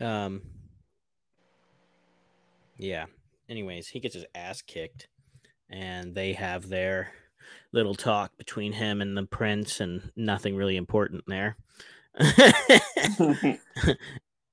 Um, 0.04 0.42
yeah. 2.76 3.06
Anyways, 3.48 3.88
he 3.88 4.00
gets 4.00 4.14
his 4.14 4.26
ass 4.34 4.62
kicked, 4.62 5.08
and 5.70 6.14
they 6.14 6.32
have 6.34 6.68
their 6.68 7.12
little 7.72 7.94
talk 7.94 8.36
between 8.36 8.72
him 8.72 9.00
and 9.00 9.16
the 9.16 9.24
prince, 9.26 9.80
and 9.80 10.10
nothing 10.16 10.56
really 10.56 10.76
important 10.76 11.24
there. 11.26 11.56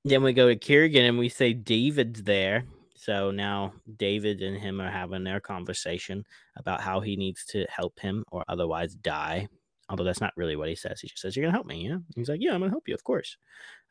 then 0.04 0.22
we 0.22 0.32
go 0.32 0.48
to 0.48 0.56
Kirigan, 0.56 1.08
and 1.08 1.18
we 1.18 1.28
say 1.28 1.52
David's 1.52 2.22
there. 2.22 2.64
So 2.94 3.30
now 3.32 3.72
David 3.96 4.42
and 4.42 4.56
him 4.56 4.80
are 4.80 4.90
having 4.90 5.24
their 5.24 5.40
conversation 5.40 6.24
about 6.56 6.80
how 6.80 7.00
he 7.00 7.16
needs 7.16 7.44
to 7.46 7.66
help 7.68 7.98
him 7.98 8.24
or 8.30 8.44
otherwise 8.48 8.94
die. 8.94 9.48
Although 9.92 10.04
that's 10.04 10.22
not 10.22 10.32
really 10.36 10.56
what 10.56 10.70
he 10.70 10.74
says. 10.74 11.02
He 11.02 11.08
just 11.08 11.20
says, 11.20 11.36
You're 11.36 11.42
going 11.42 11.52
to 11.52 11.56
help 11.56 11.66
me. 11.66 11.86
Yeah. 11.86 11.98
He's 12.16 12.30
like, 12.30 12.40
Yeah, 12.40 12.54
I'm 12.54 12.60
going 12.60 12.70
to 12.70 12.74
help 12.74 12.88
you. 12.88 12.94
Of 12.94 13.04
course. 13.04 13.36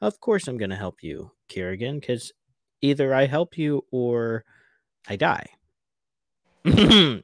Of 0.02 0.19
course, 0.19 0.48
I'm 0.48 0.57
going 0.57 0.72
to 0.72 0.76
help 0.76 1.03
you, 1.03 1.32
Kirigan, 1.48 1.99
because 1.99 2.34
either 2.82 3.14
I 3.14 3.28
help 3.28 3.56
you 3.56 3.86
or 3.91 4.44
I 5.07 5.15
die. 5.15 5.45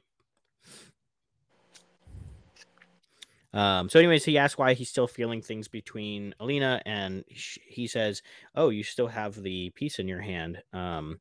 um, 3.52 3.88
so, 3.88 3.98
anyways, 3.98 4.24
he 4.24 4.38
asks 4.38 4.56
why 4.56 4.74
he's 4.74 4.90
still 4.90 5.08
feeling 5.08 5.42
things 5.42 5.66
between 5.66 6.32
Alina, 6.38 6.80
and 6.86 7.24
he 7.26 7.88
says, 7.88 8.22
Oh, 8.54 8.68
you 8.68 8.84
still 8.84 9.08
have 9.08 9.42
the 9.42 9.70
piece 9.70 9.98
in 9.98 10.06
your 10.06 10.20
hand. 10.20 10.62
Um, 10.72 11.18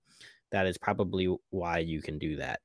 that 0.52 0.68
is 0.68 0.78
probably 0.78 1.36
why 1.50 1.80
you 1.80 2.04
can 2.04 2.20
do 2.20 2.36
that. 2.36 2.60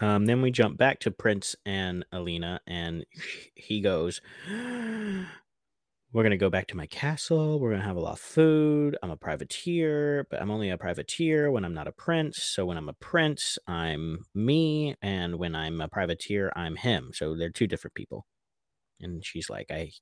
Um, 0.00 0.24
then 0.24 0.40
we 0.40 0.50
jump 0.50 0.78
back 0.78 0.98
to 1.00 1.10
Prince 1.10 1.54
and 1.66 2.04
Alina, 2.10 2.60
and 2.66 3.04
he 3.54 3.82
goes, 3.82 4.22
We're 4.48 6.22
going 6.22 6.30
to 6.30 6.38
go 6.38 6.48
back 6.48 6.68
to 6.68 6.76
my 6.76 6.86
castle. 6.86 7.60
We're 7.60 7.70
going 7.70 7.82
to 7.82 7.86
have 7.86 7.96
a 7.96 8.00
lot 8.00 8.14
of 8.14 8.20
food. 8.20 8.96
I'm 9.02 9.10
a 9.10 9.16
privateer, 9.16 10.26
but 10.30 10.40
I'm 10.40 10.50
only 10.50 10.70
a 10.70 10.78
privateer 10.78 11.50
when 11.50 11.64
I'm 11.66 11.74
not 11.74 11.86
a 11.86 11.92
prince. 11.92 12.42
So 12.42 12.64
when 12.64 12.78
I'm 12.78 12.88
a 12.88 12.94
prince, 12.94 13.58
I'm 13.66 14.24
me. 14.34 14.96
And 15.02 15.36
when 15.36 15.54
I'm 15.54 15.80
a 15.82 15.88
privateer, 15.88 16.50
I'm 16.56 16.76
him. 16.76 17.10
So 17.12 17.36
they're 17.36 17.50
two 17.50 17.66
different 17.66 17.94
people. 17.94 18.26
And 19.00 19.24
she's 19.24 19.50
like, 19.50 19.70
I, 19.70 19.92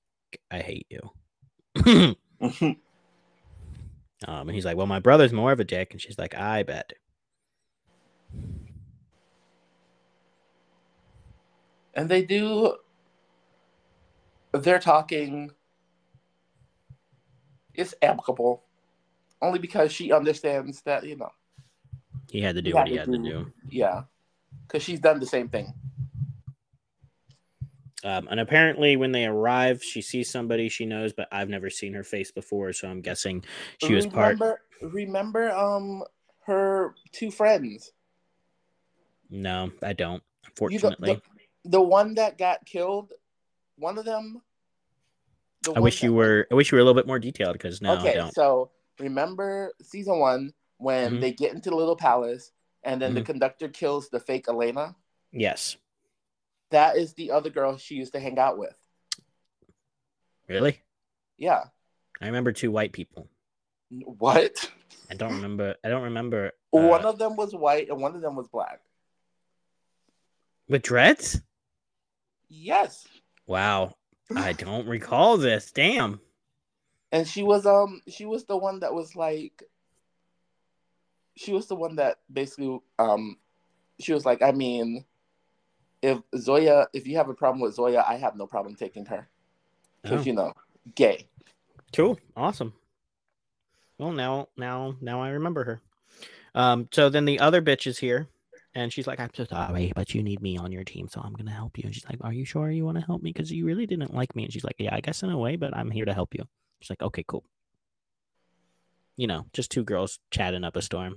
I 0.51 0.61
hate 0.61 0.87
you. 0.89 1.11
um, 4.27 4.49
and 4.49 4.51
he's 4.51 4.65
like, 4.65 4.77
Well, 4.77 4.87
my 4.87 5.01
brother's 5.01 5.33
more 5.33 5.51
of 5.51 5.61
a 5.61 5.65
dick. 5.65 5.89
And 5.91 6.01
she's 6.01 6.19
like, 6.19 6.37
I 6.37 6.63
bet. 6.63 6.93
And 11.99 12.09
they 12.09 12.23
do. 12.23 12.77
They're 14.53 14.79
talking. 14.79 15.51
It's 17.75 17.95
amicable, 18.01 18.63
only 19.43 19.59
because 19.59 19.93
she 19.93 20.13
understands 20.13 20.81
that 20.83 21.05
you 21.05 21.17
know. 21.17 21.31
He 22.31 22.41
had 22.41 22.55
to 22.55 22.63
do 22.63 22.73
what 22.73 22.89
he 22.89 22.97
had 22.97 23.11
to 23.11 23.19
do. 23.19 23.53
Yeah, 23.69 24.03
because 24.67 24.83
she's 24.83 25.01
done 25.01 25.19
the 25.19 25.27
same 25.27 25.49
thing. 25.49 25.75
Um, 28.05 28.29
and 28.31 28.39
apparently, 28.39 28.97
when 28.97 29.11
they 29.11 29.27
arrive, 29.27 29.83
she 29.83 30.01
sees 30.01 30.31
somebody 30.31 30.69
she 30.69 30.87
knows, 30.87 31.13
but 31.13 31.27
I've 31.33 31.49
never 31.49 31.69
seen 31.69 31.95
her 31.95 32.05
face 32.05 32.31
before, 32.31 32.73
so 32.73 32.89
I'm 32.89 33.01
guessing 33.01 33.45
she 33.83 33.93
was 33.93 34.07
part. 34.07 34.35
remember, 34.35 34.61
Remember, 34.83 35.51
um, 35.51 36.05
her 36.47 36.95
two 37.11 37.33
friends. 37.33 37.93
No, 39.31 39.73
I 39.83 39.95
don't. 39.95 40.23
The, 40.45 40.49
Unfortunately, 40.51 41.15
the, 41.15 41.38
the 41.69 41.81
one 41.81 42.15
that 42.15 42.39
got 42.39 42.65
killed. 42.67 43.13
One 43.77 43.99
of 43.99 44.05
them. 44.05 44.43
the 45.63 45.73
I 45.75 45.81
wish 45.81 46.03
you 46.03 46.13
were. 46.13 46.47
I 46.51 46.55
wish 46.55 46.73
you 46.73 46.77
were 46.77 46.81
a 46.81 46.85
little 46.85 46.99
bit 47.01 47.07
more 47.07 47.19
detailed 47.19 47.53
because 47.53 47.81
no, 47.83 47.95
I 47.95 48.01
okay, 48.01 48.15
don't. 48.15 48.35
so 48.35 48.71
remember 48.99 49.73
season 49.83 50.19
one 50.19 50.53
when 50.79 51.15
Mhm. 51.17 51.21
they 51.21 51.33
get 51.33 51.53
into 51.55 51.71
the 51.71 51.77
little 51.77 51.97
palace 51.97 52.53
and 52.85 53.01
then 53.03 53.15
the 53.15 53.21
Mhm. 53.23 53.27
conductor 53.27 53.69
kills 53.69 54.09
the 54.09 54.19
fake 54.21 54.49
Alina? 54.49 54.97
Yes. 55.33 55.77
That 56.71 56.97
is 56.97 57.15
the 57.15 57.31
other 57.33 57.51
girl 57.51 57.77
she 57.77 57.95
used 57.97 58.13
to 58.15 58.21
hang 58.21 58.39
out 58.39 58.57
with. 58.59 58.77
Really? 60.49 60.81
Yeah. 61.37 61.65
I 62.21 62.27
remember 62.27 62.53
two 62.53 62.71
white 62.71 62.93
people. 62.93 63.29
What? 63.91 64.71
I 65.11 65.15
don't 65.15 65.35
remember. 65.35 65.77
I 65.85 65.89
don't 65.89 66.03
remember. 66.03 66.53
one 66.71 67.05
uh, 67.05 67.09
of 67.09 67.19
them 67.19 67.37
was 67.37 67.55
white 67.55 67.89
and 67.89 68.01
one 68.01 68.15
of 68.15 68.21
them 68.23 68.37
was 68.37 68.49
black. 68.49 68.81
with 70.69 70.83
dreads. 70.83 71.41
Yes. 72.49 73.07
Wow, 73.47 73.95
I 74.35 74.53
don't 74.53 74.87
recall 74.87 75.37
this. 75.37 75.71
Damn. 75.71 76.21
And 77.13 77.27
she 77.27 77.43
was 77.43 77.67
um 77.67 78.03
she 78.09 78.27
was 78.27 78.45
the 78.45 78.57
one 78.57 78.81
that 78.81 78.93
was 78.93 79.17
like 79.17 79.63
she 81.37 81.53
was 81.53 81.67
the 81.67 81.75
one 81.77 81.97
that 81.97 82.19
basically 82.33 82.81
um 82.99 83.37
she 84.01 84.13
was 84.13 84.25
like, 84.25 84.43
I 84.43 84.53
mean, 84.53 85.05
if 86.03 86.19
Zoya 86.37 86.87
if 86.93 87.07
you 87.07 87.17
have 87.17 87.29
a 87.29 87.35
problem 87.35 87.61
with 87.61 87.75
Zoya, 87.75 88.05
I 88.07 88.17
have 88.17 88.37
no 88.37 88.47
problem 88.47 88.75
taking 88.75 89.07
her. 89.07 89.29
Because 90.03 90.21
Oh. 90.21 90.25
you 90.25 90.33
know, 90.35 90.53
gay. 90.95 91.29
Cool. 91.95 92.19
Awesome. 92.37 92.75
Well, 93.99 94.13
now, 94.13 94.49
now, 94.57 94.95
now 95.01 95.21
I 95.23 95.31
remember 95.31 95.65
her. 95.65 95.81
Um. 96.55 96.89
So 96.93 97.09
then 97.09 97.25
the 97.25 97.41
other 97.41 97.61
bitch 97.63 97.87
is 97.87 97.99
here, 97.99 98.29
and 98.75 98.93
she's 98.93 99.07
like, 99.07 99.21
"I'm 99.21 99.31
so 99.35 99.45
sorry, 99.45 99.93
but 99.95 100.15
you 100.15 100.23
need 100.23 100.41
me 100.41 100.57
on 100.59 100.73
your 100.73 100.85
team, 100.85 101.09
so 101.09 101.21
I'm 101.23 101.33
gonna 101.33 101.51
help 101.51 101.79
you." 101.79 101.85
And 101.87 101.95
she's 101.95 102.05
like, 102.07 102.19
"Are 102.21 102.33
you 102.33 102.45
sure 102.45 102.71
you 102.71 102.85
want 102.85 102.99
to 102.99 103.05
help 103.05 103.23
me? 103.23 103.33
Because 103.33 103.51
you 103.51 103.65
really 103.65 103.87
didn't 103.87 104.15
like 104.15 104.35
me." 104.37 104.45
And 104.45 104.53
she's 104.53 104.65
like, 104.65 104.77
"Yeah, 104.79 104.95
I 104.95 105.01
guess 105.01 105.23
in 105.23 105.31
a 105.31 105.39
way, 105.39 105.57
but 105.57 105.77
I'm 105.77 105.91
here 105.91 106.05
to 106.05 106.15
help 106.15 106.35
you." 106.35 106.45
She's 106.81 106.91
like, 106.91 107.03
"Okay, 107.03 107.25
cool." 107.27 107.45
You 109.17 109.27
know, 109.27 109.47
just 109.53 109.71
two 109.71 109.85
girls 109.85 110.21
chatting 110.31 110.65
up 110.65 110.77
a 110.77 110.83
storm. 110.83 111.17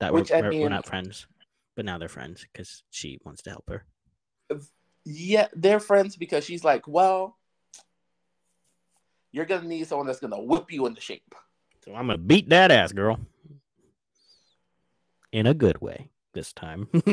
That 0.00 0.12
Which, 0.12 0.30
were, 0.30 0.42
were, 0.42 0.60
were 0.60 0.68
not 0.68 0.86
friends, 0.86 1.26
but 1.74 1.84
now 1.84 1.98
they're 1.98 2.08
friends 2.08 2.46
because 2.52 2.82
she 2.90 3.18
wants 3.24 3.42
to 3.42 3.50
help 3.50 3.64
her. 3.68 3.86
Yeah, 5.04 5.48
they're 5.54 5.80
friends 5.80 6.16
because 6.16 6.44
she's 6.44 6.64
like, 6.64 6.86
Well, 6.86 7.38
you're 9.32 9.46
gonna 9.46 9.66
need 9.66 9.86
someone 9.86 10.06
that's 10.06 10.20
gonna 10.20 10.40
whip 10.40 10.70
you 10.70 10.86
into 10.86 11.00
shape. 11.00 11.34
So 11.84 11.94
I'm 11.94 12.06
gonna 12.06 12.18
beat 12.18 12.50
that 12.50 12.70
ass, 12.70 12.92
girl. 12.92 13.18
In 15.32 15.46
a 15.46 15.54
good 15.54 15.80
way 15.80 16.10
this 16.34 16.52
time. 16.52 16.88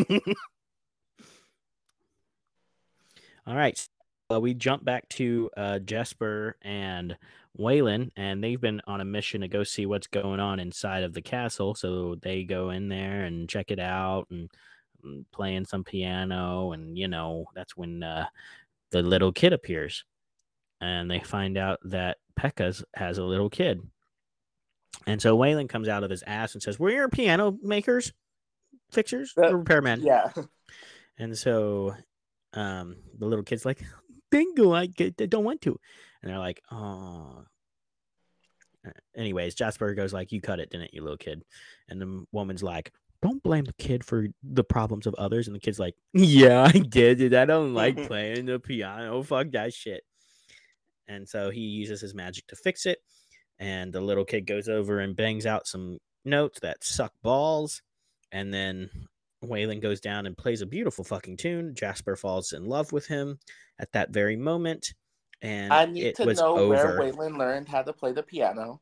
All 3.48 3.56
right. 3.56 3.88
Well, 4.30 4.42
we 4.42 4.54
jump 4.54 4.86
back 4.86 5.10
to 5.10 5.50
uh, 5.58 5.80
Jesper 5.80 6.58
and 6.62 7.18
Wylan, 7.60 8.12
and 8.16 8.44
they've 8.44 8.62
been 8.62 8.82
on 8.88 9.02
a 9.02 9.06
mission 9.06 9.42
to 9.42 9.48
go 9.48 9.64
see 9.64 9.86
what's 9.86 10.08
going 10.08 10.40
on 10.40 10.60
inside 10.60 11.04
of 11.04 11.14
the 11.14 11.22
castle. 11.22 11.76
So 11.76 12.16
they 12.22 12.44
go 12.44 12.70
in 12.70 12.88
there 12.88 13.26
and 13.26 13.50
check 13.50 13.72
it 13.72 13.80
out 13.80 14.28
and, 14.30 14.50
and 15.04 15.30
playing 15.32 15.66
some 15.66 15.84
piano. 15.84 16.72
And, 16.72 16.98
you 16.98 17.08
know, 17.08 17.46
that's 17.56 17.76
when 17.76 18.04
uh, 18.04 18.28
the 18.92 19.02
little 19.02 19.32
kid 19.32 19.54
appears. 19.54 20.06
And 20.80 21.12
they 21.12 21.20
find 21.20 21.58
out 21.58 21.80
that 21.84 22.18
Pekka's 22.36 22.84
has 22.96 23.18
a 23.18 23.24
little 23.24 23.50
kid. 23.50 23.82
And 25.08 25.22
so 25.22 25.38
Wylan 25.38 25.70
comes 25.70 25.88
out 25.88 26.04
of 26.04 26.10
his 26.10 26.24
ass 26.26 26.54
and 26.54 26.62
says, 26.62 26.80
We're 26.80 26.92
your 26.92 27.10
piano 27.10 27.58
makers, 27.62 28.14
fixers, 28.92 29.34
the, 29.36 29.56
repairman. 29.56 30.02
Yeah. 30.02 30.32
And 31.18 31.38
so 31.38 31.96
um, 32.54 32.98
the 33.18 33.26
little 33.26 33.44
kid's 33.44 33.66
like, 33.66 33.84
Bingo, 34.32 34.74
I, 34.74 34.88
don't 34.88 35.44
want 35.44 35.62
to. 35.62 35.78
And 36.22 36.32
they're 36.32 36.40
like, 36.40 36.62
Oh. 36.72 37.44
Anyways, 39.16 39.54
Jesper 39.54 39.94
goes 39.94 40.14
like, 40.14 40.32
You 40.32 40.42
cut 40.42 40.60
it, 40.60 40.70
didn't 40.72 40.94
you, 40.94 41.02
little 41.02 41.18
kid? 41.18 41.44
And 41.90 42.02
the 42.02 42.26
woman's 42.32 42.64
like, 42.64 42.92
Don't 43.22 43.44
blame 43.44 43.66
the 43.66 43.74
kid 43.74 44.04
for 44.04 44.28
the 44.44 44.64
problems 44.64 45.06
of 45.06 45.14
others. 45.16 45.48
And 45.48 45.56
the 45.56 45.60
kid's 45.60 45.80
like, 45.80 45.96
Yeah, 46.14 46.64
I 46.74 46.80
did 46.80 47.22
it. 47.22 47.34
I 47.34 47.46
don't 47.46 47.74
like 47.74 47.96
playing 48.08 48.46
the 48.46 48.60
piano. 48.60 49.22
Fuck 49.24 49.52
that 49.52 49.74
shit. 49.74 50.04
And 51.08 51.28
so 51.28 51.50
he 51.50 51.62
uses 51.62 52.02
his 52.02 52.16
magic 52.16 52.48
to 52.48 52.56
fix 52.56 52.86
it. 52.86 53.00
And 53.60 53.94
the 53.94 54.02
little 54.02 54.26
kid 54.26 54.48
goes 54.48 54.68
over 54.68 55.00
and 55.00 55.16
bangs 55.16 55.46
out 55.46 55.68
some 55.68 56.00
notes 56.26 56.60
that 56.62 56.84
suck 56.84 57.14
balls. 57.22 57.82
And 58.32 58.54
then 58.54 58.90
Wylan 59.44 59.82
goes 59.82 60.00
down 60.00 60.26
and 60.26 60.38
plays 60.38 60.62
a 60.62 60.66
beautiful 60.66 61.04
fucking 61.04 61.38
tune. 61.38 61.74
Jesper 61.76 62.16
falls 62.16 62.54
in 62.54 62.66
love 62.66 62.92
with 62.92 63.08
him 63.08 63.40
at 63.80 63.92
that 63.94 64.12
very 64.12 64.36
moment. 64.36 64.94
And 65.42 65.74
I 65.74 65.86
need 65.86 66.06
it 66.06 66.16
to 66.18 66.26
was 66.26 66.40
know 66.40 66.56
over. 66.58 66.70
where 66.70 67.12
Wylan 67.12 67.38
learned 67.38 67.68
how 67.68 67.82
to 67.82 67.92
play 67.92 68.12
the 68.12 68.24
piano. 68.24 68.80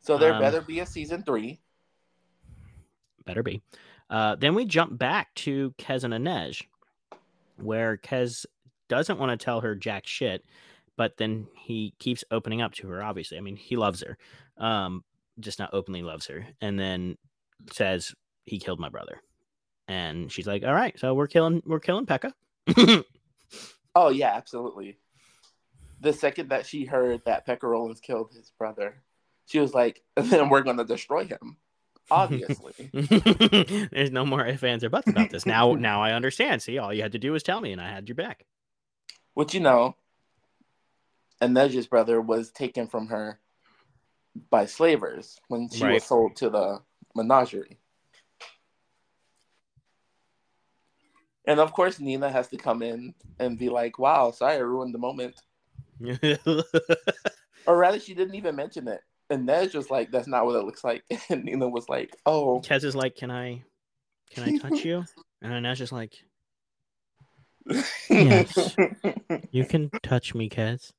So 0.00 0.16
there 0.16 0.32
Um, 0.34 0.40
better 0.40 0.60
be 0.60 0.80
a 0.80 0.86
season 0.86 1.24
three. 1.24 1.60
Better 3.24 3.42
be. 3.42 3.60
Uh, 4.08 4.36
then 4.36 4.54
we 4.54 4.64
jump 4.64 4.96
back 4.96 5.34
to 5.34 5.74
Kaz 5.78 6.04
and 6.04 6.14
Inej, 6.14 6.62
where 7.56 7.96
Kaz 7.96 8.46
doesn't 8.88 9.18
want 9.18 9.38
to 9.38 9.44
tell 9.44 9.60
her 9.62 9.74
jack 9.74 10.06
shit, 10.06 10.44
but 10.96 11.16
then 11.16 11.48
he 11.56 11.92
keeps 11.98 12.22
opening 12.30 12.62
up 12.62 12.72
to 12.74 12.88
her. 12.88 13.02
Obviously, 13.02 13.36
I 13.36 13.40
mean, 13.40 13.56
he 13.56 13.74
loves 13.74 14.00
her, 14.02 14.16
um, 14.58 15.02
just 15.40 15.58
not 15.58 15.70
openly 15.74 16.02
loves 16.02 16.28
her. 16.28 16.46
And 16.60 16.78
then 16.78 17.18
says 17.72 18.14
he 18.46 18.58
killed 18.58 18.80
my 18.80 18.88
brother, 18.88 19.20
and 19.88 20.32
she's 20.32 20.46
like, 20.46 20.64
"All 20.64 20.72
right, 20.72 20.98
so 20.98 21.12
we're 21.14 21.26
killing, 21.26 21.62
we're 21.66 21.80
killing 21.80 22.06
Pekka." 22.06 22.32
Oh 23.98 24.10
yeah, 24.10 24.34
absolutely. 24.34 24.98
The 26.00 26.12
second 26.12 26.50
that 26.50 26.66
she 26.66 26.84
heard 26.84 27.22
that 27.24 27.46
Pekka 27.46 27.62
Rollins 27.62 27.98
killed 28.00 28.30
his 28.30 28.50
brother, 28.58 29.02
she 29.46 29.58
was 29.58 29.72
like, 29.72 30.02
"Then 30.16 30.50
we're 30.50 30.60
gonna 30.62 30.84
destroy 30.84 31.24
him." 31.24 31.56
Obviously. 32.10 32.74
There's 32.92 34.10
no 34.12 34.26
more 34.26 34.46
ifs, 34.46 34.62
ands, 34.62 34.84
or 34.84 34.90
buts 34.90 35.08
about 35.08 35.30
this. 35.30 35.46
Now, 35.46 35.72
now 35.72 36.02
I 36.02 36.12
understand. 36.12 36.60
See, 36.62 36.76
all 36.78 36.92
you 36.92 37.00
had 37.02 37.12
to 37.12 37.18
do 37.18 37.32
was 37.32 37.42
tell 37.42 37.60
me, 37.60 37.72
and 37.72 37.80
I 37.80 37.88
had 37.88 38.06
your 38.08 38.14
back. 38.16 38.44
Which 39.34 39.54
you 39.54 39.60
know, 39.60 39.96
Inej's 41.40 41.86
brother 41.86 42.20
was 42.20 42.50
taken 42.50 42.86
from 42.88 43.06
her 43.08 43.40
by 44.50 44.66
slavers 44.66 45.40
when 45.48 45.68
she 45.70 45.84
Right. 45.84 45.94
was 45.94 46.04
sold 46.04 46.36
to 46.36 46.50
the 46.50 46.82
menagerie. 47.14 47.78
And 51.46 51.60
of 51.60 51.72
course, 51.72 52.00
Nina 52.00 52.30
has 52.30 52.48
to 52.48 52.56
come 52.56 52.82
in 52.82 53.14
and 53.38 53.58
be 53.58 53.68
like, 53.68 53.98
"Wow, 53.98 54.32
sorry, 54.32 54.56
I 54.56 54.58
ruined 54.58 54.94
the 54.94 54.98
moment." 54.98 55.40
Or 57.66 57.76
rather, 57.76 57.98
she 57.98 58.14
didn't 58.14 58.36
even 58.36 58.54
mention 58.54 58.86
it. 58.86 59.00
AndNej 59.30 59.72
just 59.72 59.90
like, 59.90 60.12
"That's 60.12 60.28
not 60.28 60.46
what 60.46 60.56
it 60.56 60.64
looks 60.64 60.84
like." 60.84 61.02
And 61.30 61.44
Nina 61.44 61.68
was 61.68 61.88
like, 61.88 62.16
"Oh, 62.24 62.60
Kaz 62.60 62.84
is 62.84 62.94
like, 62.94 63.16
"Can 63.16 63.30
I, 63.30 63.62
can 64.30 64.44
I 64.44 64.56
touch 64.56 64.84
you?" 64.84 65.04
And 65.42 65.52
Inej 65.52 65.76
just 65.76 65.92
like, 65.92 66.24
Yes. 68.10 68.76
"You 69.50 69.64
can 69.64 69.90
touch 70.02 70.34
me, 70.34 70.48
Kaz. 70.48 70.92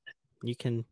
You 0.44 0.56
can 0.56 0.86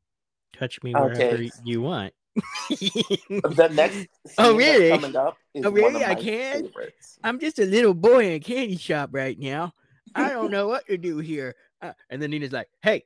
touch 0.53 0.81
me 0.81 0.93
wherever 0.93 1.35
Okay. 1.35 1.51
you 1.63 1.81
want." 1.81 2.13
the 2.69 3.69
next 3.73 4.07
Oh, 4.37 4.55
really? 4.55 4.89
coming 4.89 5.15
up 5.15 5.37
is 5.53 5.65
Oh, 5.65 5.71
really? 5.71 6.03
I 6.03 6.15
can 6.15 6.65
favorites. 6.65 7.17
I'm 7.23 7.39
just 7.39 7.59
a 7.59 7.65
little 7.65 7.93
boy 7.93 8.27
in 8.27 8.33
a 8.33 8.39
candy 8.39 8.77
shop 8.77 9.09
right 9.13 9.37
now. 9.39 9.73
I 10.13 10.29
don't 10.29 10.51
know 10.51 10.67
what 10.67 10.85
to 10.87 10.97
do 10.97 11.19
here. 11.19 11.55
Uh, 11.81 11.93
and 12.09 12.21
then 12.21 12.31
Nina's 12.31 12.51
like, 12.51 12.69
"Hey, 12.81 13.03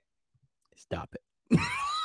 stop 0.75 1.09
it." 1.13 1.59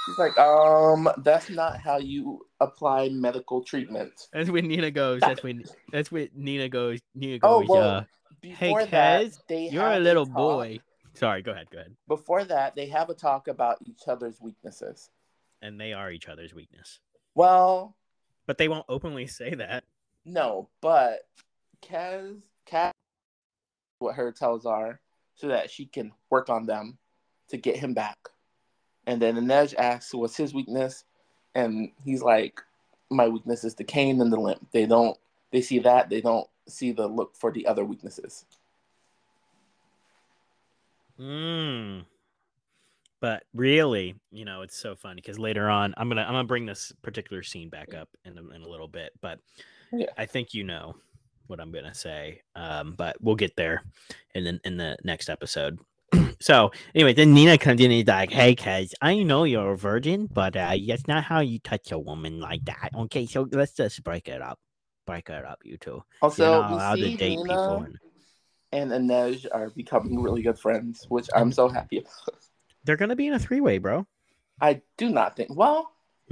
He's 0.06 0.18
like, 0.18 0.36
um, 0.38 1.08
that's 1.18 1.48
not 1.48 1.78
how 1.78 1.96
you 1.98 2.46
apply 2.60 3.08
medical 3.08 3.62
treatment. 3.62 4.12
That's 4.32 4.50
when 4.50 4.68
Nina 4.68 4.90
goes. 4.90 5.20
That's 5.20 5.42
when. 5.42 5.64
That's 5.92 6.12
when 6.12 6.28
Nina 6.34 6.68
goes. 6.68 7.00
Nina 7.14 7.38
goes. 7.38 7.50
Oh, 7.50 7.60
goes. 7.60 7.68
well, 7.68 7.88
uh, 7.88 8.04
Before 8.42 8.82
Kaz, 8.82 9.38
that, 9.48 9.72
you're 9.72 9.92
a 9.92 10.00
little 10.00 10.26
boy. 10.26 10.80
Sorry, 11.14 11.42
go 11.42 11.52
ahead. 11.52 11.70
Go 11.70 11.78
ahead. 11.78 11.94
Before 12.08 12.44
that, 12.44 12.74
they 12.74 12.86
have 12.86 13.08
a 13.08 13.14
talk 13.14 13.48
about 13.48 13.78
each 13.86 14.08
other's 14.08 14.40
weaknesses. 14.40 15.10
And 15.62 15.80
they 15.80 15.92
are 15.94 16.10
each 16.10 16.28
other's 16.28 16.52
weakness, 16.52 17.00
Well, 17.34 17.96
but 18.46 18.58
they 18.58 18.68
won't 18.68 18.86
openly 18.88 19.26
say 19.26 19.54
that. 19.54 19.84
no, 20.24 20.68
but 20.80 21.26
Kaz, 21.82 22.40
Kaz, 22.66 22.92
what 23.98 24.14
her 24.14 24.32
tells 24.32 24.66
are 24.66 25.00
so 25.34 25.48
that 25.48 25.70
she 25.70 25.86
can 25.86 26.12
work 26.30 26.48
on 26.48 26.66
them 26.66 26.98
to 27.48 27.56
get 27.56 27.76
him 27.76 27.94
back. 27.94 28.18
And 29.06 29.20
then 29.20 29.36
Inej 29.36 29.74
asks 29.76 30.14
what's 30.14 30.36
his 30.36 30.54
weakness, 30.54 31.04
and 31.54 31.90
he's 32.04 32.22
like, 32.22 32.60
"My 33.10 33.28
weakness 33.28 33.64
is 33.64 33.74
the 33.74 33.84
cane 33.84 34.20
and 34.20 34.32
the 34.32 34.40
limp. 34.40 34.66
They 34.72 34.86
don't. 34.86 35.18
They 35.50 35.60
see 35.60 35.78
that. 35.80 36.08
They 36.08 36.20
don't 36.20 36.48
see 36.66 36.92
the 36.92 37.06
look 37.06 37.36
for 37.36 37.52
the 37.52 37.66
other 37.66 37.84
weaknesses." 37.84 38.46
Mm. 41.18 42.06
But 43.24 43.44
really, 43.54 44.16
you 44.32 44.44
know, 44.44 44.60
it's 44.60 44.76
so 44.76 44.94
funny 44.94 45.22
because 45.22 45.38
later 45.38 45.70
on, 45.70 45.94
I'm 45.96 46.10
gonna 46.10 46.20
I'm 46.20 46.34
gonna 46.34 46.44
bring 46.44 46.66
this 46.66 46.92
particular 47.00 47.42
scene 47.42 47.70
back 47.70 47.94
up 47.94 48.10
in 48.26 48.36
a, 48.36 48.54
in 48.54 48.60
a 48.60 48.68
little 48.68 48.86
bit. 48.86 49.12
But 49.22 49.38
Yeah. 49.94 50.08
I 50.18 50.26
think 50.26 50.52
you 50.52 50.62
know 50.62 50.96
what 51.46 51.58
I'm 51.58 51.72
gonna 51.72 51.94
say. 51.94 52.42
Um, 52.54 52.92
but 52.98 53.16
we'll 53.22 53.34
get 53.34 53.56
there 53.56 53.82
in 54.34 54.44
the 54.44 54.60
in 54.64 54.76
the 54.76 54.98
next 55.04 55.30
episode. 55.30 55.78
so 56.38 56.70
anyway, 56.94 57.14
then 57.14 57.32
Nina 57.32 57.56
comes 57.56 57.80
in 57.80 57.90
and 57.90 58.02
is 58.02 58.06
like, 58.06 58.30
"Hey, 58.30 58.54
cuz 58.54 58.94
I 59.00 59.22
know 59.22 59.44
you're 59.44 59.72
a 59.72 59.78
virgin, 59.78 60.26
but 60.26 60.54
uh, 60.54 60.76
that's 60.86 61.08
not 61.08 61.24
how 61.24 61.40
you 61.40 61.60
touch 61.60 61.92
a 61.92 61.98
woman 61.98 62.40
like 62.40 62.66
that. 62.66 62.90
Okay, 62.94 63.24
so 63.24 63.48
let's 63.52 63.72
just 63.72 64.04
break 64.04 64.28
it 64.28 64.42
up, 64.42 64.58
break 65.06 65.30
it 65.30 65.46
up, 65.46 65.60
you 65.64 65.78
two. 65.78 66.04
Also, 66.20 66.44
You're 66.44 66.68
not 66.68 66.98
we 66.98 67.04
see 67.04 67.16
date 67.16 67.38
Nina 67.38 67.48
people." 67.48 67.86
And 68.70 68.92
and 68.92 69.08
Inej 69.08 69.46
are 69.50 69.70
becoming 69.70 70.20
really 70.20 70.42
good 70.42 70.58
friends, 70.58 71.06
which 71.08 71.30
I'm 71.34 71.52
so 71.52 71.70
happy 71.70 72.00
about. 72.00 72.34
they're 72.84 72.96
gonna 72.96 73.16
be 73.16 73.26
in 73.26 73.34
a 73.34 73.38
three 73.38 73.60
way, 73.60 73.78
bro. 73.78 74.06
I 74.60 74.82
do 74.96 75.08
not 75.10 75.36
think. 75.36 75.54
Well, 75.54 75.90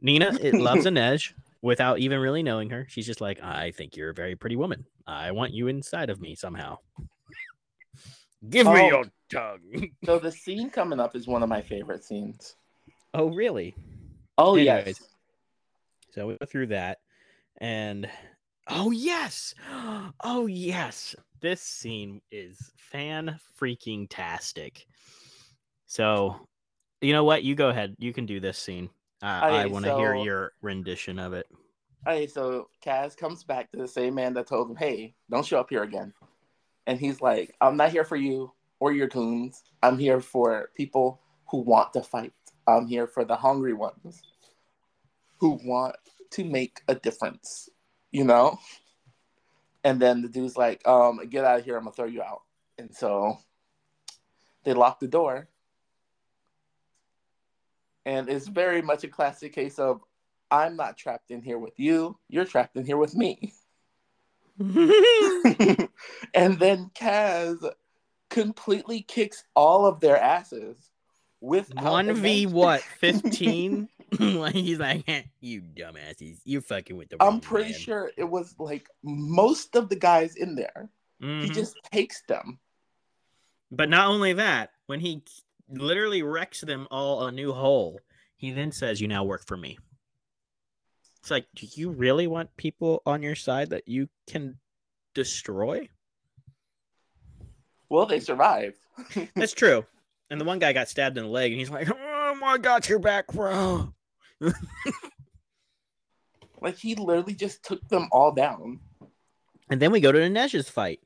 Nina 0.00 0.36
it 0.40 0.54
loves 0.54 0.84
Inej 0.86 1.32
without 1.60 1.98
even 1.98 2.18
really 2.20 2.42
knowing 2.42 2.70
her. 2.70 2.86
She's 2.88 3.06
just 3.06 3.20
like, 3.20 3.42
I 3.42 3.70
think 3.72 3.96
you're 3.96 4.10
a 4.10 4.14
very 4.14 4.34
pretty 4.36 4.56
woman. 4.56 4.86
I 5.06 5.30
want 5.32 5.52
you 5.52 5.68
inside 5.68 6.10
of 6.10 6.20
me 6.20 6.34
somehow. 6.34 6.78
Give 8.48 8.66
me 8.66 8.72
Oh. 8.72 8.86
your 8.88 9.04
tongue. 9.30 9.90
so 10.04 10.18
the 10.18 10.32
scene 10.32 10.70
coming 10.70 10.98
up 11.00 11.14
is 11.14 11.26
one 11.26 11.42
of 11.42 11.48
my 11.48 11.62
favorite 11.62 12.04
scenes. 12.04 12.56
oh, 13.14 13.26
really? 13.28 13.74
Oh 14.38 14.56
Anyways. 14.56 14.86
yes. 15.00 15.02
So 16.12 16.26
we 16.26 16.36
go 16.36 16.46
through 16.46 16.66
that, 16.68 16.98
and 17.58 18.08
oh 18.68 18.90
yes, 18.90 19.54
oh 20.24 20.46
yes, 20.46 21.14
this 21.42 21.60
scene 21.60 22.22
is 22.30 22.72
fan 22.78 23.38
freaking 23.60 24.06
tastic. 24.08 24.86
So, 25.86 26.36
you 27.02 27.12
know 27.12 27.24
what? 27.24 27.42
You 27.42 27.54
go 27.54 27.68
ahead. 27.68 27.94
You 27.98 28.14
can 28.14 28.24
do 28.24 28.40
this 28.40 28.56
scene. 28.56 28.88
Uh, 29.22 29.40
I 29.42 29.66
want 29.66 29.84
to 29.84 29.94
hear 29.94 30.14
your 30.14 30.52
rendition 30.62 31.18
of 31.18 31.32
it. 31.34 31.46
Okay, 32.06 32.26
so 32.26 32.68
Kaz 32.84 33.16
comes 33.16 33.44
back 33.44 33.70
to 33.72 33.76
the 33.76 33.86
same 33.86 34.14
man 34.14 34.34
that 34.34 34.46
told 34.46 34.70
him, 34.70 34.76
"Hey, 34.76 35.14
don't 35.30 35.44
show 35.44 35.60
up 35.60 35.70
here 35.70 35.82
again." 35.82 36.14
And 36.86 36.98
he's 36.98 37.20
like, 37.20 37.54
"I'm 37.60 37.76
not 37.76 37.90
here 37.90 38.04
for 38.04 38.16
you 38.16 38.52
or 38.80 38.92
your 38.92 39.08
goons. 39.08 39.62
I'm 39.82 39.98
here 39.98 40.20
for 40.20 40.70
people 40.74 41.20
who 41.50 41.58
want 41.58 41.92
to 41.92 42.02
fight. 42.02 42.32
I'm 42.66 42.86
here 42.86 43.06
for 43.06 43.24
the 43.24 43.36
hungry 43.36 43.74
ones 43.74 44.22
who 45.38 45.60
want 45.64 45.96
to 46.30 46.44
make 46.44 46.80
a 46.88 46.94
difference." 46.94 47.68
You 48.12 48.24
know. 48.24 48.58
And 49.84 50.00
then 50.00 50.22
the 50.22 50.28
dude's 50.28 50.56
like, 50.56 50.86
um, 50.86 51.20
"Get 51.28 51.44
out 51.44 51.60
of 51.60 51.64
here! 51.64 51.76
I'm 51.76 51.84
gonna 51.84 51.92
throw 51.92 52.06
you 52.06 52.22
out." 52.22 52.42
And 52.78 52.94
so 52.94 53.38
they 54.64 54.74
lock 54.74 55.00
the 55.00 55.08
door. 55.08 55.48
And 58.04 58.28
it's 58.28 58.48
very 58.48 58.82
much 58.82 59.04
a 59.04 59.08
classic 59.08 59.52
case 59.52 59.78
of 59.78 60.02
I'm 60.50 60.76
not 60.76 60.96
trapped 60.96 61.30
in 61.30 61.42
here 61.42 61.58
with 61.58 61.78
you. 61.78 62.18
You're 62.28 62.44
trapped 62.44 62.76
in 62.76 62.84
here 62.84 62.96
with 62.96 63.14
me. 63.14 63.52
and 64.58 65.88
then 66.58 66.90
Kaz 66.94 67.58
completely 68.28 69.02
kicks 69.02 69.44
all 69.54 69.86
of 69.86 70.00
their 70.00 70.16
asses 70.16 70.76
with 71.40 71.72
One 71.74 72.12
v 72.14 72.46
what? 72.46 72.82
Fifteen? 73.00 73.88
like 74.18 74.54
he's 74.54 74.78
like, 74.78 75.04
"Eh, 75.08 75.22
you 75.40 75.62
dumbasses, 75.62 76.40
you're 76.44 76.60
fucking 76.62 76.96
with 76.96 77.08
the. 77.08 77.16
I'm 77.20 77.40
pretty 77.40 77.70
man." 77.72 77.80
sure 77.80 78.10
it 78.16 78.24
was 78.24 78.54
like 78.58 78.88
most 79.02 79.76
of 79.76 79.88
the 79.88 79.96
guys 79.96 80.36
in 80.36 80.54
there. 80.54 80.90
He 81.20 81.26
Mhm. 81.26 81.54
just 81.54 81.76
takes 81.92 82.22
them. 82.22 82.58
But 83.70 83.88
not 83.88 84.08
only 84.08 84.34
that, 84.34 84.72
when 84.86 85.00
he 85.00 85.22
literally 85.68 86.22
wrecks 86.22 86.60
them 86.60 86.88
all 86.90 87.26
a 87.26 87.32
new 87.32 87.52
hole, 87.52 88.00
he 88.36 88.50
then 88.50 88.72
says, 88.72 89.00
"You 89.00 89.08
now 89.08 89.24
work 89.24 89.46
for 89.46 89.56
me." 89.56 89.78
It's 91.20 91.30
like, 91.30 91.46
do 91.54 91.66
you 91.74 91.90
really 91.90 92.26
want 92.26 92.56
people 92.56 93.00
on 93.06 93.22
your 93.22 93.36
side 93.36 93.70
that 93.70 93.86
you 93.86 94.08
can 94.26 94.58
destroy? 95.14 95.88
Well, 97.88 98.06
they 98.06 98.18
survived. 98.20 98.78
That's 99.36 99.52
true. 99.52 99.86
And 100.30 100.40
the 100.40 100.44
one 100.44 100.58
guy 100.58 100.72
got 100.72 100.88
stabbed 100.88 101.16
in 101.16 101.24
the 101.24 101.30
leg, 101.30 101.52
and 101.52 101.58
he's 101.60 101.70
like, 101.70 101.88
"Oh, 101.94 102.34
my 102.40 102.58
god, 102.58 102.88
you're 102.88 102.98
back, 102.98 103.28
bro." 103.28 103.94
Like 106.62 106.78
he 106.78 106.94
literally 106.94 107.34
just 107.34 107.64
took 107.64 107.86
them 107.88 108.08
all 108.12 108.32
down. 108.32 108.80
And 109.68 109.82
then 109.82 109.90
we 109.90 110.00
go 110.00 110.12
to 110.12 110.18
Inej's 110.18 110.68
fight, 110.68 111.00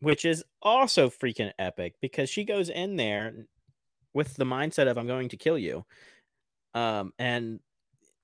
which 0.00 0.24
is 0.24 0.44
also 0.60 1.08
freaking 1.08 1.52
epic 1.58 1.94
because 2.00 2.28
she 2.28 2.44
goes 2.44 2.68
in 2.68 2.96
there 2.96 3.46
with 4.12 4.36
the 4.36 4.44
mindset 4.44 4.88
of 4.88 4.98
I'm 4.98 5.06
going 5.06 5.30
to 5.30 5.36
kill 5.38 5.56
you. 5.56 5.86
Um, 6.74 7.12
and 7.18 7.60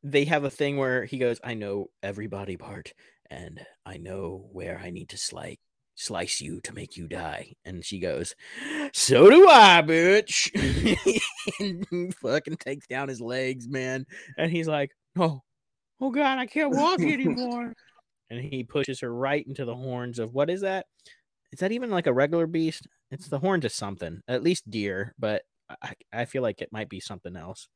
they 0.03 0.27
have 0.27 0.45
a 0.45 0.51
thing 0.51 0.77
where 0.77 1.05
he 1.05 1.19
goes, 1.19 1.41
I 1.43 1.55
know 1.55 1.87
every 2.03 2.27
body 2.27 2.57
part 2.57 2.93
and 3.31 3.65
I 3.87 3.97
know 3.97 4.49
where 4.53 4.79
I 4.79 4.91
need 4.91 5.09
to 5.11 5.19
slice 5.19 5.57
slice 5.95 6.41
you 6.41 6.61
to 6.61 6.73
make 6.73 6.97
you 6.97 7.09
die. 7.09 7.55
And 7.65 7.85
she 7.85 7.99
goes, 7.99 8.37
So 8.93 9.29
do 9.29 9.49
I, 9.49 9.83
bitch. 9.85 10.51
and 11.61 12.15
fucking 12.17 12.57
takes 12.57 12.87
down 12.87 13.09
his 13.09 13.21
legs, 13.21 13.69
man. 13.69 14.07
And 14.37 14.51
he's 14.51 14.69
like, 14.69 14.93
Oh, 15.19 15.43
oh 16.01 16.11
god, 16.11 16.39
I 16.39 16.47
can't 16.47 16.75
walk 16.75 17.01
anymore 17.01 17.75
and 18.31 18.41
he 18.41 18.65
pushes 18.65 19.01
her 19.01 19.13
right 19.13 19.47
into 19.47 19.65
the 19.65 19.75
horns 19.75 20.19
of 20.19 20.35
what 20.35 20.51
is 20.51 20.61
that? 20.63 20.87
Is 21.53 21.61
that 21.61 21.73
even 21.73 21.91
like 21.91 22.07
a 22.07 22.13
regular 22.13 22.47
beast? 22.47 22.87
It's 23.11 23.29
the 23.29 23.39
horns 23.39 23.65
of 23.65 23.73
something, 23.73 24.21
at 24.29 24.43
least 24.43 24.71
deer, 24.71 25.15
but 25.19 25.43
I, 25.83 25.95
I 26.13 26.25
feel 26.27 26.43
like 26.43 26.61
it 26.61 26.73
might 26.73 26.89
be 26.91 27.01
something 27.01 27.37
else. 27.37 27.69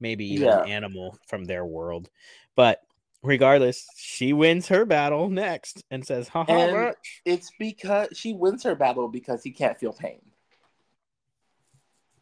Maybe 0.00 0.26
even 0.32 0.48
Yeah. 0.48 0.62
an 0.62 0.68
animal 0.68 1.16
from 1.28 1.44
their 1.44 1.64
world. 1.64 2.08
But 2.56 2.80
regardless, 3.22 3.86
she 3.96 4.32
wins 4.32 4.68
her 4.68 4.84
battle 4.86 5.28
next 5.28 5.84
and 5.90 6.04
says, 6.04 6.28
ha 6.28 6.44
ha, 6.44 6.92
It's 7.24 7.50
because 7.58 8.08
she 8.14 8.32
wins 8.32 8.62
her 8.62 8.74
battle 8.74 9.08
because 9.08 9.42
he 9.42 9.50
can't 9.50 9.78
feel 9.78 9.92
pain. 9.92 10.20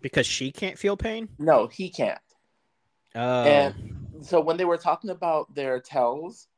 Because 0.02 0.26
she 0.26 0.50
can't 0.52 0.78
feel 0.78 0.96
pain. 0.96 1.28
No, 1.38 1.66
he 1.68 1.88
can't. 1.88 2.18
Oh, 3.14 3.44
And 3.44 3.74
so 4.22 4.40
when 4.40 4.56
they 4.56 4.64
were 4.64 4.76
talking 4.76 5.10
about 5.10 5.54
their 5.54 5.80
tells, 5.80 6.48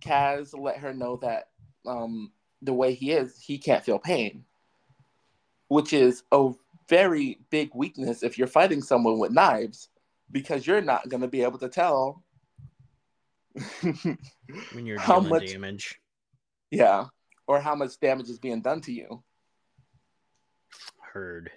Kaz 0.00 0.56
let 0.58 0.78
her 0.78 0.92
know 0.94 1.16
that 1.16 1.48
um, 1.86 2.32
the 2.62 2.72
way 2.72 2.94
he 2.94 3.12
is, 3.12 3.40
he 3.40 3.58
can't 3.58 3.84
feel 3.84 3.98
pain, 3.98 4.44
which 5.68 5.92
is 5.92 6.22
a 6.32 6.50
very 6.88 7.38
big 7.50 7.70
weakness 7.74 8.22
if 8.22 8.36
you're 8.36 8.46
fighting 8.46 8.82
someone 8.82 9.18
with 9.18 9.32
knives, 9.32 9.88
because 10.32 10.66
you're 10.66 10.80
not 10.80 11.08
going 11.08 11.20
to 11.22 11.28
be 11.28 11.42
able 11.42 11.58
to 11.58 11.68
tell. 11.68 12.22
when 13.80 14.86
you're 14.86 14.98
how 14.98 15.20
much- 15.20 15.46
damage. 15.46 16.00
yeah, 16.70 17.06
or 17.46 17.60
how 17.60 17.74
much 17.74 17.98
damage 18.00 18.28
is 18.28 18.38
being 18.38 18.60
done 18.60 18.80
to 18.82 18.92
you. 18.92 19.22
Heard. 21.12 21.50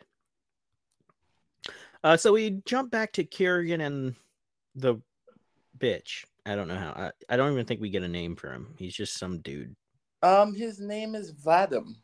Uh, 2.04 2.18
so 2.18 2.34
we 2.34 2.62
jump 2.66 2.92
back 2.92 3.14
to 3.14 3.24
Kirigan 3.24 3.86
and 3.86 4.16
the 4.76 4.96
bitch. 5.78 6.26
I 6.46 6.56
don't 6.56 6.68
know 6.68 6.76
how. 6.76 6.90
I, 6.92 7.12
I 7.30 7.38
don't 7.38 7.54
even 7.54 7.66
think 7.66 7.80
we 7.80 7.90
get 7.90 8.04
a 8.04 8.08
name 8.08 8.36
for 8.36 8.52
him. 8.52 8.76
He's 8.78 8.94
just 8.96 9.18
some 9.18 9.40
dude. 9.40 9.76
Um, 10.22 10.54
his 10.54 10.80
name 10.80 11.16
is 11.16 11.32
Vadim. 11.34 11.96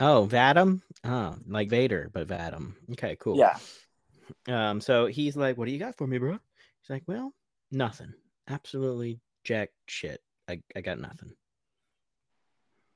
Oh, 0.00 0.28
Vadim. 0.30 0.82
Oh, 1.04 1.36
like 1.46 1.68
Vader, 1.70 2.10
but 2.12 2.26
Vadim. 2.26 2.74
Okay, 2.92 3.16
cool. 3.20 3.38
Yeah, 3.38 3.56
Um. 4.48 4.80
So 4.80 5.06
he's 5.06 5.36
like, 5.36 5.56
"What 5.56 5.66
do 5.66 5.72
you 5.72 5.78
got 5.78 5.96
for 5.96 6.06
me, 6.06 6.18
bro?" 6.18 6.32
He's 6.32 6.90
like, 6.90 7.04
"Well, 7.06 7.32
nothing. 7.70 8.12
Absolutely 8.48 9.20
jack 9.44 9.70
shit. 9.86 10.20
I 10.48 10.60
I 10.74 10.80
got 10.80 10.98
nothing." 10.98 11.32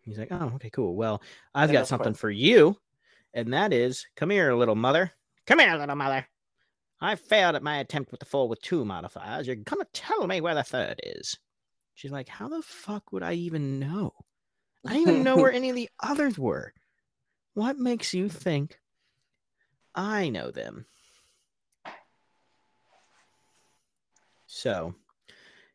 He's 0.02 0.18
like, 0.18 0.28
"Oh, 0.32 0.52
okay, 0.56 0.70
cool. 0.70 0.94
Well, 0.97 1.22
I've 1.55 1.70
And 1.70 1.78
got 1.78 1.86
something 1.86 2.12
course- 2.12 2.20
for 2.20 2.31
you, 2.31 2.77
and 3.35 3.52
that 3.52 3.72
is, 3.72 4.06
come 4.16 4.31
here, 4.31 4.52
little 4.55 4.74
mother. 4.74 5.12
Come 5.47 5.60
here, 5.60 5.77
little 5.77 5.97
mother. 5.97 6.27
I 7.01 7.14
failed 7.14 7.56
at 7.56 7.62
my 7.62 7.78
attempt 7.78 8.10
with 8.10 8.20
the 8.20 8.27
four 8.27 8.48
with 8.48 8.60
two 8.60 8.85
modifiers. 8.85 9.47
You're 9.47 9.56
gonna 9.56 9.86
tell 9.93 10.27
me 10.27 10.40
where 10.40 10.55
the 10.55 10.62
third 10.62 11.01
is." 11.02 11.39
She's 11.94 12.10
like, 12.10 12.28
"How 12.28 12.48
the 12.48 12.62
fuck 12.62 13.12
would 13.12 13.22
I 13.22 13.35
even 13.35 13.78
know? 13.78 14.12
I 14.86 14.94
didn't 14.94 15.09
even 15.09 15.22
know 15.22 15.36
where 15.36 15.52
any 15.52 15.70
of 15.70 15.77
the 15.77 15.90
others 16.01 16.39
were. 16.39 16.72
What 17.55 17.78
makes 17.78 18.14
you 18.14 18.28
think 18.28 18.81
I 19.94 20.28
know 20.28 20.51
them?" 20.51 20.86
So 24.47 24.94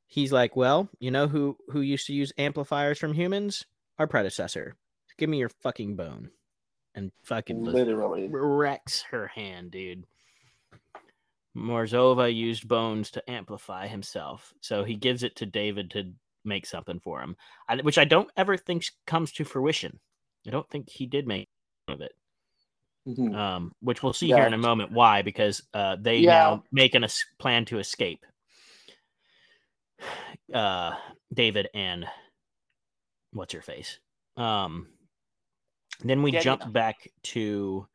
he's 0.05 0.31
like, 0.31 0.55
"Well, 0.55 0.89
you 0.99 1.11
know 1.11 1.27
who 1.27 1.57
who 1.69 1.81
used 1.81 2.07
to 2.07 2.13
use 2.13 2.33
amplifiers 2.37 2.99
from 2.99 3.13
humans? 3.13 3.65
Our 3.97 4.07
predecessor. 4.07 4.75
Give 5.17 5.29
me 5.29 5.39
your 5.39 5.49
fucking 5.49 5.95
bone." 5.95 6.31
And 6.93 7.11
fucking 7.23 7.63
literally. 7.63 8.29
wrecks 8.29 9.01
her 9.11 9.27
hand, 9.27 9.71
dude. 9.71 10.05
Morozova 11.55 12.33
used 12.33 12.67
bones 12.67 13.11
to 13.11 13.29
amplify 13.29 13.87
himself, 13.87 14.53
so 14.61 14.83
he 14.83 14.95
gives 14.95 15.23
it 15.23 15.35
to 15.37 15.45
David 15.45 15.91
to 15.91 16.11
make 16.43 16.65
something 16.65 16.99
for 16.99 17.21
him, 17.21 17.35
which 17.81 17.97
I 17.97 18.05
don't 18.05 18.29
ever 18.37 18.57
think 18.57 18.85
comes 19.07 19.31
to 19.33 19.45
fruition. 19.45 19.99
I 20.45 20.51
don't 20.51 20.69
think 20.69 20.89
he 20.89 21.05
did 21.05 21.25
make 21.27 21.47
of 21.87 22.01
it. 22.01 22.11
Mhm. 23.07 23.35
Um, 23.35 23.71
which 23.81 24.01
we'll 24.03 24.13
see 24.13 24.27
here 24.27 24.45
in 24.47 24.53
a 24.53 24.57
moment 24.57 24.91
why, 24.91 25.21
because 25.21 25.61
uh, 25.73 25.95
they 25.99 26.17
Yeah. 26.17 26.31
now 26.31 26.63
make 26.71 26.93
an 26.95 27.03
es- 27.03 27.23
plan 27.39 27.65
to 27.65 27.79
escape. 27.79 28.25
Uh, 30.53 30.95
David 31.33 31.69
and 31.73 32.05
what's 33.31 33.51
your 33.53 33.63
face. 33.63 33.97
Um, 34.37 34.87
then 36.01 36.21
we 36.21 36.31
Gedina. 36.31 36.41
jump 36.43 36.71
back 36.71 37.11
to 37.23 37.87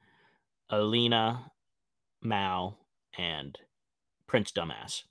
Alina, 0.69 1.53
Mal, 2.23 2.77
and 3.19 3.59
Prince 4.27 4.53
Dumbass. 4.53 5.03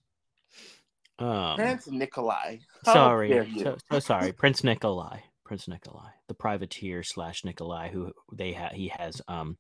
Um, 1.20 1.58
Prince 1.58 1.88
Nikolai. 1.88 2.58
How 2.86 2.94
sorry, 2.94 3.54
so, 3.62 3.78
so 3.92 4.00
sorry, 4.00 4.32
Prince 4.32 4.64
Nikolai, 4.64 5.20
Prince 5.44 5.68
Nikolai, 5.68 6.12
the 6.28 6.34
privateer 6.34 7.04
slash 7.04 7.44
Nikolai, 7.44 7.90
who 7.90 8.14
they 8.32 8.54
ha- 8.54 8.72
he 8.74 8.88
has 8.98 9.22
um 9.28 9.58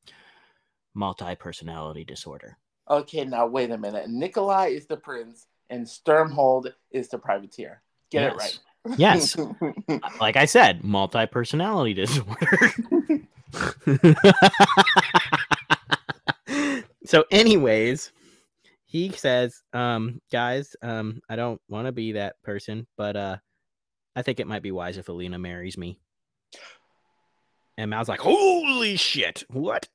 multi 0.93 1.35
personality 1.35 2.05
disorder. 2.05 2.57
Okay, 2.89 3.25
now 3.25 3.45
wait 3.45 3.71
a 3.71 3.77
minute. 3.77 4.09
Nikolai 4.09 4.67
is 4.67 4.85
the 4.87 4.97
prince, 4.97 5.47
and 5.69 5.85
Sturmhond 5.85 6.71
is 6.91 7.09
the 7.09 7.19
privateer. 7.19 7.81
Get 8.09 8.23
it 8.23 8.35
right. 8.35 8.59
Yes. 8.97 9.35
Like 10.19 10.37
I 10.37 10.45
said, 10.45 10.83
multi 10.83 11.25
personality 11.25 11.93
disorder. 11.93 12.73
so, 17.05 17.25
anyways, 17.31 18.11
he 18.91 19.11
says, 19.11 19.61
um, 19.71 20.19
guys, 20.31 20.75
um, 20.81 21.21
I 21.29 21.35
don't 21.35 21.61
want 21.69 21.85
to 21.85 21.91
be 21.91 22.13
that 22.13 22.41
person, 22.43 22.87
but 22.97 23.15
uh, 23.15 23.37
I 24.15 24.23
think 24.23 24.39
it 24.39 24.47
might 24.47 24.63
be 24.63 24.71
wise 24.71 24.97
if 24.97 25.09
Alina 25.09 25.37
marries 25.37 25.77
me. 25.77 25.99
And 27.77 27.91
Mal's 27.91 28.09
like, 28.09 28.19
holy 28.19 28.95
shit, 28.97 29.43
what? 29.51 29.87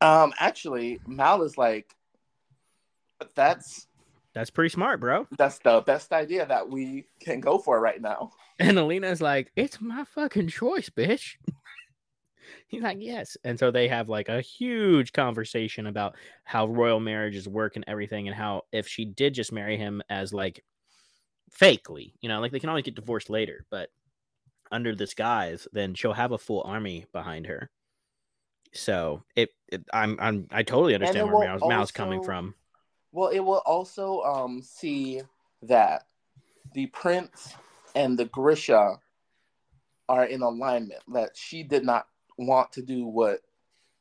um, 0.00 0.32
actually, 0.38 0.98
Mal 1.06 1.42
is 1.42 1.56
like, 1.56 1.94
that's 3.36 3.86
That's 4.34 4.50
pretty 4.50 4.70
smart, 4.70 4.98
bro. 4.98 5.28
that's 5.38 5.58
the 5.60 5.80
best 5.86 6.12
idea 6.12 6.44
that 6.46 6.68
we 6.68 7.06
can 7.20 7.38
go 7.40 7.58
for 7.58 7.80
right 7.80 8.02
now. 8.02 8.32
And 8.58 8.76
Alina's 8.78 9.22
like, 9.22 9.52
it's 9.54 9.80
my 9.80 10.04
fucking 10.04 10.48
choice, 10.48 10.90
bitch. 10.90 11.36
He's 12.66 12.82
like, 12.82 12.98
yes. 13.00 13.36
And 13.44 13.58
so 13.58 13.70
they 13.70 13.88
have 13.88 14.08
like 14.08 14.28
a 14.28 14.40
huge 14.40 15.12
conversation 15.12 15.86
about 15.86 16.16
how 16.44 16.66
royal 16.66 17.00
marriages 17.00 17.48
work 17.48 17.76
and 17.76 17.84
everything, 17.88 18.28
and 18.28 18.36
how 18.36 18.62
if 18.72 18.86
she 18.86 19.04
did 19.04 19.34
just 19.34 19.52
marry 19.52 19.76
him 19.76 20.02
as 20.08 20.32
like 20.32 20.64
fakely, 21.58 22.12
you 22.20 22.28
know, 22.28 22.40
like 22.40 22.52
they 22.52 22.60
can 22.60 22.68
always 22.68 22.84
get 22.84 22.94
divorced 22.94 23.30
later, 23.30 23.64
but 23.70 23.90
under 24.70 24.94
this 24.94 25.14
guise, 25.14 25.68
then 25.72 25.94
she'll 25.94 26.12
have 26.12 26.32
a 26.32 26.38
full 26.38 26.62
army 26.64 27.06
behind 27.12 27.46
her. 27.46 27.70
So 28.72 29.22
it, 29.36 29.50
it 29.68 29.84
I'm, 29.92 30.18
I'm, 30.20 30.48
I 30.50 30.62
totally 30.62 30.94
understand 30.94 31.26
where 31.26 31.34
will 31.34 31.46
Mal's, 31.46 31.62
Mal's 31.64 31.90
coming 31.92 32.22
from. 32.22 32.54
Well, 33.12 33.28
it 33.28 33.38
will 33.38 33.62
also 33.64 34.20
um, 34.22 34.60
see 34.62 35.22
that 35.62 36.02
the 36.74 36.86
prince 36.86 37.54
and 37.94 38.18
the 38.18 38.24
Grisha 38.26 38.98
are 40.08 40.24
in 40.24 40.42
alignment. 40.42 41.00
That 41.12 41.36
she 41.36 41.62
did 41.62 41.84
not 41.84 42.06
want 42.38 42.72
to 42.72 42.82
do 42.82 43.06
what 43.06 43.40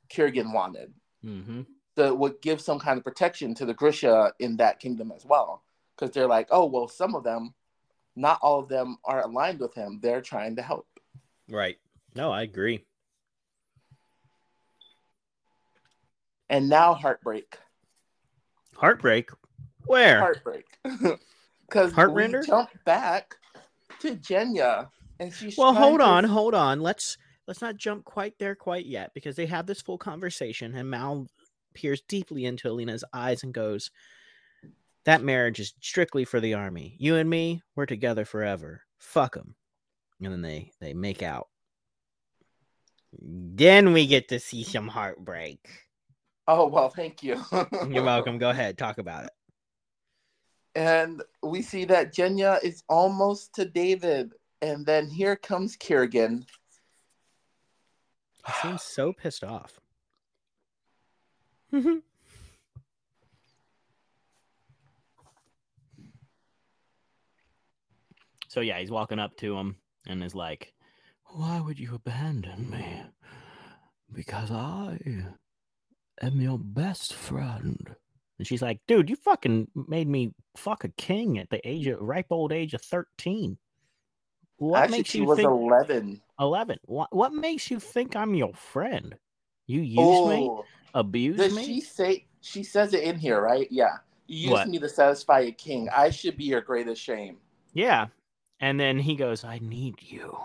Kirigan 0.10 0.53
wanted. 0.53 0.93
hmm 1.22 1.61
That 1.95 2.18
would 2.18 2.41
give 2.41 2.61
some 2.61 2.80
kind 2.80 2.97
of 2.97 3.03
protection 3.03 3.53
to 3.55 3.65
the 3.65 3.73
Grisha 3.73 4.31
in 4.39 4.57
that 4.57 4.80
kingdom 4.80 5.11
as 5.15 5.26
well. 5.26 5.64
Because 5.95 6.14
they're 6.14 6.27
like, 6.27 6.47
oh, 6.51 6.65
well, 6.65 6.88
some 6.88 7.14
of 7.15 7.23
them, 7.23 7.53
not 8.15 8.39
all 8.41 8.60
of 8.60 8.68
them 8.69 8.97
are 9.05 9.22
aligned 9.23 9.60
with 9.60 9.73
him. 9.76 9.99
They're 10.01 10.22
trying 10.22 10.55
to 10.55 10.61
help. 10.61 10.88
Right. 11.49 11.77
No, 12.15 12.31
I 12.31 12.41
agree. 12.43 12.85
And 16.49 16.69
now 16.69 16.93
heartbreak. 16.93 17.57
Heartbreak. 18.76 19.30
Where? 19.85 20.19
Heartbreak. 20.19 20.65
Because 21.65 21.91
we 21.95 22.01
Heartrender? 22.03 22.45
jump 22.45 22.69
back 22.85 23.35
to 24.01 24.15
Genya. 24.18 24.89
And 25.19 25.34
she's 25.34 25.57
well 25.57 25.73
hold 25.73 26.01
to- 26.01 26.05
on 26.05 26.23
hold 26.26 26.53
on 26.53 26.81
let's 26.81 27.18
let's 27.48 27.61
not 27.61 27.78
jump 27.78 28.06
quite 28.06 28.38
there 28.40 28.56
quite 28.56 28.86
yet 28.86 29.11
because 29.14 29.36
they 29.36 29.45
have 29.45 29.65
this 29.65 29.82
full 29.82 29.98
conversation 29.98 30.74
and 30.76 30.90
mal 30.90 31.28
peers 31.74 32.02
deeply 32.07 32.45
into 32.45 32.68
alina's 32.68 33.03
eyes 33.14 33.44
and 33.44 33.53
goes 33.53 33.91
that 35.06 35.22
marriage 35.22 35.60
is 35.60 35.74
strictly 35.82 36.24
for 36.24 36.40
the 36.40 36.53
army. 36.53 36.95
You 36.98 37.15
and 37.18 37.30
me 37.30 37.61
we're 37.76 37.86
together 37.86 38.24
forever. 38.24 38.84
Fuck 38.99 39.36
them 39.36 39.56
and 40.26 40.34
then 40.34 40.41
they 40.41 40.72
they 40.80 40.94
make 40.94 41.24
out. 41.24 41.48
Then 43.22 43.94
we 43.94 44.07
get 44.07 44.30
to 44.30 44.40
see 44.40 44.64
some 44.64 44.88
heartbreak. 44.88 45.68
Oh 46.48 46.68
well, 46.68 46.90
thank 46.90 47.24
you. 47.24 47.41
you're 47.90 48.03
welcome. 48.03 48.38
Go 48.38 48.49
ahead. 48.49 48.78
Talk 48.78 48.98
about 48.98 49.26
it. 49.26 49.32
And 50.76 51.22
we 51.44 51.61
see 51.61 51.86
that 51.86 52.14
Genya 52.14 52.64
is 52.64 52.84
almost 52.90 53.53
to 53.56 53.65
David, 53.65 54.34
and 54.61 54.86
then 54.86 55.07
here 55.07 55.36
comes 55.36 55.78
Kirigan. 55.78 56.45
He 58.45 58.52
seems 58.61 58.84
so 58.95 59.14
pissed 59.14 59.44
off 59.44 59.80
So 68.53 68.61
yeah, 68.61 68.78
he's 68.78 68.91
walking 68.91 69.18
up 69.18 69.36
to 69.38 69.57
him 69.57 69.78
and 70.06 70.24
is 70.24 70.36
like, 70.36 70.74
"Why 71.26 71.60
would 71.60 71.80
you 71.80 71.95
abandon 71.95 72.70
me? 72.70 73.02
Because 74.11 74.52
I 74.52 74.99
am 76.22 76.40
your 76.40 76.60
best 76.60 77.15
friend." 77.15 77.95
And 78.38 78.45
she's 78.45 78.61
like, 78.61 78.80
"Dude, 78.88 79.10
you 79.10 79.15
fucking 79.15 79.70
made 79.88 80.07
me 80.07 80.36
fuck 80.56 80.84
a 80.84 80.90
king 80.90 81.40
at 81.40 81.49
the 81.49 81.68
age 81.68 81.88
of 81.88 81.99
ripe 81.99 82.28
old 82.30 82.53
age 82.53 82.76
of 82.76 82.84
thirteen. 82.84 83.57
What 84.57 84.84
Actually, 84.84 84.98
makes 84.99 85.10
she 85.10 85.18
you 85.18 85.26
was 85.26 85.38
think 85.38 85.49
eleven. 85.49 86.22
Eleven? 86.39 86.77
What 86.85 87.14
what 87.15 87.34
makes 87.34 87.69
you 87.72 87.80
think 87.80 88.15
I'm 88.15 88.35
your 88.35 88.53
friend? 88.53 89.15
You 89.68 89.81
use 89.81 89.97
me, 89.97 90.47
Oh, 90.49 90.65
abuse 90.93 91.38
does 91.38 91.55
me? 91.55 91.65
she 91.65 91.81
say? 91.81 92.26
She 92.41 92.64
says 92.64 92.93
it 92.93 93.03
in 93.03 93.18
here, 93.18 93.41
right? 93.41 93.68
Yeah. 93.72 93.97
You 94.27 94.49
used 94.49 94.51
What? 94.51 94.68
me 94.69 94.80
to 94.80 94.89
satisfy 94.89 95.39
a 95.41 95.51
king. 95.51 95.89
I 95.95 96.10
should 96.10 96.38
be 96.38 96.45
your 96.45 96.61
greatest 96.61 97.01
shame. 97.01 97.38
Yeah. 97.73 98.07
And 98.60 98.80
then 98.80 98.99
he 98.99 99.15
goes, 99.15 99.43
I 99.43 99.60
need 99.60 99.95
you. 100.01 100.38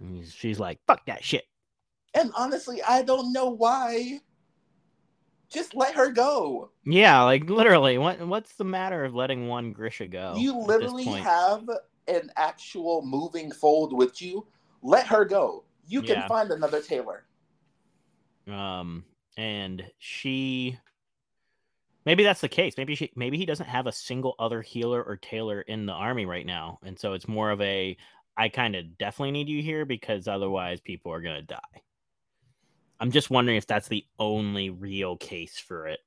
And 0.00 0.26
she's 0.26 0.58
like, 0.60 0.78
fuck 0.86 1.06
that 1.06 1.24
shit. 1.24 1.44
And 2.14 2.32
honestly, 2.36 2.82
I 2.82 3.02
don't 3.02 3.32
know 3.32 3.48
why. 3.48 4.20
Just 5.48 5.74
let 5.74 5.94
her 5.94 6.10
go. 6.10 6.70
Yeah, 6.84 7.22
like 7.22 7.48
literally, 7.48 7.98
what 7.98 8.20
what's 8.26 8.54
the 8.56 8.64
matter 8.64 9.04
of 9.04 9.14
letting 9.14 9.46
one 9.46 9.72
Grisha 9.72 10.08
go? 10.08 10.34
you 10.36 10.58
literally 10.58 11.04
have 11.04 11.68
an 12.08 12.30
actual 12.36 13.02
moving 13.04 13.52
fold 13.52 13.92
with 13.96 14.20
you. 14.20 14.46
Let 14.84 15.06
her 15.08 15.24
go. 15.24 15.64
You 15.86 16.00
can 16.02 16.18
Yeah. 16.18 16.28
find 16.28 16.50
another 16.52 16.80
tailor. 16.80 17.24
um 18.46 19.04
and 19.38 19.82
she 19.98 20.78
maybe 22.04 22.22
that's 22.22 22.42
the 22.42 22.48
case. 22.48 22.74
Maybe 22.76 22.94
she 22.94 23.10
maybe 23.16 23.38
he 23.38 23.46
doesn't 23.46 23.66
have 23.66 23.86
a 23.86 23.92
single 23.92 24.34
other 24.38 24.60
healer 24.60 25.02
or 25.02 25.16
tailor 25.16 25.62
in 25.62 25.86
the 25.86 25.92
army 25.94 26.26
right 26.26 26.44
now. 26.46 26.78
And 26.84 26.98
so 26.98 27.14
it's 27.14 27.26
more 27.26 27.50
of 27.50 27.60
a 27.62 27.96
I 28.36 28.48
kind 28.50 28.76
of 28.76 28.98
definitely 28.98 29.30
need 29.32 29.48
you 29.48 29.62
here 29.62 29.84
because 29.86 30.28
otherwise 30.28 30.80
people 30.80 31.10
are 31.12 31.22
gonna 31.22 31.40
die. 31.42 31.58
I'm 33.00 33.10
just 33.10 33.30
wondering 33.30 33.56
if 33.56 33.66
that's 33.66 33.88
the 33.88 34.04
only 34.18 34.68
real 34.70 35.16
case 35.16 35.58
for 35.58 35.86
it. 35.88 36.00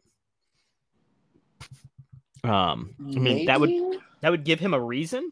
Um, 2.43 2.93
I 2.99 3.19
mean 3.19 3.45
that 3.47 3.59
would 3.59 3.99
that 4.21 4.29
would 4.29 4.43
give 4.45 4.59
him 4.59 4.73
a 4.75 4.79
reason, 4.79 5.31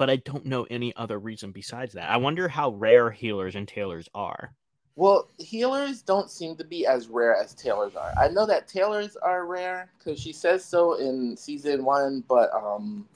but 0.00 0.08
I 0.08 0.16
don't 0.16 0.46
know 0.46 0.66
any 0.70 0.96
other 0.96 1.18
reason 1.18 1.52
besides 1.52 1.92
that. 1.92 2.08
I 2.08 2.16
wonder 2.16 2.48
how 2.48 2.70
rare 2.70 3.10
healers 3.10 3.54
and 3.54 3.68
tailors 3.68 4.08
are. 4.14 4.54
Well, 4.96 5.28
healers 5.36 6.00
don't 6.00 6.30
seem 6.30 6.56
to 6.56 6.64
be 6.64 6.86
as 6.86 7.08
rare 7.08 7.36
as 7.36 7.52
tailors 7.52 7.94
are. 7.96 8.10
I 8.18 8.28
know 8.28 8.46
that 8.46 8.66
tailors 8.66 9.14
are 9.18 9.44
rare 9.44 9.90
because 9.98 10.18
she 10.18 10.32
says 10.32 10.64
so 10.64 10.94
in 10.94 11.36
season 11.36 11.84
one, 11.84 12.24
but 12.26 12.50
um, 12.54 13.06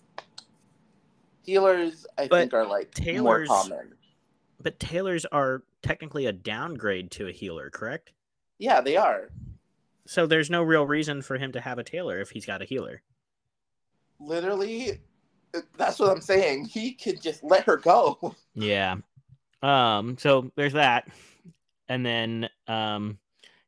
healers 1.42 2.04
I 2.18 2.28
But 2.28 2.40
think 2.40 2.52
are 2.52 2.66
like 2.66 2.90
tailors- 2.92 3.48
more 3.48 3.62
common. 3.62 3.94
But 4.60 4.78
tailors 4.78 5.24
are 5.32 5.62
technically 5.80 6.26
a 6.26 6.32
downgrade 6.32 7.10
to 7.12 7.28
a 7.28 7.32
healer, 7.32 7.70
correct? 7.70 8.12
Yeah, 8.58 8.82
they 8.82 8.98
are. 8.98 9.30
So 10.06 10.26
there's 10.26 10.50
no 10.50 10.62
real 10.62 10.86
reason 10.86 11.22
for 11.22 11.38
him 11.38 11.50
to 11.52 11.62
have 11.62 11.78
a 11.78 11.82
tailor 11.82 12.20
if 12.20 12.32
he's 12.32 12.44
got 12.44 12.60
a 12.60 12.66
healer. 12.66 13.00
Literally, 14.20 15.00
that's 15.76 15.98
what 15.98 16.10
I'm 16.10 16.20
saying. 16.20 16.66
He 16.66 16.92
could 16.92 17.20
just 17.20 17.42
let 17.44 17.64
her 17.64 17.76
go. 17.76 18.34
Yeah. 18.54 18.96
Um, 19.62 20.16
so 20.18 20.50
there's 20.56 20.74
that. 20.74 21.08
And 21.88 22.04
then 22.04 22.48
um 22.66 23.18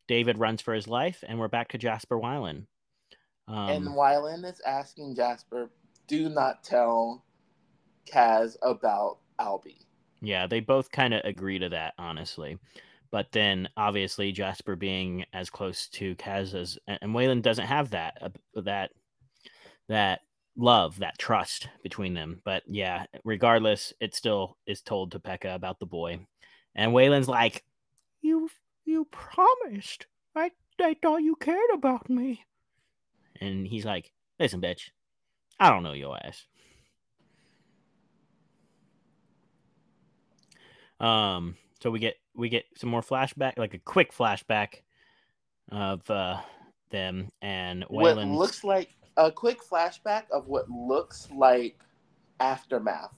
David 0.08 0.38
runs 0.38 0.62
for 0.62 0.74
his 0.74 0.86
life, 0.86 1.24
and 1.26 1.38
we're 1.38 1.48
back 1.48 1.68
to 1.68 1.78
Jesper 1.78 2.18
Wylan. 2.18 2.66
Um, 3.48 3.68
and 3.68 3.86
Wylan 3.88 4.44
is 4.44 4.60
asking 4.66 5.16
Jesper, 5.16 5.70
"Do 6.06 6.28
not 6.28 6.62
tell 6.62 7.24
Kaz 8.06 8.56
about 8.62 9.18
Albie." 9.40 9.84
Yeah, 10.20 10.46
they 10.46 10.60
both 10.60 10.90
kind 10.90 11.14
of 11.14 11.22
agree 11.24 11.58
to 11.58 11.68
that, 11.70 11.94
honestly. 11.98 12.58
But 13.10 13.32
then, 13.32 13.68
obviously, 13.76 14.32
Jesper 14.32 14.76
being 14.76 15.24
as 15.32 15.50
close 15.50 15.88
to 15.90 16.14
Kaz 16.16 16.54
as 16.54 16.78
and 16.86 16.98
and 17.02 17.14
Wylan 17.14 17.42
doesn't 17.42 17.66
have 17.66 17.90
that 17.90 18.18
uh, 18.20 18.60
that 18.62 18.92
that 19.88 20.20
love, 20.56 20.98
that 20.98 21.18
trust 21.18 21.68
between 21.82 22.14
them. 22.14 22.40
But 22.44 22.62
yeah, 22.66 23.06
regardless, 23.24 23.92
it 24.00 24.14
still 24.14 24.56
is 24.66 24.80
told 24.80 25.12
to 25.12 25.18
Pekka 25.20 25.54
about 25.54 25.78
the 25.78 25.86
boy, 25.86 26.26
and 26.74 26.92
Wylan's 26.92 27.28
like, 27.28 27.64
"You 28.20 28.48
you 28.84 29.06
promised. 29.10 30.06
I 30.34 30.50
I 30.80 30.96
thought 31.00 31.22
you 31.22 31.36
cared 31.36 31.70
about 31.72 32.08
me." 32.10 32.44
And 33.40 33.66
he's 33.66 33.84
like, 33.84 34.12
"Listen, 34.40 34.60
bitch, 34.60 34.90
I 35.60 35.70
don't 35.70 35.82
know 35.82 35.92
your 35.92 36.16
ass." 36.24 36.46
Um, 40.98 41.56
so 41.82 41.90
we 41.90 41.98
get 41.98 42.16
we 42.34 42.48
get 42.48 42.64
some 42.76 42.90
more 42.90 43.02
flashback, 43.02 43.58
like 43.58 43.74
a 43.74 43.78
quick 43.78 44.12
flashback 44.14 44.82
of 45.70 46.08
uh, 46.10 46.40
them 46.90 47.30
and 47.42 47.84
What 47.88 48.16
Wylan. 48.16 48.36
looks 48.36 48.64
like 48.64 48.90
a 49.16 49.30
quick 49.32 49.60
flashback 49.62 50.24
of 50.30 50.46
what 50.48 50.68
looks 50.70 51.28
like 51.34 51.78
aftermath, 52.40 53.14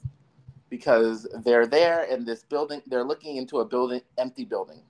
because 0.70 1.27
they're 1.45 1.66
there 1.66 2.05
in 2.05 2.25
this 2.25 2.43
building. 2.45 2.81
They're 2.87 3.05
looking 3.05 3.37
into 3.37 3.59
a 3.61 3.65
building, 3.65 4.01
empty 4.16 4.45
building. 4.45 4.83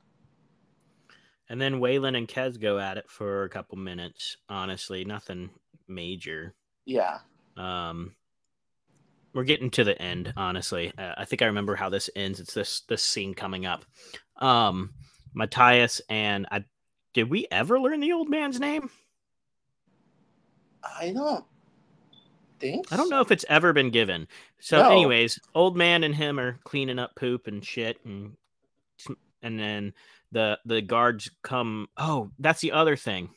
and 1.50 1.60
then 1.60 1.80
Wylan 1.80 2.16
and 2.16 2.28
Kaz 2.28 2.60
go 2.60 2.78
at 2.78 2.98
it 2.98 3.08
for 3.10 3.44
a 3.44 3.48
couple 3.48 3.78
minutes. 3.78 4.36
Honestly, 4.50 5.04
nothing 5.04 5.48
major. 5.86 6.54
Yeah, 6.84 7.18
Um, 7.56 8.14
we're 9.34 9.44
getting 9.44 9.70
to 9.72 9.84
the 9.84 10.00
end. 10.00 10.32
Honestly, 10.36 10.92
uh, 10.98 11.14
I 11.16 11.24
think 11.24 11.42
I 11.42 11.46
remember 11.46 11.74
how 11.76 11.88
this 11.90 12.10
ends. 12.16 12.40
It's 12.40 12.52
this 12.54 12.80
this 12.82 13.02
scene 13.02 13.34
coming 13.34 13.64
up. 13.66 13.84
Um, 14.36 14.92
Matthias 15.34 16.00
and 16.08 16.46
I. 16.50 16.64
Did 17.14 17.30
we 17.30 17.46
ever 17.50 17.80
learn 17.80 18.00
the 18.00 18.12
old 18.12 18.28
man's 18.28 18.60
name? 18.60 18.90
I 20.96 21.12
don't 21.12 21.44
think. 22.60 22.92
I 22.92 22.96
don't 22.96 23.10
know 23.10 23.20
if 23.20 23.30
it's 23.30 23.44
ever 23.48 23.72
been 23.72 23.90
given. 23.90 24.28
So, 24.60 24.82
No. 24.82 24.90
anyways, 24.90 25.38
old 25.54 25.76
man 25.76 26.04
and 26.04 26.14
him 26.14 26.38
are 26.40 26.58
cleaning 26.64 26.98
up 26.98 27.14
poop 27.16 27.46
and 27.46 27.64
shit, 27.64 27.98
and 28.04 28.36
and 29.42 29.58
then 29.58 29.94
the 30.32 30.58
the 30.64 30.80
guards 30.82 31.30
come. 31.42 31.88
Oh, 31.96 32.30
that's 32.38 32.60
the 32.60 32.72
other 32.72 32.96
thing. 32.96 33.30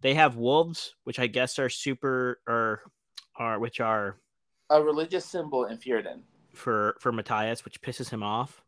They 0.00 0.14
have 0.14 0.36
wolves, 0.36 0.94
which 1.04 1.18
I 1.18 1.26
guess 1.26 1.58
are 1.58 1.68
super 1.68 2.40
or 2.46 2.82
are 3.36 3.58
which 3.58 3.80
are 3.80 4.16
a 4.70 4.82
religious 4.82 5.24
symbol 5.24 5.64
in 5.66 5.78
Fjorden. 5.78 6.22
for 6.54 6.96
for 7.00 7.12
Matthias, 7.12 7.64
which 7.64 7.80
pisses 7.82 8.10
him 8.10 8.22
off. 8.22 8.62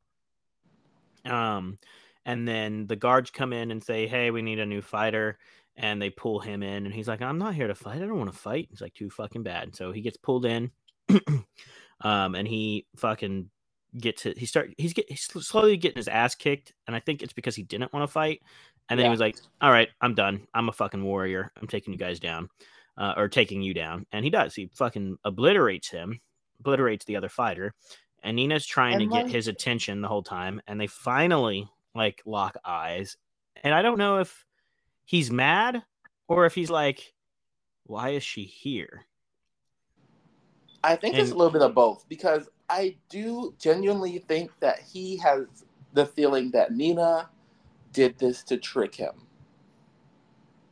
Um, 1.24 1.78
and 2.24 2.46
then 2.46 2.86
the 2.86 2.96
guards 2.96 3.30
come 3.30 3.52
in 3.52 3.70
and 3.70 3.82
say, 3.82 4.06
"Hey, 4.06 4.30
we 4.30 4.42
need 4.42 4.58
a 4.60 4.66
new 4.66 4.82
fighter," 4.82 5.38
and 5.76 6.00
they 6.00 6.10
pull 6.10 6.40
him 6.40 6.62
in, 6.62 6.86
and 6.86 6.94
he's 6.94 7.08
like, 7.08 7.22
"I'm 7.22 7.38
not 7.38 7.54
here 7.54 7.66
to 7.66 7.74
fight. 7.74 7.96
I 7.96 8.06
don't 8.06 8.18
want 8.18 8.32
to 8.32 8.38
fight." 8.38 8.68
He's 8.70 8.80
like, 8.80 8.94
"Too 8.94 9.10
fucking 9.10 9.42
bad." 9.42 9.74
So 9.74 9.92
he 9.92 10.00
gets 10.00 10.16
pulled 10.16 10.44
in, 10.44 10.70
um, 12.00 12.34
and 12.34 12.46
he 12.46 12.86
fucking 12.96 13.50
gets 13.98 14.26
it. 14.26 14.38
He 14.38 14.46
start 14.46 14.70
he's 14.78 14.92
get 14.92 15.06
he's 15.08 15.22
slowly 15.22 15.76
getting 15.76 15.98
his 15.98 16.08
ass 16.08 16.34
kicked, 16.34 16.72
and 16.86 16.94
I 16.94 17.00
think 17.00 17.22
it's 17.22 17.32
because 17.32 17.56
he 17.56 17.62
didn't 17.62 17.92
want 17.92 18.04
to 18.08 18.12
fight. 18.12 18.40
And 18.88 18.98
then 18.98 19.06
he 19.06 19.10
was 19.10 19.20
like, 19.20 19.36
"All 19.60 19.70
right, 19.70 19.88
I'm 20.00 20.14
done. 20.14 20.46
I'm 20.54 20.68
a 20.68 20.72
fucking 20.72 21.02
warrior. 21.02 21.52
I'm 21.60 21.68
taking 21.68 21.92
you 21.92 21.98
guys 21.98 22.20
down." 22.20 22.48
Uh, 22.98 23.14
or 23.16 23.26
taking 23.26 23.62
you 23.62 23.72
down, 23.72 24.04
and 24.12 24.22
he 24.22 24.30
does. 24.30 24.54
He 24.54 24.68
fucking 24.74 25.16
obliterates 25.24 25.88
him, 25.88 26.20
obliterates 26.60 27.06
the 27.06 27.16
other 27.16 27.30
fighter, 27.30 27.72
and 28.22 28.36
Nina's 28.36 28.66
trying 28.66 29.00
And, 29.00 29.10
to 29.10 29.16
get 29.16 29.30
his 29.30 29.48
attention 29.48 30.02
the 30.02 30.08
whole 30.08 30.22
time, 30.22 30.60
and 30.66 30.78
they 30.78 30.86
finally 30.86 31.66
like 31.94 32.20
lock 32.26 32.56
eyes. 32.64 33.16
And 33.62 33.74
I 33.74 33.80
don't 33.80 33.96
know 33.96 34.18
if 34.18 34.44
he's 35.04 35.30
mad 35.30 35.82
or 36.28 36.46
if 36.46 36.54
he's 36.54 36.70
like, 36.70 37.14
"Why 37.84 38.10
is 38.10 38.22
she 38.22 38.44
here?" 38.44 39.06
I 40.84 40.96
think 40.96 41.16
it's 41.16 41.30
a 41.30 41.34
little 41.34 41.52
bit 41.52 41.62
of 41.62 41.74
both 41.74 42.08
because 42.08 42.48
I 42.68 42.96
do 43.08 43.54
genuinely 43.58 44.18
think 44.18 44.50
that 44.60 44.80
he 44.80 45.16
has 45.18 45.46
the 45.92 46.06
feeling 46.06 46.50
that 46.52 46.72
Nina 46.72 47.28
did 47.92 48.18
this 48.18 48.42
to 48.44 48.56
trick 48.56 48.94
him. 48.94 49.26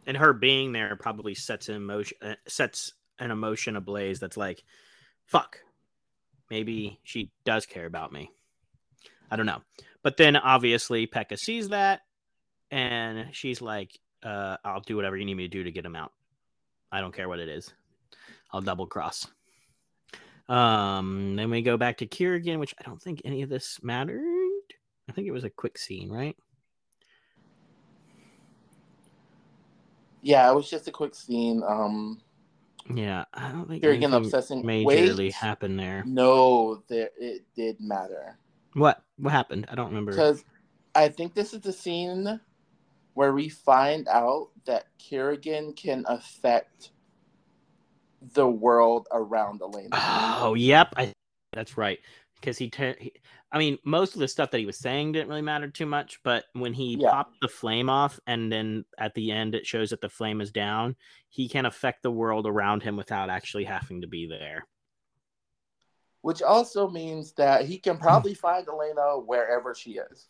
And 0.07 0.17
her 0.17 0.33
being 0.33 0.73
there 0.73 0.97
probably 0.97 1.35
sets 1.35 1.69
an 1.69 1.77
emotion, 1.77 2.17
uh, 2.23 2.35
sets 2.49 2.95
an 3.19 3.31
emotion 3.31 3.77
ablaze. 3.77 4.19
That's 4.19 4.37
like, 4.37 4.65
"Fuck, 5.27 5.59
maybe 6.51 6.99
she 7.05 7.31
does 7.45 7.67
care 7.67 7.87
about 7.87 8.13
me." 8.13 8.31
I 9.31 9.37
don't 9.37 9.47
know. 9.47 9.63
But 10.03 10.17
then 10.17 10.37
obviously 10.37 11.07
Pekka 11.07 11.39
sees 11.39 11.69
that, 11.69 12.01
and 12.71 13.29
she's 13.33 13.61
like, 13.63 14.01
uh, 14.23 14.57
"I'll 14.65 14.81
do 14.81 14.97
whatever 14.97 15.17
you 15.17 15.25
need 15.25 15.35
me 15.35 15.45
to 15.45 15.49
do 15.49 15.65
to 15.65 15.73
get 15.73 15.85
him 15.85 15.97
out. 15.97 16.13
I 16.93 17.01
don't 17.01 17.15
care 17.15 17.29
what 17.29 17.39
it 17.41 17.49
is. 17.49 17.73
I'll 18.53 18.61
double 18.61 18.87
cross." 18.87 19.27
Um, 20.49 21.37
then 21.37 21.49
we 21.51 21.63
go 21.63 21.77
back 21.77 21.99
to 21.99 22.07
Kirigan, 22.07 22.59
which 22.59 22.75
I 22.79 22.83
don't 22.83 23.01
think 23.01 23.23
any 23.25 23.43
of 23.43 23.49
this 23.49 23.79
mattered. 23.83 24.21
I 25.09 25.13
think 25.13 25.29
it 25.29 25.33
was 25.33 25.45
a 25.45 25.51
quick 25.51 25.79
scene, 25.79 26.11
right? 26.11 26.37
Yeah, 30.23 30.51
it 30.51 30.55
was 30.55 30.69
just 30.69 30.89
a 30.89 30.91
quick 30.91 31.15
scene. 31.15 31.63
Um, 31.67 32.21
Yeah, 32.93 33.25
I 33.33 33.51
don't 33.53 33.69
think 33.69 33.83
here 33.83 33.93
again, 33.93 34.13
obsessing. 34.13 34.63
majorly 34.63 35.17
Wait, 35.17 35.33
happened 35.33 35.79
there. 35.79 36.03
no, 36.07 36.83
there 36.89 37.11
it 37.19 37.45
did 37.55 37.81
matter 37.81 38.37
What? 38.75 39.03
What 39.19 39.33
happened? 39.33 39.67
I 39.71 39.75
don't 39.75 39.89
remember. 39.89 40.13
because 40.13 40.45
I 40.95 41.09
think 41.09 41.35
this 41.35 41.55
is 41.55 41.61
the 41.61 41.73
scene 41.73 42.41
where 43.21 43.35
we 43.35 43.51
find 43.51 44.09
out 44.09 44.49
that 44.65 44.87
Kirigan 44.99 45.77
can 45.77 46.07
affect 46.09 46.93
the 48.33 48.49
world 48.49 49.09
around 49.13 49.61
Alina. 49.61 49.91
Oh, 49.93 50.55
yep. 50.55 50.95
I, 50.97 51.13
that's 51.53 51.77
right. 51.77 51.99
Because 52.37 52.57
he, 52.57 52.71
te- 52.71 52.95
he, 52.99 53.13
I 53.53 53.59
mean, 53.59 53.77
most 53.85 54.15
of 54.15 54.21
the 54.21 54.29
stuff 54.29 54.51
that 54.53 54.59
he 54.59 54.65
was 54.65 54.79
saying 54.79 55.13
didn't 55.13 55.29
really 55.29 55.43
matter 55.43 55.69
too 55.69 55.85
much. 55.85 56.19
But 56.25 56.47
when 56.55 56.73
he 56.73 56.97
Yeah. 56.99 57.11
popped 57.11 57.39
the 57.43 57.49
flame 57.49 57.91
off, 57.91 58.19
and 58.27 58.51
then 58.51 58.87
at 58.97 59.13
the 59.13 59.31
end 59.33 59.55
it 59.55 59.67
shows 59.67 59.91
that 59.91 60.01
the 60.01 60.09
flame 60.09 60.41
is 60.41 60.51
down, 60.51 60.97
he 61.29 61.47
can 61.47 61.67
affect 61.67 62.03
the 62.03 62.11
world 62.11 62.47
around 62.47 62.83
him 62.83 62.97
without 62.97 63.29
actually 63.29 63.65
having 63.65 64.01
to 64.01 64.07
be 64.07 64.29
there. 64.29 64.67
Which 66.23 66.41
also 66.41 66.89
means 66.89 67.33
that 67.33 67.67
he 67.67 67.77
can 67.77 67.99
probably 67.99 68.33
find 68.33 68.67
Alina 68.67 69.19
wherever 69.19 69.75
she 69.75 69.99
is. 70.11 70.29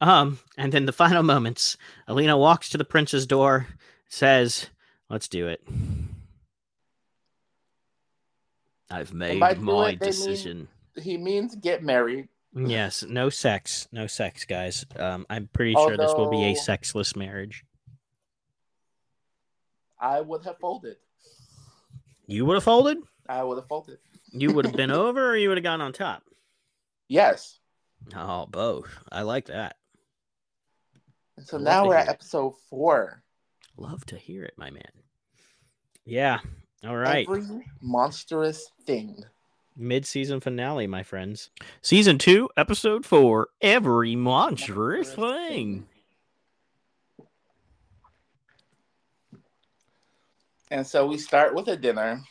Um, 0.00 0.38
and 0.56 0.72
then 0.72 0.86
the 0.86 0.92
final 0.92 1.22
moments, 1.22 1.76
Alina 2.08 2.36
walks 2.36 2.68
to 2.70 2.78
the 2.78 2.84
prince's 2.84 3.26
door, 3.26 3.68
says, 4.08 4.68
"Let's 5.08 5.28
do 5.28 5.46
it." 5.48 5.62
I've 8.90 9.12
made 9.14 9.38
my 9.40 9.54
they 9.54 9.60
mean- 9.60 9.98
decision. 9.98 10.68
He 11.00 11.16
means 11.16 11.56
get 11.56 11.82
married. 11.82 12.28
Yes, 12.54 13.02
no 13.02 13.30
sex, 13.30 13.88
no 13.90 14.06
sex, 14.06 14.44
guys. 14.44 14.86
Um, 14.96 15.26
I'm 15.28 15.48
pretty 15.52 15.72
sure 15.72 15.96
this 15.96 16.14
will 16.14 16.30
be 16.30 16.44
a 16.44 16.54
sexless 16.54 17.16
marriage. 17.16 17.64
I 19.98 20.20
would 20.20 20.44
have 20.44 20.58
folded. 20.58 20.96
You 22.26 22.44
would 22.46 22.54
have 22.54 22.62
folded. 22.64 22.98
I 23.28 23.42
would 23.42 23.56
have 23.56 23.66
folded. 23.66 23.98
You 24.30 24.52
would 24.52 24.66
have 24.66 24.76
been 24.76 24.90
over, 24.92 25.30
or 25.30 25.36
you 25.36 25.48
would 25.48 25.58
have 25.58 25.64
gone 25.64 25.80
on 25.80 25.92
top. 25.92 26.22
Yes. 27.08 27.58
Oh, 28.14 28.46
both. 28.46 28.88
I 29.10 29.22
like 29.22 29.46
that. 29.46 29.76
And 31.36 31.46
so 31.46 31.56
Love 31.56 31.64
now 31.64 31.86
we're 31.86 31.94
hear 31.94 32.02
at 32.02 32.08
it. 32.08 32.10
episode 32.10 32.54
four. 32.70 33.22
Love 33.76 34.04
to 34.06 34.16
hear 34.16 34.44
it, 34.44 34.54
my 34.56 34.70
man. 34.70 34.82
Yeah. 36.04 36.38
All 36.86 36.96
right. 36.96 37.26
Every 37.28 37.64
monstrous 37.80 38.70
thing. 38.86 39.24
Mid-season 39.76 40.38
finale, 40.40 40.86
my 40.86 41.02
friends. 41.02 41.50
Season 41.82 42.18
two, 42.18 42.48
episode 42.56 43.04
four. 43.04 43.48
Every 43.60 44.14
monstrous 44.14 45.12
thing. 45.14 45.86
And 50.70 50.86
so 50.86 51.06
we 51.06 51.18
start 51.18 51.54
with 51.54 51.68
a 51.68 51.76
dinner. 51.76 52.22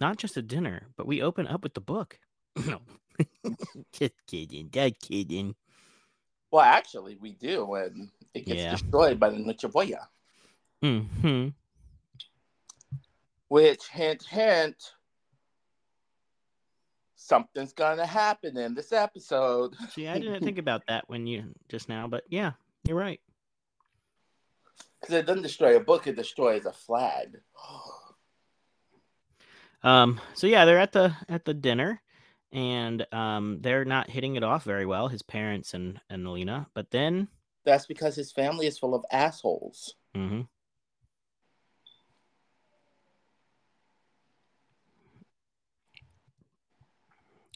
Not 0.00 0.16
just 0.18 0.36
a 0.36 0.42
dinner, 0.42 0.88
but 0.96 1.06
we 1.06 1.22
open 1.22 1.46
up 1.46 1.62
with 1.62 1.74
the 1.74 1.80
book. 1.80 2.18
no, 2.66 2.80
just 3.92 4.14
kidding. 4.26 4.70
Just 4.70 5.00
kidding. 5.00 5.54
Well, 6.52 6.62
actually, 6.62 7.16
we 7.16 7.32
do, 7.32 7.74
and 7.74 8.10
it 8.34 8.44
gets 8.44 8.62
Yeah. 8.62 8.72
destroyed 8.72 9.18
by 9.18 9.30
the 9.30 9.38
nichevo'ya. 9.38 10.06
Hmm. 10.82 11.48
Which, 13.48 13.88
hint, 13.88 14.22
hint, 14.24 14.92
something's 17.16 17.72
gonna 17.72 18.04
happen 18.04 18.58
in 18.58 18.74
this 18.74 18.92
episode. 18.92 19.74
See, 19.90 20.06
I 20.06 20.18
didn't 20.18 20.40
think 20.44 20.58
about 20.58 20.86
that 20.88 21.08
when 21.08 21.26
you 21.26 21.54
just 21.70 21.88
now, 21.88 22.06
but 22.06 22.24
yeah, 22.28 22.52
you're 22.84 22.98
right. 22.98 23.20
Because 25.00 25.14
it 25.14 25.26
doesn't 25.26 25.42
destroy 25.42 25.76
a 25.76 25.80
book; 25.80 26.06
it 26.06 26.16
destroys 26.16 26.66
a 26.66 26.72
flag. 26.72 27.40
Um, 29.82 30.20
so 30.34 30.46
yeah, 30.46 30.66
they're 30.66 30.78
at 30.78 30.92
the 30.92 31.16
at 31.30 31.46
the 31.46 31.54
dinner, 31.54 32.01
and 32.52 33.06
um, 33.12 33.58
they're 33.60 33.84
not 33.84 34.10
hitting 34.10 34.36
it 34.36 34.42
off 34.44 34.64
very 34.64 34.86
well. 34.86 35.08
His 35.08 35.22
parents 35.22 35.74
and 35.74 36.00
and 36.10 36.26
Alina, 36.26 36.66
but 36.74 36.90
then, 36.90 37.28
That's 37.64 37.86
because 37.86 38.14
his 38.16 38.32
family 38.32 38.66
is 38.66 38.78
full 38.78 38.94
of 38.94 39.04
assholes. 39.10 39.94
mhm. 40.16 40.46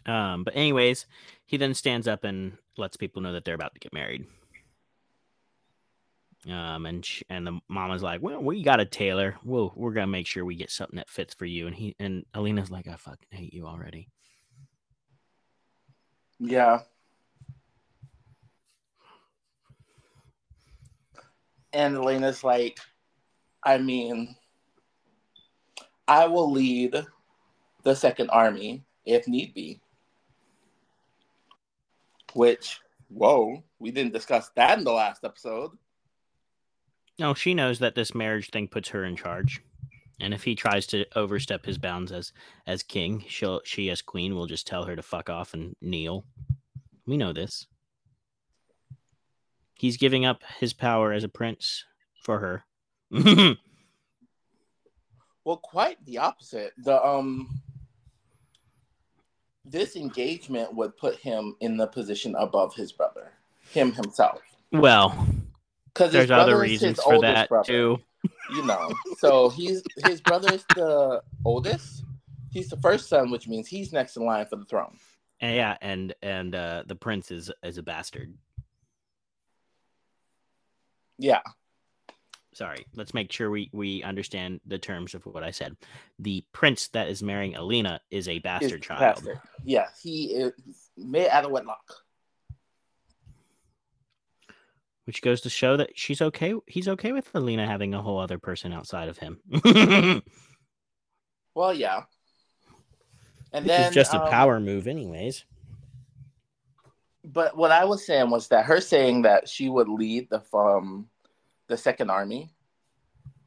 um, 0.07 0.45
but 0.45 0.55
anyways, 0.57 1.07
he 1.47 1.57
then 1.57 1.75
stands 1.75 2.07
up 2.07 2.25
and 2.25 2.57
lets 2.77 2.97
people 2.97 3.23
know 3.23 3.33
that 3.33 3.45
they're 3.45 3.55
about 3.55 3.75
to 3.75 3.81
get 3.81 3.93
married. 3.93 4.25
Um, 6.49 6.87
and 6.87 7.05
sh- 7.05 7.25
and 7.29 7.45
the 7.45 7.59
mama's 7.69 8.03
like, 8.05 8.23
"Well, 8.23 8.41
we 8.41 8.63
got 8.63 8.79
a 8.79 8.85
tailor. 8.85 9.37
We'll 9.45 9.73
we're 9.75 9.93
gonna 9.93 10.07
make 10.07 10.29
sure 10.29 10.45
we 10.45 10.55
get 10.55 10.71
something 10.71 10.97
that 10.97 11.11
fits 11.11 11.35
for 11.35 11.45
you." 11.45 11.67
And 11.67 11.75
he 11.75 11.97
and 11.99 12.25
Alina's 12.35 12.71
like, 12.71 12.87
"I 12.87 12.95
fucking 12.95 13.27
hate 13.33 13.53
you 13.53 13.67
already." 13.67 14.09
Yeah. 16.39 16.81
And 21.73 21.97
Alina's 21.97 22.43
like, 22.43 22.79
I 23.63 23.79
mean, 23.79 24.37
I 26.09 26.27
will 26.27 26.51
lead 26.51 27.05
the 27.83 27.95
second 27.95 28.31
army 28.31 28.85
if 29.05 29.29
need 29.29 29.55
be. 29.55 29.81
Which, 32.35 32.81
whoa, 33.09 33.63
we 33.79 33.91
didn't 33.91 34.13
discuss 34.13 34.51
that 34.57 34.79
in 34.79 34.85
the 34.85 34.93
last 34.93 35.25
episode. 35.25 35.71
No, 37.19 37.33
she 37.35 37.55
knows 37.55 37.79
that 37.79 37.95
this 37.95 38.15
marriage 38.15 38.51
thing 38.51 38.69
puts 38.69 38.91
her 38.91 39.05
in 39.05 39.17
charge. 39.17 39.63
And 40.19 40.33
if 40.33 40.45
he 40.45 40.55
tries 40.55 40.87
to 40.89 41.05
overstep 41.15 41.67
his 41.67 41.79
bounds 41.79 42.11
as 42.11 42.33
as 42.67 42.83
king, 42.83 43.25
she'll 43.29 43.61
she 43.65 43.91
as 43.91 44.03
queen 44.03 44.35
will 44.35 44.47
just 44.47 44.67
tell 44.67 44.85
her 44.85 44.97
to 44.97 45.03
fuck 45.03 45.29
off 45.29 45.53
and 45.55 45.77
kneel. 45.81 46.25
We 47.07 47.17
know 47.17 47.33
this. 47.33 47.67
He's 49.75 49.99
giving 49.99 50.25
up 50.25 50.43
his 50.59 50.73
power 50.73 51.13
as 51.13 51.23
a 51.23 51.29
prince 51.29 51.85
for 52.23 52.39
her. 52.41 53.57
Well, 55.47 55.59
quite 55.59 56.05
the 56.05 56.19
opposite. 56.19 56.73
The 56.77 57.01
um 57.07 57.61
this 59.65 59.95
engagement 59.95 60.75
would 60.75 60.97
put 60.97 61.17
him 61.19 61.55
in 61.61 61.77
the 61.77 61.87
position 61.87 62.35
above 62.37 62.75
his 62.75 62.91
brother, 62.91 63.31
him 63.71 63.93
himself. 63.93 64.41
well, 64.73 65.25
Because 65.87 66.11
there's 66.11 66.33
other 66.33 66.59
reasons 66.59 67.01
for 67.01 67.21
that 67.21 67.49
too. 67.65 67.99
You 68.53 68.65
know, 68.65 68.93
so 69.19 69.49
he's 69.49 69.83
his 70.05 70.21
brother 70.21 70.55
is 70.55 70.65
the 70.75 71.23
oldest. 71.45 72.05
He's 72.51 72.69
the 72.69 72.77
first 72.79 73.09
son, 73.09 73.31
which 73.31 73.49
means 73.49 73.67
he's 73.67 73.93
next 73.93 74.17
in 74.17 74.25
line 74.25 74.47
for 74.47 74.57
the 74.57 74.65
throne. 74.65 74.97
And 75.41 75.57
yeah, 75.57 75.77
and 75.81 76.15
and 76.23 76.55
uh 76.55 76.85
the 76.87 76.97
prince 76.97 77.31
is 77.31 77.51
is 77.63 77.79
a 77.79 77.83
bastard. 77.83 78.35
Yeah, 81.19 81.41
Sorry, 82.57 82.87
let's 82.95 83.13
make 83.13 83.31
sure 83.31 83.51
we 83.51 83.69
we 83.75 84.03
understand 84.03 84.63
the 84.65 84.79
terms 84.79 85.15
of 85.15 85.27
what 85.27 85.45
I 85.45 85.51
said. 85.51 85.77
The 86.19 86.43
prince 86.53 86.89
that 86.95 87.07
is 87.07 87.23
marrying 87.23 87.55
Alina 87.55 88.01
is 88.11 88.29
a 88.29 88.39
bastard 88.39 88.81
the 88.81 88.87
child. 88.87 89.01
bastard. 89.01 89.41
Yeah, 89.63 89.89
he 90.03 90.29
is 90.33 90.55
made 90.97 91.29
out 91.29 91.45
of 91.45 91.51
wedlock. 91.51 91.85
Which 95.07 95.23
goes 95.23 95.41
to 95.43 95.51
show 95.51 95.77
that 95.77 95.91
she's 95.99 96.21
okay. 96.21 96.55
He's 96.67 96.89
okay 96.89 97.13
with 97.13 97.29
Alina 97.35 97.67
having 97.67 97.95
a 97.95 98.03
whole 98.03 98.19
other 98.19 98.39
person 98.39 98.73
outside 98.73 99.09
of 99.09 99.19
him. 99.19 100.23
Well, 101.57 101.73
yeah. 101.73 102.03
And 103.51 103.65
Which 103.65 103.73
then 103.73 103.89
is 103.89 103.95
just 103.95 104.13
a 104.13 104.23
um, 104.23 104.31
power 104.31 104.61
move, 104.61 104.87
anyways. 104.87 105.47
But 107.25 107.57
what 107.57 107.73
I 107.73 107.87
was 107.87 108.05
saying 108.05 108.29
was 108.29 108.49
that 108.49 108.67
her 108.67 108.79
saying 108.79 109.23
that 109.23 109.49
she 109.49 109.71
would 109.71 109.89
lead 109.89 110.29
the 110.29 110.43
um 110.55 111.09
the 111.69 111.79
second 111.79 112.11
army 112.11 112.51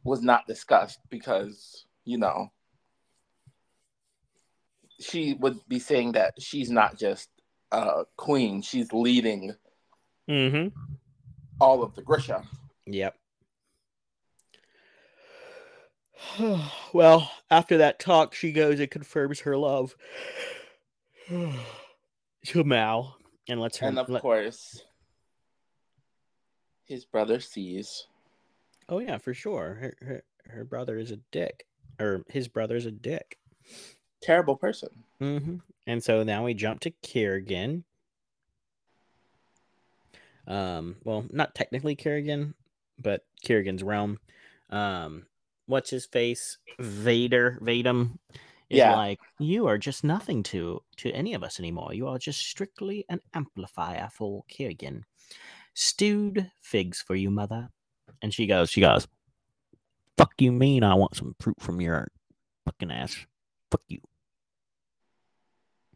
was 0.04 0.24
not 0.24 0.48
discussed 0.48 1.00
because 1.12 1.86
you 2.04 2.18
know 2.18 2.52
she 5.00 5.36
would 5.36 5.60
be 5.68 5.78
saying 5.78 6.14
that 6.14 6.34
she's 6.42 6.72
not 6.72 6.98
just 6.98 7.30
a 7.72 8.06
queen; 8.18 8.64
she's 8.64 8.92
leading 8.92 9.54
Mm-hmm. 10.30 10.68
All 11.60 11.84
of 11.84 11.96
the 11.96 12.02
Grisha. 12.02 12.44
Yep. 12.86 13.16
well, 16.94 17.32
after 17.50 17.78
that 17.78 18.00
talk, 18.00 18.34
she 18.34 18.52
goes 18.52 18.80
and 18.80 18.92
confirms 18.92 19.42
her 19.42 19.58
love 19.58 19.96
to 21.30 22.64
Mal 22.64 23.18
and 23.48 23.60
lets 23.60 23.78
her. 23.78 23.88
And 23.88 24.00
of 24.00 24.10
let- 24.10 24.22
course, 24.22 24.84
his 26.86 27.06
brother 27.06 27.40
sees. 27.40 28.08
oh 28.88 29.00
yeah, 29.00 29.18
for 29.18 29.34
sure. 29.34 29.76
Her, 29.76 29.94
her 30.02 30.24
her 30.48 30.64
brother 30.66 30.98
is 30.98 31.12
a 31.12 31.20
dick, 31.32 31.66
or 32.00 32.24
his 32.30 32.48
brother's 32.48 32.86
a 32.86 32.92
dick. 32.92 33.38
Terrible 34.22 34.56
person. 34.56 34.90
Mm-hmm. 35.22 35.58
And 35.88 36.04
so 36.04 36.24
now 36.24 36.46
we 36.46 36.54
jump 36.54 36.82
to 36.82 36.92
Kirigan. 37.04 37.84
Um, 40.50 40.96
well, 41.06 41.26
not 41.32 41.56
technically 41.56 41.96
Kirigan, 41.96 42.54
but 42.98 43.24
Kirigan's 43.46 43.84
realm. 43.84 44.20
Um, 44.70 45.28
what's 45.68 45.92
his 45.92 46.06
face? 46.06 46.58
Vader, 46.80 47.58
Vadim 47.62 48.18
is 48.70 48.80
Yeah. 48.80 48.96
like, 48.96 49.20
you 49.40 49.68
are 49.68 49.78
just 49.78 50.04
nothing 50.04 50.44
to 50.44 50.82
to 50.98 51.12
any 51.12 51.34
of 51.36 51.44
us 51.44 51.60
anymore. 51.60 51.94
You 51.94 52.08
are 52.08 52.18
just 52.18 52.40
strictly 52.42 53.06
an 53.10 53.22
amplifier 53.34 54.10
for 54.12 54.44
Kirigan. 54.52 55.04
Stewed 55.76 56.52
figs 56.60 57.02
for 57.02 57.16
you, 57.16 57.30
mother. 57.30 57.70
And 58.22 58.34
she 58.34 58.48
goes, 58.48 58.70
she 58.70 58.82
goes, 58.82 59.08
fuck 60.18 60.34
you 60.40 60.52
mean 60.52 60.84
I 60.84 60.96
want 60.96 61.16
some 61.16 61.36
fruit 61.40 61.56
from 61.62 61.80
your 61.80 62.12
fucking 62.66 62.92
ass. 62.92 63.16
Fuck 63.72 63.84
you. 63.88 64.02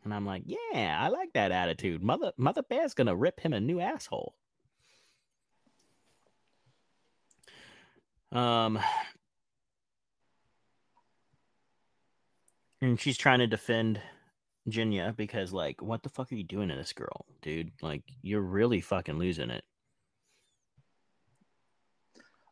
And 0.03 0.13
I'm 0.13 0.25
like, 0.25 0.43
yeah, 0.45 0.97
I 0.99 1.07
like 1.09 1.33
that 1.33 1.51
attitude. 1.51 2.03
Mother 2.03 2.33
Mother 2.37 2.61
Bear's 2.63 2.93
gonna 2.93 3.15
rip 3.15 3.39
him 3.39 3.53
a 3.53 3.59
new 3.59 3.79
asshole. 3.79 4.35
Um 8.33 8.79
and 12.81 12.99
she's 12.99 13.17
trying 13.17 13.39
to 13.39 13.47
defend 13.47 14.01
Genya 14.69 15.15
because 15.15 15.53
like, 15.53 15.81
what 15.81 16.03
the 16.03 16.09
fuck 16.09 16.31
are 16.31 16.35
you 16.35 16.43
doing 16.43 16.69
to 16.69 16.75
this 16.75 16.93
girl, 16.93 17.25
dude? 17.41 17.71
Like, 17.81 18.03
you're 18.21 18.41
really 18.41 18.81
fucking 18.81 19.17
losing 19.17 19.49
it. 19.49 19.63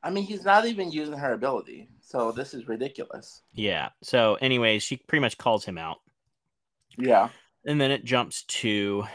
I 0.04 0.10
mean, 0.10 0.24
he's 0.24 0.44
not 0.46 0.66
even 0.66 0.92
using 0.92 1.18
her 1.18 1.34
ability, 1.34 1.90
so 2.02 2.32
this 2.32 2.54
is 2.56 2.68
ridiculous. 2.68 3.44
Yeah. 3.54 3.90
So, 4.02 4.36
anyways, 4.42 4.82
she 4.82 4.98
pretty 4.98 5.22
much 5.22 5.38
calls 5.38 5.64
him 5.64 5.78
out. 5.78 5.98
Yeah. 6.98 7.30
and 7.66 7.80
then 7.80 7.92
it 7.92 8.04
jumps 8.04 8.44
to 8.44 9.06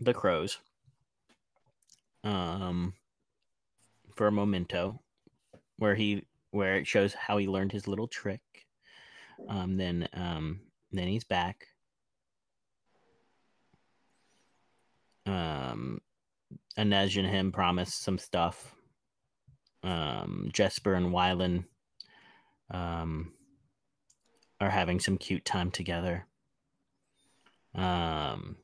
the 0.00 0.12
crows 0.14 0.58
um 2.24 2.94
for 4.16 4.26
a 4.26 4.32
memento 4.32 5.00
where 5.80 5.94
he 5.94 6.24
where 6.50 6.76
it 6.76 6.86
shows 6.86 7.14
how 7.14 7.36
he 7.36 7.48
learned 7.48 7.72
his 7.72 7.88
little 7.88 8.08
trick 8.08 8.40
um 9.48 9.76
then 9.76 10.08
um 10.12 10.60
then 10.92 11.08
he's 11.08 11.24
back 11.24 11.66
um 15.26 16.00
Inej 16.78 17.18
and 17.18 17.28
him 17.28 17.52
promise 17.52 17.94
some 17.94 18.18
stuff 18.18 18.74
um 19.82 20.50
Jesper 20.52 20.94
and 20.94 21.12
Wylan 21.12 21.64
um 22.70 23.32
are 24.60 24.70
having 24.70 25.00
some 25.00 25.16
cute 25.16 25.44
time 25.44 25.70
together 25.70 26.26
um, 27.74 28.56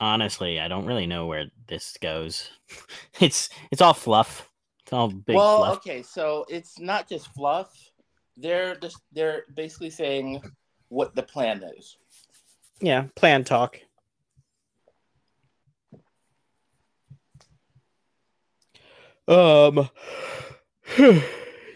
honestly, 0.00 0.60
I 0.60 0.68
don't 0.68 0.86
really 0.86 1.06
know 1.06 1.26
where 1.26 1.46
this 1.68 1.96
goes. 2.00 2.50
it's 3.20 3.48
it's 3.70 3.82
all 3.82 3.94
fluff. 3.94 4.50
It's 4.86 4.92
all 4.92 5.08
big 5.08 5.34
well, 5.34 5.64
fluff. 5.64 5.76
okay, 5.78 6.00
so 6.00 6.46
it's 6.48 6.78
not 6.78 7.08
just 7.08 7.26
fluff. 7.34 7.90
They're 8.36 8.76
just 8.76 8.98
they're 9.10 9.42
basically 9.52 9.90
saying 9.90 10.40
what 10.90 11.16
the 11.16 11.24
plan 11.24 11.60
is. 11.76 11.96
Yeah, 12.80 13.06
plan 13.16 13.42
talk. 13.42 13.80
Um. 19.26 19.90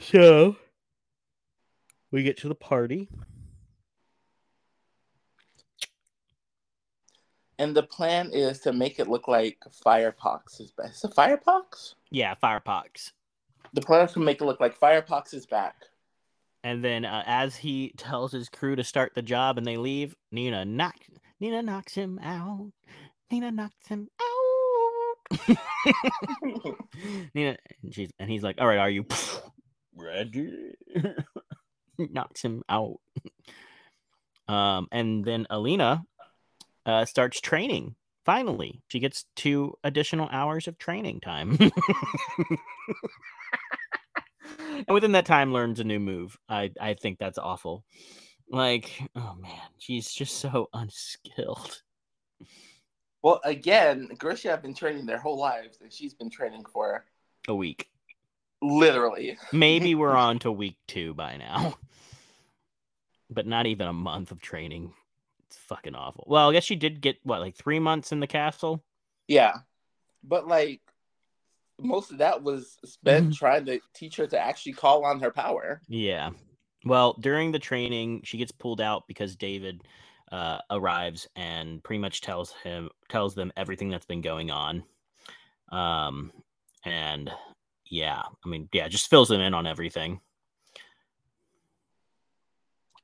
so 0.01 0.55
we 2.13 2.23
get 2.23 2.37
to 2.39 2.49
the 2.49 2.55
party. 2.55 3.09
And 7.61 7.77
the 7.77 7.83
plan 7.83 8.31
is 8.33 8.59
to 8.61 8.73
make 8.73 8.99
it 8.99 9.07
look 9.07 9.29
like 9.29 9.59
Firepox 9.85 10.63
is 10.63 10.71
back. 10.71 10.93
Is 10.93 11.05
it 11.05 11.11
Firepox? 11.11 11.95
Yeah, 12.11 12.35
firepox. 12.43 13.13
The 13.75 13.83
plan 13.83 14.07
is 14.07 14.15
to 14.15 14.19
make 14.19 14.41
it 14.41 14.47
look 14.47 14.61
like 14.61 14.81
Firepox 14.81 15.35
is 15.35 15.45
back. 15.45 15.77
And 16.65 16.83
then 16.83 17.05
uh, 17.05 17.23
as 17.27 17.57
he 17.57 17.93
tells 17.99 18.33
his 18.33 18.49
crew 18.49 18.77
to 18.77 18.83
start 18.83 19.13
the 19.15 19.21
job 19.21 19.59
and 19.59 19.67
they 19.67 19.77
leave, 19.77 20.17
Nina 20.33 20.65
knock 20.65 20.95
Nina 21.39 21.61
knocks 21.61 21.93
him 21.93 22.19
out. 22.23 22.73
Nina 23.31 23.51
knocks 23.51 23.87
him 23.87 24.09
out. 24.23 25.57
Nina 27.35 27.59
and 27.83 27.95
she's 27.95 28.11
and 28.19 28.31
he's 28.31 28.43
like, 28.43 28.59
All 28.59 28.67
right, 28.67 28.79
are 28.79 28.89
you 28.89 29.05
ready? 29.95 30.73
knocks 31.99 32.41
him 32.41 32.63
out. 32.71 33.01
Um 34.49 34.89
and 34.93 35.23
then 35.27 35.47
Alina 35.51 36.07
uh 36.91 37.05
starts 37.05 37.41
training. 37.41 37.95
Finally, 38.25 38.83
she 38.89 38.99
gets 39.01 39.25
two 39.35 39.75
additional 39.83 40.29
hours 40.31 40.69
of 40.69 40.79
training 40.79 41.21
time. 41.21 41.57
and 44.59 44.89
within 44.89 45.13
that 45.13 45.27
time 45.27 45.53
learns 45.53 45.81
a 45.81 45.85
new 45.85 45.99
move. 45.99 46.37
I 46.49 46.71
I 46.81 46.95
think 46.95 47.19
that's 47.19 47.39
awful. 47.39 47.85
Like, 48.49 48.91
oh 49.17 49.37
man, 49.41 49.61
she's 49.79 50.13
just 50.13 50.37
so 50.39 50.69
unskilled. 50.73 51.83
well, 53.23 53.41
again, 53.45 54.09
Grisha 54.19 54.51
have 54.51 54.63
been 54.63 54.75
training 54.75 55.07
their 55.07 55.19
whole 55.19 55.39
lives, 55.39 55.79
and 55.81 55.93
she's 55.93 56.15
been 56.15 56.31
training 56.31 56.65
for 56.73 57.07
A 57.49 57.55
week. 57.55 57.87
Literally. 58.63 59.39
Maybe 59.53 59.95
we're 59.95 60.17
on 60.17 60.39
to 60.41 60.53
week 60.53 60.77
two 60.89 61.15
by 61.15 61.37
now. 61.37 61.77
But 63.31 63.47
not 63.47 63.67
even 63.67 63.87
a 63.87 63.93
month 63.93 64.33
of 64.33 64.41
training. 64.41 64.93
It's 65.51 65.59
fucking 65.59 65.97
awful. 65.97 66.25
Well, 66.29 66.49
I 66.49 66.53
guess 66.53 66.63
she 66.63 66.77
did 66.77 67.01
get 67.01 67.19
what, 67.25 67.41
like 67.41 67.57
three 67.57 67.81
months 67.81 68.13
in 68.13 68.21
the 68.21 68.29
castle? 68.29 68.85
Yeah. 69.27 69.55
But 70.23 70.47
like 70.47 70.81
most 71.81 72.13
of 72.13 72.19
that 72.19 72.43
was 72.45 72.79
spent 72.85 73.31
Mhm. 73.31 73.37
trying 73.37 73.65
to 73.65 73.81
teach 73.95 74.15
her 74.17 74.29
to 74.29 74.39
actually 74.39 74.75
call 74.75 75.05
on 75.05 75.19
her 75.21 75.31
power. 75.33 75.81
Yeah. 75.89 76.31
Well, 76.85 77.15
during 77.15 77.51
the 77.51 77.59
training, 77.59 78.23
she 78.23 78.39
gets 78.39 78.53
pulled 78.53 78.81
out 78.81 79.09
because 79.09 79.35
David 79.35 79.83
uh, 80.31 80.61
arrives 80.71 81.27
and 81.35 81.83
pretty 81.83 81.99
much 81.99 82.21
tells 82.21 82.53
him 82.63 82.89
tells 83.09 83.35
them 83.35 83.53
everything 83.57 83.89
that's 83.89 84.07
been 84.07 84.21
going 84.21 84.53
on. 84.53 84.85
Um, 85.73 86.31
and 86.85 87.33
yeah, 87.87 88.23
I 88.45 88.49
mean, 88.49 88.69
yeah, 88.73 88.87
just 88.87 89.11
fills 89.11 89.29
them 89.29 89.41
in 89.41 89.55
on 89.55 89.67
everything. 89.67 90.21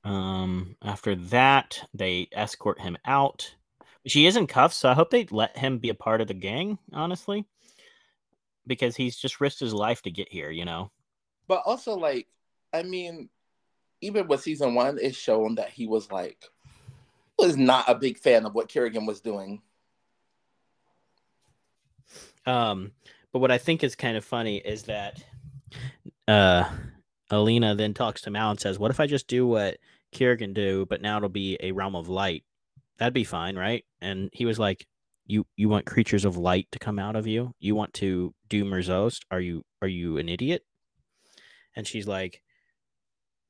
Um, 0.07 0.77
after 0.83 1.17
that, 1.17 1.81
they 1.93 2.29
escort 2.31 2.81
him 2.81 2.97
out. 3.05 3.53
She 4.07 4.27
is 4.27 4.37
in 4.37 4.47
cuffs, 4.47 4.77
so 4.77 4.89
I 4.89 4.95
hope 4.95 5.11
they 5.11 5.27
let 5.33 5.59
him 5.59 5.79
be 5.79 5.89
a 5.89 5.95
part 5.95 6.21
of 6.21 6.29
the 6.29 6.35
gang, 6.35 6.79
honestly, 6.93 7.45
because 8.69 8.95
he's 8.95 9.17
just 9.17 9.41
risked 9.41 9.59
his 9.59 9.75
life 9.75 10.03
to 10.03 10.13
get 10.13 10.31
here, 10.31 10.49
you 10.53 10.65
know. 10.65 10.93
But 11.49 11.63
also 11.67 11.97
like 11.97 12.29
I 12.73 12.85
mean, 12.85 13.29
even 14.01 14.29
with 14.29 14.43
season 14.43 14.77
one, 14.77 14.97
it's 15.03 15.17
shown 15.17 15.57
that 15.57 15.71
he 15.71 15.89
was 15.89 16.13
like 16.13 16.39
was 17.37 17.57
not 17.57 17.89
a 17.89 17.95
big 17.97 18.17
fan 18.17 18.47
of 18.47 18.55
what 18.55 18.69
Kirigan 18.69 19.09
was 19.09 19.21
doing. 19.21 19.61
Um, 22.47 22.93
but 23.33 23.41
what 23.41 23.51
I 23.51 23.59
think 23.59 23.83
is 23.83 23.97
kind 23.97 24.17
of 24.17 24.25
funny 24.25 24.59
is 24.59 24.85
that 24.85 25.21
uh 26.29 26.71
Alina 27.31 27.75
then 27.75 27.93
talks 27.93 28.23
to 28.23 28.31
Mal 28.31 28.51
and 28.51 28.61
says, 28.61 28.79
What 28.79 28.91
if 28.91 29.01
I 29.01 29.07
just 29.07 29.27
do 29.27 29.47
what 29.47 29.79
Kirigan 30.17 30.55
do, 30.55 30.87
but 30.87 31.03
now 31.03 31.17
it'll 31.19 31.29
be 31.29 31.57
a 31.61 31.73
realm 31.73 31.95
of 31.97 32.09
light? 32.09 32.45
That'd 32.99 33.15
be 33.15 33.25
fine, 33.25 33.57
right? 33.57 33.85
And 34.01 34.31
he 34.33 34.47
was 34.47 34.59
like, 34.59 34.87
You 35.27 35.47
you 35.57 35.69
want 35.69 35.87
creatures 35.87 36.25
of 36.25 36.37
light 36.37 36.69
to 36.73 36.79
come 36.79 36.99
out 36.99 37.17
of 37.17 37.27
you? 37.27 37.53
You 37.59 37.75
want 37.75 37.93
to 37.95 38.35
do 38.49 38.65
Merzost? 38.65 39.21
Are 39.31 39.41
you 39.41 39.65
are 39.83 39.89
you 39.89 40.19
an 40.19 40.29
idiot? 40.29 40.63
And 41.77 41.87
she's 41.87 42.07
like, 42.09 42.43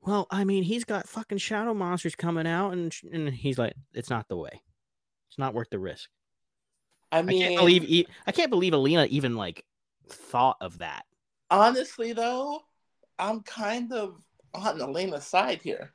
Well, 0.00 0.26
I 0.30 0.44
mean, 0.44 0.62
he's 0.62 0.84
got 0.84 1.08
fucking 1.08 1.38
shadow 1.38 1.74
monsters 1.74 2.14
coming 2.14 2.46
out, 2.46 2.72
and 2.72 2.92
sh- 2.92 3.04
and 3.12 3.28
he's 3.30 3.58
like, 3.58 3.74
It's 3.94 4.10
not 4.10 4.28
the 4.28 4.36
way. 4.36 4.62
It's 5.28 5.38
not 5.38 5.54
worth 5.54 5.70
the 5.70 5.78
risk. 5.78 6.08
I 7.12 7.22
I 7.22 7.22
mean, 7.22 7.42
can't 7.42 7.56
believe 7.56 8.06
I 8.26 8.32
can't 8.32 8.50
believe 8.50 8.72
Alina 8.74 9.06
even 9.10 9.36
like 9.36 9.64
thought 10.08 10.56
of 10.60 10.78
that. 10.78 11.04
honestly 11.50 12.12
though, 12.12 12.60
I'm 13.18 13.42
kind 13.42 13.92
of 13.92 14.22
on 14.54 14.80
Alina's 14.80 15.26
side 15.26 15.62
here. 15.62 15.92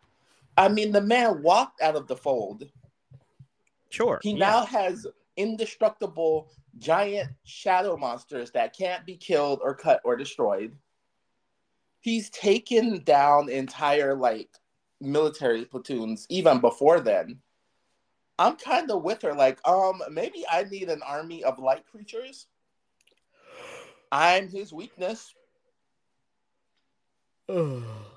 I 0.58 0.68
mean, 0.68 0.92
the 0.92 1.02
man 1.02 1.42
walked 1.42 1.82
out 1.82 1.96
of 1.96 2.08
the 2.08 2.16
fold. 2.16 2.70
Sure. 3.90 4.20
He 4.22 4.32
yeah. 4.32 4.38
now 4.38 4.66
has 4.66 5.08
indestructible 5.38 6.50
giant 6.78 7.32
shadow 7.44 7.98
monsters 7.98 8.52
that 8.52 8.76
can't 8.76 9.06
be 9.06 9.18
killed 9.18 9.60
or 9.62 9.76
cut 9.76 10.02
or 10.04 10.16
destroyed. 10.16 10.76
He's 12.00 12.30
taken 12.30 13.04
down 13.04 13.50
entire 13.50 14.16
like 14.16 14.50
military 15.00 15.66
platoons 15.66 16.26
even 16.30 16.60
before 16.60 17.00
then. 17.00 17.40
I'm 18.40 18.56
kind 18.56 18.90
of 18.90 19.04
with 19.04 19.22
her 19.22 19.34
like 19.34 19.60
um 19.68 20.02
maybe 20.10 20.44
I 20.50 20.64
need 20.64 20.90
an 20.90 21.02
army 21.04 21.44
of 21.44 21.60
light 21.60 21.86
creatures. 21.86 22.48
I'm 24.12 24.50
his 24.50 24.74
weakness. 24.74 25.34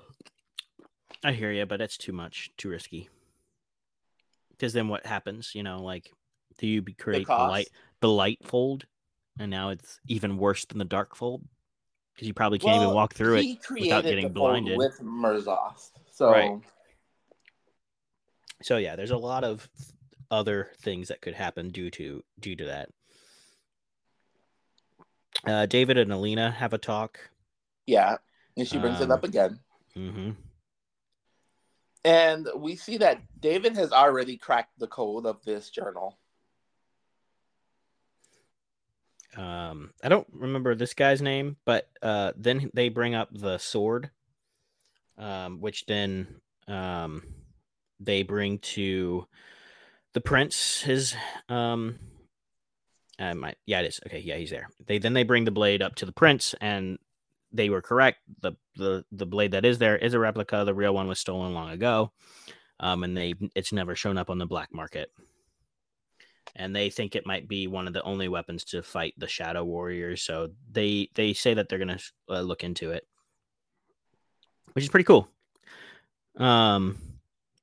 I 1.23 1.31
hear 1.31 1.51
you, 1.51 1.65
but 1.65 1.81
it's 1.81 1.97
too 1.97 2.11
much, 2.11 2.51
too 2.57 2.69
risky. 2.69 3.09
Because 4.51 4.73
then 4.73 4.87
what 4.87 5.05
happens? 5.05 5.53
You 5.53 5.63
know, 5.63 5.81
like, 5.81 6.11
do 6.57 6.67
you 6.67 6.83
create 6.97 7.27
the 7.27 7.33
light, 7.33 7.69
the 7.99 8.09
light 8.09 8.39
fold, 8.43 8.85
and 9.39 9.51
now 9.51 9.69
it's 9.69 9.99
even 10.07 10.37
worse 10.37 10.65
than 10.65 10.77
the 10.77 10.85
dark 10.85 11.15
fold? 11.15 11.43
Because 12.13 12.27
you 12.27 12.33
probably 12.33 12.59
can't 12.59 12.77
even 12.77 12.93
walk 12.93 13.13
through 13.13 13.37
it. 13.37 13.61
created 13.61 14.03
getting 14.03 14.29
blinded. 14.31 14.77
with 14.77 14.99
Merzost. 15.01 15.91
So 16.11 16.31
Right. 16.31 16.51
So 18.61 18.77
yeah, 18.77 18.95
there's 18.95 19.11
a 19.11 19.17
lot 19.17 19.43
of 19.43 19.67
other 20.31 20.71
things 20.79 21.09
that 21.09 21.21
could 21.21 21.33
happen 21.33 21.69
due 21.69 21.91
to 21.91 22.23
due 22.39 22.55
to 22.55 22.65
that. 22.65 22.89
Uh, 25.45 25.65
David 25.65 25.97
and 25.97 26.11
Alina 26.11 26.49
have 26.51 26.73
a 26.73 26.77
talk. 26.77 27.19
yeah, 27.85 28.17
and 28.57 28.67
she 28.67 28.77
brings 28.79 28.99
it 29.01 29.05
Um, 29.05 29.11
up 29.11 29.23
again. 29.23 29.59
hmm 29.93 30.31
And 32.05 32.47
we 32.55 32.75
see 32.75 32.97
that 32.97 33.19
David 33.39 33.75
has 33.75 33.91
already 33.91 34.37
cracked 34.37 34.77
the 34.79 34.87
code 34.87 35.25
of 35.25 35.43
this 35.43 35.69
journal. 35.69 36.17
um 39.37 39.91
i 40.01 40.07
don't 40.07 40.27
remember 40.31 40.75
this 40.75 40.93
guy's 40.93 41.21
name 41.21 41.57
but 41.65 41.89
uh 42.01 42.31
then 42.37 42.69
they 42.73 42.89
bring 42.89 43.15
up 43.15 43.27
the 43.33 43.57
sword 43.57 44.09
um 45.17 45.59
which 45.59 45.85
then 45.87 46.27
um 46.67 47.21
they 47.99 48.23
bring 48.23 48.59
to 48.59 49.27
the 50.13 50.21
prince 50.21 50.81
his 50.81 51.15
um 51.49 51.99
I 53.17 53.33
might 53.33 53.57
yeah 53.65 53.79
it 53.81 53.87
is 53.87 53.99
okay 54.05 54.19
yeah 54.19 54.35
he's 54.35 54.51
there 54.51 54.69
they 54.87 54.99
then 54.99 55.13
they 55.13 55.23
bring 55.23 55.45
the 55.45 55.51
blade 55.51 55.81
up 55.81 55.95
to 55.95 56.05
the 56.05 56.11
prince 56.11 56.55
and 56.59 56.97
they 57.55 57.69
were 57.69 57.81
correct. 57.81 58.19
The 58.41 58.53
the 58.75 59.05
the 59.11 59.25
blade 59.25 59.51
that 59.51 59.65
is 59.65 59.77
there 59.77 59.97
is 59.97 60.13
a 60.13 60.19
replica. 60.19 60.63
The 60.65 60.73
real 60.73 60.93
one 60.93 61.07
was 61.07 61.19
stolen 61.19 61.53
long 61.53 61.69
ago. 61.69 62.11
Um 62.79 63.03
and 63.03 63.15
they 63.15 63.35
it's 63.55 63.71
never 63.71 63.95
shown 63.95 64.17
up 64.17 64.29
on 64.29 64.37
the 64.37 64.45
black 64.45 64.73
market. 64.73 65.09
And 66.55 66.75
they 66.75 66.89
think 66.89 67.15
it 67.15 67.25
might 67.25 67.47
be 67.47 67.67
one 67.67 67.87
of 67.87 67.93
the 67.93 68.03
only 68.03 68.27
weapons 68.27 68.63
to 68.65 68.83
fight 68.83 69.13
the 69.17 69.27
shadow 69.27 69.63
warriors. 69.63 70.21
So 70.21 70.49
they 70.71 71.09
they 71.15 71.33
say 71.33 71.53
that 71.53 71.69
they're 71.69 71.79
gonna 71.79 71.99
uh, 72.29 72.41
look 72.41 72.63
into 72.63 72.91
it. 72.91 73.07
Which 74.73 74.83
is 74.83 74.89
pretty 74.89 75.05
cool. 75.05 75.29
Um 76.37 76.97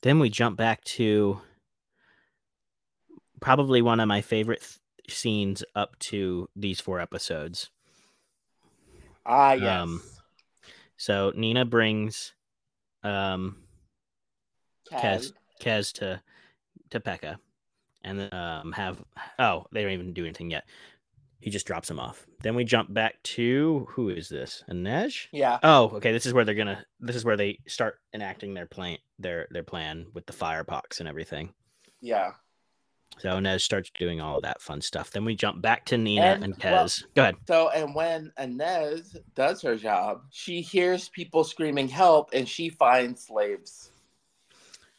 then 0.01 0.19
we 0.19 0.31
jump 0.31 0.57
back 0.57 0.83
to 0.85 1.41
probably 3.41 3.83
one 3.83 4.01
of 4.01 4.09
my 4.09 4.21
favorite 4.21 4.61
th- 4.61 5.17
scenes 5.17 5.63
up 5.75 5.99
to 5.99 6.49
these 6.57 6.81
four 6.81 7.01
episodes 7.01 7.71
Ah, 9.25 9.53
yes. 9.53 9.81
Um, 9.81 10.03
so 10.97 11.33
nina 11.35 11.65
brings 11.65 12.33
um 13.03 13.57
Kaz, 14.91 15.33
Kaz 15.61 15.93
to 15.95 16.21
to 16.91 17.01
Pekka, 17.01 17.37
and 18.05 18.19
then 18.19 18.35
um 18.35 18.73
have 18.73 19.03
oh 19.39 19.67
they 19.73 19.83
don't 19.83 19.93
even 19.93 20.13
do 20.13 20.25
anything 20.25 20.51
yet. 20.51 20.65
He 21.41 21.51
just 21.51 21.67
drops 21.67 21.91
him 21.91 21.99
off. 21.99 22.25
Then 22.43 22.55
we 22.55 22.65
jump 22.65 22.95
back 22.95 23.21
to 23.25 23.87
who 23.91 24.11
is 24.11 24.29
this? 24.29 24.63
Inej? 24.71 25.27
Yeah. 25.33 25.59
Oh, 25.65 25.91
okay. 25.95 26.13
This 26.13 26.25
is 26.25 26.33
where 26.33 26.45
they're 26.45 26.55
gonna. 26.55 26.85
This 27.01 27.17
is 27.17 27.25
where 27.25 27.37
they 27.37 27.59
start 27.67 27.99
enacting 28.15 28.55
their 28.55 28.67
plan. 28.67 28.99
Their 29.19 29.49
their 29.51 29.65
plan 29.65 30.07
with 30.15 30.25
the 30.27 30.33
firepox 30.33 31.01
and 31.01 31.09
everything. 31.09 31.53
Yeah. 32.01 32.33
So 33.19 33.29
Inej 33.31 33.61
starts 33.61 33.91
doing 33.97 34.21
all 34.21 34.37
of 34.37 34.43
that 34.43 34.61
fun 34.61 34.81
stuff. 34.81 35.11
Then 35.11 35.25
we 35.25 35.35
jump 35.37 35.63
back 35.63 35.85
to 35.87 35.99
Nina 35.99 36.23
And, 36.23 36.45
and, 36.45 36.57
well- 36.63 36.85
Kaz. 36.87 37.05
Go 37.15 37.23
ahead. 37.23 37.37
So, 37.47 37.69
and 37.71 37.95
when 37.95 38.33
Inej 38.39 39.17
does 39.35 39.63
her 39.63 39.77
job, 39.77 40.23
she 40.31 40.61
hears 40.61 41.09
people 41.11 41.45
screaming 41.45 41.89
help 41.89 42.31
and 42.33 42.49
she 42.49 42.69
finds 42.69 43.25
slaves. 43.27 43.91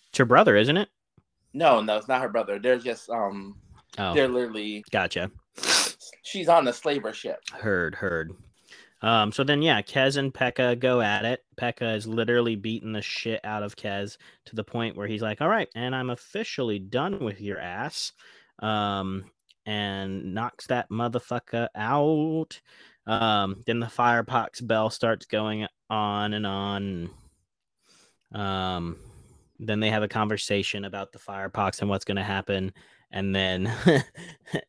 It's 0.09 0.17
her 0.19 0.25
brother, 0.25 0.55
isn't 0.55 0.77
it? 0.77 0.89
No, 1.53 1.81
no, 1.81 1.97
it's 1.97 2.07
not 2.07 2.21
her 2.21 2.29
brother. 2.29 2.59
They're 2.59 2.79
just, 2.79 3.09
um, 3.09 3.57
Oh, 3.99 4.13
they're 4.15 4.27
literally, 4.27 4.83
gotcha. 4.91 5.29
she's 6.23 6.49
on 6.49 6.67
a 6.67 6.73
slaver 6.73 7.13
ship. 7.13 7.39
Heard, 7.51 7.93
heard. 7.93 8.31
Um, 9.03 9.33
so 9.33 9.43
then 9.43 9.61
yeah, 9.61 9.81
Kaz 9.81 10.15
and 10.17 10.33
Pekka 10.33 10.79
go 10.79 11.01
at 11.01 11.25
it. 11.25 11.43
Pekka 11.59 11.95
is 11.95 12.07
literally 12.07 12.55
beating 12.55 12.93
the 12.93 13.01
shit 13.01 13.41
out 13.43 13.61
of 13.61 13.75
Kaz 13.75 14.17
to 14.45 14.55
the 14.55 14.63
point 14.63 14.95
where 14.95 15.07
he's 15.07 15.21
like, 15.21 15.41
All 15.41 15.49
right, 15.49 15.67
and 15.75 15.93
I'm 15.93 16.09
officially 16.09 16.79
done 16.79 17.19
with 17.19 17.41
your 17.41 17.59
ass. 17.59 18.13
Um, 18.59 19.25
and 19.65 20.33
knocks 20.33 20.67
that 20.67 20.89
motherfucker 20.89 21.67
out. 21.75 22.61
Um, 23.05 23.63
then 23.65 23.79
the 23.79 23.87
firepox 23.87 24.65
bell 24.65 24.89
starts 24.89 25.25
going 25.25 25.67
on 25.89 26.33
and 26.33 26.45
on. 26.45 27.09
Um, 28.33 28.97
then 29.67 29.79
they 29.79 29.89
have 29.89 30.03
a 30.03 30.07
conversation 30.07 30.85
about 30.85 31.11
the 31.11 31.19
firepox 31.19 31.81
and 31.81 31.89
what's 31.89 32.05
gonna 32.05 32.23
happen. 32.23 32.73
And 33.11 33.35
then 33.35 33.65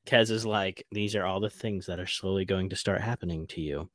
Kaz 0.07 0.31
is 0.31 0.45
like, 0.45 0.87
these 0.93 1.17
are 1.17 1.25
all 1.25 1.41
the 1.41 1.49
things 1.49 1.87
that 1.87 1.99
are 1.99 2.07
slowly 2.07 2.45
going 2.45 2.69
to 2.71 2.77
start 2.77 3.01
happening 3.01 3.47
to 3.49 3.61
you. 3.63 3.89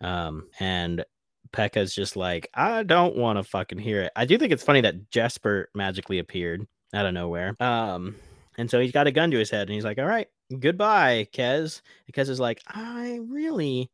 Um, 0.00 0.48
and 0.58 1.04
Pekka's 1.52 1.94
just 1.94 2.16
like, 2.16 2.48
I 2.54 2.82
don't 2.82 3.16
want 3.16 3.38
to 3.38 3.44
fucking 3.44 3.78
hear 3.78 4.02
it. 4.02 4.12
I 4.16 4.24
do 4.24 4.38
think 4.38 4.52
it's 4.52 4.62
funny 4.62 4.80
that 4.80 5.10
Jesper 5.10 5.68
magically 5.74 6.18
appeared 6.18 6.66
out 6.94 7.06
of 7.06 7.12
nowhere. 7.12 7.54
Um, 7.60 8.16
and 8.56 8.70
so 8.70 8.80
he's 8.80 8.92
got 8.92 9.06
a 9.06 9.12
gun 9.12 9.30
to 9.30 9.38
his 9.38 9.50
head 9.50 9.68
and 9.68 9.74
he's 9.74 9.84
like, 9.84 9.98
All 9.98 10.06
right, 10.06 10.28
goodbye, 10.58 11.28
Kaz. 11.32 11.82
And 12.06 12.14
Kaz 12.14 12.28
is 12.28 12.40
like, 12.40 12.62
I 12.68 13.20
really 13.28 13.90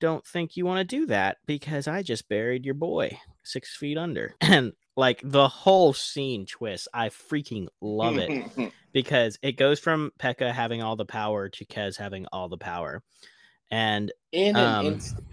don't 0.00 0.26
think 0.26 0.56
you 0.56 0.66
want 0.66 0.78
to 0.78 0.96
do 0.96 1.06
that 1.06 1.38
because 1.46 1.88
I 1.88 2.02
just 2.02 2.28
buried 2.28 2.64
your 2.64 2.74
boy 2.74 3.18
six 3.42 3.76
feet 3.76 3.98
under. 3.98 4.34
And 4.40 4.72
like 4.96 5.20
the 5.22 5.48
whole 5.48 5.92
scene 5.92 6.46
twist, 6.46 6.88
I 6.94 7.10
freaking 7.10 7.68
love 7.80 8.18
it 8.18 8.72
because 8.92 9.38
it 9.42 9.52
goes 9.52 9.78
from 9.78 10.12
Pekka 10.18 10.52
having 10.52 10.82
all 10.82 10.96
the 10.96 11.04
power 11.04 11.48
to 11.50 11.64
Kaz 11.66 11.96
having 11.96 12.26
all 12.32 12.48
the 12.48 12.58
power. 12.58 13.02
And 13.70 14.12
In 14.32 14.56
an 14.56 14.62
Um, 14.62 14.86
instant. 14.86 15.24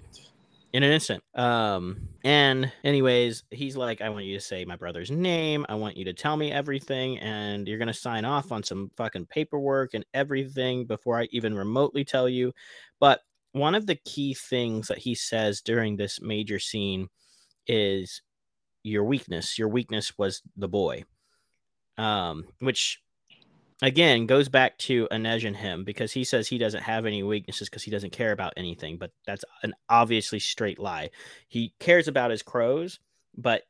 in 0.74 0.84
an 0.84 0.92
instant. 0.92 1.24
Um, 1.36 2.10
and 2.24 2.72
anyways, 2.84 3.44
he's 3.52 3.78
like, 3.78 4.02
I 4.02 4.10
want 4.10 4.26
you 4.26 4.36
to 4.38 4.44
say 4.44 4.66
my 4.66 4.76
brother's 4.76 5.12
name. 5.12 5.66
I 5.70 5.76
want 5.76 5.98
you 5.98 6.06
to 6.06 6.14
tell 6.14 6.36
me 6.38 6.52
everything, 6.52 7.20
and 7.20 7.68
you're 7.68 7.78
gonna 7.78 7.94
sign 7.94 8.26
off 8.26 8.52
on 8.52 8.64
some 8.64 8.90
fucking 8.98 9.28
paperwork 9.28 9.94
and 9.94 10.06
everything 10.14 10.86
before 10.86 11.20
I 11.20 11.28
even 11.32 11.54
remotely 11.56 12.04
tell 12.04 12.28
you. 12.28 12.54
But 13.00 13.22
one 13.52 13.76
of 13.76 13.86
the 13.86 13.96
key 13.96 14.34
things 14.34 14.88
that 14.88 14.98
he 14.98 15.14
says 15.16 15.62
during 15.62 15.96
this 15.96 16.20
major 16.22 16.60
scene 16.60 17.08
is 17.68 18.22
your 18.84 19.04
weakness. 19.04 19.58
Your 19.58 19.70
weakness 19.70 20.18
was 20.18 20.42
the 20.56 20.68
boy. 20.68 21.04
Um, 21.98 22.46
which 22.60 23.02
again 23.82 24.26
goes 24.26 24.50
back 24.50 24.78
to 24.80 25.08
Inej 25.12 25.46
and 25.46 25.56
him 25.56 25.84
because 25.84 26.12
he 26.12 26.24
says 26.24 26.48
he 26.48 26.58
doesn't 26.58 26.84
have 26.84 27.06
any 27.06 27.22
weaknesses 27.22 27.70
because 27.70 27.84
he 27.84 27.92
doesn't 27.92 28.14
care 28.14 28.32
about 28.32 28.54
anything, 28.58 28.98
but 28.98 29.12
that's 29.28 29.46
an 29.62 29.74
obviously 29.90 30.40
straight 30.40 30.80
lie. 30.80 31.10
He 31.48 31.74
cares 31.80 32.08
about 32.08 32.32
his 32.32 32.42
crows, 32.42 33.00
but 33.38 33.64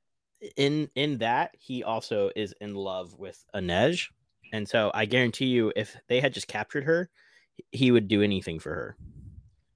in 0.57 0.89
in 0.95 1.17
that 1.19 1.55
he 1.59 1.83
also 1.83 2.29
is 2.35 2.53
in 2.61 2.75
love 2.75 3.17
with 3.17 3.43
Inej. 3.55 4.09
And 4.51 4.67
so 4.67 4.91
I 4.93 5.05
guarantee 5.05 5.47
you 5.47 5.73
if 5.75 5.95
they 6.07 6.19
had 6.19 6.33
just 6.33 6.47
captured 6.47 6.83
her, 6.83 7.09
he 7.71 7.91
would 7.91 8.07
do 8.07 8.21
anything 8.21 8.59
for 8.59 8.69
her. 8.69 8.97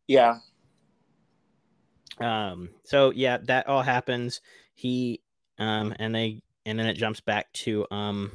Yeah. 0.07 0.37
Um, 2.19 2.69
so 2.83 3.11
yeah, 3.11 3.37
that 3.43 3.67
all 3.67 3.81
happens. 3.81 4.41
He 4.75 5.21
um 5.59 5.93
and 5.99 6.13
they 6.13 6.41
and 6.65 6.77
then 6.77 6.85
it 6.87 6.93
jumps 6.95 7.19
back 7.19 7.51
to 7.53 7.85
um 7.91 8.31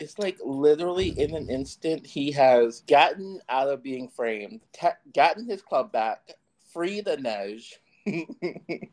It's 0.00 0.18
like 0.18 0.38
literally 0.44 1.08
in 1.08 1.34
an 1.34 1.48
instant, 1.48 2.06
he 2.06 2.32
has 2.32 2.80
gotten 2.88 3.40
out 3.48 3.68
of 3.68 3.82
being 3.82 4.08
framed, 4.08 4.60
ta- 4.72 4.96
gotten 5.14 5.46
his 5.48 5.62
club 5.62 5.92
back, 5.92 6.32
freed 6.72 7.04
the 7.04 7.16
Nej, 7.16 7.62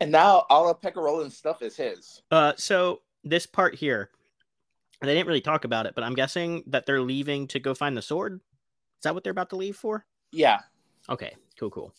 and 0.00 0.12
now 0.12 0.44
all 0.50 0.70
of 0.70 0.80
Peccarolin's 0.80 1.36
stuff 1.36 1.62
is 1.62 1.76
his. 1.76 2.22
Uh, 2.30 2.52
so 2.56 3.00
this 3.24 3.46
part 3.46 3.74
here, 3.74 4.10
they 5.00 5.14
didn't 5.14 5.26
really 5.26 5.40
talk 5.40 5.64
about 5.64 5.86
it, 5.86 5.94
but 5.94 6.04
I'm 6.04 6.14
guessing 6.14 6.62
that 6.68 6.86
they're 6.86 7.00
leaving 7.00 7.48
to 7.48 7.58
go 7.58 7.74
find 7.74 7.96
the 7.96 8.02
sword. 8.02 8.34
Is 8.34 9.02
that 9.04 9.14
what 9.14 9.24
they're 9.24 9.32
about 9.32 9.50
to 9.50 9.56
leave 9.56 9.76
for? 9.76 10.04
Yeah. 10.30 10.60
Okay, 11.08 11.34
cool, 11.58 11.70
cool. 11.70 11.94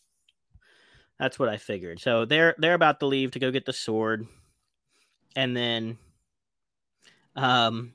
That's 1.19 1.37
what 1.37 1.49
I 1.49 1.57
figured. 1.57 1.99
So 1.99 2.25
they're 2.25 2.55
they're 2.57 2.73
about 2.73 2.99
to 3.01 3.05
leave 3.07 3.31
to 3.31 3.39
go 3.39 3.51
get 3.51 3.65
the 3.65 3.73
sword, 3.73 4.25
and 5.35 5.55
then, 5.55 5.97
um, 7.35 7.93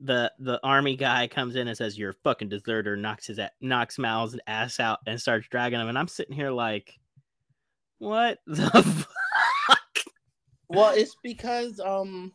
the 0.00 0.32
the 0.38 0.58
army 0.64 0.96
guy 0.96 1.28
comes 1.28 1.56
in 1.56 1.68
and 1.68 1.76
says, 1.76 1.98
"You're 1.98 2.10
a 2.10 2.14
fucking 2.24 2.48
deserter." 2.48 2.96
Knocks 2.96 3.26
his 3.26 3.38
a- 3.38 3.52
knocks 3.60 3.98
Mal's 3.98 4.36
ass 4.46 4.80
out 4.80 4.98
and 5.06 5.20
starts 5.20 5.48
dragging 5.48 5.80
him, 5.80 5.88
and 5.88 5.98
I'm 5.98 6.08
sitting 6.08 6.34
here 6.34 6.50
like, 6.50 6.98
what 8.02 8.40
the 8.46 9.06
fuck? 9.68 9.78
Well, 10.68 10.92
it's 10.92 11.16
because 11.22 11.78
um 11.78 12.32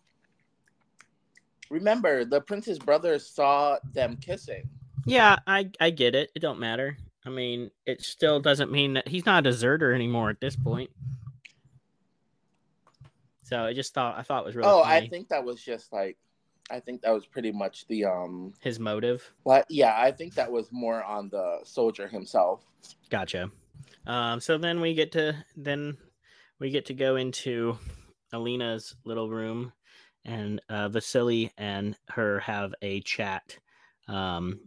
remember 1.69 2.23
the 2.23 2.39
prince's 2.39 2.79
brother 2.79 3.19
saw 3.19 3.77
them 3.93 4.15
kissing. 4.15 4.69
Yeah, 5.05 5.37
I 5.45 5.69
I 5.81 5.89
get 5.89 6.15
it. 6.15 6.31
It 6.35 6.39
don't 6.39 6.59
matter. 6.59 6.97
I 7.25 7.29
mean, 7.29 7.69
it 7.85 8.01
still 8.01 8.39
doesn't 8.39 8.71
mean 8.71 8.93
that 8.93 9.09
he's 9.09 9.25
not 9.25 9.45
a 9.45 9.49
deserter 9.49 9.93
anymore 9.93 10.29
at 10.29 10.39
this 10.39 10.55
point. 10.55 10.89
So 13.47 13.63
I 13.63 13.71
just 13.71 13.93
thought 13.93 14.17
I 14.17 14.23
thought 14.23 14.43
it 14.43 14.45
was 14.45 14.57
really 14.57 14.69
oh, 14.69 14.83
funny. 14.83 15.05
I 15.05 15.07
think 15.07 15.29
that 15.29 15.45
was 15.45 15.63
just 15.63 15.93
like 15.93 16.17
I 16.69 16.81
think 16.81 17.01
that 17.03 17.13
was 17.13 17.25
pretty 17.25 17.53
much 17.53 17.87
the 17.87 18.03
um 18.03 18.53
his 18.59 18.77
motive. 18.77 19.31
well 19.45 19.63
yeah, 19.69 19.95
I 19.97 20.11
think 20.11 20.33
that 20.33 20.51
was 20.51 20.67
more 20.73 21.01
on 21.01 21.29
the 21.29 21.59
soldier 21.63 22.09
himself. 22.09 22.65
Gotcha. 23.09 23.49
Um, 24.05 24.41
so 24.41 24.57
then 24.57 24.81
we 24.81 24.93
get 24.93 25.13
to 25.13 25.33
then 25.55 25.97
we 26.59 26.71
get 26.71 26.87
to 26.87 26.93
go 26.93 27.15
into 27.15 27.77
Alina's 28.33 28.97
little 29.05 29.29
room, 29.29 29.71
and 30.25 30.61
uh, 30.67 30.89
Vasily 30.89 31.53
and 31.57 31.95
her 32.09 32.41
have 32.41 32.73
a 32.81 32.99
chat 32.99 33.57
um, 34.09 34.59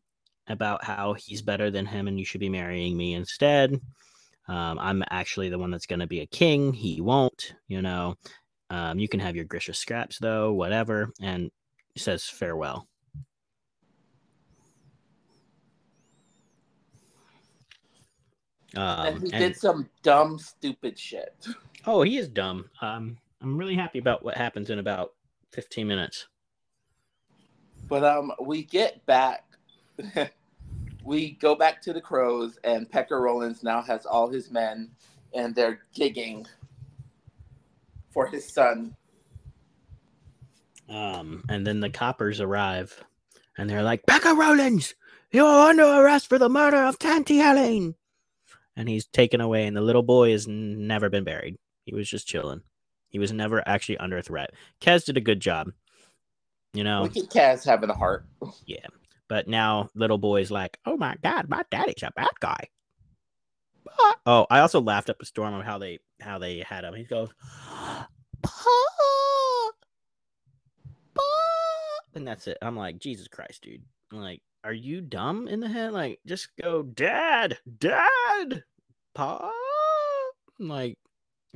about 0.48 0.82
how 0.82 1.12
he's 1.12 1.42
better 1.42 1.70
than 1.70 1.84
him, 1.84 2.08
and 2.08 2.18
you 2.18 2.24
should 2.24 2.40
be 2.40 2.48
marrying 2.48 2.96
me 2.96 3.12
instead. 3.12 3.78
Um, 4.48 4.78
I'm 4.80 5.04
actually 5.10 5.48
the 5.48 5.58
one 5.58 5.70
that's 5.70 5.86
going 5.86 6.00
to 6.00 6.06
be 6.06 6.20
a 6.20 6.26
king. 6.26 6.72
He 6.72 7.00
won't, 7.00 7.54
you 7.68 7.82
know. 7.82 8.16
Um, 8.70 8.98
you 9.00 9.08
can 9.08 9.20
have 9.20 9.34
your 9.34 9.44
Grisha 9.44 9.74
scraps 9.74 10.18
though, 10.18 10.52
whatever, 10.52 11.12
and 11.20 11.50
says 11.96 12.24
farewell. 12.24 12.86
Um, 18.76 19.06
and 19.06 19.22
he 19.22 19.32
and- 19.32 19.40
did 19.40 19.56
some 19.56 19.88
dumb 20.02 20.38
stupid 20.38 20.98
shit. 20.98 21.34
Oh, 21.86 22.02
he 22.02 22.18
is 22.18 22.28
dumb. 22.28 22.70
Um, 22.80 23.16
I'm 23.42 23.56
really 23.56 23.74
happy 23.74 23.98
about 23.98 24.22
what 24.22 24.36
happens 24.36 24.70
in 24.70 24.78
about 24.78 25.14
15 25.52 25.86
minutes. 25.86 26.28
But 27.88 28.04
um, 28.04 28.32
we 28.40 28.62
get 28.62 29.04
back. 29.06 29.44
we 31.04 31.32
go 31.32 31.56
back 31.56 31.82
to 31.82 31.92
the 31.92 32.00
crows, 32.00 32.58
and 32.62 32.88
Pekka 32.88 33.20
Rollins 33.20 33.64
now 33.64 33.82
has 33.82 34.06
all 34.06 34.28
his 34.28 34.50
men, 34.50 34.90
and 35.34 35.54
they're 35.54 35.80
gigging 35.96 36.46
for 38.10 38.26
his 38.26 38.52
son. 38.52 38.96
Um, 40.88 41.44
and 41.48 41.66
then 41.66 41.80
the 41.80 41.90
coppers 41.90 42.40
arrive, 42.40 43.04
and 43.56 43.70
they're 43.70 43.82
like, 43.82 44.06
"Pekka 44.06 44.36
Rollins, 44.36 44.94
you 45.30 45.46
are 45.46 45.70
under 45.70 45.84
arrest 45.84 46.28
for 46.28 46.38
the 46.38 46.48
murder 46.48 46.78
of 46.78 46.98
Tante 46.98 47.38
Heleen." 47.38 47.94
And 48.76 48.88
he's 48.88 49.06
taken 49.06 49.40
away, 49.40 49.66
and 49.66 49.76
the 49.76 49.82
little 49.82 50.02
boy 50.02 50.32
has 50.32 50.48
never 50.48 51.08
been 51.08 51.24
buried. 51.24 51.56
He 51.84 51.94
was 51.94 52.08
just 52.08 52.26
chilling. 52.26 52.62
He 53.08 53.18
was 53.18 53.32
never 53.32 53.66
actually 53.68 53.98
under 53.98 54.20
threat. 54.22 54.50
Kaz 54.80 55.04
did 55.04 55.16
a 55.16 55.20
good 55.20 55.40
job, 55.40 55.70
you 56.72 56.84
know. 56.84 57.02
Look 57.02 57.16
at 57.16 57.30
Kaz 57.30 57.64
having 57.64 57.90
a 57.90 57.94
heart. 57.94 58.26
Yeah. 58.66 58.86
But 59.28 59.46
now 59.46 59.90
little 59.94 60.18
boy's 60.18 60.50
like, 60.50 60.78
"Oh 60.84 60.96
my 60.96 61.16
god, 61.22 61.48
my 61.48 61.62
daddy's 61.70 62.02
a 62.02 62.10
bad 62.16 62.30
guy." 62.40 62.68
Oh, 64.26 64.46
I 64.50 64.60
also 64.60 64.80
laughed 64.80 65.10
up 65.10 65.22
a 65.22 65.24
storm 65.24 65.54
of 65.54 65.64
how 65.64 65.78
they 65.78 65.98
how 66.20 66.38
they 66.38 66.60
had 66.60 66.84
him. 66.84 66.94
He 66.94 67.04
goes, 67.04 67.30
"Pa, 67.62 68.06
pa," 71.14 71.22
and 72.14 72.26
that's 72.26 72.46
it. 72.46 72.58
I'm 72.62 72.76
like, 72.76 72.98
Jesus 72.98 73.28
Christ, 73.28 73.62
dude. 73.62 73.82
I'm 74.12 74.20
like, 74.20 74.42
are 74.64 74.72
you 74.72 75.00
dumb 75.00 75.48
in 75.48 75.60
the 75.60 75.68
head? 75.68 75.92
Like, 75.92 76.20
just 76.26 76.48
go, 76.60 76.82
Dad, 76.82 77.58
Dad, 77.78 78.64
Pa. 79.14 79.50
I'm 80.58 80.68
like, 80.68 80.98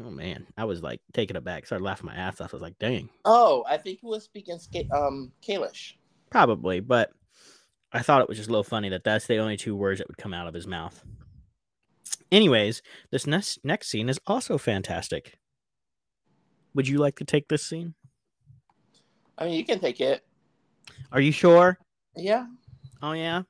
oh 0.03 0.11
man, 0.11 0.47
I 0.57 0.65
was 0.65 0.83
like 0.83 1.01
taken 1.13 1.37
aback. 1.37 1.67
Started 1.67 1.85
laughing 1.85 2.07
my 2.07 2.15
ass 2.15 2.41
off. 2.41 2.55
I 2.55 2.57
was 2.57 2.63
like, 2.63 2.79
dang. 2.79 3.11
Oh, 3.25 3.65
I 3.69 3.77
think 3.77 4.01
he 4.01 4.07
was 4.07 4.25
speaking 4.25 4.59
um 4.93 5.33
Kaelish. 5.47 5.95
Probably, 6.31 6.81
but 6.81 7.13
I 7.93 8.01
thought 8.01 8.23
it 8.23 8.29
was 8.29 8.39
just 8.39 8.49
a 8.49 8.53
little 8.53 8.65
funny 8.65 8.89
that 8.89 9.05
that's 9.05 9.27
the 9.27 9.39
only 9.39 9.57
two 9.57 9.77
words 9.77 9.99
that 9.99 10.09
would 10.09 10.19
come 10.19 10.35
out 10.35 10.49
of 10.49 10.55
his 10.55 10.67
mouth. 10.67 11.05
Anyways, 12.33 12.83
this 13.11 13.27
next 13.27 13.65
next 13.65 13.89
scene 13.89 14.09
is 14.09 14.21
also 14.27 14.59
fantastic. 14.59 15.39
Would 16.75 16.89
you 16.89 16.99
like 16.99 17.17
to 17.17 17.25
take 17.25 17.49
this 17.49 17.65
scene? 17.65 17.95
I 19.39 19.45
mean, 19.45 19.55
you 19.55 19.65
can 19.65 19.81
take 19.81 20.01
it. 20.01 20.25
Are 21.13 21.21
you 21.21 21.33
sure? 21.33 21.79
Yeah. 22.17 22.47
Oh 23.03 23.13
yeah. 23.13 23.43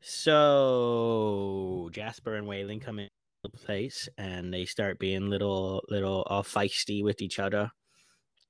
So 0.00 1.88
Jesper 1.92 2.36
and 2.36 2.46
Wylan 2.46 2.80
come 2.80 2.98
in 3.00 3.08
the 3.42 3.48
place 3.50 4.08
and 4.18 4.52
they 4.52 4.64
start 4.64 4.98
being 4.98 5.28
little 5.28 5.84
little 5.88 6.22
all 6.28 6.42
feisty 6.42 7.02
with 7.02 7.22
each 7.22 7.38
other. 7.38 7.70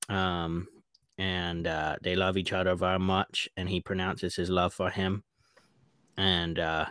Um 0.09 0.67
and 1.17 1.65
uh 1.65 1.97
they 2.01 2.15
love 2.15 2.37
each 2.37 2.53
other 2.53 2.75
very 2.75 2.99
much 2.99 3.49
and 3.57 3.67
he 3.67 3.81
pronounces 3.81 4.35
his 4.35 4.49
love 4.49 4.73
for 4.73 4.89
him. 4.89 5.23
And 6.15 6.59
uh 6.59 6.85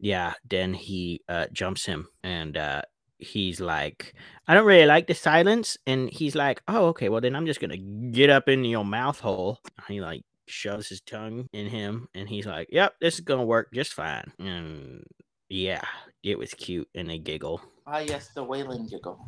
yeah, 0.00 0.32
then 0.48 0.74
he 0.74 1.22
uh 1.28 1.46
jumps 1.52 1.84
him 1.84 2.08
and 2.24 2.56
uh 2.56 2.82
he's 3.18 3.60
like, 3.60 4.14
I 4.48 4.54
don't 4.54 4.66
really 4.66 4.86
like 4.86 5.06
the 5.06 5.14
silence. 5.14 5.76
And 5.86 6.10
he's 6.10 6.34
like, 6.34 6.62
Oh, 6.66 6.86
okay, 6.86 7.08
well 7.08 7.20
then 7.20 7.36
I'm 7.36 7.46
just 7.46 7.60
gonna 7.60 7.76
get 7.76 8.30
up 8.30 8.48
in 8.48 8.64
your 8.64 8.84
mouth 8.84 9.20
hole. 9.20 9.60
He 9.88 10.00
like 10.00 10.22
shoves 10.48 10.88
his 10.88 11.02
tongue 11.02 11.48
in 11.52 11.66
him 11.66 12.08
and 12.14 12.28
he's 12.28 12.46
like, 12.46 12.68
Yep, 12.72 12.94
this 13.00 13.14
is 13.14 13.20
gonna 13.20 13.44
work 13.44 13.68
just 13.74 13.92
fine. 13.92 14.32
And 14.38 15.04
yeah, 15.48 15.82
it 16.22 16.38
was 16.38 16.54
cute 16.54 16.88
and 16.94 17.08
they 17.08 17.18
giggle. 17.18 17.60
Ah, 17.86 17.98
yes, 17.98 18.30
the 18.34 18.42
wailing 18.42 18.86
giggle. 18.86 19.18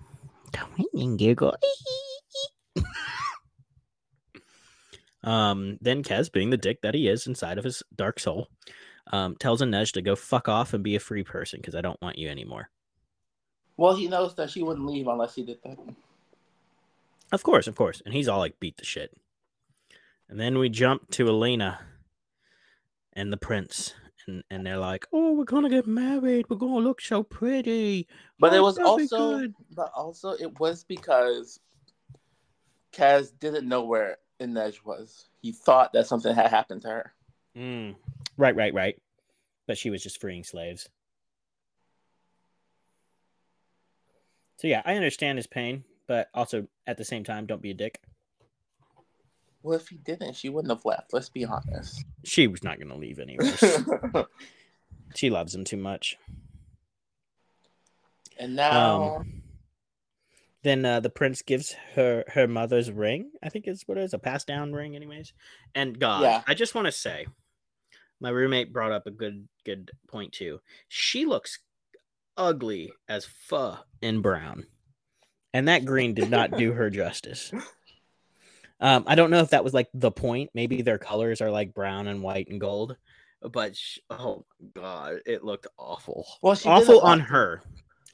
And 0.94 1.19
giggle. 1.19 1.57
um, 5.24 5.78
then 5.81 6.03
Kaz, 6.03 6.32
being 6.32 6.51
the 6.51 6.57
dick 6.57 6.81
that 6.82 6.94
he 6.94 7.09
is 7.09 7.27
inside 7.27 7.59
of 7.59 7.65
his 7.65 7.82
dark 7.97 8.20
soul, 8.20 8.49
um, 9.11 9.37
tells 9.37 9.61
Inej 9.61 9.93
to 9.93 10.03
go 10.03 10.15
fuck 10.15 10.49
off 10.49 10.74
and 10.74 10.85
be 10.85 10.97
a 10.97 11.01
free 11.01 11.24
person 11.24 11.61
because 11.61 11.74
I 11.74 11.81
don't 11.81 12.01
want 12.01 12.19
you 12.19 12.29
anymore. 12.29 12.70
Well, 13.77 13.97
he 13.97 14.07
knows 14.09 14.35
that 14.37 14.51
she 14.51 14.62
wouldn't 14.62 14.87
leave 14.87 15.09
unless 15.09 15.35
he 15.35 15.43
did 15.43 15.59
that. 15.65 15.79
Of 17.33 17.43
course, 17.43 17.66
of 17.66 17.74
course. 17.74 18.03
And 18.05 18.15
he's 18.15 18.29
all 18.29 18.39
like 18.39 18.61
beat 18.61 18.77
the 18.77 18.85
shit. 18.85 19.12
And 20.29 20.39
then 20.39 20.59
we 20.59 20.69
jump 20.69 21.11
to 21.12 21.29
Alina 21.29 21.81
and 23.15 23.33
the 23.33 23.37
prince. 23.39 23.95
And, 24.29 24.45
and 24.51 24.65
they're 24.65 24.79
like, 24.79 25.07
oh, 25.12 25.33
we're 25.33 25.45
gonna 25.45 25.69
get 25.70 25.87
married. 25.87 26.47
We're 26.49 26.57
gonna 26.57 26.77
look 26.77 27.01
so 27.01 27.23
pretty. 27.23 28.07
But 28.39 28.53
it 28.55 28.59
Oh, 28.59 28.62
was 28.62 28.79
also, 28.79 29.49
but 29.74 29.91
also 29.97 30.33
it 30.33 30.61
was 30.61 30.85
because 30.85 31.59
Kaz 32.93 33.33
didn't 33.41 33.69
know 33.69 33.85
where 33.85 34.19
Inej 34.41 34.85
was. 34.85 35.29
He 35.41 35.51
thought 35.53 35.93
that 35.95 36.07
something 36.07 36.35
had 36.35 36.51
happened 36.51 36.83
to 36.83 36.89
her. 36.89 37.12
Mm. 37.57 37.97
Right, 38.43 38.56
right, 38.56 38.74
right. 38.74 39.01
But 39.69 39.78
she 39.78 39.89
was 39.89 40.02
just 40.02 40.20
freeing 40.20 40.43
slaves. 40.43 40.89
So 44.56 44.66
yeah, 44.66 44.82
I 44.85 44.97
understand 44.97 45.39
his 45.39 45.47
pain, 45.47 45.85
but 46.09 46.28
also 46.35 46.66
at 46.89 46.98
the 46.98 47.05
same 47.05 47.23
time, 47.23 47.47
don't 47.47 47.62
be 47.62 47.70
a 47.70 47.74
dick. 47.74 48.01
Well, 49.62 49.78
if 49.78 49.86
he 49.86 49.97
didn't, 49.97 50.35
she 50.35 50.48
wouldn't 50.48 50.73
have 50.73 50.85
left. 50.85 51.12
Let's 51.12 51.28
be 51.28 51.44
honest. 51.44 52.05
She 52.24 52.48
was 52.48 52.64
not 52.64 52.81
gonna 52.81 52.97
leave 52.97 53.20
anyways. 53.20 53.62
she 55.14 55.31
loves 55.31 55.55
him 55.55 55.62
too 55.62 55.77
much. 55.77 56.16
and 58.40 58.56
now, 58.56 59.19
Um, 59.19 59.43
then 60.64 60.85
uh, 60.85 60.98
the 60.98 61.10
prince 61.10 61.43
gives 61.43 61.77
her 61.94 62.24
her 62.27 62.48
mother's 62.48 62.90
ring. 62.90 63.31
I 63.40 63.51
think 63.51 63.69
is 63.69 63.85
what 63.86 63.98
it 63.98 64.02
is 64.02 64.14
a 64.14 64.19
passed 64.19 64.48
down 64.48 64.73
ring, 64.73 64.97
anyways. 64.97 65.32
And 65.77 65.97
God, 65.97 66.23
Yeah. 66.23 66.43
I 66.48 66.55
just 66.55 66.74
want 66.74 66.86
to 66.86 66.93
say, 66.93 67.27
my 68.23 68.31
roommate 68.31 68.73
brought 68.73 68.93
up 68.93 69.07
a 69.07 69.11
good 69.11 69.47
good 69.66 69.90
point 70.09 70.32
too. 70.32 70.61
She 70.89 71.27
looks 71.27 71.59
ugly 72.36 72.93
as 73.09 73.27
fuck 73.27 73.86
in 74.01 74.23
brown, 74.23 74.65
and 75.53 75.69
that 75.69 75.85
green 75.85 76.15
did 76.15 76.31
not 76.31 76.53
do 76.53 76.73
her 76.73 76.89
justice. 77.03 77.53
Um, 78.81 79.05
I 79.07 79.15
don't 79.15 79.31
know 79.31 79.40
if 79.40 79.51
that 79.51 79.65
was 79.65 79.74
like 79.74 79.89
the 79.94 80.11
point. 80.11 80.51
Maybe 80.55 80.82
their 80.82 80.99
colors 80.99 81.40
are 81.40 81.51
like 81.51 81.74
brown 81.74 82.07
and 82.09 82.23
white 82.23 82.49
and 82.49 82.61
gold, 82.61 82.97
but 83.53 83.77
sh- 83.77 83.99
oh 84.11 84.44
my 84.61 84.69
god, 84.82 85.20
it 85.27 85.44
looked 85.44 85.66
awful. 85.78 86.27
well, 86.43 86.55
she 86.55 86.69
awful 86.69 87.01
on 87.01 87.20
her. 87.20 87.62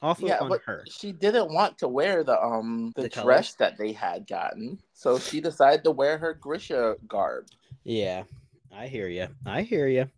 Awful 0.01 0.29
Yeah, 0.29 0.37
on 0.39 0.47
but 0.49 0.61
her. 0.65 0.85
she 0.89 1.11
didn't 1.11 1.51
want 1.53 1.77
to 1.79 1.87
wear 1.89 2.23
the 2.23 2.41
um 2.41 2.93
the, 2.95 3.03
The 3.03 3.09
dress 3.09 3.23
colors? 3.23 3.55
that 3.59 3.77
they 3.77 3.91
had 3.91 4.27
gotten, 4.27 4.79
so 4.93 5.19
she 5.19 5.41
decided 5.41 5.83
to 5.83 5.91
wear 5.91 6.17
her 6.17 6.33
Grisha 6.35 6.95
garb. 7.07 7.47
Yeah, 7.83 8.23
I 8.71 8.87
hear 8.87 9.07
you. 9.07 9.27
I 9.45 9.63
hear 9.63 9.87
you. 9.87 10.09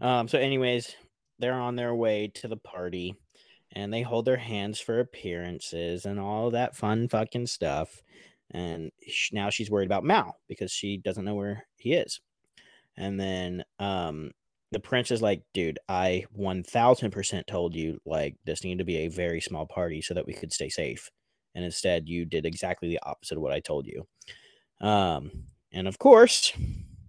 Um, 0.00 0.28
so, 0.28 0.38
anyways, 0.38 0.94
they're 1.38 1.52
on 1.52 1.76
their 1.76 1.94
way 1.94 2.28
to 2.36 2.48
the 2.48 2.56
party, 2.56 3.14
and 3.72 3.92
they 3.92 4.02
hold 4.02 4.24
their 4.24 4.36
hands 4.36 4.80
for 4.80 5.00
appearances 5.00 6.04
and 6.04 6.18
all 6.18 6.50
that 6.50 6.76
fun 6.76 7.08
fucking 7.08 7.46
stuff. 7.46 8.02
And 8.50 8.90
sh- 9.06 9.32
now 9.32 9.50
she's 9.50 9.70
worried 9.70 9.86
about 9.86 10.04
Mal 10.04 10.38
because 10.48 10.72
she 10.72 10.96
doesn't 10.96 11.24
know 11.24 11.34
where 11.34 11.66
he 11.76 11.94
is. 11.94 12.20
And 12.96 13.18
then, 13.20 13.64
um, 13.78 14.32
the 14.70 14.80
prince 14.80 15.10
is 15.10 15.22
like, 15.22 15.42
dude, 15.54 15.78
I 15.88 16.26
1000% 16.36 17.46
told 17.46 17.74
you 17.74 18.00
like 18.04 18.36
this 18.44 18.64
needed 18.64 18.78
to 18.78 18.84
be 18.84 18.98
a 18.98 19.08
very 19.08 19.40
small 19.40 19.66
party 19.66 20.02
so 20.02 20.14
that 20.14 20.26
we 20.26 20.34
could 20.34 20.52
stay 20.52 20.68
safe. 20.68 21.10
And 21.54 21.64
instead, 21.64 22.08
you 22.08 22.24
did 22.24 22.44
exactly 22.44 22.88
the 22.88 23.00
opposite 23.02 23.36
of 23.36 23.42
what 23.42 23.52
I 23.52 23.60
told 23.60 23.86
you. 23.86 24.06
Um, 24.80 25.44
and 25.72 25.88
of 25.88 25.98
course, 25.98 26.52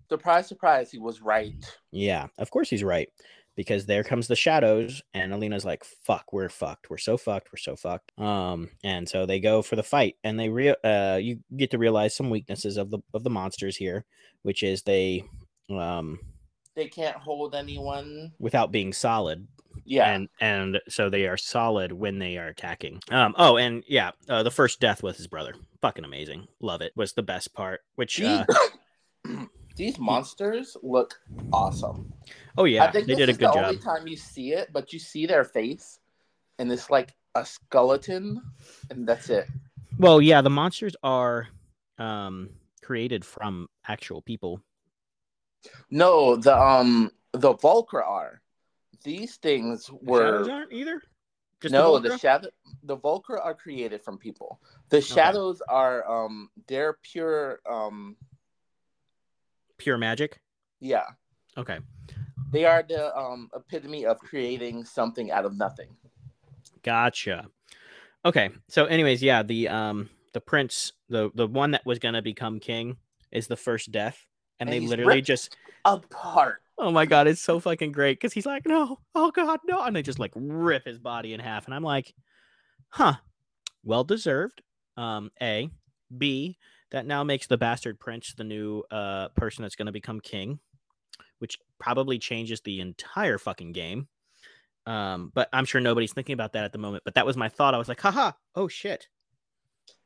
Surprise, 0.09 0.47
surprise, 0.47 0.91
he 0.91 0.97
was 0.99 1.21
right. 1.21 1.53
yeah, 1.91 2.27
of 2.37 2.49
course 2.51 2.69
he's 2.69 2.83
right. 2.83 3.09
Because 3.55 3.85
there 3.85 4.05
comes 4.05 4.27
the 4.27 4.37
shadows, 4.37 5.01
and 5.13 5.33
Alina's 5.33 5.65
like, 5.65 5.83
"Fuck, 5.83 6.31
we're 6.31 6.47
fucked. 6.47 6.89
We're 6.89 6.97
so 6.97 7.17
fucked. 7.17 7.49
We're 7.51 7.57
so 7.57 7.75
fucked." 7.75 8.13
Um, 8.17 8.69
and 8.85 9.07
so 9.09 9.25
they 9.25 9.41
go 9.41 9.61
for 9.61 9.75
the 9.75 9.83
fight, 9.83 10.15
and 10.23 10.39
they 10.39 10.47
real 10.47 10.75
uh, 10.81 11.19
you 11.21 11.39
get 11.57 11.71
to 11.71 11.77
realize 11.77 12.15
some 12.15 12.29
weaknesses 12.29 12.77
of 12.77 12.89
the 12.89 12.99
of 13.13 13.23
the 13.25 13.29
monsters 13.29 13.75
here, 13.75 14.05
which 14.43 14.63
is 14.63 14.83
they, 14.83 15.25
um, 15.69 16.19
They 16.75 16.87
can't 16.87 17.17
hold 17.17 17.53
anyone. 17.53 18.31
without 18.39 18.71
being 18.71 18.93
solid, 18.93 19.45
Yeah, 19.83 20.09
and 20.09 20.29
and 20.39 20.79
so 20.87 21.09
they 21.09 21.25
are 21.27 21.35
solid 21.37 21.91
when 21.91 22.17
they 22.17 22.37
are 22.37 22.47
attacking. 22.47 23.01
Um, 23.11 23.35
oh, 23.37 23.57
and 23.57 23.83
yeah, 23.89 24.11
uh, 24.29 24.41
the 24.43 24.51
first 24.51 24.79
death 24.79 25.03
with 25.03 25.17
his 25.17 25.27
brother, 25.27 25.53
fucking 25.81 26.05
amazing, 26.05 26.47
love 26.61 26.81
it. 26.81 26.93
Was 26.95 27.11
the 27.11 27.23
best 27.23 27.53
part. 27.53 27.81
Which, 27.95 28.21
uh, 28.21 28.45
these 29.79 29.97
monsters 29.97 30.75
look 30.83 31.21
awesome. 31.53 32.11
oh 32.57 32.65
yeah, 32.65 32.83
I 32.83 32.91
think 32.91 33.07
they 33.07 33.15
did 33.15 33.29
a 33.29 33.33
good 33.33 33.47
the 33.47 33.53
job. 33.53 33.63
only 33.63 33.77
time 33.77 34.07
you 34.07 34.17
see 34.17 34.51
it, 34.51 34.71
but 34.73 34.91
you 34.91 34.99
see 34.99 35.25
their 35.25 35.45
face, 35.45 35.99
and 36.59 36.69
it's 36.69 36.89
like 36.89 37.15
a 37.33 37.45
skeleton, 37.45 38.41
and 38.89 39.07
that's 39.07 39.29
it. 39.29 39.47
Well, 39.97 40.21
yeah, 40.21 40.41
the 40.41 40.49
monsters 40.49 40.95
are 41.01 41.47
um 41.97 42.49
created 42.83 43.23
from 43.23 43.69
actual 43.87 44.21
people. 44.21 44.61
No, 45.89 46.35
the 46.35 46.55
um 46.61 47.09
the 47.31 47.55
Volcra 47.55 48.05
are. 48.05 48.41
These 49.05 49.37
things 49.37 49.89
were 50.01 50.25
shadows 50.25 50.49
aren't 50.49 50.73
either. 50.73 51.01
Just 51.61 51.71
no 51.71 51.99
the, 51.99 52.09
the, 52.09 52.17
shadow 52.17 52.49
the 52.83 52.97
Volcra 52.97 53.43
are 53.43 53.55
created 53.55 54.01
from 54.01 54.17
people. 54.17 54.59
The 54.89 54.99
shadows 54.99 55.61
are 55.69 56.05
um 56.09 56.49
they're 56.67 56.97
pure 57.01 57.61
um 57.69 58.17
pure 59.79 59.97
magic. 59.97 60.39
yeah 60.79 61.05
Okay, 61.57 61.79
they 62.51 62.63
are 62.65 62.83
the 62.87 63.15
um 63.17 63.49
epitome 63.55 64.05
of 64.05 64.19
creating 64.19 64.85
something 64.85 65.31
out 65.31 65.45
of 65.45 65.57
nothing. 65.57 65.89
gotcha. 66.83 67.47
Okay, 68.25 68.49
so 68.67 68.85
anyways, 68.85 69.23
yeah, 69.23 69.43
the 69.43 69.67
um 69.67 70.09
the 70.33 70.41
prince, 70.41 70.93
the 71.09 71.31
the 71.35 71.47
one 71.47 71.71
that 71.71 71.85
was 71.85 71.99
gonna 71.99 72.21
become 72.21 72.59
king, 72.59 72.97
is 73.31 73.47
the 73.47 73.55
first 73.57 73.91
death, 73.91 74.25
and, 74.59 74.69
And 74.69 74.83
they 74.83 74.87
literally 74.87 75.21
just 75.21 75.55
Apart. 75.85 76.61
oh 76.77 76.91
my 76.91 77.05
god, 77.05 77.27
it's 77.27 77.41
so 77.41 77.59
fucking 77.59 77.91
great 77.91 78.19
because 78.19 78.33
he's 78.33 78.45
like 78.45 78.65
no, 78.65 78.99
oh 79.15 79.31
god, 79.31 79.59
no, 79.65 79.81
and 79.81 79.95
they 79.95 80.01
just 80.03 80.19
like 80.19 80.33
rip 80.35 80.85
his 80.85 80.99
body 80.99 81.33
in 81.33 81.39
half, 81.39 81.65
and 81.65 81.73
I'm 81.73 81.83
like, 81.83 82.13
huh, 82.89 83.15
well 83.83 84.03
deserved. 84.03 84.61
Um, 84.97 85.31
a, 85.41 85.69
B, 86.15 86.57
that 86.91 87.05
now 87.05 87.23
makes 87.23 87.47
the 87.47 87.57
bastard 87.57 87.99
prince 87.99 88.33
the 88.33 88.43
new 88.43 88.83
uh 88.91 89.29
person 89.29 89.61
that's 89.63 89.75
gonna 89.75 89.91
become 89.91 90.19
king. 90.19 90.59
which 91.39 91.57
probably 91.79 92.19
changes 92.19 92.61
the 92.61 92.79
entire 92.81 93.37
fucking 93.37 93.71
game. 93.71 94.07
Um, 94.85 95.31
but 95.33 95.47
I'm 95.53 95.65
sure 95.65 95.79
nobody's 95.81 96.13
thinking 96.13 96.33
about 96.33 96.53
that 96.53 96.65
at 96.65 96.71
the 96.73 96.77
moment. 96.79 97.03
But 97.05 97.15
that 97.15 97.25
was 97.25 97.37
my 97.37 97.49
thought. 97.49 97.73
I 97.73 97.77
was 97.77 97.87
like, 97.87 98.01
haha, 98.01 98.31
oh 98.55 98.67
shit. 98.67 99.07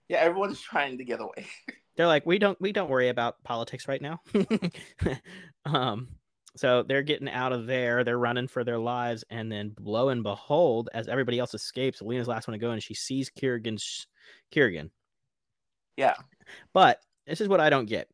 Yeah, 0.09 0.17
everyone's 0.17 0.61
trying 0.61 0.97
to 0.99 1.05
get 1.05 1.21
away. 1.21 1.47
They're 1.95 2.07
like, 2.07 2.25
we 2.25 2.39
don't 2.39 2.59
we 2.61 2.71
don't 2.71 2.89
worry 2.89 3.09
about 3.09 3.43
politics 3.43 3.87
right 3.87 4.01
now. 4.01 4.19
um, 5.65 6.09
so 6.55 6.83
they're 6.83 7.03
getting 7.03 7.29
out 7.29 7.53
of 7.53 7.65
there, 7.67 8.03
they're 8.03 8.17
running 8.17 8.47
for 8.47 8.63
their 8.63 8.77
lives, 8.79 9.23
and 9.29 9.51
then 9.51 9.75
lo 9.79 10.09
and 10.09 10.23
behold, 10.23 10.89
as 10.93 11.07
everybody 11.07 11.39
else 11.39 11.53
escapes, 11.53 12.01
Lena's 12.01 12.27
last 12.27 12.47
one 12.47 12.53
to 12.53 12.59
go, 12.59 12.71
and 12.71 12.81
she 12.83 12.93
sees 12.95 13.29
Kirigan's 13.31 14.07
Kiergan. 14.53 14.89
Yeah. 15.97 16.15
But 16.73 17.01
this 17.27 17.41
is 17.41 17.47
what 17.47 17.59
I 17.59 17.69
don't 17.69 17.85
get. 17.85 18.09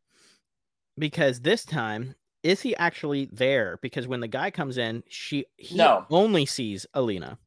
Because 0.98 1.40
this 1.40 1.64
time, 1.64 2.14
is 2.42 2.60
he 2.60 2.74
actually 2.76 3.26
there? 3.32 3.78
Because 3.82 4.06
when 4.06 4.20
the 4.20 4.28
guy 4.28 4.50
comes 4.50 4.78
in, 4.78 5.02
she 5.08 5.46
he 5.56 5.76
No. 5.76 6.06
only 6.10 6.46
sees 6.46 6.86
Alina. 6.94 7.38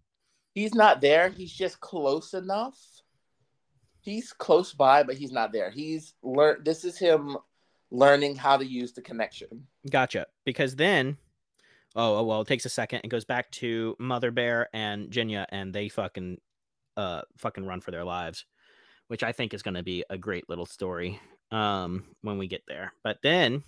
He's 0.56 0.74
not 0.76 1.02
there. 1.02 1.30
He's 1.30 1.52
just 1.52 1.80
close 1.80 2.34
enough. 2.34 2.78
He's 4.02 4.34
close 4.34 4.74
by, 4.74 5.04
but 5.04 5.16
he's 5.16 5.32
not 5.32 5.52
there. 5.52 5.72
He's 5.72 6.14
learned. 6.22 6.66
This 6.66 6.84
is 6.84 6.98
him 6.98 7.38
learning 7.90 8.36
how 8.36 8.58
to 8.58 8.66
use 8.66 8.92
the 8.94 9.02
connection. 9.02 9.66
Gotcha. 9.90 10.28
Because 10.46 10.76
then, 10.76 11.18
oh, 11.96 12.18
oh 12.18 12.24
well, 12.24 12.42
it 12.42 12.48
takes 12.48 12.66
a 12.66 12.70
second. 12.70 13.02
and 13.04 13.12
goes 13.12 13.26
back 13.26 13.50
to 13.52 13.96
Mother 14.00 14.30
Bear 14.32 14.68
and 14.74 15.10
Genya, 15.10 15.46
and 15.50 15.74
they 15.74 15.90
fucking, 15.90 16.40
uh, 16.98 17.22
fucking 17.38 17.66
run 17.66 17.82
for 17.82 17.92
their 17.92 18.04
lives, 18.04 18.46
which 19.08 19.24
I 19.24 19.32
think 19.32 19.54
is 19.54 19.64
going 19.64 19.76
to 19.76 19.84
be 19.84 20.04
a 20.10 20.18
great 20.18 20.50
little 20.50 20.66
story, 20.66 21.20
um, 21.52 22.06
when 22.22 22.38
we 22.38 22.48
get 22.48 22.64
there. 22.68 22.94
But 23.04 23.20
then, 23.24 23.64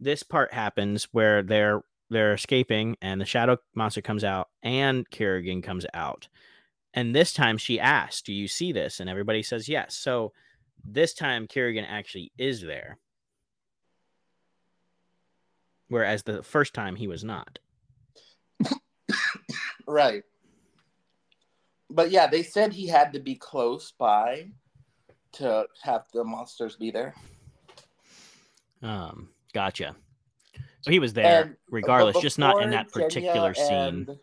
this 0.00 0.22
part 0.22 0.52
happens 0.52 1.08
where 1.12 1.42
they're 1.42 1.82
they're 2.10 2.34
escaping, 2.34 2.96
and 3.00 3.20
the 3.20 3.24
shadow 3.24 3.58
monster 3.74 4.02
comes 4.02 4.24
out, 4.24 4.48
and 4.62 5.08
Kirigan 5.10 5.62
comes 5.62 5.86
out, 5.94 6.28
and 6.94 7.14
this 7.14 7.32
time 7.32 7.58
she 7.58 7.80
asks, 7.80 8.22
"Do 8.22 8.32
you 8.32 8.48
see 8.48 8.72
this?" 8.72 9.00
And 9.00 9.08
everybody 9.08 9.42
says 9.42 9.68
yes. 9.68 9.94
So 9.94 10.32
this 10.84 11.14
time 11.14 11.46
Kirigan 11.46 11.86
actually 11.88 12.32
is 12.36 12.60
there 12.60 12.98
whereas 15.92 16.22
the 16.22 16.42
first 16.42 16.72
time 16.72 16.96
he 16.96 17.06
was 17.06 17.22
not. 17.22 17.58
Right. 19.86 20.22
But 21.94 22.10
yeah, 22.10 22.26
they 22.26 22.42
said 22.42 22.72
he 22.72 22.86
had 22.86 23.12
to 23.12 23.20
be 23.20 23.34
close 23.34 23.92
by 23.98 24.48
to 25.32 25.66
have 25.82 26.06
the 26.12 26.24
monsters 26.24 26.76
be 26.76 26.90
there. 26.90 27.14
Um, 28.82 29.28
gotcha. 29.52 29.94
So 30.80 30.90
he 30.90 30.98
was 30.98 31.12
there 31.12 31.42
And- 31.42 31.56
regardless, 31.70 32.20
just 32.20 32.38
not 32.38 32.62
in 32.62 32.70
that 32.70 32.90
particular 32.90 33.52
Genya 33.54 34.06
scene. 34.06 34.18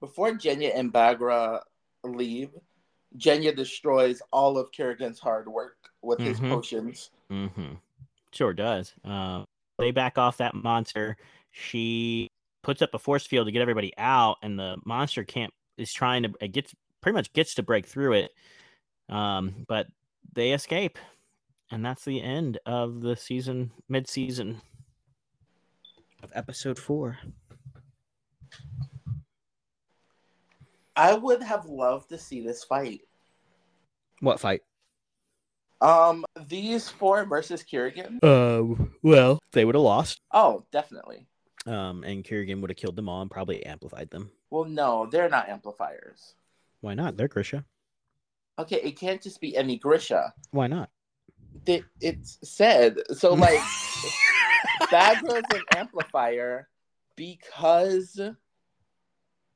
before 0.00 0.32
Genya 0.32 0.72
and 0.76 0.92
Baghra 0.92 1.62
leave, 2.04 2.50
Genya 3.16 3.54
destroys 3.56 4.20
all 4.32 4.58
of 4.58 4.70
Kirigan's 4.72 5.18
hard 5.18 5.48
work 5.48 5.90
with 6.02 6.18
his 6.18 6.38
Mhm. 6.38 6.50
potions. 6.50 7.10
Mm-hmm. 7.30 7.74
Sure 8.32 8.52
does. 8.52 8.92
Um, 9.04 9.46
they 9.78 9.90
back 9.90 10.18
off 10.18 10.36
that 10.36 10.54
monster. 10.54 11.16
She 11.50 12.30
puts 12.62 12.82
up 12.82 12.92
a 12.92 12.98
force 12.98 13.26
field 13.26 13.46
to 13.46 13.52
get 13.52 13.62
everybody 13.62 13.92
out, 13.96 14.36
and 14.42 14.58
the 14.58 14.76
monster 14.84 15.24
can't 15.24 15.54
is 15.78 15.92
trying 15.92 16.22
to 16.24 16.32
it 16.40 16.48
gets 16.48 16.74
pretty 17.06 17.14
much 17.14 17.32
gets 17.32 17.54
to 17.54 17.62
break 17.62 17.86
through 17.86 18.14
it. 18.14 18.32
Um, 19.08 19.64
but 19.68 19.86
they 20.34 20.50
escape, 20.50 20.98
and 21.70 21.84
that's 21.84 22.04
the 22.04 22.20
end 22.20 22.58
of 22.66 23.00
the 23.00 23.14
season, 23.14 23.70
mid 23.88 24.08
season 24.08 24.60
of 26.24 26.30
episode 26.34 26.80
four. 26.80 27.18
I 30.96 31.14
would 31.14 31.44
have 31.44 31.66
loved 31.66 32.08
to 32.08 32.18
see 32.18 32.40
this 32.40 32.64
fight. 32.64 33.02
What 34.18 34.40
fight? 34.40 34.62
Um, 35.80 36.24
these 36.48 36.88
four 36.88 37.24
versus 37.24 37.62
Kirigan. 37.62 38.18
Uh, 38.20 38.84
well, 39.04 39.38
they 39.52 39.64
would 39.64 39.76
have 39.76 39.82
lost. 39.82 40.20
Oh, 40.32 40.64
definitely. 40.72 41.28
Um, 41.66 42.02
and 42.02 42.24
Kirigan 42.24 42.60
would 42.62 42.70
have 42.70 42.76
killed 42.76 42.96
them 42.96 43.08
all 43.08 43.22
and 43.22 43.30
probably 43.30 43.64
amplified 43.64 44.10
them. 44.10 44.32
Well, 44.50 44.64
no, 44.64 45.06
they're 45.06 45.28
not 45.28 45.48
amplifiers. 45.48 46.34
Why 46.80 46.94
not? 46.94 47.16
They're 47.16 47.28
Grisha. 47.28 47.64
Okay, 48.58 48.80
it 48.82 48.98
can't 48.98 49.22
just 49.22 49.40
be 49.40 49.56
any 49.56 49.76
Grisha. 49.76 50.32
Why 50.50 50.66
not? 50.66 50.90
It, 51.66 51.84
it's 52.00 52.38
said 52.42 52.98
so. 53.12 53.34
Like 53.34 53.60
Baghra's 54.90 55.42
an 55.52 55.62
amplifier 55.76 56.68
because 57.16 58.20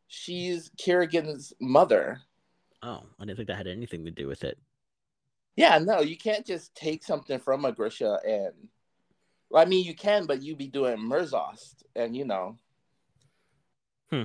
she's 0.07 0.71
Kirigan's 0.77 1.53
mother. 1.61 2.21
Oh, 2.83 3.03
I 3.19 3.25
didn't 3.25 3.37
think 3.37 3.49
that 3.49 3.57
had 3.57 3.67
anything 3.67 4.05
to 4.05 4.11
do 4.11 4.27
with 4.27 4.45
it. 4.45 4.59
Yeah, 5.57 5.79
no, 5.79 6.01
you 6.01 6.17
can't 6.17 6.47
just 6.47 6.75
take 6.75 7.03
something 7.03 7.39
from 7.39 7.65
a 7.65 7.73
Grisha 7.73 8.19
and. 8.27 8.55
Well, 9.51 9.63
I 9.63 9.67
mean, 9.67 9.85
you 9.85 9.95
can, 9.95 10.27
but 10.27 10.43
you'd 10.43 10.59
be 10.59 10.69
doing 10.69 10.99
Merzost, 10.99 11.83
and 11.97 12.17
you 12.17 12.25
know. 12.25 12.57
Hmm. 14.11 14.25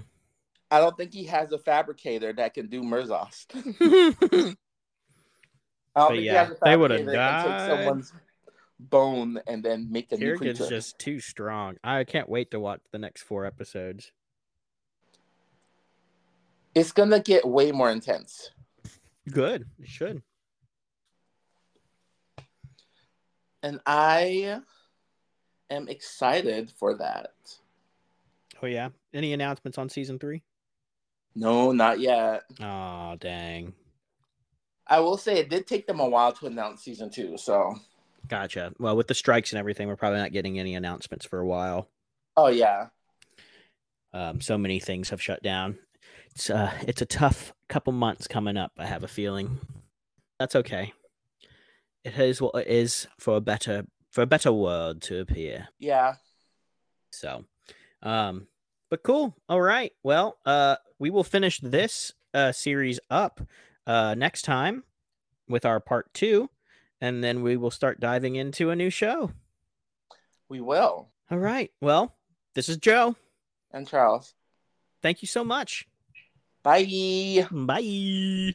I 0.75 0.79
don't 0.79 0.97
think 0.97 1.13
he 1.13 1.23
has 1.25 1.53
a 1.53 1.57
fabricator 1.57 2.33
that 2.33 2.53
can 2.53 2.67
do 2.67 2.81
Merzost. 2.81 4.55
But 5.95 6.21
yeah, 6.21 6.49
they 6.61 6.75
would've 6.75 7.05
fabricator 7.05 7.13
died. 7.13 7.69
take 7.69 7.77
someone's 7.77 8.13
bone 8.77 9.39
and 9.47 9.63
then 9.63 9.89
make 9.89 10.11
a 10.11 10.17
new 10.17 10.37
Kirigan's 10.37 10.57
creature. 10.57 10.69
just 10.69 10.99
too 10.99 11.21
strong. 11.21 11.77
I 11.85 12.03
can't 12.03 12.27
wait 12.27 12.51
to 12.51 12.59
watch 12.59 12.81
the 12.91 12.99
next 12.99 13.23
four 13.23 13.45
episodes. 13.45 14.11
It's 16.73 16.91
gonna 16.91 17.21
get 17.21 17.47
way 17.47 17.71
more 17.71 17.89
intense. 17.89 18.51
Good. 19.31 19.65
It 19.79 19.87
should. 19.87 20.21
And 23.63 23.79
I 23.85 24.59
am 25.69 25.87
excited 25.87 26.69
for 26.77 26.97
that. 26.97 27.31
Oh 28.61 28.67
yeah. 28.67 28.89
Any 29.13 29.31
announcements 29.31 29.77
on 29.77 29.87
season 29.87 30.19
three? 30.19 30.43
No, 31.35 31.71
not 31.71 31.99
yet. 31.99 32.43
Oh 32.61 33.15
dang. 33.19 33.73
I 34.87 34.99
will 34.99 35.17
say 35.17 35.37
it 35.39 35.49
did 35.49 35.65
take 35.67 35.87
them 35.87 35.99
a 35.99 36.07
while 36.07 36.31
to 36.33 36.45
announce 36.45 36.83
season 36.83 37.09
two, 37.09 37.37
so 37.37 37.75
Gotcha. 38.27 38.73
Well, 38.79 38.95
with 38.95 39.07
the 39.07 39.13
strikes 39.13 39.51
and 39.51 39.59
everything, 39.59 39.87
we're 39.87 39.95
probably 39.95 40.19
not 40.19 40.31
getting 40.31 40.59
any 40.59 40.73
announcements 40.75 41.25
for 41.25 41.39
a 41.39 41.45
while. 41.45 41.89
oh 42.37 42.47
yeah. 42.47 42.87
Um, 44.13 44.39
so 44.39 44.57
many 44.57 44.79
things 44.79 45.09
have 45.09 45.21
shut 45.21 45.43
down. 45.43 45.77
It's 46.31 46.49
uh, 46.49 46.71
it's 46.81 47.01
a 47.01 47.05
tough 47.05 47.53
couple 47.67 47.93
months 47.93 48.27
coming 48.27 48.57
up. 48.57 48.71
I 48.77 48.85
have 48.85 49.03
a 49.03 49.07
feeling. 49.09 49.59
That's 50.39 50.55
okay. 50.55 50.93
It 52.03 52.17
is 52.17 52.41
what 52.41 52.55
it 52.55 52.67
is 52.67 53.07
for 53.19 53.35
a 53.37 53.41
better 53.41 53.85
for 54.11 54.21
a 54.21 54.27
better 54.27 54.53
world 54.53 55.01
to 55.03 55.19
appear. 55.19 55.67
Yeah. 55.79 56.15
So, 57.11 57.45
um, 58.03 58.47
but 58.89 59.03
cool. 59.03 59.35
All 59.49 59.61
right. 59.61 59.91
Well, 60.03 60.37
uh, 60.45 60.75
we 60.99 61.09
will 61.09 61.23
finish 61.23 61.59
this 61.59 62.13
uh 62.33 62.51
series 62.51 62.99
up 63.09 63.41
uh 63.87 64.15
next 64.17 64.43
time 64.43 64.83
with 65.47 65.65
our 65.65 65.79
part 65.79 66.13
two, 66.13 66.49
and 67.01 67.23
then 67.23 67.41
we 67.43 67.57
will 67.57 67.71
start 67.71 67.99
diving 67.99 68.35
into 68.35 68.69
a 68.69 68.75
new 68.75 68.89
show. 68.89 69.31
We 70.49 70.61
will. 70.61 71.09
All 71.31 71.37
right. 71.37 71.71
Well, 71.81 72.15
this 72.53 72.69
is 72.69 72.77
Joe. 72.77 73.15
And 73.71 73.87
Charles. 73.87 74.33
Thank 75.01 75.21
you 75.21 75.27
so 75.27 75.43
much. 75.43 75.87
Bye. 76.63 77.47
Bye. 77.51 78.51